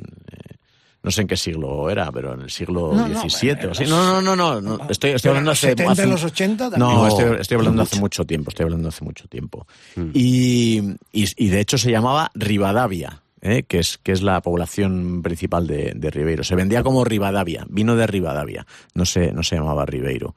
No 1.07 1.12
sé 1.12 1.23
en 1.23 1.28
qué 1.28 1.37
siglo 1.37 1.89
era, 1.89 2.11
pero 2.12 2.35
en 2.35 2.43
el 2.43 2.51
siglo 2.51 2.91
No, 2.93 3.07
no, 3.09 3.20
XVII. 3.31 3.51
en 3.53 3.69
o 3.69 3.70
así. 3.70 3.85
los- 3.85 3.91
no, 3.91 4.20
no, 4.20 4.37
no, 4.37 4.61
no, 4.61 4.77
no, 4.78 4.91
Estoy, 4.91 5.12
estoy 5.12 5.28
hablando 5.28 5.53
hace... 5.53 5.69
70, 5.69 5.93
hace- 5.93 6.07
los 6.07 6.24
80 6.24 6.70
también. 6.70 6.81
No, 6.81 6.95
No, 6.97 7.07
estoy, 7.07 7.41
estoy 7.41 7.57
hablando 7.57 7.83
hace 7.83 7.95
mucho. 7.95 8.01
mucho 8.23 8.24
tiempo. 8.27 8.51
Estoy 8.51 8.65
hablando 8.65 8.89
hace 8.89 9.05
mucho 9.05 9.28
tiempo. 9.28 9.66
Y, 10.12 10.78
y, 11.12 11.24
y 11.37 11.49
de 11.49 11.61
hecho 11.61 11.78
se 11.78 11.91
llamaba 11.93 12.31
Rivadavia. 12.35 13.23
¿eh? 13.41 13.62
Que, 13.69 13.78
es, 13.78 13.99
que 13.99 14.11
es 14.12 14.23
la 14.23 14.41
población 14.43 15.23
principal 15.23 15.66
de, 15.69 15.93
de 15.95 16.11
Ribeiro. 16.11 16.43
Se 16.43 16.57
vendía 16.57 16.83
como 16.83 17.05
Rivadavia, 17.05 17.65
vino 17.69 17.95
de 17.95 18.07
Rivadavia, 18.09 18.66
no 18.95 19.05
se, 19.07 19.31
no 19.33 19.45
se 19.45 19.55
llamaba 19.55 19.87
Ribeiro. 19.87 20.35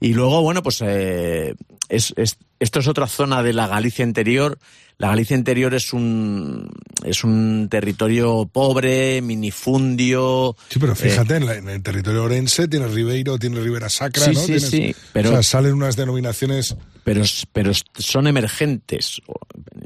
Y 0.00 0.12
luego, 0.12 0.42
bueno, 0.42 0.62
pues 0.62 0.82
eh, 0.82 1.54
es, 1.88 2.12
es- 2.16 2.36
esto 2.58 2.80
es 2.80 2.88
otra 2.88 3.06
zona 3.06 3.42
de 3.42 3.54
la 3.54 3.66
Galicia 3.68 4.04
interior. 4.04 4.58
La 5.00 5.08
Galicia 5.08 5.34
interior 5.34 5.72
es 5.72 5.94
un, 5.94 6.68
es 7.04 7.24
un 7.24 7.68
territorio 7.70 8.48
pobre, 8.52 9.22
minifundio. 9.22 10.54
Sí, 10.68 10.78
pero 10.78 10.92
eh, 10.92 10.96
fíjate, 10.96 11.36
en, 11.36 11.46
la- 11.46 11.54
en 11.56 11.68
el 11.70 11.82
territorio 11.82 12.22
orense 12.24 12.68
tiene 12.68 12.86
Ribeiro, 12.86 13.38
tiene 13.38 13.60
Ribera 13.60 13.88
Sacra, 13.88 14.26
Sí, 14.26 14.32
¿no? 14.34 14.40
sí, 14.40 14.46
Tienes- 14.52 14.68
sí, 14.70 14.94
pero- 15.14 15.30
O 15.30 15.32
sea, 15.32 15.42
salen 15.42 15.72
unas 15.72 15.96
denominaciones... 15.96 16.76
pero, 17.02 17.22
pero 17.54 17.72
son 17.98 18.26
emergentes. 18.26 19.22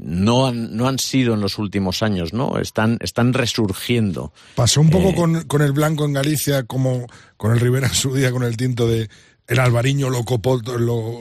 No 0.01 0.47
han, 0.47 0.75
no 0.75 0.89
han 0.89 0.99
sido 0.99 1.33
en 1.33 1.39
los 1.39 1.57
últimos 1.59 2.03
años, 2.03 2.33
¿no? 2.33 2.57
Están, 2.59 2.97
están 2.99 3.31
resurgiendo. 3.33 4.33
Pasó 4.55 4.81
un 4.81 4.89
poco 4.89 5.11
Eh, 5.11 5.15
con, 5.15 5.43
con 5.45 5.61
el 5.61 5.71
blanco 5.71 6.03
en 6.03 6.11
Galicia, 6.11 6.63
como 6.63 7.07
con 7.37 7.53
el 7.53 7.61
Ribera 7.61 7.87
en 7.87 7.93
su 7.93 8.13
día, 8.13 8.31
con 8.31 8.43
el 8.43 8.57
tinto 8.57 8.85
de... 8.85 9.09
El 9.47 9.59
albariño 9.59 10.09
lo 10.09 10.25
copó, 10.25 10.59
lo- 10.77 11.19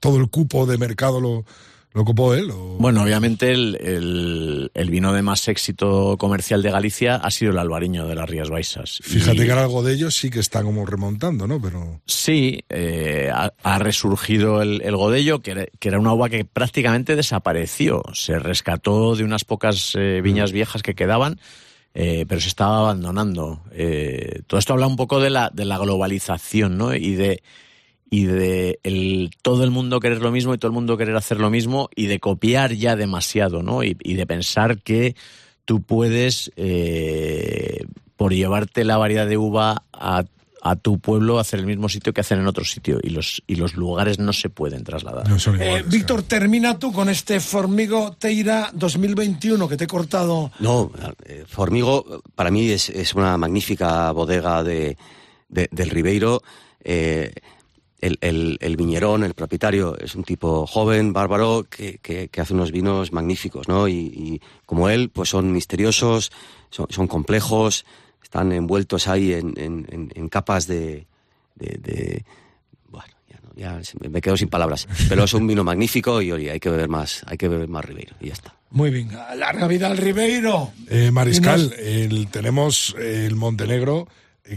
todo 0.00 0.16
el 0.16 0.30
cupo 0.30 0.64
de 0.66 0.78
mercado 0.78 1.20
lo, 1.20 1.44
lo 1.92 2.04
copó 2.04 2.34
él. 2.34 2.50
o- 2.50 2.76
Bueno, 2.78 3.02
obviamente 3.02 3.50
el, 3.52 3.76
el- 3.80 4.70
el 4.74 4.90
vino 4.90 5.12
de 5.12 5.22
más 5.22 5.48
éxito 5.48 6.16
comercial 6.18 6.62
de 6.62 6.70
Galicia 6.70 7.16
ha 7.16 7.30
sido 7.30 7.50
el 7.52 7.58
albariño 7.58 8.06
de 8.06 8.14
las 8.14 8.28
Rías 8.30 8.48
Baixas. 8.48 9.00
Fíjate 9.02 9.42
Y- 9.42 9.46
que 9.46 9.52
algo 9.52 9.82
de 9.82 9.94
ellos 9.94 10.14
sí 10.14 10.30
que 10.30 10.38
está 10.40 10.62
como 10.62 10.86
remontando, 10.86 11.46
¿no? 11.46 11.60
Pero... 11.60 12.00
Sí, 12.06 12.60
eh, 12.68 13.30
ha, 13.34 13.52
ha 13.62 13.78
resurgido 13.80 14.62
el, 14.62 14.82
el 14.82 14.96
Godello, 14.96 15.40
que 15.40 15.50
era, 15.50 15.66
que 15.78 15.88
era 15.88 15.98
una 15.98 16.12
uva 16.12 16.28
que 16.28 16.44
prácticamente 16.44 17.16
desapareció. 17.16 18.02
Se 18.12 18.38
rescató 18.38 19.16
de 19.16 19.24
unas 19.24 19.44
pocas 19.44 19.92
eh, 19.98 20.20
viñas 20.22 20.52
viejas 20.52 20.82
que 20.82 20.94
quedaban, 20.94 21.40
eh, 21.92 22.24
pero 22.28 22.40
se 22.40 22.46
estaba 22.48 22.78
abandonando. 22.78 23.64
Eh, 23.72 24.42
todo 24.46 24.60
esto 24.60 24.74
habla 24.74 24.86
un 24.86 24.94
poco 24.96 25.18
de 25.18 25.30
la, 25.30 25.50
de 25.52 25.64
la 25.64 25.76
globalización, 25.78 26.78
¿no? 26.78 26.94
Y 26.94 27.14
de, 27.16 27.42
y 28.10 28.24
de 28.24 28.80
el, 28.82 29.30
todo 29.42 29.62
el 29.64 29.70
mundo 29.70 30.00
querer 30.00 30.18
lo 30.20 30.32
mismo 30.32 30.52
y 30.52 30.58
todo 30.58 30.68
el 30.68 30.74
mundo 30.74 30.96
querer 30.96 31.14
hacer 31.16 31.38
lo 31.38 31.48
mismo 31.48 31.88
y 31.94 32.06
de 32.06 32.18
copiar 32.18 32.72
ya 32.74 32.96
demasiado, 32.96 33.62
¿no? 33.62 33.84
Y, 33.84 33.96
y 34.02 34.14
de 34.14 34.26
pensar 34.26 34.78
que 34.80 35.14
tú 35.64 35.80
puedes, 35.82 36.50
eh, 36.56 37.84
por 38.16 38.32
llevarte 38.34 38.84
la 38.84 38.96
variedad 38.96 39.26
de 39.28 39.36
uva 39.36 39.84
a, 39.92 40.24
a 40.62 40.76
tu 40.76 40.98
pueblo, 40.98 41.38
hacer 41.38 41.60
el 41.60 41.66
mismo 41.66 41.88
sitio 41.88 42.12
que 42.12 42.20
hacen 42.20 42.40
en 42.40 42.46
otro 42.48 42.64
sitio. 42.64 42.98
Y 43.02 43.10
los, 43.10 43.42
y 43.46 43.54
los 43.54 43.74
lugares 43.76 44.18
no 44.18 44.32
se 44.32 44.50
pueden 44.50 44.82
trasladar. 44.84 45.28
No 45.28 45.36
Eh, 45.60 45.84
Víctor, 45.86 46.22
termina 46.24 46.78
tú 46.78 46.92
con 46.92 47.08
este 47.08 47.38
Formigo 47.40 48.16
Teira 48.18 48.70
2021 48.74 49.68
que 49.68 49.76
te 49.76 49.84
he 49.84 49.86
cortado. 49.86 50.50
No, 50.58 50.90
eh, 51.26 51.44
Formigo 51.46 52.22
para 52.34 52.50
mí 52.50 52.68
es, 52.70 52.88
es 52.90 53.14
una 53.14 53.38
magnífica 53.38 54.10
bodega 54.12 54.62
de, 54.64 54.96
de- 55.48 55.68
del 55.70 55.90
Ribeiro. 55.90 56.42
El, 58.00 58.16
el- 58.22 58.56
el 58.60 58.76
viñerón, 58.76 59.24
el 59.24 59.34
propietario, 59.34 59.96
es 59.98 60.14
un 60.14 60.24
tipo 60.24 60.66
joven, 60.66 61.12
bárbaro, 61.12 61.66
que, 61.68 61.98
que- 61.98 62.28
que 62.28 62.40
hace 62.40 62.54
unos 62.54 62.72
vinos 62.72 63.12
magníficos, 63.12 63.68
¿no? 63.68 63.88
Y, 63.88 63.94
y 63.94 64.40
como 64.66 64.88
él, 64.88 65.10
pues 65.10 65.28
son 65.28 65.52
misteriosos, 65.52 66.32
son, 66.70 66.86
son 66.88 67.06
complejos, 67.06 67.84
están 68.22 68.52
envueltos 68.52 69.06
ahí 69.08 69.32
en, 69.34 69.52
en- 69.58 69.86
en- 69.90 70.12
en 70.14 70.28
capas 70.28 70.66
de... 70.66 71.06
de- 71.56 71.78
de- 71.82 72.24
bueno, 72.88 73.12
ya, 73.28 73.38
no, 73.42 73.50
ya 73.54 73.84
se- 73.84 73.98
me 74.08 74.20
quedo 74.22 74.36
sin 74.36 74.48
palabras. 74.48 74.88
Pero 75.08 75.24
es 75.24 75.34
un 75.34 75.46
vino 75.46 75.62
magnífico 75.62 76.22
y 76.22 76.32
oye, 76.32 76.50
hay 76.52 76.60
que 76.60 76.70
beber 76.70 76.88
más, 76.88 77.22
hay 77.26 77.36
que 77.36 77.48
beber 77.48 77.68
más 77.68 77.84
Ribeiro 77.84 78.14
y 78.20 78.28
ya 78.28 78.32
está. 78.32 78.54
Muy 78.70 78.90
bien, 78.90 79.10
larga 79.36 79.66
vida 79.66 79.88
al 79.88 79.96
Ribeiro. 79.98 80.70
Eh, 80.88 81.10
Mariscal, 81.10 81.64
nos- 81.70 81.78
el- 81.78 82.28
tenemos 82.28 82.94
el 82.98 83.34
Montenegro 83.34 84.06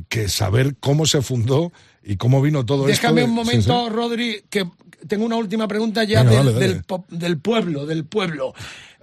que 0.10 0.28
saber 0.30 0.76
cómo 0.80 1.06
se 1.06 1.22
fundó 1.22 1.72
y 2.03 2.18
cómo 2.18 2.41
vino 2.41 2.65
todo 2.65 2.88
esto. 2.90 3.02
Déjame 3.02 3.22
de- 3.22 3.28
un 3.28 3.34
momento, 3.34 3.86
sí. 3.88 3.94
Rodri, 3.94 4.44
que 4.49 4.65
tengo 5.07 5.26
una 5.26 5.36
última 5.36 5.68
pregunta 5.68 6.03
ya 6.03 6.24
Venga, 6.24 6.38
del, 6.38 6.45
dale, 6.45 6.53
dale. 6.53 6.68
del 6.74 6.84
po- 6.84 7.06
del 7.10 7.38
pueblo, 7.40 7.86
del 7.86 8.06
pueblo. 8.06 8.53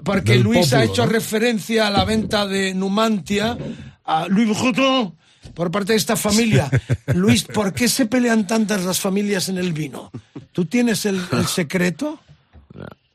Porque 0.04 0.32
Del 0.32 0.42
Luis 0.42 0.72
ha 0.72 0.82
hecho 0.84 1.04
¿no? 1.06 1.12
referencia 1.12 1.86
a 1.86 1.90
la 1.90 2.04
venta 2.04 2.46
de 2.46 2.72
Numantia 2.74 3.56
a 4.04 4.26
Louis 4.28 4.48
Vuitton 4.58 5.14
por 5.54 5.70
parte 5.70 5.92
de 5.92 5.98
esta 5.98 6.16
familia. 6.16 6.70
Luis, 7.14 7.44
¿por 7.44 7.72
qué 7.74 7.86
se 7.88 8.06
pelean 8.06 8.46
tantas 8.46 8.84
las 8.84 8.98
familias 8.98 9.48
en 9.50 9.58
el 9.58 9.72
vino? 9.74 10.10
¿Tú 10.52 10.64
tienes 10.64 11.04
el, 11.06 11.20
el 11.32 11.46
secreto? 11.46 12.18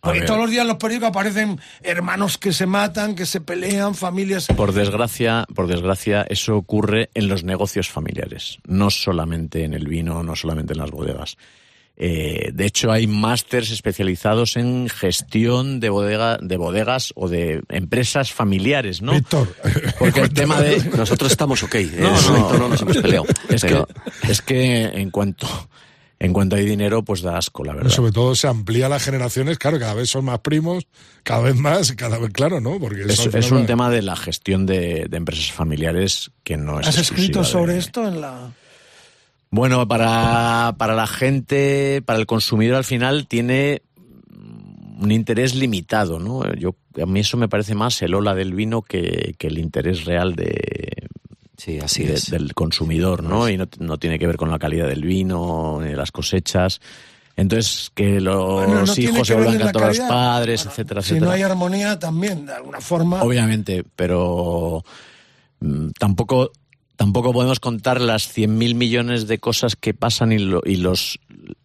Porque 0.05 0.21
todos 0.21 0.39
los 0.39 0.49
días 0.49 0.61
en 0.61 0.67
los 0.69 0.77
periódicos 0.77 1.09
aparecen 1.09 1.59
hermanos 1.83 2.37
que 2.37 2.53
se 2.53 2.65
matan, 2.65 3.15
que 3.15 3.25
se 3.25 3.41
pelean, 3.41 3.95
familias. 3.95 4.47
Por 4.55 4.71
desgracia, 4.71 5.45
por 5.53 5.67
desgracia, 5.67 6.25
eso 6.29 6.55
ocurre 6.55 7.09
en 7.13 7.27
los 7.27 7.43
negocios 7.43 7.89
familiares, 7.89 8.59
no 8.65 8.89
solamente 8.89 9.63
en 9.63 9.73
el 9.73 9.87
vino, 9.87 10.23
no 10.23 10.35
solamente 10.35 10.73
en 10.73 10.79
las 10.79 10.91
bodegas. 10.91 11.37
Eh, 11.97 12.51
de 12.53 12.65
hecho, 12.65 12.91
hay 12.91 13.07
másters 13.07 13.71
especializados 13.71 14.57
en 14.57 14.89
gestión 14.89 15.79
de, 15.79 15.89
bodega, 15.89 16.37
de 16.41 16.57
bodegas 16.57 17.13
o 17.15 17.29
de 17.29 17.61
empresas 17.69 18.33
familiares, 18.33 19.01
¿no? 19.01 19.13
Víctor, 19.13 19.55
Porque 19.97 20.19
el 20.19 20.29
tema 20.33 20.61
de... 20.61 20.83
Nosotros 20.89 21.31
estamos 21.31 21.63
ok. 21.63 21.75
¿eh? 21.75 21.91
No, 21.99 22.09
no. 22.09 22.35
Víctor, 22.35 22.59
no 22.59 22.69
nos 22.69 22.81
hemos 22.81 22.97
peleado. 22.97 23.25
Es 23.47 23.63
que, 23.63 23.83
es 24.27 24.41
que 24.41 24.83
en 24.83 25.09
cuanto 25.09 25.47
en 26.19 26.31
cuanto 26.33 26.55
hay 26.55 26.65
dinero, 26.65 27.03
pues 27.03 27.21
da 27.21 27.37
asco, 27.37 27.63
la 27.63 27.73
verdad. 27.73 27.89
sobre 27.89 28.11
todo 28.11 28.35
se 28.35 28.47
amplía 28.47 28.87
las 28.89 29.03
generaciones, 29.03 29.57
claro, 29.57 29.79
cada 29.79 29.93
vez 29.93 30.09
son 30.09 30.25
más 30.25 30.39
primos, 30.39 30.87
cada 31.23 31.41
vez 31.41 31.55
más, 31.55 31.91
cada 31.93 32.17
vez, 32.17 32.31
claro, 32.31 32.61
¿no? 32.61 32.79
Porque 32.79 33.01
Es, 33.01 33.07
eso 33.19 33.23
al 33.23 33.35
es 33.35 33.45
final 33.45 33.61
un 33.61 33.65
tema 33.67 33.89
de 33.89 34.01
la 34.01 34.15
gestión 34.15 34.65
de, 34.65 35.07
de 35.09 35.17
empresas 35.17 35.51
familiares 35.51 36.31
que 36.43 36.55
no 36.57 36.79
es 36.79 36.87
¿Has 36.87 36.97
escrito 36.99 37.39
de- 37.39 37.45
sobre 37.45 37.77
esto 37.77 38.07
en 38.07 38.21
la.? 38.21 38.51
Bueno, 39.51 39.87
para, 39.87 40.75
para 40.77 40.95
la 40.95 41.07
gente, 41.07 42.01
para 42.05 42.19
el 42.19 42.25
consumidor 42.25 42.75
al 42.77 42.83
final 42.83 43.27
tiene 43.27 43.81
un 44.97 45.11
interés 45.11 45.55
limitado, 45.55 46.19
¿no? 46.19 46.41
Yo, 46.55 46.75
a 47.01 47.05
mí 47.05 47.19
eso 47.19 47.37
me 47.37 47.47
parece 47.49 47.75
más 47.75 48.01
el 48.01 48.15
ola 48.15 48.33
del 48.33 48.53
vino 48.53 48.81
que, 48.81 49.35
que 49.37 49.47
el 49.47 49.57
interés 49.57 50.05
real 50.05 50.35
de, 50.35 51.07
Sí, 51.57 51.79
así 51.79 52.03
de- 52.03 52.13
es. 52.15 52.29
del 52.29 52.53
consumidor, 52.53 53.23
¿no? 53.23 53.47
Y 53.49 53.57
no, 53.57 53.67
no 53.79 53.97
tiene 53.97 54.19
que 54.19 54.27
ver 54.27 54.37
con 54.37 54.51
la 54.51 54.59
calidad 54.59 54.87
del 54.87 55.03
vino, 55.03 55.79
ni 55.81 55.89
de 55.89 55.95
las 55.95 56.11
cosechas. 56.11 56.81
Entonces, 57.37 57.91
que 57.93 58.21
los 58.21 58.65
Bueno, 58.65 58.85
no 58.85 58.93
tiene 58.93 59.11
hijos 59.13 59.27
se 59.27 59.33
vuelvan 59.35 59.53
en 59.55 59.59
la 59.59 59.65
cantar 59.65 59.83
a 59.83 59.87
los 59.87 59.99
padres, 59.99 60.59
Bueno, 60.61 60.71
etcétera, 60.71 61.01
Si 61.01 61.07
etcétera. 61.09 61.25
no 61.27 61.31
hay 61.35 61.41
armonía, 61.41 61.99
también, 61.99 62.45
de 62.45 62.53
alguna 62.53 62.79
forma. 62.81 63.21
Obviamente, 63.23 63.83
pero 63.95 64.83
mm, 65.59 65.89
tampoco 65.99 66.51
tampoco 66.95 67.33
podemos 67.33 67.59
contar 67.59 67.99
las 67.99 68.33
100.000 68.33 68.73
millones 68.75 69.27
de 69.27 69.37
cosas 69.37 69.75
que 69.75 69.93
pasan 69.93 70.31
y, 70.31 70.37
lo- 70.39 70.61
y 70.65 70.77
los 70.77 71.19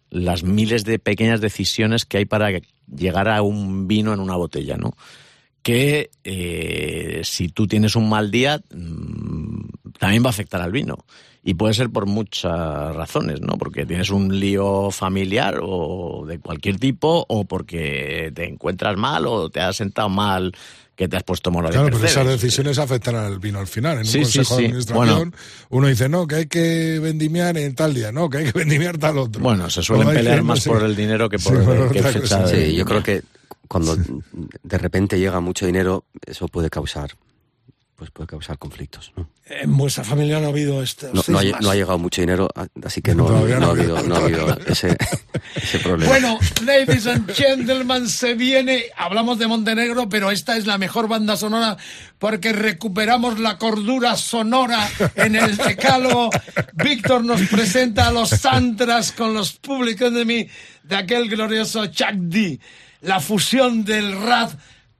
las 0.09 0.43
miles 0.43 0.83
de 0.83 0.99
pequeñas 0.99 1.39
decisiones 1.39 2.03
que 2.05 2.17
hay 2.17 2.25
para 2.25 2.49
llegar 2.93 3.29
a 3.29 3.41
un 3.41 3.87
vino 3.87 4.13
en 4.13 4.19
una 4.19 4.35
botella, 4.35 4.75
¿no? 4.75 4.91
Que 5.63 6.09
eh, 6.23 7.21
si 7.23 7.49
tú 7.49 7.67
tienes 7.67 7.95
un 7.95 8.09
mal 8.09 8.31
día, 8.31 8.61
mm, 8.73 9.91
también 9.99 10.23
va 10.23 10.27
a 10.27 10.31
afectar 10.31 10.61
al 10.61 10.71
vino. 10.71 11.05
Y 11.43 11.55
puede 11.55 11.73
ser 11.73 11.89
por 11.89 12.05
muchas 12.05 12.95
razones, 12.95 13.41
¿no? 13.41 13.57
Porque 13.57 13.85
tienes 13.85 14.11
un 14.11 14.39
lío 14.39 14.91
familiar 14.91 15.59
o 15.61 16.23
de 16.27 16.39
cualquier 16.39 16.77
tipo, 16.77 17.25
o 17.27 17.45
porque 17.45 18.31
te 18.35 18.47
encuentras 18.47 18.95
mal 18.97 19.25
o 19.25 19.49
te 19.49 19.59
has 19.59 19.75
sentado 19.75 20.07
mal, 20.07 20.51
que 20.95 21.07
te 21.07 21.17
has 21.17 21.23
puesto 21.23 21.49
mola 21.49 21.69
de 21.69 21.77
Claro, 21.77 21.89
pero 21.97 22.05
esas 22.05 22.27
decisiones 22.27 22.77
afectan 22.77 23.15
al 23.15 23.39
vino 23.39 23.57
al 23.57 23.65
final. 23.65 23.97
En 23.99 24.05
Sí, 24.05 24.19
un 24.19 24.25
sí, 24.25 24.37
consejo 24.39 24.55
sí. 24.55 24.61
de 24.61 24.67
administración, 24.67 25.17
Bueno. 25.31 25.31
uno 25.69 25.87
dice, 25.87 26.09
no, 26.09 26.27
que 26.27 26.35
hay 26.35 26.45
que 26.45 26.99
vendimiar 26.99 27.57
en 27.57 27.73
tal 27.73 27.95
día, 27.95 28.11
no, 28.11 28.29
que 28.29 28.37
hay 28.39 28.45
que 28.45 28.51
vendimiar 28.59 28.99
tal 28.99 29.17
otro. 29.17 29.41
Bueno, 29.41 29.67
se 29.71 29.81
suelen 29.81 30.09
pelear 30.09 30.43
más 30.43 30.59
sí. 30.61 30.69
por 30.69 30.83
el 30.83 30.95
dinero 30.95 31.27
que 31.27 31.39
por 31.39 31.57
Sí, 31.57 31.65
qué 31.65 31.99
otra 31.99 32.11
fecha 32.11 32.47
Sí, 32.47 32.75
yo 32.75 32.85
creo 32.85 33.01
que 33.01 33.23
cuando 33.71 33.95
de 33.95 34.77
repente 34.77 35.17
llega 35.17 35.39
mucho 35.39 35.65
dinero, 35.65 36.03
eso 36.25 36.49
puede 36.49 36.69
causar, 36.69 37.11
pues 37.95 38.11
puede 38.11 38.27
causar 38.27 38.57
conflictos. 38.57 39.13
¿no? 39.15 39.29
En 39.45 39.77
vuestra 39.77 40.03
familia 40.03 40.41
no 40.41 40.47
ha 40.47 40.49
habido 40.49 40.83
este. 40.83 41.07
No, 41.13 41.23
no 41.29 41.39
ha, 41.39 41.43
no 41.61 41.69
ha 41.69 41.75
llegado 41.75 41.97
mucho 41.97 42.19
dinero, 42.19 42.49
así 42.83 43.01
que 43.01 43.15
no, 43.15 43.27
Todavía 43.27 43.59
no 43.59 43.61
no. 43.61 43.67
ha 43.67 43.69
habido, 43.69 44.03
no 44.03 44.15
ha 44.15 44.17
habido 44.17 44.59
ese, 44.67 44.97
ese 45.55 45.79
problema. 45.79 46.11
Bueno, 46.11 46.37
ladies 46.65 47.07
and 47.07 47.31
gentlemen, 47.33 48.09
se 48.09 48.33
viene, 48.33 48.87
hablamos 48.97 49.39
de 49.39 49.47
Montenegro, 49.47 50.09
pero 50.09 50.31
esta 50.31 50.57
es 50.57 50.67
la 50.67 50.77
mejor 50.77 51.07
banda 51.07 51.37
sonora 51.37 51.77
porque 52.19 52.51
recuperamos 52.51 53.39
la 53.39 53.57
cordura 53.57 54.17
sonora 54.17 54.85
en 55.15 55.37
el 55.37 55.55
decálogo. 55.55 56.29
Víctor 56.73 57.23
nos 57.23 57.39
presenta 57.43 58.07
a 58.07 58.11
los 58.11 58.31
Santras 58.31 59.13
con 59.13 59.33
los 59.33 59.53
Public 59.53 60.01
Enemy 60.01 60.49
de 60.83 60.95
aquel 60.97 61.29
glorioso 61.29 61.85
Chuck 61.85 62.15
D. 62.15 62.59
La 63.01 63.19
fusión 63.19 63.83
del 63.83 64.21
rap 64.21 64.51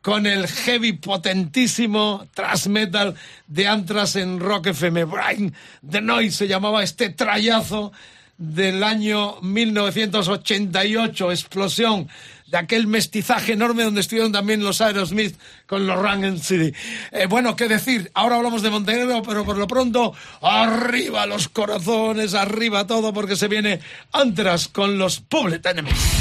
con 0.02 0.26
el 0.26 0.48
heavy 0.48 0.94
potentísimo 0.94 2.28
thrash 2.34 2.68
metal 2.68 3.16
de 3.48 3.68
Antras 3.68 4.16
en 4.16 4.40
Rock 4.40 4.68
FM. 4.68 5.06
Brian 5.06 5.54
The 5.88 6.02
Noise 6.02 6.38
se 6.38 6.48
llamaba 6.48 6.84
este 6.84 7.10
trayazo 7.10 7.92
del 8.38 8.84
año 8.84 9.40
1988, 9.42 11.32
explosión 11.32 12.10
de 12.48 12.58
aquel 12.58 12.88
mestizaje 12.88 13.54
enorme 13.54 13.84
donde 13.84 14.02
estuvieron 14.02 14.32
también 14.32 14.64
los 14.64 14.82
Aerosmith 14.82 15.38
con 15.68 15.86
los 15.86 15.98
Run 15.98 16.40
City. 16.40 16.74
Eh, 17.12 17.28
bueno, 17.28 17.56
qué 17.56 17.68
decir, 17.68 18.12
ahora 18.14 18.38
hablamos 18.38 18.64
de 18.64 18.72
Montenegro, 18.72 19.22
pero 19.22 19.46
por 19.46 19.58
lo 19.58 19.68
pronto, 19.68 20.14
arriba 20.42 21.28
los 21.28 21.48
corazones, 21.48 22.34
arriba 22.34 22.88
todo, 22.88 23.14
porque 23.14 23.36
se 23.36 23.48
viene 23.48 23.80
Antras 24.12 24.68
con 24.68 24.98
los 24.98 25.20
Public 25.22 25.66
Enemies. 25.66 26.21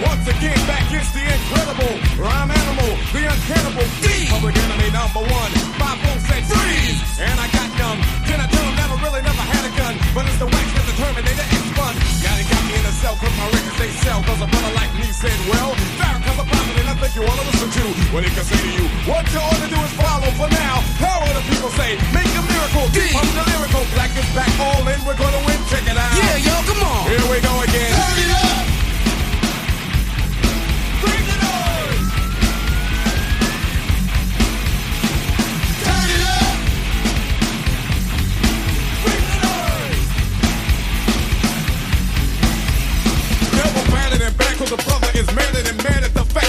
Once 0.00 0.24
again, 0.24 0.56
back 0.64 0.88
is 0.88 1.04
the 1.12 1.20
incredible 1.20 1.92
rhyme 2.16 2.48
animal, 2.48 2.90
the 3.12 3.28
uncannibal 3.28 3.84
thief. 4.00 4.30
Public 4.32 4.56
enemy 4.56 4.88
number 4.88 5.20
one. 5.20 5.50
Five 5.76 5.98
folks 6.00 6.24
said 6.32 6.42
freeze, 6.48 6.96
and 7.20 7.36
I 7.36 7.46
got 7.52 7.68
numb. 7.76 8.00
Can 8.24 8.40
I 8.40 8.48
tell 8.48 8.68
never 8.72 8.96
really 9.04 9.20
never 9.20 9.44
had 9.52 9.68
a 9.68 9.72
gun, 9.76 9.94
but 10.16 10.24
it's 10.24 10.40
the 10.40 10.48
wax 10.48 10.66
that 10.72 10.84
the 10.88 10.96
Terminator 10.96 11.44
X 11.44 11.64
fun. 11.76 11.92
Now 12.24 12.32
they 12.40 12.46
got 12.48 12.62
me 12.64 12.72
in 12.80 12.84
a 12.88 12.94
cell 13.04 13.14
'cause 13.20 13.36
my 13.36 13.46
records 13.52 13.78
they 13.78 13.92
sell. 14.00 14.18
'Cause 14.24 14.40
a 14.40 14.48
brother 14.48 14.72
like 14.80 14.92
me 14.96 15.08
said, 15.12 15.36
well, 15.52 15.76
Farrakhan's 16.00 16.40
a 16.40 16.46
prophet 16.48 16.74
and 16.80 16.88
I 16.88 16.94
think 16.96 17.12
you 17.12 17.22
wanna 17.28 17.44
listen 17.52 17.68
to 17.76 17.84
what 18.16 18.24
he 18.24 18.30
can 18.32 18.44
say 18.48 18.60
to 18.64 18.72
you. 18.72 18.86
What 19.04 19.24
you 19.28 19.40
ought 19.44 19.60
to 19.60 19.68
do 19.68 19.78
is 19.84 19.92
follow 20.00 20.30
for 20.40 20.48
now. 20.48 20.80
How 21.04 21.20
the 21.36 21.44
people 21.52 21.70
say? 21.76 22.00
Make 22.16 22.32
a 22.32 22.42
miracle. 22.48 22.86
I'm 22.88 23.28
the 23.36 23.44
lyrical. 23.52 23.84
Black 23.92 24.12
is 24.16 24.28
back 24.32 24.52
all 24.56 24.88
in. 24.88 24.98
We're 25.04 25.20
gonna 25.20 25.42
win. 25.44 25.58
Check 25.68 25.84
it 25.84 25.98
out. 26.00 26.16
Yeah, 26.16 26.36
yo, 26.48 26.54
come 26.64 26.80
on. 26.80 27.02
Here 27.12 27.26
we 27.28 27.38
go 27.44 27.54
again. 27.60 27.92
Turn 27.92 28.18
it 28.24 28.32
up. 28.40 28.71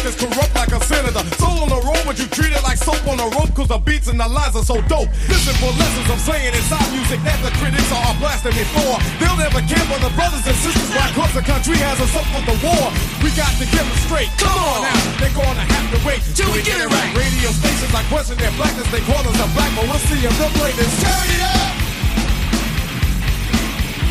Mad 0.04 0.12
at 0.12 0.20
the 0.20 0.28
fact 0.28 0.36
is 0.36 0.36
corrupt 0.36 0.56
like 0.56 0.72
a 0.72 0.80
senator. 0.86 1.24
Soul 1.38 1.64
on 1.64 1.70
the 1.70 1.82
road, 1.82 2.04
but 2.06 2.18
you 2.20 2.28
treat 2.28 2.52
it 2.52 2.64
like 2.64 2.78
soap 2.78 3.08
on 3.08 3.20
a 3.20 3.28
rope 3.36 3.54
'cause 3.56 3.68
the 3.68 3.78
beats 3.80 4.08
and 4.08 4.20
the 4.20 4.28
lines 4.28 4.56
are 4.56 4.64
so 4.64 4.82
dope. 4.88 5.10
Listen 5.30 5.54
for 5.56 5.72
lessons 5.72 6.10
I'm 6.10 6.20
saying 6.20 6.54
it's 6.54 6.70
inside 6.70 6.92
music 6.92 7.24
that 7.24 7.40
the 7.44 7.52
critics 7.60 7.92
are 7.92 8.14
blasting 8.20 8.56
me 8.56 8.64
for. 8.76 9.00
They'll 9.20 9.38
never 9.38 9.62
care 9.62 9.86
for 9.88 10.00
the 10.00 10.10
brothers 10.16 10.46
and 10.48 10.58
sisters 10.58 10.90
why 10.96 11.12
'cause 11.16 11.34
the 11.34 11.42
country 11.42 11.78
has 11.78 12.00
us 12.00 12.16
up 12.16 12.28
with 12.36 12.46
the 12.46 12.58
war. 12.66 12.92
We 13.24 13.30
got 13.32 13.52
to 13.60 13.66
get 13.66 13.84
them 13.84 14.00
straight. 14.06 14.30
Come 14.38 14.58
on 14.58 14.82
now, 14.84 15.00
they're 15.20 15.38
gonna 15.38 15.66
have 15.66 15.88
to 15.94 16.00
wait 16.06 16.22
till 16.36 16.52
we 16.52 16.62
get 16.62 16.80
it 16.80 16.90
right. 16.90 17.10
Radio 17.16 17.52
stations 17.52 17.94
like 17.94 18.08
question 18.10 18.38
their 18.38 18.52
blackness, 18.52 18.88
they 18.92 19.02
call 19.02 19.24
us 19.24 19.40
a 19.40 19.48
black, 19.56 19.72
but 19.76 19.88
we'll 19.88 20.04
see 20.10 20.20
if 20.26 20.34
they'll 20.38 20.56
play 20.62 20.72
this. 20.72 20.92
Turn 21.02 21.30
it 21.36 21.42
up. 21.42 21.72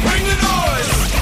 Bring 0.02 0.24
the 0.24 0.36
noise. 0.43 1.22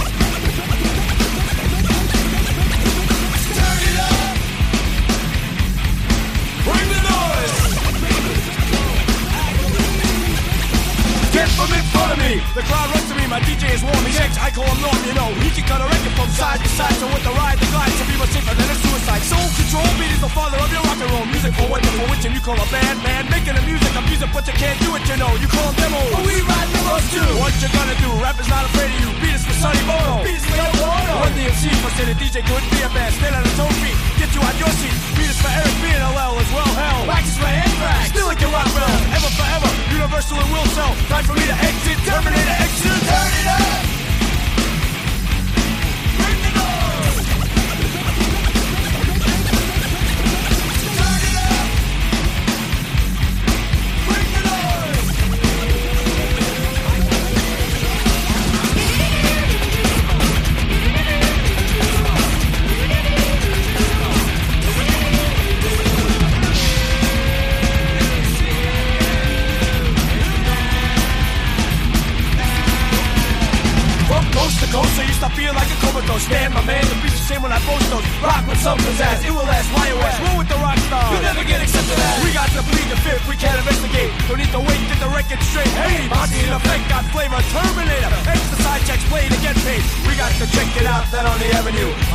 The 12.54 12.62
crowd 12.66 12.88
runs 12.90 13.06
to 13.08 13.14
me, 13.14 13.24
my 13.30 13.40
DJ 13.46 13.70
is 13.74 13.82
warm, 13.82 14.02
he 14.02 14.12
shakes, 14.12 14.36
I 14.38 14.50
call 14.50 14.66
him 14.66 14.80
Norm, 14.82 15.00
you 15.06 15.14
know. 15.14 15.30
He 15.44 15.50
can 15.54 15.64
cut 15.70 15.80
a 15.80 15.86
record 15.86 16.14
from 16.18 16.28
side 16.34 16.58
to 16.58 16.70
side, 16.74 16.96
so 16.98 17.06
with 17.06 17.22
the 17.22 17.30
ride, 17.36 17.58
the 17.62 17.68
glide, 17.70 17.94
to 17.94 18.04
be 18.10 18.16
much 18.18 18.32
safer 18.34 18.54
than 18.58 18.68
a 18.68 18.76
suicide. 18.80 19.22
Soul 19.22 19.46
control, 19.54 19.90
beat 20.00 20.10
is 20.10 20.20
the 20.20 20.32
father 20.34 20.58
of 20.58 20.68
your 20.72 20.82
rock 20.82 20.98
and 20.98 21.10
roll. 21.14 21.26
Music 21.30 21.52
for 21.54 21.66
what, 21.70 21.84
for 21.86 22.06
which, 22.10 22.24
and 22.26 22.34
you 22.34 22.42
call 22.42 22.58
a 22.58 22.68
band, 22.74 22.98
man. 23.06 23.30
Making 23.30 23.54
the 23.54 23.64
music, 23.64 23.92
I'm 23.94 24.04
music, 24.10 24.30
but 24.34 24.44
you 24.50 24.54
can't 24.58 24.78
do 24.82 24.90
it, 24.98 25.04
you 25.06 25.16
know. 25.16 25.30
You 25.38 25.46
call 25.46 25.70
them 25.70 25.94
demos. 25.94 26.10
But 26.10 26.24
we 26.26 26.36
ride 26.42 26.70
demos 26.74 27.04
too. 27.14 27.28
What 27.38 27.54
you 27.62 27.68
gonna 27.70 27.96
do? 28.02 28.10
Rap 28.18 28.36
is 28.40 28.48
not 28.48 28.66
afraid 28.66 28.90
of 28.90 28.98
you. 28.98 29.19
Beat 29.60 29.68
is 29.68 29.76
for 29.76 29.76
Sonny 29.76 29.84
Bono. 29.84 30.24
Beat 30.24 30.36
is 30.40 30.44
for 30.48 30.56
Yoko 30.56 30.88
Ono. 30.88 31.20
Run 31.20 31.32
the 31.36 31.44
MC, 31.52 31.68
for 31.84 31.90
say 31.92 32.06
the 32.08 32.16
DJ 32.16 32.40
a 32.40 32.88
band. 32.96 33.12
Stand 33.12 33.36
on 33.36 33.44
his 33.44 33.60
own 33.60 33.72
feet, 33.84 33.96
get 34.16 34.32
you 34.32 34.40
out 34.40 34.56
your 34.56 34.72
seat. 34.80 34.96
Beat 35.16 35.28
is 35.28 35.36
for 35.36 35.52
Eric 35.52 35.76
B 35.84 35.92
and 35.92 36.00
LL 36.00 36.40
as 36.40 36.50
well, 36.56 36.72
hell. 36.80 37.06
Wax 37.06 37.28
is 37.28 37.36
for 37.36 37.44
Anthrax. 37.44 38.08
Still 38.08 38.26
like 38.26 38.40
your 38.40 38.52
rock 38.52 38.72
bell. 38.72 38.96
Ever 39.12 39.30
forever, 39.36 39.70
universal 39.92 40.40
and 40.40 40.50
will 40.50 40.68
sell. 40.72 40.94
Time 41.12 41.24
for 41.24 41.34
me 41.34 41.44
to 41.44 41.56
exit, 41.60 41.98
Terminator 42.08 42.56
exit. 42.56 43.00
Turn 43.04 43.32
it 43.36 43.48
up! 43.52 43.99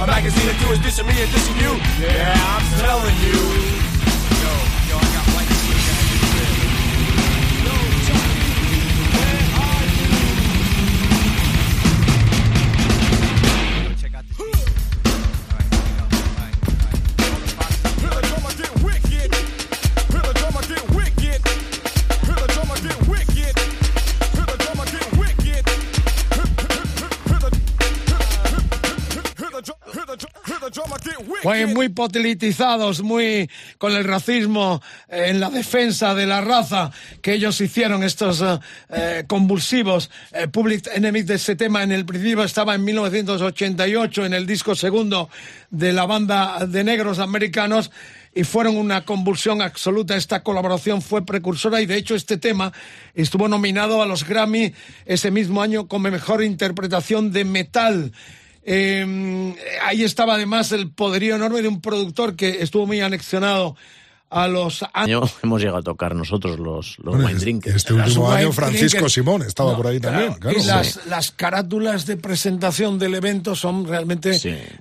Magazine 0.07 0.49
or 0.49 0.53
two 0.53 0.71
is 0.71 0.79
dissing 0.79 1.07
me 1.07 1.21
and 1.21 1.31
dissing 1.31 1.57
you. 1.61 1.73
Yeah, 2.05 2.33
I'm 2.37 2.79
telling 2.79 3.15
you. 3.25 3.94
Muy, 31.63 31.73
muy 31.73 31.89
politizados, 31.89 33.01
muy 33.01 33.49
con 33.77 33.93
el 33.93 34.03
racismo 34.03 34.81
eh, 35.07 35.27
en 35.27 35.39
la 35.39 35.49
defensa 35.49 36.13
de 36.13 36.25
la 36.25 36.41
raza 36.41 36.91
que 37.21 37.33
ellos 37.33 37.61
hicieron, 37.61 38.03
estos 38.03 38.41
eh, 38.41 38.59
eh, 38.89 39.23
convulsivos. 39.27 40.09
Eh, 40.31 40.47
Public 40.47 40.89
Enemy 40.93 41.21
de 41.23 41.35
ese 41.35 41.55
tema 41.55 41.83
en 41.83 41.91
el 41.91 42.05
principio 42.05 42.43
estaba 42.43 42.75
en 42.75 42.83
1988 42.83 44.25
en 44.25 44.33
el 44.33 44.45
disco 44.45 44.75
segundo 44.75 45.29
de 45.69 45.93
la 45.93 46.05
banda 46.05 46.65
de 46.65 46.83
negros 46.83 47.19
americanos 47.19 47.91
y 48.33 48.43
fueron 48.43 48.75
una 48.77 49.05
convulsión 49.05 49.61
absoluta. 49.61 50.15
Esta 50.15 50.43
colaboración 50.43 51.01
fue 51.01 51.25
precursora 51.25 51.81
y 51.81 51.85
de 51.85 51.95
hecho 51.95 52.15
este 52.15 52.37
tema 52.37 52.73
estuvo 53.13 53.47
nominado 53.47 54.01
a 54.01 54.05
los 54.05 54.27
Grammy 54.27 54.73
ese 55.05 55.31
mismo 55.31 55.61
año 55.61 55.87
como 55.87 56.11
mejor 56.11 56.43
interpretación 56.43 57.31
de 57.31 57.45
metal. 57.45 58.11
Eh, 58.65 59.55
ahí 59.83 60.03
estaba 60.03 60.35
además 60.35 60.71
el 60.71 60.91
poderío 60.91 61.35
enorme 61.35 61.61
de 61.61 61.67
un 61.67 61.81
productor 61.81 62.35
que 62.35 62.63
estuvo 62.63 62.87
muy 62.87 62.99
anexionado 62.99 63.75
a 64.29 64.47
los 64.47 64.83
año 64.93 65.21
hemos 65.43 65.61
llegado 65.61 65.77
a 65.77 65.81
tocar 65.83 66.15
nosotros 66.15 66.59
los, 66.59 66.97
los 66.99 67.13
Bueno, 67.15 67.27
wine 67.27 67.39
drinkers. 67.39 67.75
este 67.75 67.93
último 67.93 68.27
Las 68.29 68.39
año 68.39 68.51
Francisco 68.51 68.87
Drinkers. 68.97 69.13
Simón 69.13 69.41
estaba 69.43 69.71
No, 69.71 69.77
por 69.77 69.87
ahí 69.87 69.99
también. 69.99 70.33
Claro. 70.33 70.59
y 70.59 70.63
las, 70.63 71.05
las 71.05 71.31
carátulas 71.31 72.05
de 72.05 72.17
presentación 72.17 72.97
del 72.99 73.15
evento 73.15 73.55
son 73.55 73.87
realmente 73.87 74.31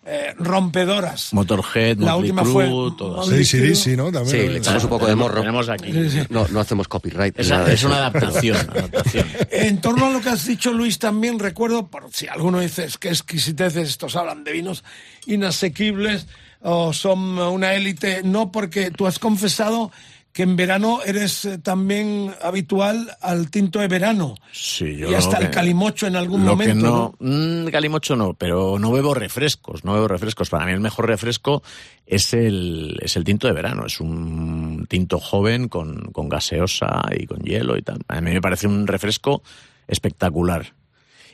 eh, 0.04 0.34
rompedoras. 0.38 1.32
Motorhead, 1.32 1.98
La 1.98 2.12
Motley 2.12 2.30
última 2.30 2.42
Crue, 2.42 2.52
fue 2.66 2.96
todas. 2.96 3.26
Sí, 3.28 3.44
sí, 3.44 3.74
sí, 3.76 3.96
¿no? 3.96 4.10
También 4.10 4.26
Sí, 4.28 4.48
le 4.48 4.58
echamos 4.58 4.82
un 4.84 4.90
poco 4.90 5.06
de 5.06 5.14
morro. 5.14 5.40
Tenemos 5.40 5.68
aquí. 5.68 5.92
No, 6.30 6.48
no 6.48 6.60
hacemos 6.60 6.88
copyright. 6.88 7.38
Es, 7.38 7.50
nada 7.50 7.72
es 7.72 7.84
una 7.84 7.96
adaptación. 7.98 8.56
adaptación. 8.56 9.26
En 9.50 9.80
torno 9.80 10.06
a 10.06 10.10
lo 10.10 10.20
que 10.20 10.30
has 10.30 10.46
dicho, 10.46 10.72
Luis, 10.72 10.98
también 10.98 11.38
recuerdo, 11.38 11.86
por 11.86 12.10
si 12.12 12.26
alguno 12.26 12.60
dice 12.60 12.88
que 12.98 13.08
exquisiteces, 13.10 13.88
estos 13.88 14.16
hablan 14.16 14.42
de 14.44 14.52
vinos 14.52 14.84
inasequibles 15.26 16.26
o 16.64 16.92
son 16.92 17.38
una 17.38 17.74
élite, 17.74 18.22
no, 18.24 18.50
porque 18.50 18.90
tú 18.90 19.06
has 19.06 19.18
confesado 19.18 19.92
que 20.32 20.42
en 20.42 20.56
verano 20.56 20.98
eres 21.06 21.44
eh, 21.44 21.58
también 21.58 22.34
habitual 22.42 23.16
al 23.20 23.50
tinto 23.50 23.78
de 23.78 23.86
verano. 23.86 24.34
Sí, 24.50 24.96
yo 24.96 25.10
y 25.10 25.14
hasta 25.14 25.38
el 25.38 25.50
calimocho 25.50 26.08
en 26.08 26.16
algún 26.16 26.44
lo 26.44 26.52
momento. 26.52 26.74
que 26.74 26.82
¿no? 26.82 27.14
no, 27.20 27.66
mm, 27.66 27.70
calimocho 27.70 28.16
no, 28.16 28.34
pero 28.34 28.78
no 28.80 28.90
bebo 28.90 29.14
refrescos, 29.14 29.84
no 29.84 29.92
bebo 29.92 30.08
refrescos. 30.08 30.50
Para 30.50 30.66
mí 30.66 30.72
el 30.72 30.80
mejor 30.80 31.06
refresco 31.06 31.62
es 32.04 32.34
el, 32.34 32.98
es 33.00 33.14
el 33.16 33.22
tinto 33.22 33.46
de 33.46 33.52
verano. 33.52 33.86
Es 33.86 34.00
un 34.00 34.86
tinto 34.88 35.20
joven 35.20 35.68
con, 35.68 36.10
con 36.10 36.28
gaseosa 36.28 37.02
y 37.16 37.26
con 37.26 37.38
hielo 37.42 37.76
y 37.76 37.82
tal. 37.82 38.00
A 38.08 38.20
mí 38.20 38.32
me 38.32 38.40
parece 38.40 38.66
un 38.66 38.88
refresco 38.88 39.42
espectacular. 39.86 40.72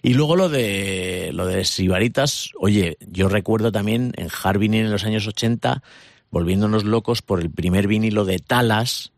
Y 0.03 0.15
luego 0.15 0.37
lo 0.37 0.49
de 0.49 1.31
lo 1.35 1.47
de 1.47 1.65
Sibaritas, 1.65 2.51
oye, 2.59 2.97
yo 3.01 3.29
recuerdo 3.29 3.71
también 3.73 4.13
en 4.17 4.29
Harbin 4.43 4.75
en 4.75 4.91
los 4.91 5.05
años 5.05 5.27
80 5.27 5.83
volviéndonos 6.31 6.85
locos 6.85 7.23
por 7.23 7.41
el 7.41 7.51
primer 7.51 7.87
vinilo 7.89 8.25
de 8.25 8.39
Talas, 8.39 9.13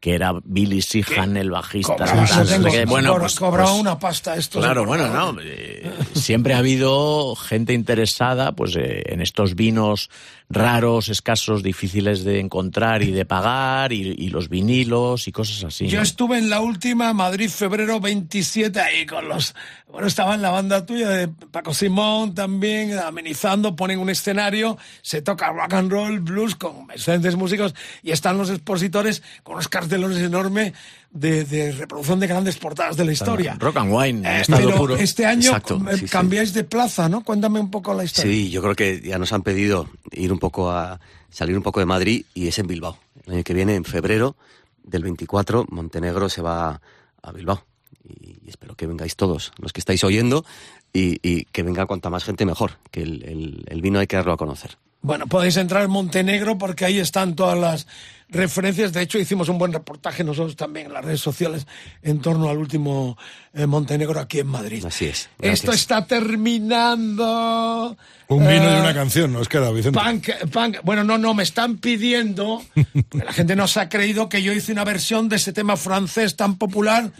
que 0.00 0.14
era 0.14 0.32
Billy 0.42 0.80
Sihan, 0.80 1.36
el 1.36 1.50
bajista. 1.50 1.94
Cobraba, 1.94 2.44
tengo- 2.46 2.86
bueno, 2.86 3.10
cobra- 3.10 3.20
pues- 3.24 3.34
cobraba 3.38 3.68
pues- 3.70 3.80
una 3.82 3.98
pasta 3.98 4.34
esto. 4.34 4.58
Claro, 4.58 4.86
bueno, 4.86 5.08
no. 5.08 5.38
eh, 5.42 5.92
siempre 6.14 6.54
ha 6.54 6.58
habido 6.58 7.36
gente 7.36 7.74
interesada 7.74 8.52
pues, 8.56 8.74
eh, 8.76 9.02
en 9.12 9.20
estos 9.20 9.54
vinos 9.54 10.08
raros, 10.48 11.10
escasos, 11.10 11.62
difíciles 11.62 12.24
de 12.24 12.40
encontrar 12.40 13.02
y 13.02 13.10
de 13.10 13.26
pagar, 13.26 13.92
y, 13.92 14.14
y 14.16 14.30
los 14.30 14.48
vinilos 14.48 15.28
y 15.28 15.32
cosas 15.32 15.62
así. 15.64 15.86
Yo 15.88 15.98
¿no? 15.98 16.02
estuve 16.02 16.38
en 16.38 16.48
la 16.48 16.60
última, 16.60 17.12
Madrid, 17.12 17.50
febrero 17.50 18.00
27, 18.00 18.80
ahí 18.80 19.04
con 19.04 19.28
los... 19.28 19.54
Bueno, 19.90 20.06
estaba 20.06 20.34
en 20.36 20.42
la 20.42 20.50
banda 20.50 20.86
tuya 20.86 21.08
de 21.08 21.28
Paco 21.28 21.74
Simón 21.74 22.34
también, 22.34 22.96
amenizando, 22.98 23.74
ponen 23.74 23.98
un 23.98 24.08
escenario, 24.08 24.78
se 25.02 25.20
toca 25.20 25.50
rock 25.52 25.72
and 25.74 25.90
roll, 25.90 26.20
blues 26.20 26.54
con 26.54 26.88
excelentes 26.92 27.34
músicos 27.36 27.74
y 28.02 28.12
están 28.12 28.38
los 28.38 28.50
expositores 28.50 29.22
con 29.42 29.54
unos 29.54 29.68
cartelones 29.68 30.18
enormes 30.18 30.72
de, 31.10 31.44
de 31.44 31.72
reproducción 31.72 32.20
de 32.20 32.28
grandes 32.28 32.56
portadas 32.56 32.96
de 32.96 33.04
la 33.04 33.12
historia. 33.12 33.56
Rock 33.58 33.78
and 33.78 33.92
wine, 33.92 34.22
Eh, 34.40 34.42
pero 34.46 34.76
puro. 34.76 34.96
este 34.96 35.26
año 35.26 35.46
Exacto, 35.48 35.82
eh, 35.90 35.96
sí. 35.98 36.06
cambiáis 36.06 36.54
de 36.54 36.62
plaza, 36.64 37.08
¿no? 37.08 37.24
Cuéntame 37.24 37.58
un 37.58 37.70
poco 37.70 37.92
la 37.92 38.04
historia. 38.04 38.30
Sí, 38.32 38.50
yo 38.50 38.62
creo 38.62 38.76
que 38.76 39.00
ya 39.00 39.18
nos 39.18 39.32
han 39.32 39.42
pedido 39.42 39.88
ir 40.12 40.32
un 40.32 40.38
poco 40.38 40.70
a 40.70 41.00
salir 41.30 41.56
un 41.56 41.62
poco 41.64 41.80
de 41.80 41.86
Madrid 41.86 42.24
y 42.32 42.46
es 42.46 42.58
en 42.60 42.68
Bilbao. 42.68 42.96
El 43.26 43.34
año 43.34 43.42
que 43.44 43.54
viene, 43.54 43.74
en 43.74 43.84
febrero 43.84 44.36
del 44.84 45.02
24, 45.02 45.66
Montenegro 45.70 46.28
se 46.28 46.42
va 46.42 46.80
a 47.22 47.32
Bilbao. 47.32 47.64
Y, 48.08 48.38
y 48.46 48.48
espero 48.48 48.74
que 48.74 48.86
vengáis 48.86 49.16
todos, 49.16 49.52
los 49.58 49.72
que 49.72 49.80
estáis 49.80 50.02
oyendo, 50.04 50.44
y, 50.92 51.18
y 51.22 51.44
que 51.46 51.62
venga 51.62 51.86
cuanta 51.86 52.10
más 52.10 52.24
gente 52.24 52.44
mejor, 52.46 52.78
que 52.90 53.02
el, 53.02 53.22
el- 53.24 53.64
el 53.68 53.82
vino 53.82 53.98
hay 53.98 54.06
que 54.06 54.16
darlo 54.16 54.32
a 54.32 54.36
conocer. 54.36 54.76
Bueno, 55.02 55.26
podéis 55.26 55.56
entrar 55.56 55.82
en 55.84 55.90
Montenegro 55.90 56.58
porque 56.58 56.84
ahí 56.84 56.98
están 56.98 57.34
todas 57.34 57.58
las 57.58 57.86
referencias. 58.28 58.92
De 58.92 59.00
hecho, 59.00 59.18
hicimos 59.18 59.48
un 59.48 59.56
buen 59.56 59.72
reportaje 59.72 60.22
nosotros 60.22 60.56
también 60.56 60.88
en 60.88 60.92
las 60.92 61.02
redes 61.02 61.22
sociales 61.22 61.66
en 62.02 62.20
torno 62.20 62.50
al 62.50 62.58
último 62.58 63.16
eh, 63.54 63.64
Montenegro 63.64 64.20
aquí 64.20 64.40
en 64.40 64.48
Madrid. 64.48 64.84
Así 64.84 65.06
es. 65.06 65.30
Esto 65.40 65.68
gracias. 65.68 65.74
está 65.74 66.06
terminando. 66.06 67.96
Un 68.28 68.40
vino 68.40 68.62
y 68.62 68.74
Eh, 68.76 68.80
una 68.80 68.92
canción 68.94 69.32
nos 69.32 69.48
queda, 69.48 69.70
Vicente. 69.70 69.98
Punk, 69.98 70.28
punk. 70.52 70.76
Bueno, 70.84 71.02
no, 71.04 71.16
no, 71.18 71.32
me 71.34 71.42
están 71.44 71.78
pidiendo, 71.78 72.62
porque 73.08 73.24
la 73.24 73.32
gente 73.32 73.56
no 73.56 73.66
se 73.68 73.80
ha 73.80 73.88
creído 73.88 74.28
que 74.28 74.42
yo 74.42 74.52
hice 74.52 74.70
una 74.72 74.84
versión 74.84 75.28
de 75.28 75.36
ese 75.36 75.52
tema 75.52 75.76
francés 75.76 76.36
tan 76.36 76.56
popular. 76.58 77.10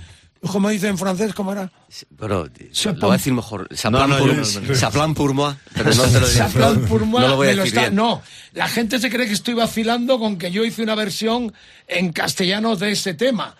¿Cómo 0.41 0.71
dice 0.71 0.89
en 0.89 0.97
francés? 0.97 1.35
¿Cómo 1.35 1.53
era? 1.53 1.71
Pero 2.19 2.49
Se 2.73 2.93
lo 2.93 2.99
voy 3.01 3.11
a 3.11 3.17
decir 3.19 3.33
mejor. 3.35 3.69
Saplan 3.77 4.09
no, 4.09 4.19
pour, 4.19 4.29
yo 4.29 4.61
no- 4.61 4.67
no. 4.69 4.75
saplan 4.75 5.15
pour 5.15 5.35
moi, 5.35 5.55
pero 5.75 5.93
no 5.95 6.03
te 6.05 6.19
lo 6.21 6.27
diré. 6.31 6.87
Pour 6.89 7.05
moi, 7.05 7.21
No 7.21 7.29
lo 7.29 7.37
voy 7.37 7.49
a 7.49 7.51
decir 7.51 7.67
está- 7.69 7.81
bien. 7.83 7.95
No, 7.95 8.23
la 8.55 8.67
gente 8.69 8.99
se 8.99 9.11
cree 9.11 9.27
que 9.27 9.35
estoy 9.35 9.53
vacilando 9.55 10.19
con 10.19 10.39
que 10.39 10.51
yo 10.51 10.65
hice 10.65 10.83
una 10.83 10.95
versión 10.95 11.53
en 11.87 12.13
castellano 12.13 12.75
de 12.77 12.93
ese 12.93 13.13
tema. 13.15 13.55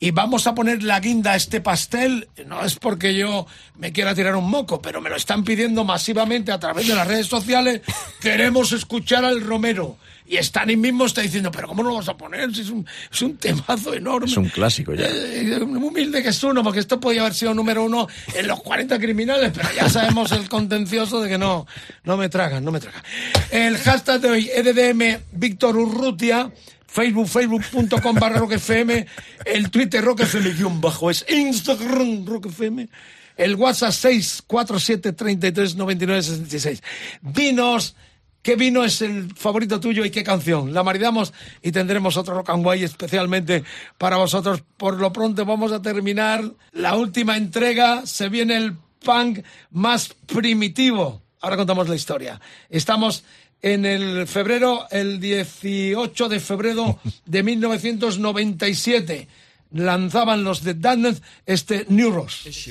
Y 0.00 0.10
vamos 0.10 0.48
a 0.48 0.54
poner 0.56 0.82
la 0.82 0.98
guinda 0.98 1.32
a 1.32 1.36
este 1.36 1.60
pastel, 1.60 2.28
no 2.46 2.64
es 2.64 2.74
porque 2.74 3.14
yo 3.14 3.46
me 3.78 3.92
quiera 3.92 4.12
tirar 4.14 4.34
un 4.34 4.50
moco, 4.50 4.82
pero 4.82 5.00
me 5.00 5.08
lo 5.08 5.16
están 5.16 5.44
pidiendo 5.44 5.84
masivamente 5.84 6.50
a 6.50 6.58
través 6.58 6.88
de 6.88 6.96
las 6.96 7.06
redes 7.06 7.28
sociales. 7.28 7.80
Queremos 8.20 8.72
escuchar 8.72 9.24
al 9.24 9.40
Romero. 9.40 9.96
Y 10.26 10.36
Stanis 10.38 10.78
mismo 10.78 11.04
está 11.04 11.20
diciendo, 11.20 11.50
pero 11.50 11.68
¿cómo 11.68 11.82
no 11.82 11.90
lo 11.90 11.96
vas 11.96 12.08
a 12.08 12.16
poner? 12.16 12.54
Si 12.54 12.62
es 12.62 12.70
un, 12.70 12.86
es 13.12 13.22
un 13.22 13.36
temazo 13.36 13.92
enorme. 13.92 14.26
Es 14.26 14.36
un 14.36 14.48
clásico 14.48 14.94
ya. 14.94 15.06
Eh, 15.06 15.58
humilde 15.60 16.22
que 16.22 16.30
es 16.30 16.42
uno, 16.42 16.62
porque 16.62 16.80
esto 16.80 16.98
podía 16.98 17.20
haber 17.22 17.34
sido 17.34 17.52
número 17.52 17.84
uno 17.84 18.08
en 18.34 18.46
los 18.46 18.62
40 18.62 18.98
criminales, 18.98 19.52
pero 19.54 19.68
ya 19.76 19.88
sabemos 19.90 20.32
el 20.32 20.48
contencioso 20.48 21.20
de 21.20 21.28
que 21.28 21.36
no, 21.36 21.66
no 22.04 22.16
me 22.16 22.30
tragan, 22.30 22.64
no 22.64 22.72
me 22.72 22.80
tragan. 22.80 23.02
El 23.50 23.76
hashtag 23.76 24.20
de 24.22 24.30
hoy, 24.30 24.50
EDDM 24.54 25.20
Víctor 25.32 25.76
Urrutia, 25.76 26.50
Facebook, 26.86 27.28
facebook.com 27.28 28.16
barra 28.16 28.38
roquefm, 28.38 29.04
el 29.44 29.70
Twitter 29.70 30.02
roquefm 30.02 30.56
guion 30.56 30.80
bajo 30.80 31.10
es 31.10 31.26
Instagram 31.28 32.24
roquefm, 32.24 32.86
el 33.36 33.56
WhatsApp 33.56 33.92
647 33.92 35.12
33 35.12 35.76
99 35.76 36.22
66. 36.22 36.82
Dinos 37.20 37.94
¿Qué 38.44 38.56
vino 38.56 38.84
es 38.84 39.00
el 39.00 39.34
favorito 39.34 39.80
tuyo 39.80 40.04
y 40.04 40.10
qué 40.10 40.22
canción? 40.22 40.74
La 40.74 40.82
maridamos 40.82 41.32
y 41.62 41.72
tendremos 41.72 42.18
otro 42.18 42.34
rock 42.34 42.50
and 42.50 42.62
guay 42.62 42.84
especialmente 42.84 43.64
para 43.96 44.18
vosotros. 44.18 44.62
Por 44.76 45.00
lo 45.00 45.10
pronto 45.14 45.46
vamos 45.46 45.72
a 45.72 45.80
terminar 45.80 46.44
la 46.72 46.94
última 46.94 47.38
entrega. 47.38 48.04
Se 48.04 48.28
viene 48.28 48.58
el 48.58 48.76
punk 49.02 49.38
más 49.70 50.14
primitivo. 50.26 51.22
Ahora 51.40 51.56
contamos 51.56 51.88
la 51.88 51.94
historia. 51.94 52.38
Estamos 52.68 53.24
en 53.62 53.86
el 53.86 54.26
febrero, 54.26 54.88
el 54.90 55.20
18 55.20 56.28
de 56.28 56.38
febrero 56.38 56.98
de 57.24 57.42
1997. 57.42 59.26
Lanzaban 59.72 60.44
los 60.44 60.62
de 60.62 60.74
Damned 60.74 61.16
este 61.46 61.86
Neuros. 61.88 62.44
Is 62.44 62.68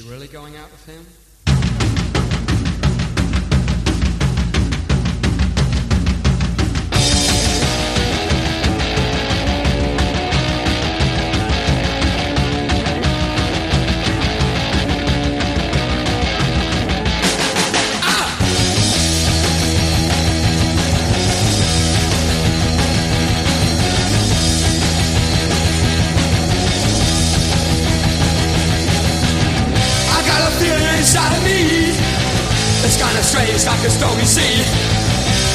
It's 32.94 33.02
kinda 33.02 33.26
strange, 33.26 33.66
like 33.66 33.82
a 33.82 33.90
stormy 33.90 34.22
sea. 34.22 34.62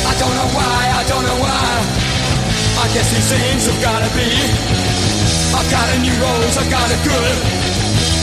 I 0.02 0.12
don't 0.18 0.34
know 0.34 0.50
why, 0.58 0.90
I 0.90 1.06
don't 1.06 1.22
know 1.22 1.38
why. 1.38 1.70
I 2.82 2.90
guess 2.90 3.14
these 3.14 3.30
things 3.30 3.70
have 3.70 3.78
gotta 3.78 4.10
be. 4.10 4.26
I've 5.54 5.70
got 5.70 5.86
a 5.86 6.02
new 6.02 6.10
rose, 6.18 6.58
I've 6.58 6.66
got 6.66 6.90
a 6.90 6.98
good. 7.06 7.36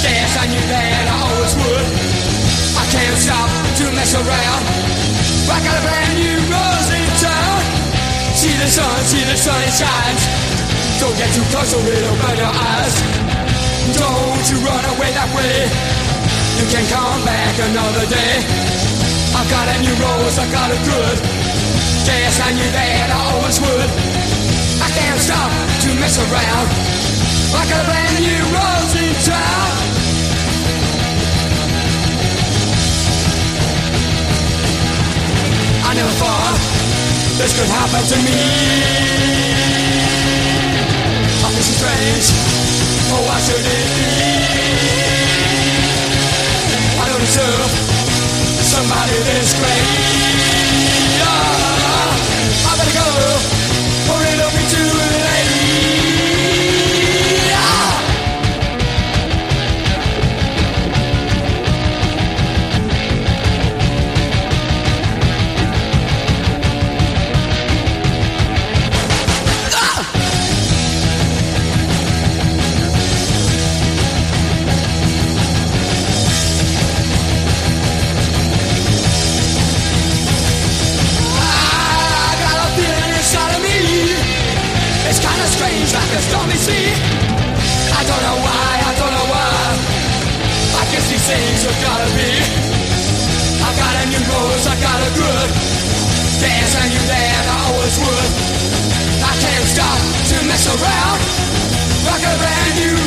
Yes, 0.04 0.36
I 0.36 0.52
knew 0.52 0.66
that 0.68 1.08
I 1.08 1.16
always 1.32 1.56
would. 1.64 1.88
I 2.76 2.84
can't 2.92 3.16
stop 3.16 3.48
to 3.80 3.86
mess 3.96 4.12
around. 4.20 4.64
I 5.48 5.64
got 5.64 5.80
a 5.80 5.84
brand 5.88 6.12
new 6.20 6.36
rose 6.52 6.90
in 6.92 7.08
town. 7.24 7.60
See 8.36 8.52
the 8.60 8.68
sun, 8.68 9.00
see 9.08 9.24
the 9.24 9.40
sun, 9.40 9.56
it 9.64 9.80
shines. 9.80 10.24
Don't 11.00 11.16
get 11.16 11.32
too 11.32 11.48
close 11.56 11.72
or 11.72 11.80
it'll 11.88 12.20
burn 12.20 12.36
your 12.36 12.52
eyes. 12.52 12.96
Don't 13.96 14.44
you 14.52 14.60
run 14.60 14.84
away 15.00 15.16
that 15.16 15.32
way. 15.32 15.72
You 16.60 16.68
can 16.68 16.84
come 16.92 17.24
back 17.24 17.56
another 17.64 18.04
day. 18.12 18.75
I 19.46 19.48
got 19.48 19.70
a 19.70 19.78
new 19.78 19.94
rose, 20.02 20.40
I 20.40 20.50
got 20.50 20.72
a 20.74 20.80
good. 20.90 21.18
Yes, 22.10 22.42
I 22.42 22.50
knew 22.50 22.66
that 22.66 23.14
I 23.14 23.20
always 23.30 23.62
would. 23.62 23.90
I 24.82 24.90
can't 24.90 25.22
stop 25.22 25.54
to 25.86 25.90
mess 26.02 26.18
around. 26.18 26.68
I 27.54 27.62
got 27.70 27.78
a 27.78 27.86
brand 27.86 28.26
new 28.26 28.42
rose 28.50 28.94
in 28.98 29.14
town. 29.22 29.70
I 35.86 35.94
never 35.94 36.16
thought 36.18 36.58
this 37.38 37.54
could 37.54 37.70
happen 37.70 38.02
to 38.02 38.18
me. 38.26 38.34
Oh, 41.46 41.54
this 41.54 41.70
is 41.70 41.78
strange. 41.78 42.34
Oh, 43.14 43.22
why 43.30 43.38
should 43.46 43.62
it 43.62 43.90
be? 43.94 44.10
I 46.98 47.06
don't 47.14 47.22
deserve 47.22 47.95
somebody 48.76 49.18
this 49.24 49.56
great. 49.56 49.84
Ah, 51.24 52.12
I 52.68 52.76
better 52.76 52.96
go, 53.00 53.08
or 54.12 54.20
it'll 54.32 54.55
things 91.36 91.68
have 91.68 91.80
gotta 91.84 92.10
be. 92.16 92.32
I 93.68 93.70
got 93.76 93.94
a 94.00 94.06
new 94.08 94.24
rose, 94.32 94.66
I 94.68 94.76
got 94.80 95.00
a 95.04 95.12
good. 95.20 95.50
Yes, 96.40 96.72
I 96.80 96.86
knew 96.88 97.06
that 97.12 97.44
I 97.52 97.58
always 97.68 97.96
would. 98.00 98.32
I 99.20 99.34
can't 99.44 99.68
stop 99.68 100.00
to 100.32 100.38
mess 100.48 100.66
around. 100.72 101.20
Like 102.08 102.24
a 102.24 102.34
brand 102.40 102.72
new 102.80 103.05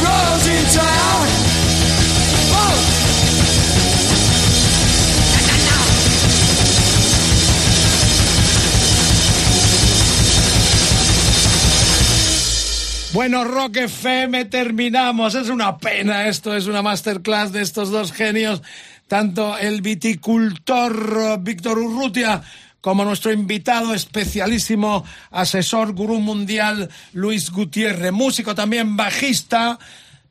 Bueno, 13.18 13.42
Rock 13.42 13.78
FM 13.78 14.44
terminamos. 14.44 15.34
Es 15.34 15.48
una 15.48 15.76
pena 15.76 16.28
esto, 16.28 16.54
es 16.54 16.68
una 16.68 16.82
masterclass 16.82 17.50
de 17.50 17.62
estos 17.62 17.90
dos 17.90 18.12
genios, 18.12 18.62
tanto 19.08 19.58
el 19.58 19.82
viticultor 19.82 21.18
eh, 21.20 21.36
Víctor 21.40 21.80
Urrutia 21.80 22.40
como 22.80 23.04
nuestro 23.04 23.32
invitado 23.32 23.92
especialísimo, 23.92 25.04
asesor 25.32 25.94
gurú 25.94 26.20
mundial 26.20 26.88
Luis 27.12 27.50
Gutiérrez, 27.50 28.12
músico 28.12 28.54
también 28.54 28.96
bajista. 28.96 29.80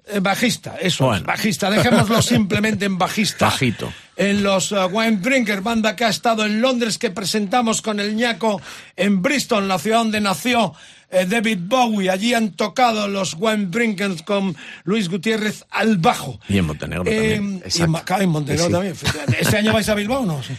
eh, 0.06 0.22
bajista, 0.22 0.78
eso, 0.80 1.04
es, 1.14 1.20
Bueno. 1.20 1.26
bajista. 1.26 1.70
Dejémoslo 1.70 2.22
simplemente 2.22 2.86
en 2.86 2.98
bajista. 2.98 3.48
Bajito. 3.48 3.92
En 4.16 4.42
los 4.42 4.72
uh, 4.72 4.86
Wine 4.90 5.18
Drinker, 5.18 5.60
banda 5.60 5.94
que 5.94 6.06
ha 6.06 6.10
estado 6.10 6.46
en 6.46 6.62
Londres, 6.62 6.98
que 6.98 7.12
presentamos 7.12 7.82
con 7.82 8.00
el 8.00 8.16
ñaco 8.16 8.62
en 8.96 9.22
Bristol, 9.22 9.68
la 9.68 9.78
ciudad 9.78 9.98
donde 9.98 10.22
nació 10.22 10.74
eh, 11.12 11.26
David 11.28 11.60
Bowie. 11.62 12.10
Allí 12.10 12.34
han 12.34 12.52
tocado 12.52 13.08
los 13.08 13.36
Wine 13.40 13.68
Drinkers 13.68 14.22
con 14.24 14.56
Luis 14.84 15.10
Gutiérrez 15.10 15.66
al 15.70 15.98
bajo. 15.98 16.40
Y 16.50 16.58
en 16.58 16.66
Montenegro 16.66 17.04
Eh, 17.08 17.36
también. 17.36 17.64
y 17.74 17.82
en 17.82 17.90
Macao, 17.92 18.22
en 18.22 18.30
Montenegro 18.30 18.66
Sí. 18.68 18.72
también. 18.72 18.96
¿Este 19.40 19.58
año 19.58 19.74
vais 19.74 19.88
a 19.90 19.96
Bilbao 19.96 20.22
o 20.22 20.26
no? 20.26 20.44
Sí. 20.44 20.54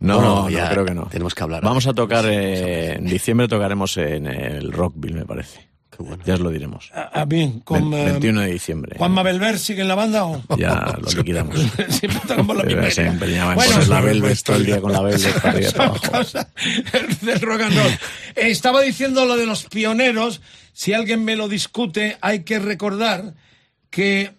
No, 0.00 0.16
Bueno, 0.16 0.34
no, 0.42 0.50
ya 0.50 0.68
creo 0.70 0.84
que 0.84 0.92
no. 0.94 1.06
tenemos 1.06 1.34
que 1.34 1.42
hablar. 1.44 1.62
Vamos 1.62 1.86
a 1.86 1.94
tocar 1.94 2.24
eh, 2.26 2.94
en 2.96 3.06
diciembre, 3.06 3.48
tocaremos 3.48 3.96
en 3.96 4.26
el 4.26 4.72
Rockville, 4.72 5.14
me 5.14 5.24
parece. 5.24 5.66
Qué 5.96 6.02
bueno. 6.02 6.22
Ya 6.26 6.34
os 6.34 6.40
lo 6.40 6.50
diremos. 6.50 6.90
Ah, 6.94 7.10
ah, 7.12 7.24
bien, 7.24 7.60
con 7.60 7.90
Ve- 7.90 8.02
eh, 8.02 8.04
21 8.12 8.40
de 8.40 8.50
diciembre. 8.52 8.96
Juanma 8.98 9.22
Belver 9.22 9.58
sigue 9.58 9.82
en 9.82 9.88
la 9.88 9.94
banda 9.94 10.24
o 10.24 10.42
Ya 10.56 10.96
lo 11.00 11.08
liquidamos. 11.10 11.54
siempre 11.88 12.20
tocamos 12.26 12.56
la 12.56 12.62
misma 12.64 12.90
se 12.90 13.00
idea. 13.02 13.12
empeñaba 13.12 13.50
en 13.52 13.56
Bueno, 13.56 13.72
poner 13.72 13.88
la 13.88 14.00
Velvet 14.00 14.42
todo 14.42 14.56
el 14.56 14.66
día 14.66 14.80
con 14.80 14.92
la 14.92 15.00
Velvet 15.02 15.34
para 15.40 15.50
arriba 15.50 15.68
y 15.68 15.72
para 15.72 15.88
Son 15.88 15.96
abajo. 15.98 16.10
cosas 16.18 16.46
del 17.22 17.40
rock 17.40 17.60
and 17.62 17.76
roll. 17.76 17.92
Eh, 18.36 18.50
Estaba 18.50 18.80
diciendo 18.82 19.24
lo 19.26 19.36
de 19.36 19.46
los 19.46 19.64
pioneros. 19.64 20.40
Si 20.72 20.92
alguien 20.92 21.24
me 21.24 21.36
lo 21.36 21.48
discute, 21.48 22.16
hay 22.20 22.40
que 22.44 22.58
recordar 22.58 23.34
que 23.90 24.32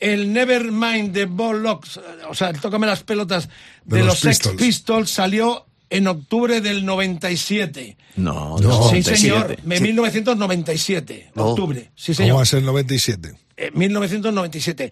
el 0.00 0.32
Nevermind 0.32 1.12
de 1.12 1.24
Bob 1.24 1.54
Locks, 1.54 1.96
eh, 1.96 2.00
o 2.28 2.34
sea, 2.34 2.50
el 2.50 2.60
Tócame 2.60 2.86
las 2.86 3.02
pelotas 3.02 3.48
de, 3.84 3.98
De 3.98 4.04
los 4.04 4.22
los, 4.22 4.36
Sex. 4.36 4.48
Pistols 4.56 5.10
salió 5.10 5.64
en 5.90 6.06
octubre 6.06 6.60
del 6.60 6.84
97. 6.84 7.96
No, 8.16 8.58
No. 8.58 8.88
Sí, 8.90 9.00
97. 9.02 9.16
señor, 9.16 9.56
de 9.62 9.80
1997, 9.80 11.30
No. 11.34 11.46
octubre. 11.46 11.90
Sí, 11.94 12.12
¿Cómo 12.12 12.16
señor. 12.16 12.36
va 12.38 12.42
a 12.42 12.46
ser 12.46 12.58
el 12.60 12.66
97? 12.66 13.32
Eh, 13.56 13.70
1997. 13.74 14.90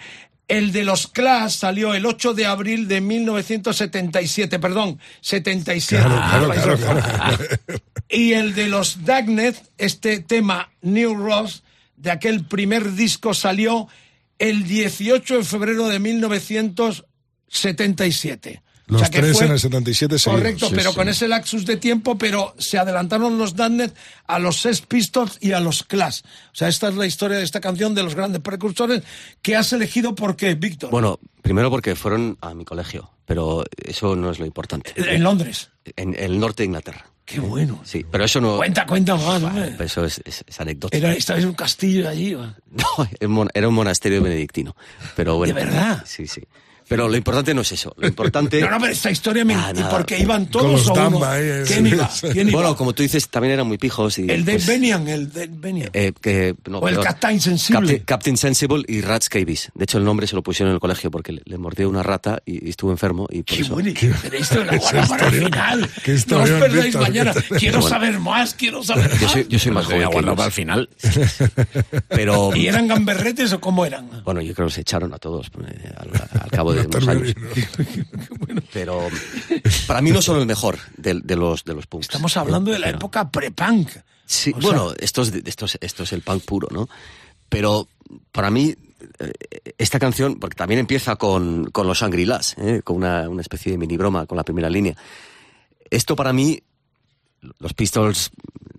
El 0.49 0.71
de 0.73 0.85
los 0.85 1.09
Clash 1.09 1.57
salió 1.57 1.93
el 1.95 2.07
8 2.07 2.33
de 2.33 2.47
abril 2.47 2.87
de 2.87 3.01
1977, 3.01 4.61
perdón, 4.61 5.01
77. 5.21 6.05
Claro, 6.05 6.49
claro, 6.49 6.49
Vasco. 6.49 6.77
claro. 6.77 7.39
Y 8.09 8.33
el 8.35 8.55
de 8.55 8.69
los 8.69 9.05
Dagnet, 9.05 9.61
este 9.77 10.21
tema 10.21 10.71
New 10.83 11.17
Ross, 11.17 11.65
de 11.97 12.13
aquel 12.13 12.45
primer 12.45 12.93
disco, 12.93 13.35
salió 13.35 13.89
el 14.39 14.63
18 14.69 15.39
de 15.39 15.43
febrero 15.45 15.89
de 15.89 15.99
1977. 15.99 18.63
Los 18.89 19.01
O 19.03 19.05
sea 19.05 19.11
que 19.11 19.19
tres 19.21 19.37
fue- 19.37 19.47
en 19.47 19.53
el 19.53 19.59
77 19.59 20.19
seguidos. 20.19 20.41
Correcto, 20.43 20.69
Sí, 20.69 20.75
pero 20.77 20.91
sí. 20.91 20.97
con 20.97 21.09
ese 21.09 21.27
lapsus 21.27 21.67
de 21.67 21.77
tiempo, 21.77 22.17
pero 22.17 22.55
se 22.59 22.79
adelantaron 22.79 23.37
los 23.37 23.57
Dagnet 23.57 23.93
a 24.27 24.39
los 24.39 24.61
Sex 24.61 24.83
Pistols 24.83 25.39
y 25.41 25.53
a 25.53 25.61
los 25.61 25.83
Clash. 25.83 26.21
O 26.25 26.55
sea, 26.55 26.69
esta 26.69 26.89
es 26.89 26.95
la 26.95 27.05
historia 27.07 27.39
de 27.39 27.43
esta 27.45 27.61
canción 27.61 27.95
de 27.97 28.05
los 28.05 28.15
grandes 28.15 28.41
precursores 28.43 29.03
que 29.43 29.57
has 29.57 29.73
elegido 29.73 30.15
por 30.15 30.37
qué, 30.37 30.55
Víctor. 30.55 30.91
Bueno, 30.91 31.19
primero 31.43 31.69
porque 31.71 31.97
fueron 31.97 32.39
a 32.41 32.55
mi 32.55 32.65
colegio, 32.65 33.11
pero 33.25 33.65
eso 33.77 34.15
no 34.15 34.31
es 34.31 34.39
lo 34.39 34.47
importante. 34.47 34.93
en 34.97 35.23
Londres. 35.23 35.71
En 35.97 36.15
el 36.17 36.39
norte 36.39 36.63
de 36.63 36.67
Inglaterra. 36.67 37.07
Qué 37.25 37.41
bueno. 37.41 37.81
Sí, 37.85 38.07
pero 38.09 38.25
eso 38.25 38.41
no... 38.41 38.57
Cuenta, 38.57 38.87
cuenta 38.87 39.17
más, 39.17 39.43
hombre. 39.43 39.75
Eso 39.81 40.05
es, 40.05 40.23
es- 40.25 40.45
es 40.47 40.61
anécdota. 40.61 40.97
Era, 40.97 41.13
estabais 41.13 41.43
en 41.43 41.49
un 41.49 41.57
castillo 41.57 42.09
allí. 42.09 42.35
¿va? 42.35 42.55
No, 42.71 42.85
era 43.19 43.27
un 43.27 43.33
mon- 43.35 43.51
era 43.53 43.67
un 43.67 43.75
monasterio 43.75 44.23
benedictino. 44.23 44.77
Pero 45.17 45.37
bueno, 45.37 45.53
¿De 45.55 45.65
verdad? 45.65 46.05
Sí, 46.07 46.29
sí. 46.29 46.43
Pero 46.89 47.09
lo 47.09 47.17
importante 47.17 47.53
no 47.55 47.63
es 47.63 47.73
eso. 47.73 47.95
Lo 47.99 48.07
importante... 48.07 48.61
No, 48.67 48.71
no, 48.71 48.81
pero 48.81 48.93
esta 48.93 49.11
historia 49.11 49.45
me... 49.45 49.55
Ah, 49.55 49.73
¿Y 49.75 49.79
nada. 49.79 49.91
por 49.91 50.05
qué 50.07 50.19
iban 50.19 50.47
todos 50.47 50.89
o 50.89 50.93
uno? 50.95 51.21
Eh, 51.35 51.65
¿Quién 51.67 51.85
sí, 51.87 51.91
iba? 51.93 52.11
sí. 52.11 52.27
¿Quién 52.33 52.49
iba? 52.49 52.61
Bueno, 52.61 52.77
como 52.77 52.93
tú 52.95 53.03
dices, 53.03 53.29
también 53.29 53.55
eran 53.55 53.67
muy 53.67 53.79
pijos. 53.79 54.19
Y, 54.19 54.23
el 54.31 54.45
Dave 54.45 54.59
pues, 54.59 54.67
Benian, 54.67 55.07
el 55.09 55.33
Dave 55.33 55.51
Benian. 55.51 55.91
eh, 55.93 56.13
que, 56.21 56.55
no, 56.69 56.79
O 56.79 56.89
el. 56.89 56.99
Captain 57.01 57.41
Sensible. 57.41 57.81
Captain, 57.81 58.05
Captain 58.05 58.37
Sensible 58.37 58.85
y 58.89 59.01
Rat 59.03 59.23
Scabies. 59.23 59.71
De 59.75 59.85
hecho, 59.85 59.99
el 59.99 60.05
nombre 60.05 60.27
se 60.27 60.35
lo 60.35 60.43
pusieron 60.43 60.71
en 60.71 60.75
el 60.75 60.81
colegio 60.81 61.11
porque 61.11 61.33
le, 61.33 61.43
le 61.45 61.59
mordió 61.59 61.89
una 61.89 62.03
rata 62.03 62.41
y, 62.45 62.67
y 62.67 62.71
estuvo 62.71 62.91
enfermo. 62.91 63.27
Y 63.31 63.43
por 63.43 63.57
Qué 63.57 63.63
eso... 63.63 63.75
bueno, 63.75 63.91
qué 63.95 64.13
esto 64.39 64.65
la 64.65 64.73
para 64.79 64.97
el 65.01 65.03
historia. 65.03 65.31
final. 65.31 65.91
Qué 66.05 66.19
no 66.29 66.43
os 66.43 66.51
perdáis 66.51 66.97
mañana. 66.97 67.35
Quiero 67.59 67.81
Bueno. 67.81 67.89
saber 67.97 68.19
más, 68.21 68.55
quiero 68.55 68.83
saber 68.83 69.11
más. 69.11 69.21
Yo 69.21 69.29
soy, 69.29 69.47
yo 69.49 69.59
soy 69.59 69.73
más 69.73 69.87
joven 69.87 70.09
que 70.11 70.19
ellos. 70.19 70.45
el 70.47 70.53
final. 70.53 70.89
Pero, 72.09 72.55
¿Y 72.55 72.67
eran 72.67 72.89
gamberretes 72.89 73.53
o 73.53 73.61
cómo 73.61 73.85
eran? 73.87 74.09
bueno, 74.25 74.41
yo 74.41 74.55
creo 74.55 74.69
que 74.69 74.75
se 74.75 74.81
echaron 74.83 75.13
a 75.15 75.19
todos 75.19 75.47
eh, 75.67 75.91
al, 75.97 76.41
al 76.43 76.51
cabo 76.51 76.73
de 76.73 76.76
Unos 76.85 77.09
años. 77.09 77.35
Pero 78.73 79.09
para 79.87 80.01
mí 80.03 80.11
no 80.11 80.21
son 80.23 80.39
el 80.41 80.47
mejor 80.47 80.79
de, 80.97 81.15
de 81.23 81.37
los, 81.37 81.65
de 81.65 81.75
los 81.75 81.87
punks. 81.87 82.07
Estamos 82.07 82.37
hablando 82.37 82.71
de 82.73 82.79
la 82.79 82.87
Pero- 82.87 82.99
época 82.99 83.31
pre-punk. 83.31 83.91
Sí, 84.27 84.53
O 84.55 84.61
sea- 84.61 84.71
bueno, 84.71 84.93
esto, 84.99 85.23
es, 85.23 85.33
esto, 85.45 85.67
es, 85.67 85.79
esto 85.81 86.03
es 86.03 86.13
el 86.13 86.23
punk 86.23 86.45
puro, 86.45 86.69
¿no? 86.71 86.89
Pero 87.49 87.89
para 88.33 88.51
mí 88.51 88.75
eh, 89.21 89.33
esta 89.79 89.99
canción, 89.99 90.39
porque 90.41 90.57
también 90.57 90.81
empieza 90.81 91.17
con, 91.17 91.71
con 91.71 91.87
los 91.87 91.99
Shangri-Las, 92.01 92.57
¿eh? 92.59 92.81
con 92.83 92.97
una, 92.97 93.29
una 93.29 93.41
especie 93.43 93.73
de 93.73 93.79
mini 93.79 93.97
broma 93.97 94.27
con 94.27 94.37
la 94.37 94.43
primera 94.45 94.69
línea. 94.69 94.97
Esto 95.91 96.17
para 96.17 96.33
mí, 96.33 96.61
los 97.61 97.73
Pistols 97.75 98.31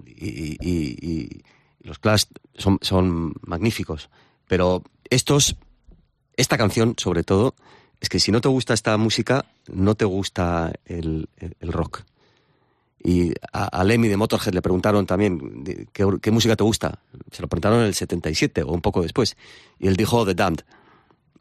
y- 0.06 0.58
y 0.62 1.42
los 1.82 2.00
Clash 2.00 2.24
son, 2.58 2.80
son 2.82 3.34
magníficos, 3.46 4.10
pero 4.48 4.84
estos, 5.10 5.56
esta 6.36 6.58
canción 6.58 6.96
sobre 6.98 7.24
todo, 7.24 7.56
es 8.02 8.10
que 8.10 8.20
si 8.20 8.32
no 8.32 8.42
te 8.42 8.48
gusta 8.50 8.74
esta 8.74 8.96
música, 8.98 9.46
no 9.68 9.96
te 9.96 10.06
gusta 10.06 10.72
el, 10.86 11.30
el- 11.38 11.56
el 11.60 11.72
rock. 11.74 12.04
Y 13.04 13.32
a, 13.54 13.66
a 13.66 13.84
Lemmy 13.84 14.08
de 14.08 14.18
Motorhead 14.18 14.54
le 14.54 14.62
preguntaron 14.62 15.06
también 15.06 15.64
de, 15.64 15.88
¿qué, 15.94 16.06
qué 16.22 16.32
música 16.32 16.56
te 16.56 16.64
gusta. 16.64 17.00
Se 17.32 17.42
lo 17.42 17.48
preguntaron 17.48 17.80
en 17.82 17.86
el 17.86 17.94
77 17.94 18.64
o 18.64 18.68
un 18.72 18.82
poco 18.82 19.02
después. 19.02 19.38
Y 19.80 19.88
él 19.88 19.96
dijo 19.96 20.26
The 20.26 20.34
Damned. 20.34 20.62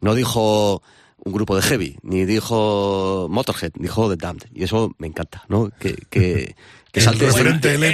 No 0.00 0.14
dijo 0.14 0.82
un 1.24 1.32
grupo 1.32 1.56
de 1.56 1.62
heavy, 1.62 1.98
ni 2.02 2.24
dijo 2.26 3.26
Motorhead, 3.30 3.72
dijo 3.74 4.08
The 4.08 4.16
Damned. 4.16 4.44
Y 4.54 4.64
eso 4.64 4.94
me 4.98 5.06
encanta, 5.08 5.44
¿no? 5.48 5.70
Que, 5.80 5.94
que, 6.10 6.54
que 6.92 7.00
salte 7.00 7.24
Eh, 7.24 7.28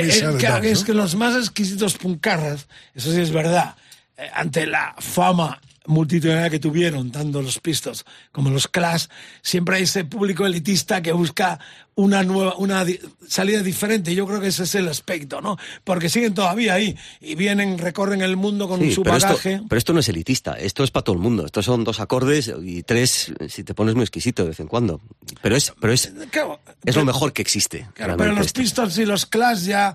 eh, 0.09 0.39
que- 0.39 0.71
es 0.73 0.85
que 0.85 0.93
los 0.95 1.15
más 1.15 1.37
exquisitos 1.37 1.97
puncarras, 1.97 2.69
eso 2.95 3.13
sí 3.13 3.21
es 3.21 3.31
verdad, 3.31 3.77
eh, 4.19 4.29
ante 4.35 4.67
la 4.67 4.95
fama 4.99 5.61
multitudinaria 5.87 6.51
que 6.51 6.59
tuvieron, 6.59 7.11
tanto 7.11 7.43
los 7.43 7.59
Pistols 7.59 8.05
como 8.31 8.51
los 8.51 8.69
Clash, 8.69 9.07
siempre 9.43 9.77
hay 9.77 9.83
ese 9.85 10.05
público 10.05 10.47
elitista 10.47 11.03
que 11.03 11.13
busca 11.13 11.59
una 11.95 12.23
nueva, 12.23 12.57
una 12.57 12.85
di- 12.85 12.99
salida 13.29 13.63
diferente. 13.63 14.15
Yo 14.15 14.27
creo 14.27 14.41
que 14.41 14.47
ese 14.49 14.63
es 14.63 14.75
el 14.77 14.89
aspecto, 14.89 15.41
¿no? 15.43 15.59
Porque 15.85 16.09
siguen 16.09 16.33
todavía 16.35 16.75
ahí 16.75 16.97
y 17.21 17.35
vienen, 17.35 17.79
recorren 17.79 18.23
el 18.23 18.37
mundo 18.37 18.67
con 18.69 18.81
Sí, 18.81 18.93
su 18.93 19.03
pero, 19.03 19.17
esto, 19.17 19.29
bagaje. 19.29 19.61
pero 19.69 19.79
esto 19.79 19.93
no 19.93 20.01
es 20.01 20.09
elitista, 20.09 20.53
esto 20.55 20.85
es 20.85 20.91
para 20.91 21.05
todo 21.05 21.17
el 21.17 21.23
mundo. 21.23 21.45
Estos 21.45 21.65
son 21.67 21.85
dos 21.85 22.01
acordes 22.01 22.51
y 22.63 22.83
tres, 22.83 23.33
si 23.49 23.63
te 23.65 23.75
pones 23.75 23.95
muy 23.95 24.03
exquisito 24.05 24.43
de 24.45 24.51
vez 24.51 24.61
en 24.61 24.69
cuando. 24.69 25.01
Pero 25.43 25.57
es, 25.57 25.73
pero 25.81 25.93
es, 25.93 26.13
Claro, 26.31 26.61
es 26.85 26.97
lo 26.97 27.05
mejor 27.05 27.33
que 27.33 27.43
existe. 27.43 27.89
Claro, 27.95 28.17
pero 28.17 28.33
los 28.33 28.47
esto. 28.47 28.61
Pistols 28.63 28.97
y 28.99 29.05
los 29.05 29.27
Clash 29.27 29.65
ya 29.65 29.95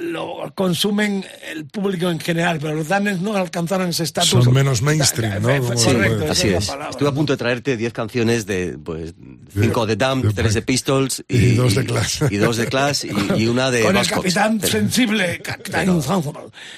lo 0.00 0.52
consumen 0.54 1.24
el 1.52 1.66
público 1.66 2.08
en 2.10 2.18
general, 2.18 2.58
pero 2.60 2.74
los 2.74 2.88
Danes 2.88 3.20
no 3.20 3.34
alcanzaron 3.36 3.88
ese 3.90 4.04
estatus. 4.04 4.30
Son 4.44 4.52
menos 4.52 4.80
mainstream, 4.82 5.42
¿no? 5.42 5.76
Sí, 5.76 5.86
correcto, 5.86 6.26
así 6.30 6.48
es. 6.48 6.66
palabra. 6.66 6.90
Estuve 6.90 7.08
a 7.08 7.12
punto 7.12 7.32
de 7.32 7.36
traerte 7.36 7.76
10 7.76 7.92
canciones 7.92 8.46
de, 8.46 8.78
pues, 8.82 9.14
cinco 9.52 9.86
de 9.86 9.96
Damned, 9.96 10.32
tres 10.34 10.54
de 10.54 10.62
Pistols 10.62 11.22
y, 11.28 11.36
y 11.36 11.54
dos 11.54 11.74
de 11.74 11.84
Clash. 11.84 12.22
Y, 12.30 12.36
dos 12.38 12.56
de 12.56 12.66
Clash 12.66 13.04
y, 13.04 13.42
y 13.42 13.46
una 13.48 13.70
de 13.70 13.82
Con 13.82 13.96
el 13.96 14.02
Buzzcocks. 14.02 14.22
capitán 14.34 14.58
Pero- 14.58 14.72
sensible, 14.72 15.40
capitán 15.42 15.86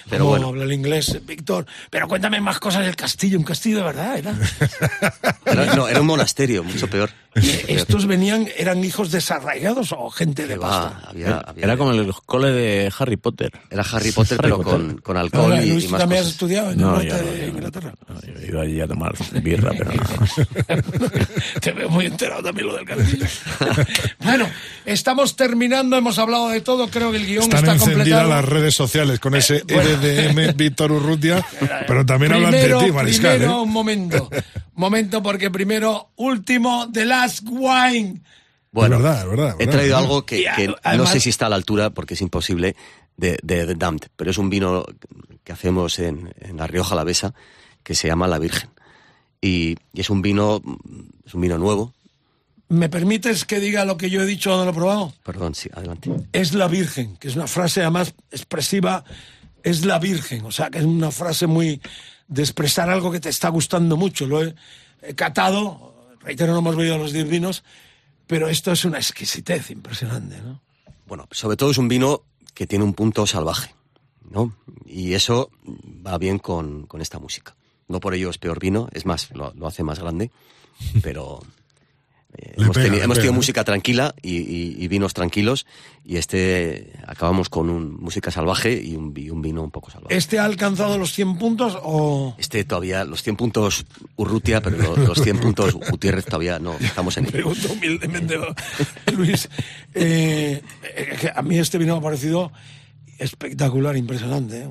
pero 0.09 0.19
Como 0.25 0.31
bueno. 0.31 0.49
habla 0.49 0.65
el 0.65 0.73
inglés, 0.73 1.19
Víctor. 1.25 1.65
Pero 1.91 2.09
cuéntame 2.09 2.41
más 2.41 2.59
cosas 2.59 2.85
del 2.85 2.97
castillo, 2.97 3.39
un 3.39 3.45
castillo 3.45 3.79
de 3.79 3.83
verdad, 3.85 4.19
¿era? 4.19 4.35
Era, 5.47 5.75
no, 5.77 5.87
era 5.89 6.01
un 6.01 6.07
monasterio, 6.09 6.65
mucho 6.65 6.89
peor. 6.91 7.09
¿Estos 7.35 8.07
venían, 8.07 8.49
eran 8.57 8.83
hijos 8.83 9.11
desarraigados 9.13 9.93
o 9.93 10.11
gente 10.11 10.47
de 10.47 10.57
pasta? 10.57 11.03
había- 11.09 11.39
había- 11.39 11.65
Era 11.65 11.77
como 11.77 11.93
el 11.93 12.13
cole 12.27 12.51
de 12.51 12.91
Harry 12.99 13.17
Potter. 13.17 13.51
Era 13.71 13.83
Harry 13.93 14.13
Potter, 14.13 14.39
pero 14.43 14.63
con, 14.63 14.99
con 14.99 15.17
alcohol 15.17 15.53
Ahora, 15.53 15.65
y, 15.65 15.71
Luis, 15.71 15.85
y 15.85 15.87
¿tú 15.87 15.93
más 15.93 16.01
también 16.01 16.23
has 16.23 16.29
estudiado 16.29 16.71
en 16.73 16.79
No, 16.79 17.01
el 17.01 17.09
yo 17.09 17.15
norte 17.15 17.25
no, 17.27 17.33
de 17.33 17.41
no. 17.47 17.49
Inglaterra? 17.55 17.95
No, 18.09 18.21
yo 18.21 18.41
he 18.41 18.47
ido 18.49 18.61
allí 18.61 18.81
a 18.81 18.87
tomar 18.89 19.15
birra, 19.43 19.71
pero 19.77 19.93
no. 19.93 20.77
Te 21.61 21.73
veo 21.73 21.89
muy 21.89 22.07
enterado 22.07 22.43
también 22.43 22.67
lo 22.69 22.77
del 22.77 22.85
castillo. 22.87 23.27
bueno, 24.25 24.49
estamos 24.85 25.37
terminando, 25.37 25.97
hemos 25.97 26.19
hablado 26.19 26.49
de 26.49 26.61
todo, 26.61 26.89
creo 26.89 27.11
que 27.11 27.19
el 27.19 27.27
guion 27.27 27.43
Están 27.45 27.59
está 27.61 27.73
encendidas 27.73 27.99
completado. 28.21 28.29
las 28.31 28.45
redes 28.45 28.75
sociales 28.75 29.21
con 29.21 29.35
ese 29.35 29.63
bueno. 29.65 29.83
RDM 29.97 30.57
Víctor 30.57 30.93
Urrutia, 30.93 31.45
pero 31.87 32.05
también 32.07 32.33
hablan 32.33 32.51
de 32.53 32.59
primero, 32.59 32.81
ti, 32.81 32.93
Mariscal. 32.93 33.37
primero, 33.37 33.59
¿eh? 33.59 33.63
un 33.63 33.73
momento. 33.73 34.31
momento, 34.75 35.23
porque 35.23 35.51
primero, 35.51 36.11
último, 36.17 36.89
The 36.93 37.05
Last 37.05 37.43
Wine. 37.49 38.21
Bueno, 38.77 38.97
Es 38.97 39.03
verdad, 39.03 39.23
es 39.23 39.29
verdad, 39.31 39.49
es 39.49 39.55
he 39.55 39.59
verdad. 39.59 39.73
traído 39.73 39.97
algo 39.97 40.27
que, 40.27 40.75
no 40.97 41.07
sé 41.07 41.21
si 41.21 41.31
está 41.31 41.47
a 41.47 41.49
la 41.49 41.57
altura 41.57 41.91
porque 41.91 42.15
es 42.15 42.21
imposible 42.21 42.77
de, 43.17 43.39
de, 43.43 43.67
de 43.67 43.75
Damned, 43.75 44.09
pero 44.17 44.31
es 44.31 44.39
un 44.39 44.51
vino 44.51 44.85
que 45.45 45.53
hacemos 45.53 45.99
en, 45.99 46.33
en 46.41 46.57
La 46.57 46.67
Rioja 46.67 46.93
Alavesa 46.95 47.35
que 47.83 47.95
se 47.95 48.07
llama 48.09 48.29
La 48.29 48.39
Virgen. 48.39 48.71
Y, 49.41 49.77
y 49.93 50.01
es 50.01 50.11
un 50.11 50.23
vino 50.23 50.61
es 51.25 51.35
un 51.35 51.41
vino 51.41 51.59
nuevo. 51.59 51.93
¿Me 52.69 52.89
permites 52.89 53.45
que 53.45 53.61
diga 53.61 53.85
lo 53.85 53.97
que 53.97 54.11
yo 54.11 54.23
he 54.23 54.27
dicho 54.27 54.51
cuando 54.51 54.65
lo 54.65 54.71
he 54.73 54.75
probado? 54.75 55.15
Perdón, 55.23 55.55
sí, 55.55 55.71
adelante. 55.73 56.11
Es 56.33 56.53
la 56.53 56.67
Virgen, 56.67 57.17
que 57.17 57.29
es 57.29 57.37
una 57.37 57.47
frase 57.47 57.81
además 57.83 58.13
expresiva, 58.33 59.05
es 59.63 59.85
la 59.85 59.99
Virgen, 60.01 60.45
o 60.45 60.51
sea, 60.51 60.69
que 60.69 60.79
es 60.79 60.85
una 60.85 61.13
frase 61.13 61.47
muy 61.47 61.81
de 62.27 62.43
expresar 62.43 62.91
algo 62.91 63.13
que 63.13 63.21
te 63.21 63.29
está 63.29 63.51
gustando 63.51 63.97
mucho. 63.97 64.27
Lo 64.27 64.43
he, 64.43 64.53
he 65.03 65.15
catado, 65.15 66.09
reitero, 66.21 66.53
no 66.53 66.59
hemos 66.59 66.75
bebido 66.75 66.99
los 66.99 67.13
10 67.13 67.29
vinos, 67.29 67.63
pero 68.27 68.49
esto 68.49 68.73
es 68.73 68.85
una 68.85 68.99
exquisitez 68.99 69.71
impresionante, 69.71 70.41
¿no? 70.41 70.61
Bueno, 71.07 71.29
sobre 71.31 71.57
todo 71.57 71.71
es 71.71 71.79
un 71.79 71.89
vino 71.89 72.23
que 72.55 72.67
tiene 72.67 72.85
un 72.85 72.95
punto 72.95 73.27
salvaje, 73.27 73.75
¿no? 74.31 74.57
Y 74.85 75.15
eso 75.15 75.51
va 76.07 76.19
bien 76.19 76.39
con, 76.39 76.87
con 76.87 77.01
esta 77.01 77.19
música. 77.19 77.55
No 77.89 78.01
por 78.01 78.15
ello 78.15 78.31
es 78.31 78.39
peor 78.39 78.59
vino, 78.59 78.89
es 78.93 79.07
más, 79.07 79.31
lo, 79.33 79.53
lo 79.55 79.67
hace 79.67 79.85
más 79.85 80.01
grande, 80.01 80.31
pero 81.03 81.41
eh, 82.37 82.55
hemos, 82.59 82.77
pega, 82.77 82.89
teni- 82.89 82.97
hemos 83.03 83.17
pega, 83.17 83.23
tenido 83.23 83.33
música 83.33 83.65
tranquila 83.65 84.15
y, 84.23 84.37
y- 84.37 84.77
y 84.79 84.89
vinos 84.89 85.15
tranquilos, 85.15 85.67
y 86.05 86.17
este 86.17 86.93
acabamos 87.07 87.49
con 87.49 87.71
un, 87.71 87.97
música 88.01 88.31
salvaje 88.31 88.81
y 88.83 88.95
un, 88.97 89.13
vi- 89.15 89.31
un 89.31 89.43
vino 89.43 89.63
un 89.63 89.71
poco 89.71 89.91
salvaje. 89.91 90.17
¿Este 90.17 90.39
ha 90.39 90.45
alcanzado 90.45 90.99
los 90.99 91.13
100 91.13 91.39
puntos 91.39 91.79
o...? 91.83 92.35
Este 92.39 92.65
todavía, 92.65 93.05
los 93.05 93.23
100 93.23 93.37
puntos 93.37 93.87
Urrutia, 94.17 94.61
pero 94.61 94.77
lo- 94.77 94.97
los 94.97 95.21
100 95.23 95.39
puntos 95.39 95.75
Gutiérrez 95.91 96.25
todavía 96.27 96.59
no, 96.59 96.75
estamos 96.79 97.17
en 97.17 97.25
ello. 97.25 97.33
Pregunto 97.33 97.73
humildemente, 97.73 98.37
Luis. 99.13 99.49
eh, 99.95 100.63
a 101.35 101.43
mí 101.43 101.59
este 101.59 101.79
vino 101.79 101.95
me 101.95 101.99
ha 102.01 102.03
parecido 102.03 102.53
espectacular, 103.19 103.97
impresionante. 103.97 104.63
¿eh? 104.63 104.69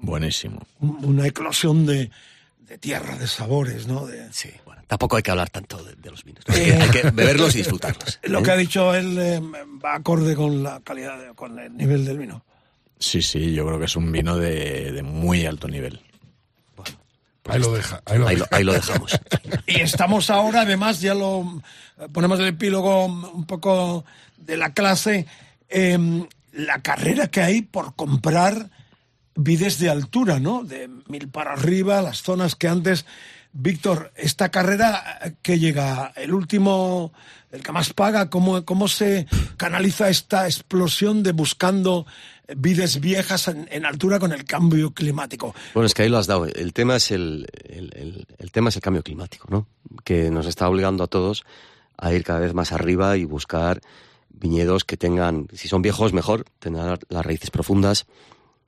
Buenísimo. 0.00 0.60
un- 0.80 1.04
Una 1.04 1.26
eclosión 1.26 1.84
de, 1.86 2.10
de 2.60 2.78
tierra, 2.78 3.16
de 3.16 3.26
sabores, 3.26 3.86
¿no? 3.86 4.06
De- 4.06 4.32
Sí, 4.32 4.50
tampoco 4.88 5.16
hay 5.16 5.22
que 5.22 5.30
hablar 5.30 5.48
tanto 5.50 5.80
de, 5.84 5.94
de 5.94 6.10
los 6.10 6.24
vinos. 6.24 6.42
Hay 6.48 6.64
que, 6.64 6.72
hay 6.74 6.90
que 6.90 7.02
beberlos 7.12 7.54
y 7.54 7.58
disfrutarlos. 7.58 8.18
Lo 8.24 8.40
¿eh? 8.40 8.42
que 8.42 8.50
ha 8.50 8.56
dicho 8.56 8.92
él 8.94 9.16
eh, 9.18 9.40
va 9.84 9.94
acorde 9.94 10.34
con 10.34 10.64
la 10.64 10.80
calidad, 10.80 11.16
de- 11.18 11.34
con 11.34 11.56
el 11.60 11.76
nivel 11.76 12.04
del 12.04 12.18
vino. 12.18 12.44
Sí, 12.98 13.22
sí, 13.22 13.52
yo 13.54 13.64
creo 13.64 13.78
que 13.78 13.84
es 13.84 13.94
un 13.94 14.10
vino 14.10 14.36
de, 14.36 14.90
de 14.90 15.02
muy 15.04 15.46
alto 15.46 15.68
nivel. 15.68 16.00
Ahí 17.50 17.60
lo 17.60 17.72
deja, 17.72 18.02
ahí 18.04 18.18
lo 18.18 18.26
Ahí 18.28 18.34
deja. 18.36 18.48
lo, 18.50 18.56
ahí 18.58 18.64
lo 18.64 18.72
dejamos. 18.74 19.18
Y 19.66 19.80
estamos 19.80 20.28
ahora, 20.28 20.62
además, 20.62 21.00
ya 21.00 21.14
lo 21.14 21.62
ponemos 22.12 22.38
el 22.40 22.46
epílogo 22.48 23.06
un 23.06 23.46
poco 23.46 24.04
de 24.36 24.56
la 24.58 24.74
clase, 24.74 25.26
em, 25.70 26.26
la 26.52 26.82
carrera 26.82 27.28
que 27.28 27.40
hay 27.40 27.62
por 27.62 27.94
comprar 27.94 28.68
vides 29.34 29.78
de 29.78 29.88
altura, 29.88 30.40
¿no? 30.40 30.62
De 30.64 30.88
mil 31.06 31.28
para 31.28 31.52
arriba, 31.52 32.02
las 32.02 32.22
zonas 32.22 32.54
que 32.54 32.68
antes. 32.68 33.06
Víctor, 33.60 34.12
esta 34.14 34.50
carrera 34.50 35.18
eh, 35.24 35.32
que 35.42 35.58
llega, 35.58 36.12
el 36.14 36.32
último, 36.32 37.12
el 37.50 37.60
que 37.60 37.72
más 37.72 37.92
paga, 37.92 38.30
¿cómo, 38.30 38.64
cómo 38.64 38.86
se 38.86 39.26
canaliza 39.56 40.08
esta 40.08 40.46
explosión 40.46 41.24
de 41.24 41.32
buscando 41.32 42.06
eh, 42.46 42.54
vides 42.56 43.00
viejas 43.00 43.48
en, 43.48 43.84
altura 43.84 44.20
con 44.20 44.32
el 44.32 44.44
cambio 44.44 44.92
climático? 44.94 45.56
Bueno, 45.74 45.86
es 45.88 45.94
que 45.94 46.02
ahí 46.02 46.08
lo 46.08 46.18
has 46.18 46.28
dado. 46.28 46.46
El 46.46 46.72
tema 46.72 46.94
es 46.94 47.10
el- 47.10 47.48
el 48.38 48.50
tema 48.52 48.68
es 48.68 48.76
el 48.76 48.82
cambio 48.82 49.02
climático, 49.02 49.48
¿no? 49.50 49.66
Que 50.04 50.30
nos 50.30 50.46
está 50.46 50.68
obligando 50.68 51.02
a 51.02 51.08
todos 51.08 51.44
a 51.96 52.12
ir 52.12 52.22
cada 52.22 52.38
vez 52.38 52.54
más 52.54 52.70
arriba 52.70 53.16
y 53.16 53.24
buscar 53.24 53.80
viñedos 54.30 54.84
que 54.84 54.96
tengan, 54.96 55.48
si 55.52 55.66
son 55.66 55.82
viejos, 55.82 56.12
mejor, 56.12 56.44
tendrán 56.60 56.96
las 57.08 57.26
raíces 57.26 57.50
profundas, 57.50 58.06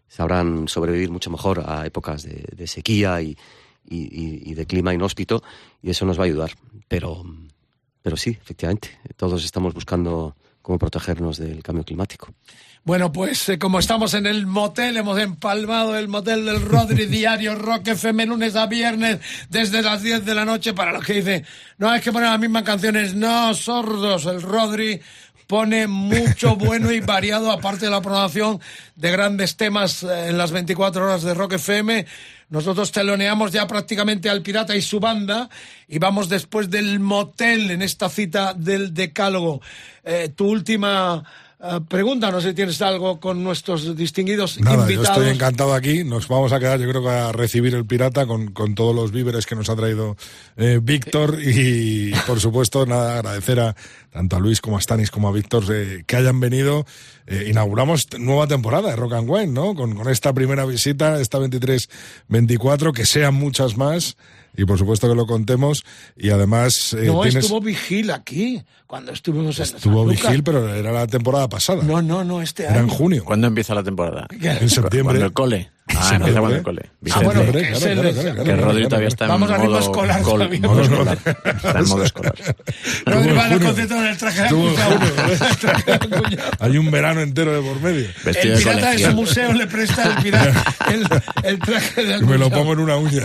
sabrán 0.09 0.67
sobrevivir 0.67 1.13
mucho 1.13 1.31
mejor 1.31 1.63
a 1.65 1.87
épocas 1.87 2.25
de, 2.25 2.45
de 2.57 2.67
sequía 2.67 3.23
y, 3.23 3.39
y- 3.91 4.05
y- 4.05 4.51
y 4.51 4.55
de 4.55 4.65
clima 4.67 4.95
inhóspito, 4.95 5.43
y 5.83 5.91
eso 5.91 6.07
nos 6.07 6.19
va 6.19 6.23
a 6.23 6.27
ayudar. 6.27 6.53
Pero, 6.89 7.23
pero 8.03 8.17
sí, 8.17 8.31
efectivamente, 8.31 8.99
todos 9.17 9.45
estamos 9.45 9.75
buscando 9.75 10.35
cómo 10.63 10.79
protegernos 10.79 11.37
del 11.39 11.63
cambio 11.63 11.85
climático. 11.85 12.33
Bueno, 12.83 13.13
pues 13.13 13.47
eh, 13.51 13.59
como 13.59 13.79
estamos 13.79 14.15
en 14.15 14.25
el 14.27 14.47
motel, 14.47 14.97
hemos 14.97 15.19
empalmado 15.19 15.97
el 15.99 16.09
motel 16.09 16.47
del 16.47 16.63
Rodri 16.63 17.07
Diario 17.07 17.55
Rock 17.55 17.89
FM 17.89 18.25
lunes 18.27 18.57
a 18.57 18.67
viernes 18.67 19.21
desde 19.51 19.83
las 19.83 20.03
10 20.03 20.25
de 20.25 20.35
la 20.35 20.47
noche 20.47 20.73
para 20.73 20.93
los 20.93 21.05
que 21.05 21.15
dicen, 21.15 21.45
no 21.79 21.91
hay 21.91 22.01
que 22.01 22.11
poner 22.13 22.31
las 22.31 22.41
mismas 22.41 22.63
canciones, 22.63 23.15
no, 23.15 23.53
sordos, 23.55 24.25
el 24.27 24.41
Rodri 24.41 24.99
pone 25.51 25.89
mucho 25.89 26.55
bueno 26.55 26.93
y 26.93 27.01
variado, 27.01 27.51
aparte 27.51 27.87
de 27.87 27.91
la 27.91 28.01
programación 28.01 28.61
de 28.95 29.11
grandes 29.11 29.57
temas 29.57 30.05
eh, 30.05 30.29
en 30.29 30.39
las 30.39 30.53
24 30.53 31.05
horas 31.05 31.25
de 31.25 31.35
Rock 31.35 31.55
FM. 31.55 32.07
Nosotros 32.51 32.93
teloneamos 32.93 33.51
ya 33.51 33.67
prácticamente 33.67 34.31
al 34.31 34.43
Pirata 34.43 34.77
y 34.77 34.81
su 34.81 35.01
banda 35.01 35.51
y 35.89 35.99
vamos 35.99 36.29
después 36.29 36.71
del 36.71 37.01
motel 37.01 37.73
en 37.73 37.83
esta 37.83 38.09
cita 38.09 38.55
del 38.55 38.95
Decálogo. 38.95 39.61
Eh, 40.05 40.29
tu 40.37 40.49
última 40.49 41.25
eh, 41.63 41.81
pregúntanos 41.89 42.45
si 42.45 42.55
tienes 42.55 42.81
algo 42.83 43.21
con 43.21 43.43
nuestros 43.45 43.97
distinguidos 43.97 44.61
Nada, 44.61 44.77
yo 44.77 44.83
invitados. 44.83 45.19
estoy 45.19 45.29
encantado 45.35 45.75
aquí. 45.75 46.05
Nos 46.05 46.29
vamos 46.29 46.53
a 46.53 46.59
quedar, 46.61 46.81
yo 46.81 46.89
creo 46.89 47.03
que 47.03 47.09
a 47.09 47.33
recibir 47.33 47.75
el 47.75 47.85
pirata 47.85 48.27
con, 48.27 48.53
con 48.53 48.75
todos 48.75 48.95
los 48.95 49.13
víveres 49.13 49.47
que 49.47 49.55
nos 49.55 49.69
ha 49.71 49.77
traído 49.77 50.17
eh, 50.57 50.81
Víctor. 50.83 51.39
Y 51.43 52.13
por 52.27 52.41
supuesto, 52.41 52.87
nada, 52.87 53.15
agradecer 53.19 53.61
a 53.61 53.77
tanto 54.11 54.37
a 54.37 54.41
Luis 54.41 54.61
como 54.61 54.77
a 54.77 54.81
Stanis 54.81 55.11
como 55.11 55.29
a 55.29 55.33
Víctor 55.33 55.65
eh, 55.73 56.05
que 56.07 56.17
hayan 56.17 56.41
venido. 56.41 56.85
Eh, 57.27 57.47
inauguramos 57.49 58.07
nueva 58.19 58.47
temporada 58.47 58.91
de 58.91 58.97
Rock 58.97 59.13
and 59.13 59.31
Wine, 59.31 59.53
¿no? 59.53 59.75
Con, 59.75 59.95
con 59.95 60.09
esta 60.09 60.33
primera 60.33 60.65
visita, 60.65 61.21
esta 61.21 61.39
23-24, 61.39 62.93
que 62.93 63.07
sean 63.07 63.35
muchas 63.35 63.77
más. 63.77 64.17
Y 64.57 64.65
por 64.65 64.79
supuesto 64.79 65.09
que 65.09 65.15
lo 65.15 65.27
contemos. 65.27 65.85
Y 66.17 66.31
además, 66.31 66.93
eh, 66.95 67.07
no, 67.07 67.23
tienes. 67.23 67.45
estuvo 67.45 67.61
Vigil 67.61 68.11
aquí, 68.11 68.63
cuando 68.87 69.13
estuvimos 69.13 69.59
en 69.59 69.65
Estuvo. 69.65 70.05
Vigil, 70.05 70.43
pero 70.43 70.73
era 70.75 70.93
la 70.93 71.07
temporada 71.07 71.49
pasada. 71.49 71.83
No, 71.83 72.03
no, 72.03 72.25
no, 72.25 72.43
este 72.43 72.65
Era 72.65 72.77
en 72.77 72.85
año. 72.85 72.93
junio. 72.93 73.25
¿Cuándo 73.25 73.47
empieza 73.47 73.75
la 73.75 73.83
temporada? 73.83 74.27
En 74.31 74.69
septiembre. 74.69 75.03
Cuando 75.19 75.27
el 75.27 75.33
cole. 75.33 75.71
Ah, 75.97 76.03
septiembre. 76.03 76.17
empieza 76.17 76.41
cuando 76.41 76.57
el 76.57 76.63
cole. 76.63 76.83
Ah, 76.85 76.91
Vicente. 77.01 77.25
bueno, 77.25 77.41
Hombre, 77.41 77.61
que 77.63 77.69
claro, 77.69 77.77
es 77.79 77.83
el- 77.85 77.99
claro, 78.01 78.13
claro, 78.21 78.37
que 78.37 78.43
claro, 78.45 78.65
Rodri 78.65 78.85
todavía 78.85 79.09
está 79.09 79.25
en 79.25 79.31
Vamos 79.31 79.51
a 79.51 79.55
ritmo 79.55 79.69
modo, 79.71 79.79
escolar 79.81 80.23
col- 80.23 80.33
todavía. 80.39 80.61
modo 80.61 80.75
No, 80.75 80.75
no, 80.75 80.83
escolar. 80.85 81.19
no. 81.25 81.51
Está 81.53 81.79
en 81.79 81.89
modo 81.89 82.05
escolar. 82.05 82.35
Rodri 83.07 83.33
va 83.33 83.47
en 83.47 83.53
al 83.53 83.61
concierto 83.61 83.95
en 83.97 84.07
el 84.07 84.17
traje 84.17 84.43
de 84.43 84.49
en. 84.49 84.57
El. 86.31 86.41
Hay 86.59 86.79
un 86.79 86.91
verano 86.91 87.21
entero 87.21 87.53
de 87.53 87.61
por 87.69 87.81
medio. 87.81 88.09
Vestido 88.25 88.55
El 88.55 88.59
de 88.65 88.71
pirata 88.71 88.91
de 88.93 88.99
su 88.99 89.13
museo 89.15 89.53
le 89.53 89.67
presta 89.67 90.03
el, 90.05 90.23
pirata, 90.23 90.65
el, 90.93 91.07
el 91.45 91.59
traje 91.59 92.05
de 92.05 92.17
Y 92.19 92.23
me 92.23 92.39
lo 92.39 92.51
pongo 92.51 92.73
en 92.75 92.79
una 92.81 92.97
uña. 92.97 93.23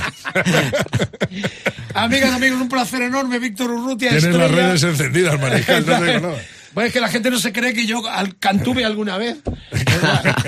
Amigas, 1.94 2.34
amigos, 2.34 2.62
un 2.62 2.70
placer 2.70 3.02
enorme. 3.04 3.40
Víctor 3.40 3.72
Urrutia, 3.72 4.10
Tienes 4.10 4.36
las 4.36 4.52
redes 4.52 4.84
encendidas, 4.84 5.40
mariscal. 5.40 5.86
No 5.86 6.00
te 6.00 6.06
digo 6.06 6.20
nada. 6.28 6.38
Bueno, 6.76 6.88
es 6.88 6.94
que 6.94 7.00
la 7.00 7.08
gente 7.08 7.32
no 7.32 7.40
se 7.40 7.54
cree 7.54 7.74
que 7.74 7.86
yo 7.86 8.04
cantuve 8.38 8.84
alguna 8.84 9.18
vez. 9.18 9.38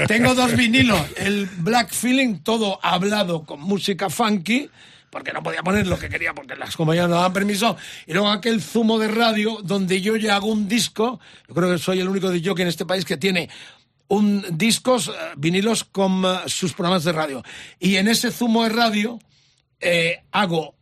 Tengo 0.09 0.35
dos 0.35 0.57
vinilos. 0.57 1.01
El 1.15 1.45
Black 1.45 1.89
Feeling, 1.93 2.39
todo 2.39 2.81
hablado 2.83 3.45
con 3.45 3.61
música 3.61 4.09
funky, 4.09 4.69
porque 5.09 5.31
no 5.31 5.41
podía 5.41 5.63
poner 5.63 5.87
lo 5.87 5.97
que 5.97 6.09
quería 6.09 6.33
porque 6.33 6.57
las 6.57 6.75
compañías 6.75 7.07
no 7.07 7.15
daban 7.15 7.31
permiso. 7.31 7.77
Y 8.05 8.11
luego 8.11 8.27
aquel 8.27 8.61
zumo 8.61 8.99
de 8.99 9.07
radio 9.07 9.59
donde 9.63 10.01
yo 10.01 10.17
ya 10.17 10.35
hago 10.35 10.47
un 10.47 10.67
disco. 10.67 11.21
Yo 11.47 11.55
creo 11.55 11.71
que 11.71 11.77
soy 11.77 12.01
el 12.01 12.09
único 12.09 12.29
de 12.29 12.39
en 12.39 12.67
este 12.67 12.85
país 12.85 13.05
que 13.05 13.15
tiene 13.15 13.49
un 14.09 14.43
discos, 14.57 15.07
eh, 15.07 15.11
vinilos 15.37 15.85
con 15.85 16.25
eh, 16.25 16.39
sus 16.47 16.73
programas 16.73 17.05
de 17.05 17.13
radio. 17.13 17.41
Y 17.79 17.95
en 17.95 18.09
ese 18.09 18.31
zumo 18.31 18.63
de 18.63 18.69
radio 18.69 19.17
eh, 19.79 20.23
hago 20.31 20.75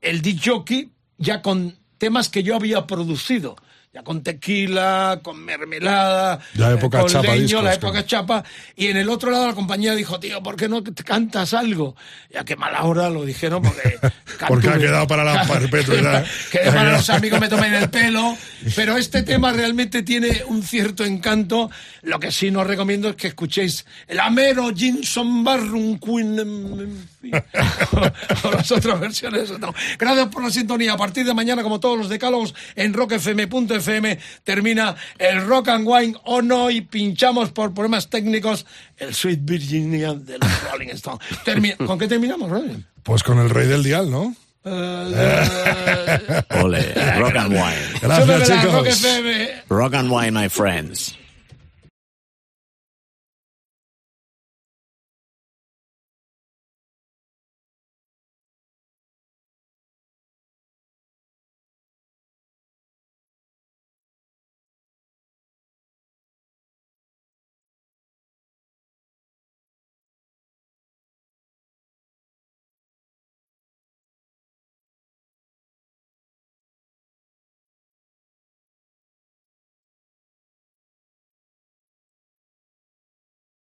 el 0.00 0.22
DJ 0.22 0.88
ya 1.18 1.42
con 1.42 1.76
temas 1.98 2.30
que 2.30 2.42
yo 2.42 2.56
había 2.56 2.86
producido. 2.86 3.56
Ya 3.92 4.02
con 4.02 4.22
tequila, 4.22 5.20
con 5.22 5.42
mermelada, 5.42 6.38
La 6.56 6.72
eh, 6.72 6.74
época 6.74 7.00
con 7.00 7.08
chapa 7.08 7.28
leño, 7.28 7.42
discos, 7.42 7.64
la 7.64 7.70
claro. 7.70 7.88
época 7.88 8.06
chapa. 8.06 8.44
Y 8.76 8.88
en 8.88 8.98
el 8.98 9.08
otro 9.08 9.30
lado 9.30 9.46
la 9.46 9.54
compañía 9.54 9.94
dijo, 9.94 10.20
tío, 10.20 10.42
¿por 10.42 10.56
qué 10.56 10.68
no 10.68 10.82
te 10.82 11.02
cantas 11.02 11.54
algo? 11.54 11.96
Ya 12.30 12.44
que 12.44 12.54
mala 12.54 12.84
hora 12.84 13.08
lo 13.08 13.24
dijeron 13.24 13.62
porque... 13.62 13.98
Porque 14.46 14.68
ha 14.68 14.78
quedado 14.78 15.06
para 15.06 15.24
la 15.24 15.44
perpetuidad. 15.48 16.24
que 16.52 16.58
para 16.58 16.92
los 16.92 17.10
amigos 17.10 17.40
me 17.40 17.48
tomen 17.48 17.74
el 17.74 17.90
pelo. 17.90 18.36
Pero 18.76 18.96
este 18.96 19.22
tema 19.22 19.52
realmente 19.52 20.02
tiene 20.02 20.42
un 20.46 20.62
cierto 20.62 21.04
encanto. 21.04 21.70
Lo 22.02 22.20
que 22.20 22.30
sí 22.30 22.50
no 22.50 22.62
recomiendo 22.62 23.08
es 23.08 23.16
que 23.16 23.28
escuchéis 23.28 23.84
el 24.06 24.20
Amero 24.20 24.72
Jinson 24.74 25.42
Barrum 25.42 25.98
Queen. 25.98 27.08
o 28.42 28.50
las 28.52 28.70
otras 28.70 29.00
versiones. 29.00 29.58
no. 29.58 29.74
Gracias 29.98 30.28
por 30.28 30.44
la 30.44 30.50
sintonía. 30.50 30.92
A 30.92 30.96
partir 30.96 31.26
de 31.26 31.34
mañana, 31.34 31.64
como 31.64 31.80
todos 31.80 31.98
los 31.98 32.08
decálogos, 32.08 32.54
en 32.76 32.94
rockfm.fm 33.78 34.18
termina 34.44 34.94
el 35.18 35.46
Rock 35.46 35.68
and 35.68 35.86
Wine 35.86 36.14
o 36.24 36.42
no 36.42 36.70
y 36.70 36.80
pinchamos 36.82 37.50
por 37.50 37.72
problemas 37.74 38.08
técnicos 38.08 38.66
el 38.96 39.14
Sweet 39.14 39.40
Virginia 39.42 40.14
de 40.14 40.38
los 40.38 40.62
Rolling 40.72 40.88
Stones. 40.90 41.20
Termi- 41.44 41.76
¿Con 41.86 41.98
qué 41.98 42.08
terminamos, 42.08 42.50
Rodri? 42.50 42.84
Pues 43.02 43.22
con 43.22 43.38
el 43.38 43.50
rey 43.50 43.66
del 43.66 43.82
dial, 43.82 44.10
¿no? 44.10 44.34
Eh, 44.64 46.42
Ole, 46.62 46.92
rock 47.18 47.36
and 47.36 47.52
wine. 47.52 48.00
Gracias, 48.02 48.48
chicos. 48.48 48.72
Rock 48.74 48.86
FM. 48.86 49.48
Rock 49.68 49.94
and 49.94 50.10
wine, 50.10 50.32
my 50.32 50.48
friends. 50.48 51.16